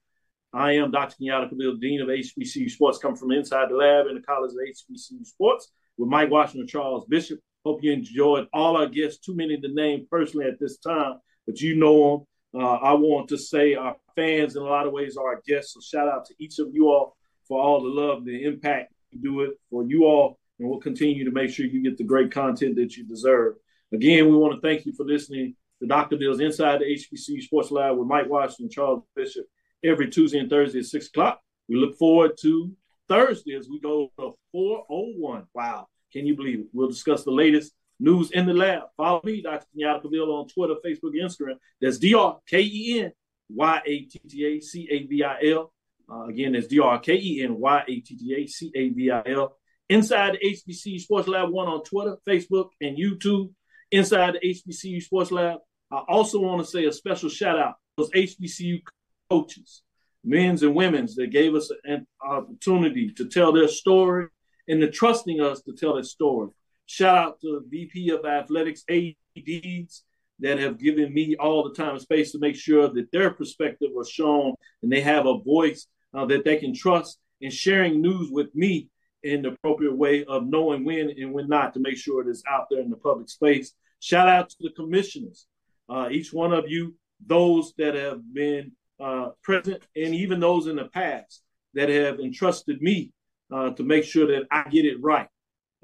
I 0.56 0.72
am 0.72 0.90
Dr. 0.90 1.16
Kenyatta 1.20 1.50
Cavil, 1.50 1.76
Dean 1.76 2.00
of 2.00 2.08
HBCU 2.08 2.70
Sports, 2.70 2.96
coming 2.96 3.18
from 3.18 3.30
inside 3.30 3.68
the 3.68 3.76
lab 3.76 4.06
in 4.06 4.14
the 4.14 4.22
College 4.22 4.52
of 4.52 4.56
HBCU 4.56 5.26
Sports 5.26 5.70
with 5.98 6.08
Mike 6.08 6.30
Washington, 6.30 6.66
Charles 6.66 7.04
Bishop. 7.04 7.40
Hope 7.66 7.82
you 7.82 7.92
enjoyed 7.92 8.46
all 8.54 8.78
our 8.78 8.86
guests. 8.86 9.18
Too 9.18 9.36
many 9.36 9.60
to 9.60 9.68
name 9.68 10.06
personally 10.10 10.46
at 10.46 10.58
this 10.58 10.78
time, 10.78 11.16
but 11.46 11.60
you 11.60 11.76
know 11.76 12.26
them. 12.54 12.62
Uh, 12.62 12.76
I 12.76 12.94
want 12.94 13.28
to 13.28 13.36
say 13.36 13.74
our 13.74 13.96
fans, 14.14 14.56
in 14.56 14.62
a 14.62 14.64
lot 14.64 14.86
of 14.86 14.94
ways, 14.94 15.18
are 15.18 15.26
our 15.26 15.42
guests. 15.46 15.74
So 15.74 15.80
shout 15.80 16.08
out 16.08 16.24
to 16.24 16.34
each 16.38 16.58
of 16.58 16.68
you 16.72 16.88
all 16.88 17.18
for 17.46 17.60
all 17.60 17.82
the 17.82 17.90
love, 17.90 18.24
the 18.24 18.44
impact 18.44 18.94
you 19.10 19.20
do 19.20 19.42
it 19.42 19.60
for 19.68 19.84
you 19.84 20.04
all, 20.04 20.38
and 20.58 20.70
we'll 20.70 20.80
continue 20.80 21.26
to 21.26 21.32
make 21.32 21.50
sure 21.50 21.66
you 21.66 21.82
get 21.82 21.98
the 21.98 22.04
great 22.04 22.32
content 22.32 22.76
that 22.76 22.96
you 22.96 23.04
deserve. 23.04 23.56
Again, 23.92 24.24
we 24.30 24.34
want 24.34 24.54
to 24.54 24.66
thank 24.66 24.86
you 24.86 24.94
for 24.94 25.04
listening 25.04 25.54
to 25.80 25.86
Dr. 25.86 26.16
Bill's 26.16 26.40
Inside 26.40 26.80
the 26.80 26.86
HBCU 26.86 27.42
Sports 27.42 27.70
Lab 27.70 27.98
with 27.98 28.08
Mike 28.08 28.30
Washington, 28.30 28.70
Charles 28.70 29.02
Bishop 29.14 29.44
every 29.86 30.10
Tuesday 30.10 30.38
and 30.38 30.50
Thursday 30.50 30.80
at 30.80 30.86
six 30.86 31.06
o'clock. 31.06 31.40
We 31.68 31.76
look 31.76 31.96
forward 31.96 32.32
to 32.42 32.72
Thursday 33.08 33.54
as 33.54 33.68
we 33.68 33.80
go 33.80 34.10
to 34.18 34.34
401. 34.52 35.46
Wow. 35.54 35.86
Can 36.12 36.26
you 36.26 36.36
believe 36.36 36.60
it? 36.60 36.66
We'll 36.72 36.88
discuss 36.88 37.24
the 37.24 37.30
latest 37.30 37.72
news 37.98 38.30
in 38.30 38.46
the 38.46 38.54
lab. 38.54 38.84
Follow 38.96 39.20
me, 39.24 39.42
Dr. 39.42 39.66
Kenyatta 39.76 40.02
Cavil, 40.02 40.34
on 40.34 40.48
Twitter, 40.48 40.74
Facebook, 40.84 41.14
Instagram. 41.14 41.56
That's 41.80 41.98
D 41.98 42.14
R 42.14 42.38
K 42.48 42.60
E 42.60 43.00
N 43.04 43.12
Y 43.50 43.82
A 43.84 43.98
T 44.00 44.20
T 44.28 44.46
A 44.46 44.60
C 44.60 44.88
A 44.90 45.06
V 45.06 45.24
I 45.24 45.38
L. 45.50 45.72
Uh, 46.10 46.24
again, 46.26 46.52
that's 46.52 46.66
D 46.66 46.78
R 46.78 46.98
K 46.98 47.14
E 47.14 47.42
N 47.42 47.58
Y 47.58 47.84
A 47.88 48.00
T 48.00 48.16
T 48.16 48.34
A 48.34 48.46
C 48.46 48.70
A 48.74 48.88
V 48.90 49.10
I 49.10 49.22
L. 49.26 49.56
Inside 49.88 50.34
the 50.40 50.56
HBCU 50.72 51.00
Sports 51.00 51.28
Lab 51.28 51.50
1 51.50 51.68
on 51.68 51.84
Twitter, 51.84 52.16
Facebook, 52.28 52.70
and 52.80 52.98
YouTube. 52.98 53.50
Inside 53.92 54.34
the 54.34 54.54
HBCU 54.54 55.00
Sports 55.02 55.30
Lab. 55.30 55.58
I 55.92 55.98
also 56.08 56.40
want 56.40 56.64
to 56.64 56.70
say 56.70 56.86
a 56.86 56.92
special 56.92 57.28
shout 57.28 57.58
out 57.58 57.74
to 57.96 58.04
those 58.04 58.10
HBCU 58.10 58.82
coaches, 59.30 59.82
men's 60.24 60.62
and 60.62 60.74
women's, 60.74 61.14
that 61.16 61.28
gave 61.28 61.54
us 61.54 61.70
an 61.84 62.06
opportunity 62.22 63.10
to 63.12 63.28
tell 63.28 63.52
their 63.52 63.68
story 63.68 64.28
and 64.68 64.80
to 64.80 64.90
trusting 64.90 65.40
us 65.40 65.62
to 65.62 65.72
tell 65.72 65.94
their 65.94 66.02
story. 66.02 66.50
Shout 66.86 67.18
out 67.18 67.40
to 67.40 67.64
VP 67.68 68.10
of 68.10 68.24
Athletics 68.24 68.84
ADs 68.88 70.04
that 70.40 70.58
have 70.58 70.78
given 70.78 71.12
me 71.12 71.36
all 71.36 71.64
the 71.64 71.74
time 71.74 71.92
and 71.92 72.00
space 72.00 72.32
to 72.32 72.38
make 72.38 72.56
sure 72.56 72.88
that 72.88 73.10
their 73.10 73.30
perspective 73.30 73.90
was 73.92 74.08
shown 74.08 74.54
and 74.82 74.92
they 74.92 75.00
have 75.00 75.26
a 75.26 75.38
voice 75.38 75.86
uh, 76.14 76.26
that 76.26 76.44
they 76.44 76.56
can 76.56 76.74
trust 76.74 77.18
in 77.40 77.50
sharing 77.50 78.00
news 78.00 78.30
with 78.30 78.54
me 78.54 78.88
in 79.22 79.42
the 79.42 79.48
appropriate 79.48 79.96
way 79.96 80.24
of 80.24 80.46
knowing 80.46 80.84
when 80.84 81.10
and 81.10 81.32
when 81.32 81.48
not 81.48 81.74
to 81.74 81.80
make 81.80 81.96
sure 81.96 82.22
it 82.22 82.30
is 82.30 82.42
out 82.48 82.66
there 82.70 82.80
in 82.80 82.90
the 82.90 82.96
public 82.96 83.28
space. 83.28 83.72
Shout 84.00 84.28
out 84.28 84.50
to 84.50 84.56
the 84.60 84.70
commissioners, 84.70 85.46
uh, 85.88 86.08
each 86.10 86.32
one 86.32 86.52
of 86.52 86.68
you, 86.68 86.94
those 87.26 87.72
that 87.78 87.94
have 87.94 88.20
been 88.32 88.72
uh, 89.00 89.30
present 89.42 89.82
and 89.94 90.14
even 90.14 90.40
those 90.40 90.66
in 90.66 90.76
the 90.76 90.86
past 90.86 91.42
that 91.74 91.88
have 91.88 92.18
entrusted 92.20 92.80
me 92.80 93.12
uh, 93.52 93.70
to 93.70 93.82
make 93.82 94.04
sure 94.04 94.26
that 94.26 94.46
I 94.50 94.68
get 94.68 94.84
it 94.84 95.02
right. 95.02 95.28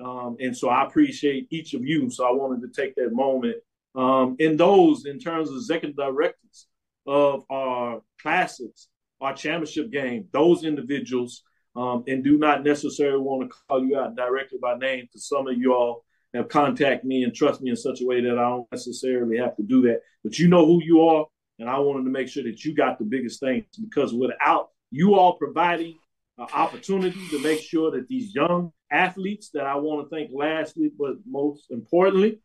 Um, 0.03 0.37
and 0.41 0.57
so 0.57 0.69
I 0.69 0.85
appreciate 0.85 1.47
each 1.51 1.75
of 1.75 1.85
you. 1.85 2.11
So 2.11 2.25
I 2.27 2.33
wanted 2.33 2.63
to 2.63 2.81
take 2.81 2.95
that 2.97 3.13
moment. 3.13 3.57
Um, 3.95 4.37
and 4.41 4.59
those, 4.59 5.05
in 5.05 5.19
terms 5.19 5.51
of 5.51 5.57
executive 5.57 5.97
directors 5.97 6.67
of 7.07 7.45
our 7.51 8.01
classics, 8.21 8.89
our 9.21 9.35
championship 9.35 9.91
game, 9.91 10.29
those 10.33 10.65
individuals, 10.65 11.43
um, 11.77 12.05
and 12.07 12.25
do 12.25 12.39
not 12.39 12.65
necessarily 12.65 13.21
want 13.21 13.49
to 13.49 13.57
call 13.69 13.85
you 13.85 13.99
out 13.99 14.17
directly 14.17 14.59
by 14.61 14.77
name, 14.77 15.05
because 15.05 15.29
some 15.29 15.47
of 15.47 15.57
you 15.57 15.75
all 15.75 16.05
have 16.35 16.49
contacted 16.49 17.07
me 17.07 17.23
and 17.23 17.35
trust 17.35 17.61
me 17.61 17.71
in 17.71 17.77
such 17.77 18.01
a 18.01 18.07
way 18.07 18.21
that 18.23 18.39
I 18.39 18.49
don't 18.49 18.67
necessarily 18.73 19.37
have 19.39 19.55
to 19.57 19.63
do 19.63 19.83
that. 19.83 20.01
But 20.25 20.39
you 20.39 20.49
know 20.49 20.65
who 20.67 20.83
you 20.83 21.03
are. 21.03 21.27
And 21.59 21.69
I 21.69 21.79
wanted 21.79 22.05
to 22.05 22.11
make 22.11 22.29
sure 22.29 22.43
that 22.45 22.65
you 22.65 22.75
got 22.75 22.99
the 22.99 23.05
biggest 23.05 23.41
things 23.41 23.65
because 23.81 24.13
without 24.13 24.71
you 24.91 25.15
all 25.15 25.35
providing 25.35 25.99
an 26.39 26.47
opportunity 26.53 27.29
to 27.31 27.39
make 27.41 27.61
sure 27.61 27.91
that 27.93 28.09
these 28.09 28.35
young 28.35 28.73
athletes 28.91 29.51
that 29.55 29.67
I 29.67 29.77
want 29.77 30.05
to 30.09 30.15
thank 30.15 30.31
lastly, 30.33 30.91
but 30.99 31.17
most 31.27 31.71
importantly, 31.71 32.41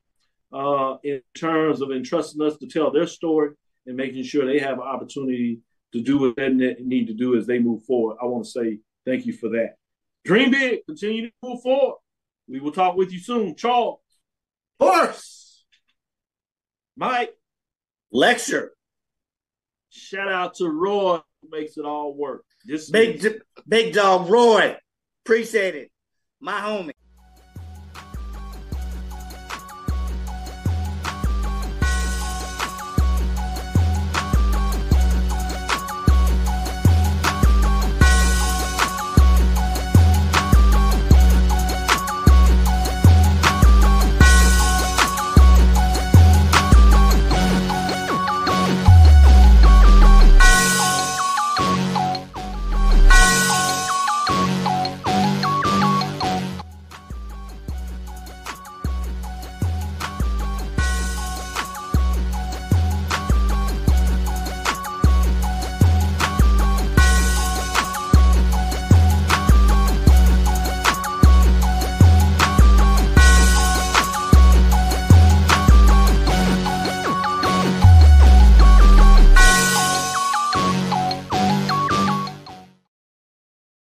uh, 0.53 0.95
in 1.03 1.21
terms 1.35 1.81
of 1.81 1.91
entrusting 1.91 2.41
us 2.41 2.57
to 2.57 2.67
tell 2.67 2.91
their 2.91 3.07
story 3.07 3.51
and 3.85 3.97
making 3.97 4.23
sure 4.23 4.45
they 4.45 4.59
have 4.59 4.77
an 4.77 4.85
opportunity 4.85 5.61
to 5.93 6.01
do 6.01 6.17
what 6.17 6.35
they 6.35 6.49
need 6.49 7.07
to 7.07 7.13
do 7.13 7.37
as 7.37 7.47
they 7.47 7.59
move 7.59 7.83
forward. 7.83 8.17
I 8.21 8.25
want 8.25 8.45
to 8.45 8.51
say 8.51 8.79
thank 9.05 9.25
you 9.25 9.33
for 9.33 9.49
that. 9.49 9.75
Dream 10.25 10.51
big, 10.51 10.85
continue 10.85 11.27
to 11.27 11.33
move 11.41 11.61
forward. 11.61 11.97
We 12.47 12.59
will 12.59 12.71
talk 12.71 12.95
with 12.95 13.11
you 13.11 13.19
soon. 13.19 13.55
Charles. 13.55 13.99
Horse. 14.79 15.65
Mike. 16.95 17.33
Lecture. 18.11 18.73
Shout 19.97 20.31
out 20.31 20.55
to 20.55 20.69
Roy 20.69 21.19
who 21.41 21.49
makes 21.49 21.77
it 21.77 21.85
all 21.85 22.13
work. 22.13 22.45
This 22.65 22.89
big 22.89 23.25
big 23.67 23.93
dog 23.93 24.29
Roy. 24.29 24.77
Appreciate 25.25 25.75
it. 25.75 25.91
My 26.39 26.59
homie. 26.59 26.91